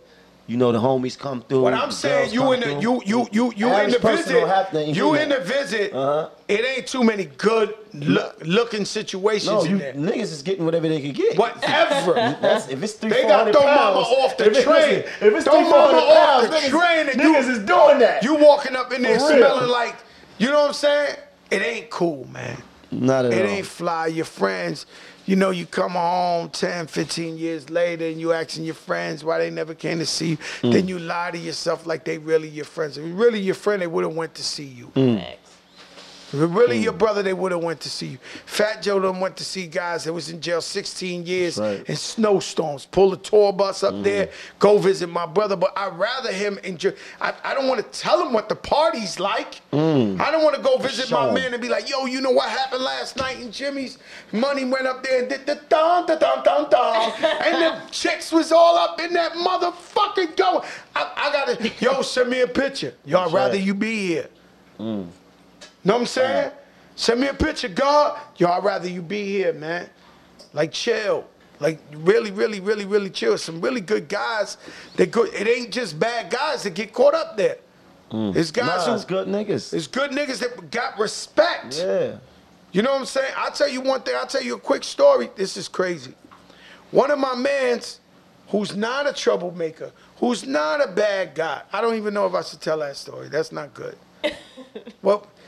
you 0.49 0.57
know 0.57 0.71
the 0.71 0.79
homies 0.79 1.17
come 1.17 1.43
through. 1.43 1.61
What 1.61 1.73
I'm 1.75 1.91
saying, 1.91 2.33
you 2.33 2.51
in 2.53 2.59
the 2.61 2.65
through. 2.65 2.81
you 2.81 3.01
you 3.05 3.27
you 3.31 3.53
you 3.55 3.67
in 3.75 3.91
the 3.91 3.99
visit. 3.99 4.33
don't 4.33 4.47
have 4.49 4.71
to 4.71 4.83
You 4.83 5.13
in 5.13 5.29
the 5.29 5.39
visit. 5.39 5.93
Uh-huh. 5.93 6.29
It 6.47 6.65
ain't 6.65 6.87
too 6.87 7.03
many 7.03 7.25
good 7.25 7.75
look, 7.93 8.41
looking 8.43 8.83
situations 8.83 9.45
No, 9.51 9.61
in 9.61 9.69
you 9.71 9.77
there. 9.77 9.93
niggas 9.93 10.31
is 10.33 10.41
getting 10.41 10.65
whatever 10.65 10.89
they 10.89 10.99
can 11.01 11.11
get. 11.11 11.37
Whatever. 11.37 12.13
That's 12.41 12.67
if 12.67 12.81
it's 12.81 12.93
three, 12.93 13.11
They 13.11 13.21
got 13.23 13.51
throw 13.53 13.61
mama 13.63 13.99
off 13.99 14.35
the 14.37 14.45
if 14.51 14.63
train. 14.63 14.99
if 15.03 15.21
it's 15.21 15.43
Throw 15.45 15.61
mama 15.61 15.75
off 15.97 16.41
the 16.49 16.55
niggas, 16.57 16.69
train 16.69 17.09
and 17.09 17.19
niggas 17.21 17.45
you- 17.45 17.51
is 17.53 17.59
doing 17.59 17.99
that. 17.99 18.23
You 18.23 18.35
walking 18.35 18.75
up 18.75 18.91
in 18.91 19.03
there 19.03 19.19
smelling 19.19 19.69
like, 19.69 19.95
you 20.39 20.47
know 20.49 20.61
what 20.61 20.67
I'm 20.69 20.73
saying? 20.73 21.15
It 21.51 21.61
ain't 21.61 21.89
cool, 21.91 22.27
man. 22.31 22.61
Not 22.91 23.25
at 23.25 23.33
It 23.33 23.45
all. 23.45 23.51
ain't 23.51 23.65
fly. 23.67 24.07
Your 24.07 24.25
friends, 24.25 24.85
you 25.25 25.35
know, 25.35 25.51
you 25.51 25.65
come 25.65 25.91
home 25.91 26.49
10, 26.49 26.87
15 26.87 27.37
years 27.37 27.69
later 27.69 28.05
and 28.07 28.19
you 28.19 28.33
asking 28.33 28.65
your 28.65 28.73
friends 28.75 29.23
why 29.23 29.37
they 29.39 29.49
never 29.49 29.73
came 29.75 29.99
to 29.99 30.05
see 30.05 30.29
you. 30.31 30.37
Mm. 30.61 30.71
Then 30.73 30.87
you 30.87 30.99
lie 30.99 31.31
to 31.31 31.37
yourself 31.37 31.85
like 31.85 32.03
they 32.05 32.17
really 32.17 32.47
your 32.47 32.65
friends. 32.65 32.97
If 32.97 33.03
really 33.07 33.39
your 33.39 33.55
friend, 33.55 33.81
they 33.81 33.87
would 33.87 34.03
have 34.05 34.15
went 34.15 34.33
to 34.35 34.43
see 34.43 34.63
you. 34.65 34.87
Mm. 34.95 35.23
If 36.31 36.35
it 36.41 36.45
really 36.45 36.77
your 36.77 36.93
brother, 36.93 37.23
they 37.23 37.33
would 37.33 37.51
have 37.51 37.63
went 37.63 37.81
to 37.81 37.89
see 37.89 38.05
you. 38.07 38.17
Fat 38.45 38.81
Joe 38.83 38.99
done 38.99 39.19
went 39.19 39.35
to 39.37 39.43
see 39.43 39.65
guys 39.67 40.03
that 40.03 40.13
was 40.13 40.29
in 40.29 40.39
jail 40.41 40.61
16 40.61 41.25
years 41.25 41.57
Right. 41.57 41.83
in 41.89 41.95
snowstorms. 41.95 42.85
Pull 42.85 43.13
a 43.13 43.17
tour 43.17 43.51
bus 43.51 43.81
up 43.83 44.03
there, 44.03 44.29
go 44.59 44.77
visit 44.77 45.07
my 45.07 45.25
brother. 45.25 45.55
But 45.55 45.73
I'd 45.75 45.97
rather 45.97 46.31
him 46.31 46.59
enjoy. 46.63 46.93
I, 47.19 47.33
I 47.43 47.53
don't 47.55 47.67
want 47.67 47.81
to 47.91 47.99
tell 47.99 48.25
him 48.25 48.31
what 48.31 48.47
the 48.47 48.55
party's 48.55 49.19
like. 49.19 49.61
I 49.73 50.29
don't 50.31 50.43
want 50.43 50.55
to 50.55 50.61
go 50.61 50.77
visit 50.77 51.09
my 51.11 51.31
man 51.31 51.53
and 51.53 51.61
be 51.61 51.67
like, 51.69 51.89
yo, 51.89 52.05
you 52.05 52.21
know 52.21 52.31
what 52.31 52.49
happened 52.49 52.83
last 52.83 53.17
night 53.17 53.39
in 53.39 53.51
Jimmy's? 53.51 53.97
Money 54.31 54.65
went 54.65 54.85
up 54.87 55.01
there 55.03 55.19
and 55.21 55.29
did 55.29 55.45
the 55.47 55.59
dun 55.69 56.05
dun 56.05 56.19
dun 56.19 56.43
dun 56.43 56.69
dun. 56.69 57.11
and 57.23 57.55
the 57.55 57.81
chicks 57.91 58.31
was 58.31 58.51
all 58.51 58.77
up 58.77 58.99
in 59.01 59.13
that 59.13 59.31
motherfucking 59.33 60.35
going. 60.37 60.67
I, 60.95 61.11
I 61.15 61.31
gotta, 61.33 61.71
yo, 61.79 62.01
send 62.03 62.29
me 62.29 62.41
a 62.41 62.47
picture. 62.47 62.93
Y'all 63.05 63.31
rather 63.31 63.57
you 63.57 63.73
be 63.73 64.07
here. 64.07 64.27
Know 65.83 65.93
what 65.93 65.99
I'm 66.01 66.05
saying? 66.07 66.51
Send 66.95 67.21
me 67.21 67.27
a 67.27 67.33
picture, 67.33 67.69
God. 67.69 68.19
Yo, 68.37 68.49
I'd 68.49 68.63
rather 68.63 68.87
you 68.89 69.01
be 69.01 69.23
here, 69.25 69.53
man. 69.53 69.89
Like 70.53 70.71
chill. 70.71 71.25
Like 71.59 71.79
really, 71.93 72.31
really, 72.31 72.59
really, 72.59 72.85
really 72.85 73.09
chill. 73.09 73.37
Some 73.37 73.61
really 73.61 73.81
good 73.81 74.07
guys. 74.09 74.57
They 74.95 75.05
good. 75.05 75.33
It 75.33 75.47
ain't 75.47 75.71
just 75.71 75.99
bad 75.99 76.29
guys 76.29 76.63
that 76.63 76.73
get 76.73 76.93
caught 76.93 77.13
up 77.13 77.37
there. 77.37 77.57
Mm. 78.11 78.35
It's 78.35 78.51
guys 78.51 78.65
Nah, 78.85 78.85
who 78.85 78.93
it's 78.95 79.05
good 79.05 79.27
niggas. 79.27 79.73
it's 79.73 79.87
good 79.87 80.11
niggas 80.11 80.39
that 80.39 80.71
got 80.71 80.97
respect. 80.99 81.77
yeah. 81.77 82.15
You 82.71 82.81
know 82.81 82.91
what 82.91 82.99
I'm 82.99 83.05
saying? 83.05 83.31
I'll 83.35 83.51
tell 83.51 83.67
you 83.67 83.81
one 83.81 84.01
thing. 84.01 84.15
I'll 84.17 84.27
tell 84.27 84.43
you 84.43 84.55
a 84.55 84.59
quick 84.59 84.83
story. 84.83 85.29
This 85.35 85.57
is 85.57 85.67
crazy. 85.67 86.13
One 86.91 87.09
of 87.11 87.17
my 87.19 87.35
mans, 87.35 87.99
who's 88.49 88.75
not 88.75 89.07
a 89.07 89.13
troublemaker, 89.13 89.91
who's 90.17 90.45
not 90.45 90.83
a 90.83 90.91
bad 90.91 91.33
guy. 91.35 91.61
I 91.73 91.81
don't 91.81 91.95
even 91.95 92.13
know 92.13 92.25
if 92.27 92.33
I 92.33 92.41
should 92.41 92.61
tell 92.61 92.79
that 92.79 92.95
story. 92.95 93.27
That's 93.29 93.51
not 93.51 93.73
good. 93.73 93.97
well, 95.01 95.25
yeah, 95.25 95.38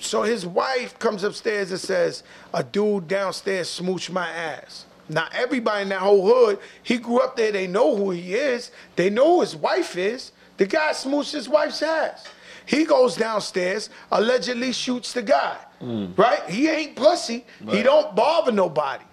so 0.00 0.22
his 0.22 0.46
wife 0.46 0.98
comes 0.98 1.24
upstairs 1.24 1.70
and 1.70 1.80
says, 1.80 2.22
a 2.54 2.62
dude 2.62 3.08
downstairs 3.08 3.68
smooched 3.68 4.10
my 4.10 4.28
ass. 4.28 4.86
Now 5.08 5.28
everybody 5.32 5.82
in 5.82 5.88
that 5.90 6.00
whole 6.00 6.26
hood, 6.26 6.58
he 6.82 6.98
grew 6.98 7.18
up 7.20 7.36
there, 7.36 7.52
they 7.52 7.66
know 7.66 7.96
who 7.96 8.10
he 8.12 8.34
is. 8.34 8.70
They 8.96 9.10
know 9.10 9.36
who 9.36 9.40
his 9.42 9.56
wife 9.56 9.96
is. 9.96 10.32
The 10.56 10.66
guy 10.66 10.92
smooched 10.92 11.32
his 11.32 11.48
wife's 11.48 11.82
ass. 11.82 12.26
He 12.64 12.84
goes 12.84 13.16
downstairs, 13.16 13.90
allegedly 14.10 14.72
shoots 14.72 15.12
the 15.12 15.22
guy. 15.22 15.58
Mm. 15.82 16.16
Right? 16.16 16.48
He 16.48 16.68
ain't 16.68 16.96
pussy. 16.96 17.44
He 17.68 17.82
don't 17.82 18.14
bother 18.14 18.52
nobody. 18.52 19.04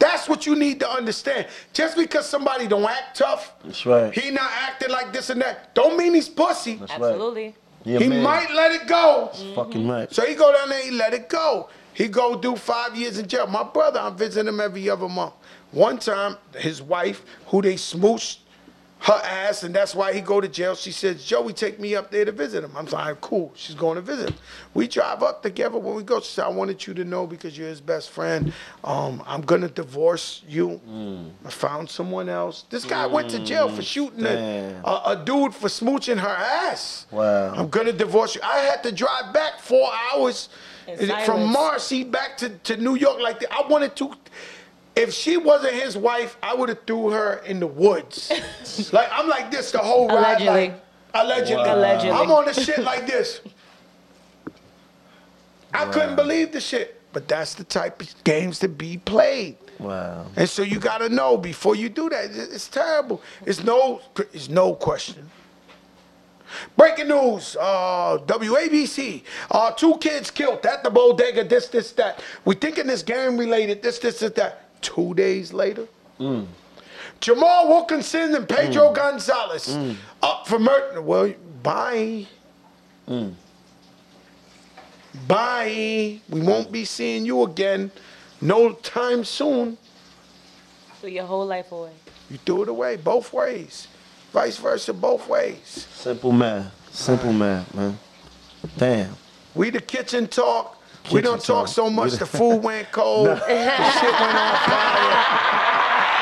That's 0.00 0.28
what 0.28 0.46
you 0.46 0.56
need 0.56 0.80
to 0.80 0.90
understand. 0.90 1.46
Just 1.72 1.96
because 1.96 2.26
somebody 2.26 2.66
don't 2.66 2.84
act 2.84 3.18
tough, 3.18 3.54
That's 3.62 3.84
right. 3.84 4.12
he 4.12 4.30
not 4.30 4.50
acting 4.50 4.90
like 4.90 5.12
this 5.12 5.28
and 5.30 5.40
that, 5.42 5.74
don't 5.74 5.96
mean 5.96 6.14
he's 6.14 6.28
pussy. 6.28 6.76
That's 6.76 6.98
right. 6.98 7.52
Absolutely. 7.80 7.92
Yeah, 7.92 7.98
he 7.98 8.08
man. 8.08 8.22
might 8.22 8.50
let 8.52 8.72
it 8.72 8.86
go. 8.86 9.30
Fucking 9.54 9.82
mm-hmm. 9.82 9.90
right. 9.90 10.12
So 10.12 10.24
he 10.24 10.34
go 10.34 10.52
down 10.52 10.68
there, 10.68 10.82
he 10.82 10.90
let 10.90 11.14
it 11.14 11.28
go. 11.28 11.68
He 11.94 12.08
go 12.08 12.36
do 12.36 12.56
five 12.56 12.96
years 12.96 13.18
in 13.18 13.26
jail. 13.26 13.46
My 13.46 13.62
brother, 13.62 14.00
I'm 14.00 14.16
visiting 14.16 14.48
him 14.48 14.60
every 14.60 14.88
other 14.88 15.08
month. 15.08 15.34
One 15.72 15.98
time, 15.98 16.36
his 16.56 16.82
wife, 16.82 17.24
who 17.46 17.62
they 17.62 17.74
smooched 17.74 18.38
her 19.00 19.20
ass, 19.24 19.62
and 19.62 19.74
that's 19.74 19.94
why 19.94 20.12
he 20.12 20.20
go 20.20 20.40
to 20.40 20.48
jail. 20.48 20.74
She 20.74 20.92
says, 20.92 21.24
Joey, 21.24 21.54
take 21.54 21.80
me 21.80 21.94
up 21.94 22.10
there 22.10 22.24
to 22.26 22.32
visit 22.32 22.62
him. 22.62 22.72
I'm 22.76 22.84
like, 22.86 23.20
cool. 23.22 23.50
She's 23.54 23.74
going 23.74 23.96
to 23.96 24.02
visit 24.02 24.28
him. 24.28 24.36
We 24.74 24.88
drive 24.88 25.22
up 25.22 25.42
together. 25.42 25.78
When 25.78 25.94
we 25.94 26.02
go, 26.02 26.20
she 26.20 26.32
said, 26.32 26.44
I 26.44 26.48
wanted 26.48 26.86
you 26.86 26.92
to 26.94 27.04
know 27.04 27.26
because 27.26 27.56
you're 27.56 27.68
his 27.68 27.80
best 27.80 28.10
friend. 28.10 28.52
Um, 28.84 29.22
I'm 29.26 29.40
gonna 29.40 29.68
divorce 29.68 30.42
you. 30.46 30.80
I 31.44 31.50
found 31.50 31.88
someone 31.88 32.28
else. 32.28 32.64
This 32.70 32.84
guy 32.84 33.06
went 33.06 33.30
to 33.30 33.44
jail 33.44 33.68
for 33.68 33.82
shooting 33.82 34.26
a, 34.26 34.80
a, 34.84 35.02
a 35.06 35.22
dude 35.24 35.54
for 35.54 35.68
smooching 35.68 36.18
her 36.18 36.28
ass. 36.28 37.06
Wow. 37.10 37.54
I'm 37.54 37.68
gonna 37.68 37.92
divorce 37.92 38.34
you. 38.34 38.42
I 38.44 38.58
had 38.58 38.82
to 38.82 38.92
drive 38.92 39.32
back 39.32 39.60
four 39.60 39.90
hours 40.12 40.50
from. 41.24 41.50
Marcy 41.52 42.04
back 42.04 42.36
to, 42.38 42.50
to 42.50 42.76
New 42.76 42.94
York 42.96 43.20
like 43.20 43.40
that. 43.40 43.52
I 43.52 43.66
wanted 43.66 43.96
to. 43.96 44.14
If 45.00 45.14
she 45.14 45.38
wasn't 45.38 45.74
his 45.74 45.96
wife, 45.96 46.36
I 46.42 46.54
would 46.54 46.68
have 46.68 46.84
threw 46.86 47.10
her 47.10 47.36
in 47.46 47.58
the 47.58 47.66
woods. 47.66 48.30
like 48.92 49.08
I'm 49.10 49.28
like 49.28 49.50
this 49.50 49.72
the 49.72 49.78
whole 49.78 50.08
ride. 50.08 50.40
Allegedly. 50.42 50.68
Like, 50.68 50.80
allegedly. 51.14 51.56
Wow. 51.56 51.74
Allegedly. 51.76 52.10
I'm 52.10 52.30
on 52.30 52.44
the 52.44 52.52
shit 52.52 52.78
like 52.80 53.06
this. 53.06 53.40
I 55.72 55.86
couldn't 55.86 56.16
believe 56.16 56.52
the 56.52 56.60
shit. 56.60 57.00
But 57.12 57.26
that's 57.26 57.54
the 57.54 57.64
type 57.64 58.00
of 58.02 58.24
games 58.24 58.58
to 58.60 58.68
be 58.68 58.98
played. 58.98 59.56
Wow. 59.78 60.26
And 60.36 60.48
so 60.48 60.62
you 60.62 60.78
gotta 60.78 61.08
know 61.08 61.36
before 61.36 61.74
you 61.74 61.88
do 61.88 62.10
that. 62.10 62.26
It's 62.26 62.36
it's 62.36 62.68
terrible. 62.68 63.22
It's 63.46 63.64
no, 63.64 64.02
it's 64.32 64.48
no 64.48 64.74
question. 64.74 65.30
Breaking 66.76 67.08
news, 67.08 67.56
uh, 67.58 68.18
WABC, 68.26 69.22
uh, 69.50 69.70
two 69.72 69.96
kids 69.98 70.30
killed 70.30 70.64
at 70.66 70.82
the 70.82 70.90
bodega, 70.90 71.44
this, 71.44 71.68
this, 71.68 71.92
that. 71.92 72.22
We 72.44 72.56
thinking 72.56 72.88
this 72.88 73.04
gang 73.04 73.36
related, 73.36 73.82
this, 73.82 74.00
this, 74.00 74.18
this, 74.18 74.32
that. 74.32 74.69
Two 74.80 75.14
days 75.14 75.52
later, 75.52 75.86
Jamal 77.20 77.68
Wilkinson 77.68 78.34
and 78.34 78.48
Pedro 78.48 78.90
mm. 78.90 78.94
Gonzalez 78.94 79.68
mm. 79.68 79.96
up 80.22 80.46
for 80.46 80.58
murder. 80.58 81.02
Well, 81.02 81.34
bye. 81.62 82.26
Mm. 83.08 83.34
Bye. 85.26 86.20
We 86.28 86.40
won't 86.40 86.72
be 86.72 86.84
seeing 86.84 87.26
you 87.26 87.42
again 87.42 87.90
no 88.40 88.72
time 88.72 89.24
soon. 89.24 89.76
Threw 91.00 91.10
your 91.10 91.24
whole 91.24 91.46
life 91.46 91.72
away. 91.72 91.92
You 92.30 92.38
threw 92.38 92.62
it 92.62 92.68
away 92.68 92.96
both 92.96 93.32
ways. 93.32 93.88
Vice 94.32 94.58
versa, 94.58 94.94
both 94.94 95.28
ways. 95.28 95.86
Simple 95.92 96.32
man. 96.32 96.70
Simple 96.90 97.32
man, 97.32 97.66
man. 97.74 97.98
Damn. 98.76 99.16
We 99.54 99.70
the 99.70 99.80
kitchen 99.80 100.28
talk. 100.28 100.79
We 101.12 101.20
don't 101.20 101.38
talk 101.42 101.66
talk. 101.66 101.68
so 101.68 101.90
much. 101.90 102.12
the- 102.12 102.18
The 102.18 102.26
food 102.26 102.62
went 102.62 102.90
cold. 102.92 103.26
the 103.26 103.36
shit 103.38 103.48
went 103.48 104.36
on 104.36 104.56
fire. 104.68 105.36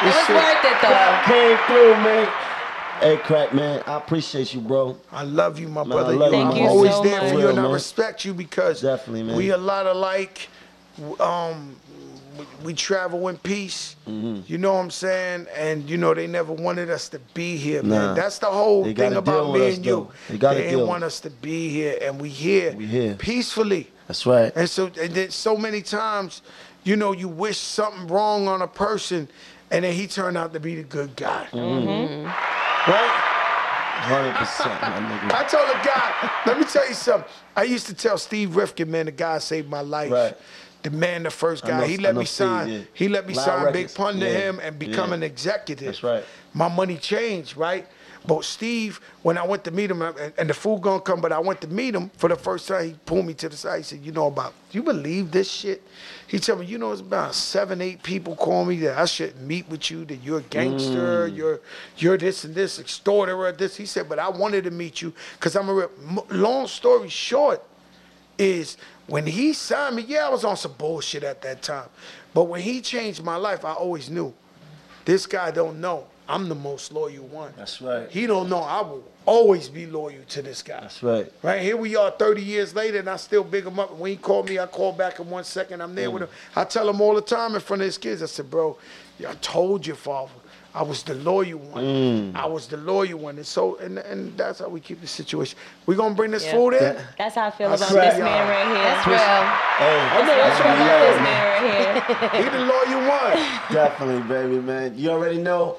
It 0.01 0.05
was 0.07 0.15
shit- 0.27 0.37
worth 0.37 0.65
it 0.65 0.81
though. 0.81 1.21
Came 1.25 1.59
through, 1.67 1.95
man. 2.05 2.33
Hey, 3.01 3.17
crack, 3.17 3.53
man. 3.55 3.83
I 3.87 3.97
appreciate 3.97 4.55
you, 4.55 4.61
bro. 4.61 4.97
I 5.13 5.23
love 5.25 5.59
you, 5.59 5.69
my 5.69 5.83
Man, 5.83 5.91
brother. 5.91 6.13
I 6.13 6.17
love 6.17 6.33
you. 6.33 6.39
you, 6.39 6.45
I'm 6.45 6.57
you 6.57 6.63
always 6.69 6.93
so 6.93 7.03
there 7.03 7.21
for 7.29 7.39
you, 7.39 7.49
and 7.49 7.59
I 7.61 7.71
respect 7.71 8.25
you 8.25 8.33
because 8.35 8.81
Definitely, 8.81 9.23
man. 9.25 9.37
we 9.37 9.51
a 9.51 9.57
lot 9.57 9.87
alike. 9.87 10.49
Um, 11.21 11.77
we, 12.39 12.45
we 12.67 12.75
travel 12.75 13.27
in 13.29 13.39
peace. 13.39 13.95
Mm-hmm. 14.09 14.43
You 14.51 14.59
know 14.59 14.73
what 14.75 14.81
I'm 14.81 14.91
saying? 14.91 15.47
And 15.57 15.89
you 15.91 15.97
know 15.97 16.13
they 16.15 16.27
never 16.29 16.53
wanted 16.53 16.91
us 16.91 17.09
to 17.11 17.19
be 17.35 17.57
here, 17.57 17.83
man. 17.83 18.15
That's 18.17 18.39
the 18.39 18.47
whole 18.47 18.85
thing 18.85 19.15
about 19.15 19.53
me 19.53 19.69
us, 19.69 19.77
and 19.77 19.87
you. 19.87 20.11
though. 20.29 20.37
They 20.53 20.63
didn't 20.71 20.87
want 20.87 21.03
us 21.05 21.19
to 21.21 21.31
be 21.31 21.69
here, 21.69 21.99
and 22.03 22.21
we 22.21 22.29
here. 22.29 22.73
We 22.77 22.87
here. 22.87 23.15
peacefully. 23.17 23.91
That's 24.09 24.27
right. 24.27 24.53
And 24.57 24.69
so, 24.69 24.87
and 25.01 25.15
then 25.15 25.31
so 25.31 25.57
many 25.57 25.83
times, 25.83 26.43
you 26.83 26.97
know, 26.97 27.13
you 27.13 27.29
wish 27.29 27.59
something 27.59 28.07
wrong 28.09 28.49
on 28.49 28.63
a 28.63 28.67
person, 28.69 29.29
and 29.71 29.85
then 29.85 29.93
he 29.95 30.07
turned 30.07 30.37
out 30.37 30.53
to 30.55 30.61
be 30.61 30.75
the 30.77 30.83
good 30.83 31.15
guy. 31.15 31.47
Mm-hmm. 31.53 32.25
Right? 32.91 33.25
100%, 34.09 34.81
my 34.81 35.19
nigga. 35.19 35.33
I 35.35 35.45
told 35.45 35.69
a 35.69 35.85
guy, 35.85 36.31
let 36.47 36.59
me 36.59 36.65
tell 36.65 36.89
you 36.89 36.95
something. 36.95 37.29
I 37.57 37.65
used 37.65 37.87
to 37.89 37.95
tell 37.95 38.17
Steve 38.17 38.57
Rifkin, 38.57 38.91
man, 38.91 39.07
the 39.07 39.13
guy 39.13 39.39
saved 39.39 39.69
my 39.69 39.81
life. 39.81 40.11
Right. 40.11 40.37
The 40.85 40.91
man, 40.91 41.25
the 41.25 41.31
first 41.31 41.65
guy. 41.65 41.81
know- 41.81 41.87
he 41.87 41.99
let 41.99 42.15
me 42.15 42.25
Steve, 42.25 42.47
sign. 42.47 42.69
yeah. 42.69 42.79
He 42.95 43.09
let 43.09 43.27
me 43.27 43.35
Loud 43.35 43.45
sign 43.45 43.73
Big 43.73 43.93
Pun 43.93 44.21
to 44.21 44.25
Yeah, 44.27 44.39
him 44.39 44.61
and 44.63 44.79
become 44.79 45.11
yeah. 45.11 45.17
an 45.17 45.23
executive. 45.25 45.87
That's 45.87 46.03
right. 46.05 46.25
My 46.55 46.69
money 46.69 46.97
changed, 46.97 47.57
right? 47.57 47.87
But 48.29 48.45
Steve, 48.45 49.01
when 49.23 49.39
I 49.39 49.47
went 49.47 49.65
to 49.65 49.71
meet 49.71 49.91
him, 49.91 50.03
and, 50.03 50.35
and 50.37 50.51
the 50.51 50.53
food 50.53 50.83
gonna 50.83 51.01
come, 51.01 51.23
but 51.23 51.33
I 51.33 51.39
went 51.39 51.63
to 51.63 51.67
meet 51.67 51.95
him 51.95 52.11
for 52.11 52.29
the 52.29 52.37
first 52.37 52.69
time. 52.69 52.85
He 52.85 52.93
pulled 53.07 53.25
me 53.25 53.33
to 53.33 53.49
the 53.49 53.57
side. 53.57 53.79
He 53.79 53.83
said, 53.83 54.01
"You 54.05 54.13
know 54.13 54.27
about? 54.27 54.53
Do 54.71 54.77
you 54.77 54.85
believe 54.85 55.31
this 55.31 55.51
shit?" 55.51 55.83
He 56.27 56.39
told 56.39 56.61
me, 56.61 56.67
"You 56.67 56.77
know, 56.77 56.93
it's 56.93 57.01
about 57.01 57.35
seven, 57.35 57.81
eight 57.81 58.03
people 58.03 58.37
call 58.37 58.67
me 58.67 58.77
that 58.81 58.99
I 58.99 59.07
shouldn't 59.07 59.41
meet 59.41 59.67
with 59.71 59.91
you. 59.91 60.05
That 60.05 60.17
you're 60.17 60.41
a 60.41 60.43
gangster. 60.43 61.27
Mm. 61.27 61.37
You're 61.39 61.61
you're 61.97 62.19
this 62.19 62.45
and 62.45 62.55
this 62.55 62.79
extorter. 62.79 63.35
Or 63.35 63.51
this." 63.51 63.77
He 63.77 63.87
said, 63.87 64.11
"But 64.11 64.19
I 64.19 64.29
wanted 64.29 64.65
to 64.65 64.71
meet 64.71 65.01
you 65.01 65.15
because 65.39 65.57
I'm 65.57 65.71
a 65.71 65.73
real." 65.73 65.91
Long 66.29 66.67
story 66.67 67.09
short, 67.09 67.65
is 68.37 68.77
when 69.07 69.25
he 69.25 69.55
signed 69.55 69.97
me, 69.97 70.03
yeah, 70.07 70.27
I 70.27 70.29
was 70.29 70.45
on 70.45 70.59
some 70.59 70.75
bullshit 70.77 71.25
at 71.25 71.41
that 71.41 71.63
time. 71.63 71.89
But 72.35 72.45
when 72.45 72.61
he 72.61 72.83
changed 72.83 73.25
my 73.25 73.37
life, 73.37 73.65
I 73.65 73.73
always 73.73 74.11
knew 74.11 74.35
this 75.07 75.25
guy 75.25 75.51
don't 75.51 75.81
know 75.81 76.09
I'm 76.29 76.49
the 76.49 76.55
most 76.55 76.93
loyal 76.93 77.27
one. 77.27 77.53
That's 77.57 77.81
right. 77.81 78.09
He 78.11 78.27
don't 78.27 78.49
know 78.51 78.59
I 78.61 78.83
will 78.83 79.03
always 79.25 79.69
be 79.69 79.87
loyal 79.87 80.23
to 80.29 80.43
this 80.43 80.63
guy. 80.63 80.81
That's 80.83 81.03
right. 81.03 81.33
Right 81.43 81.63
here 81.63 81.77
we 81.77 81.97
are 81.97 82.11
30 82.11 82.43
years 82.43 82.75
later 82.75 82.99
and 82.99 83.09
I 83.09 83.17
still 83.17 83.45
big 83.45 83.65
him 83.67 83.79
up. 83.79 83.97
When 83.97 84.11
he 84.11 84.17
called 84.17 84.49
me, 84.49 84.59
I 84.59 84.67
call 84.67 84.93
back 84.93 85.21
in 85.21 85.31
one 85.31 85.45
second. 85.45 85.81
I'm 85.83 85.95
there 85.95 86.11
with 86.11 86.23
him. 86.25 86.29
Mm. 86.29 86.61
I 86.61 86.65
tell 86.65 86.89
him 86.89 87.01
all 87.01 87.15
the 87.15 87.23
time 87.23 87.55
in 87.55 87.61
front 87.61 87.83
of 87.83 87.87
his 87.87 87.97
kids, 87.99 88.23
I 88.23 88.27
said, 88.27 88.51
bro, 88.51 88.77
I 89.27 89.33
told 89.41 89.87
you, 89.87 89.95
father. 89.95 90.33
I 90.75 90.83
was 90.83 91.03
the 91.03 91.15
loyal 91.15 91.59
one. 91.59 91.83
Mm. 91.85 92.35
I 92.37 92.45
was 92.47 92.67
the 92.69 92.77
loyal 92.77 93.19
one. 93.21 93.37
And 93.37 93.47
so 93.47 93.77
and 93.79 93.99
and 93.99 94.37
that's 94.37 94.59
how 94.59 94.69
we 94.69 94.81
keep 94.81 95.01
the 95.01 95.07
situation. 95.07 95.59
we 95.87 95.97
gonna 95.97 96.15
bring 96.15 96.31
this 96.31 96.45
Yeah. 96.45 96.53
food 96.53 96.75
in? 96.75 96.97
That's 97.17 97.35
how 97.37 97.47
I 97.47 97.51
feel 97.51 97.69
I 97.69 97.75
about 97.75 97.89
swear, 97.89 98.11
this 98.11 98.21
man 98.21 98.47
y'all. 98.47 98.49
right 98.49 98.67
here. 98.77 98.85
That's 98.85 99.07
real. 99.07 99.19
Hey, 99.79 99.99
I 99.99 100.21
know 100.21 100.37
that's 100.37 100.61
About 100.61 100.79
what 100.79 101.01
this 101.01 101.17
he 101.17 101.23
man 101.25 101.43
right 101.49 102.33
here. 102.33 102.43
He 102.45 102.51
the 102.51 102.65
loyal 102.65 103.09
one. 103.09 103.73
definitely, 103.73 104.29
baby, 104.29 104.61
man. 104.61 104.99
You 104.99 105.11
already 105.11 105.39
know. 105.39 105.79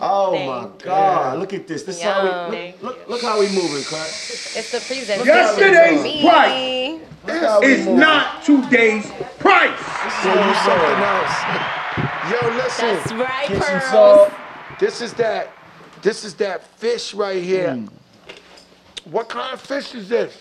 Oh 0.00 0.32
Thank 0.32 0.46
my 0.48 0.62
you. 0.62 0.72
God! 0.84 1.38
Look 1.38 1.52
at 1.54 1.66
this. 1.66 1.82
This 1.84 1.96
is 1.98 2.02
how 2.02 2.22
we 2.50 2.56
look, 2.56 2.82
look, 2.82 3.08
look 3.08 3.22
how 3.22 3.38
we 3.40 3.46
moving, 3.48 3.82
cut. 3.84 4.06
It's 4.06 4.70
the 4.72 4.78
presentation. 4.78 5.26
Yesterday's 5.26 5.98
for 5.98 6.04
me. 6.04 6.22
price. 6.22 7.00
Look 7.26 7.42
how 7.42 7.60
we 7.60 7.66
It's 7.66 7.84
moving. 7.86 7.98
not 8.00 8.44
today's 8.44 9.10
price. 9.38 9.78
So 10.22 10.28
you 10.32 10.54
something 10.64 11.02
else. 11.02 11.36
Yo, 12.30 12.56
listen. 12.56 12.86
That's 12.96 13.12
right, 13.12 13.46
Kitchen 13.46 13.62
Pearls. 13.62 13.84
salt. 13.90 14.32
This 14.80 15.00
is 15.00 15.12
that. 15.14 15.52
This 16.02 16.24
is 16.24 16.34
that 16.34 16.64
fish 16.78 17.14
right 17.14 17.42
here. 17.42 17.68
Mm. 17.70 17.88
What 19.10 19.28
kind 19.28 19.54
of 19.54 19.60
fish 19.60 19.94
is 19.94 20.08
this? 20.08 20.36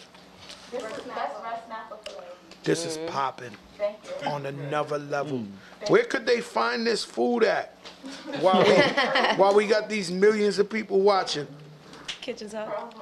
This 2.63 2.85
is 2.85 2.97
popping 3.09 3.51
on 4.25 4.45
another 4.47 4.97
level. 4.97 5.39
Mm. 5.39 5.89
Where 5.89 6.03
could 6.03 6.25
they 6.25 6.41
find 6.41 6.85
this 6.85 7.03
food 7.03 7.43
at? 7.43 7.74
While 8.41 8.63
we, 8.63 8.73
while 9.37 9.55
we 9.55 9.67
got 9.67 9.89
these 9.89 10.11
millions 10.11 10.59
of 10.59 10.69
people 10.69 11.01
watching. 11.01 11.47
Kitchen's 12.21 12.53
up. 12.55 12.93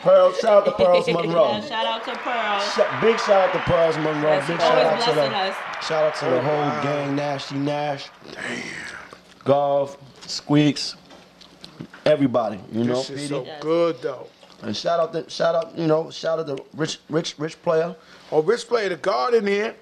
Pearl, 0.00 0.32
shout 0.34 0.52
out 0.52 0.64
to 0.66 0.72
Pearls 0.72 1.06
Monroe. 1.12 1.52
Yeah, 1.52 1.60
shout 1.62 1.86
out 1.86 2.04
to 2.04 2.14
Pearls. 2.18 2.72
Sh- 2.74 3.00
Big 3.00 3.18
shout 3.20 3.48
out 3.48 3.52
to 3.54 3.58
Pearls 3.60 3.96
Monroe. 3.96 4.22
That's 4.30 4.46
Big 4.46 4.60
shout 4.60 4.78
out 4.78 4.86
always 4.92 5.04
to 5.06 5.14
the 5.14 5.22
us. 5.36 5.56
shout 5.86 6.04
out 6.04 6.14
to 6.16 6.24
the 6.26 6.42
whole 6.42 6.82
gang, 6.82 7.16
Nasty 7.16 7.54
Nash, 7.56 8.08
Damn. 8.32 8.62
Golf, 9.44 9.96
Squeaks, 10.28 10.96
everybody. 12.04 12.60
You 12.70 12.84
know, 12.84 12.96
This 12.96 13.10
is 13.10 13.28
so 13.28 13.40
Petey. 13.40 13.56
good 13.60 14.02
though. 14.02 14.26
and 14.62 14.76
shout 14.76 15.00
out 15.00 15.12
to 15.14 15.28
shout 15.30 15.54
out 15.54 15.76
you 15.76 15.86
know 15.86 16.10
shout 16.10 16.38
out 16.38 16.46
to 16.54 16.62
Rich 16.76 16.98
Rich 17.08 17.36
Rich 17.38 17.62
player. 17.62 17.96
Oh, 18.30 18.42
Rich 18.42 18.68
player, 18.68 18.88
the 18.90 18.96
guard 18.96 19.34
in 19.34 19.46
here. 19.46 19.74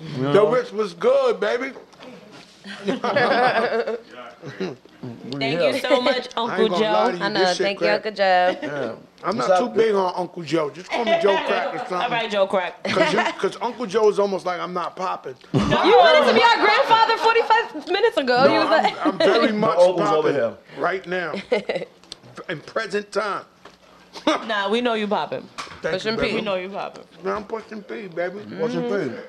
You 0.00 0.32
The 0.32 0.44
Rich 0.46 0.72
was 0.72 0.92
good, 0.94 1.38
baby. 1.40 1.72
Thank 5.38 5.60
you 5.62 5.80
so 5.80 6.00
much, 6.00 6.28
Uncle 6.36 6.60
ain't 6.60 6.70
gonna 6.70 6.92
lie 6.92 7.12
to 7.12 7.18
Joe. 7.18 7.24
I 7.24 7.28
know. 7.28 7.38
This 7.40 7.56
shit 7.56 7.64
Thank 7.64 7.80
you. 7.80 7.88
Uncle 7.88 8.10
Joe. 8.12 8.56
yeah. 8.62 8.94
I'm 9.24 9.36
What's 9.36 9.48
not 9.48 9.62
up? 9.62 9.72
too 9.74 9.76
big 9.80 9.94
on 9.94 10.12
Uncle 10.16 10.42
Joe. 10.42 10.70
Just 10.70 10.90
call 10.90 11.04
me 11.04 11.16
Joe 11.20 11.36
Crack 11.46 11.74
or 11.74 11.78
All 11.80 11.86
something. 11.86 12.10
right, 12.10 12.30
Joe 12.30 12.46
Crack. 12.46 12.82
Because 12.84 13.56
Uncle 13.60 13.86
Joe 13.86 14.08
is 14.08 14.18
almost 14.18 14.46
like 14.46 14.60
I'm 14.60 14.72
not 14.72 14.96
popping. 14.96 15.34
You 15.52 15.60
wanted 15.60 16.28
to 16.28 16.34
be 16.34 16.42
our 16.42 16.64
grandfather 16.64 17.16
45 17.18 17.88
minutes 17.88 18.16
ago. 18.16 18.44
No, 18.44 18.52
you 18.52 18.60
was 18.60 18.68
like, 18.70 19.06
I'm, 19.06 19.12
I'm 19.12 19.18
very 19.18 19.52
much 19.52 19.78
Open's 19.78 20.08
over 20.10 20.32
popping 20.32 20.34
here. 20.34 20.56
right 20.78 21.06
now. 21.06 21.34
In 22.48 22.60
present 22.60 23.10
time. 23.12 23.44
Nah, 24.26 24.68
we 24.68 24.80
know 24.80 24.94
you 24.94 25.06
popping. 25.06 25.48
Thank 25.82 25.94
Pushing 25.94 26.12
you, 26.14 26.18
P. 26.18 26.22
baby. 26.22 26.34
We 26.36 26.40
know 26.42 26.54
you 26.56 26.68
popping. 26.68 27.04
Man, 27.22 27.36
I'm 27.36 27.44
pushing 27.44 27.82
P, 27.82 28.08
baby. 28.08 28.38
What's 28.56 28.74
your 28.74 28.82
Mm-hmm. 28.84 29.14
food? 29.14 29.22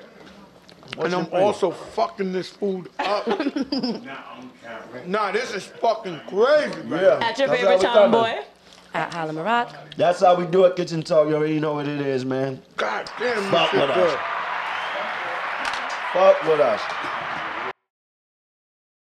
And 0.98 1.14
I'm 1.14 1.28
also 1.32 1.70
fucking 1.70 2.32
this 2.32 2.48
food 2.50 2.88
up. 2.98 3.26
Now 3.28 4.24
on 4.36 4.50
camera. 4.62 5.06
nah, 5.06 5.30
this 5.32 5.52
is 5.54 5.64
fucking 5.66 6.20
crazy, 6.28 6.82
man. 6.82 7.02
Yeah. 7.02 7.18
At 7.28 7.38
your 7.38 7.48
That's 7.48 7.60
favorite 7.60 7.82
how 7.82 8.06
we 8.06 8.10
time, 8.10 8.10
boy. 8.10 8.38
at 8.94 9.14
Harlem 9.14 9.38
Rock. 9.38 9.74
That's 9.96 10.20
how 10.20 10.34
we 10.34 10.46
do 10.46 10.64
it, 10.64 10.76
Kitchen 10.76 11.02
Talk. 11.02 11.28
You 11.28 11.36
already 11.36 11.60
know 11.60 11.74
what 11.74 11.86
it 11.88 12.00
is, 12.00 12.24
man. 12.24 12.60
God 12.76 13.08
damn, 13.18 13.42
Fuck 13.50 13.72
with 13.72 13.82
is 13.82 13.90
us. 13.90 14.18
Fuck 16.12 16.42
with 16.44 16.60
us. 16.60 16.80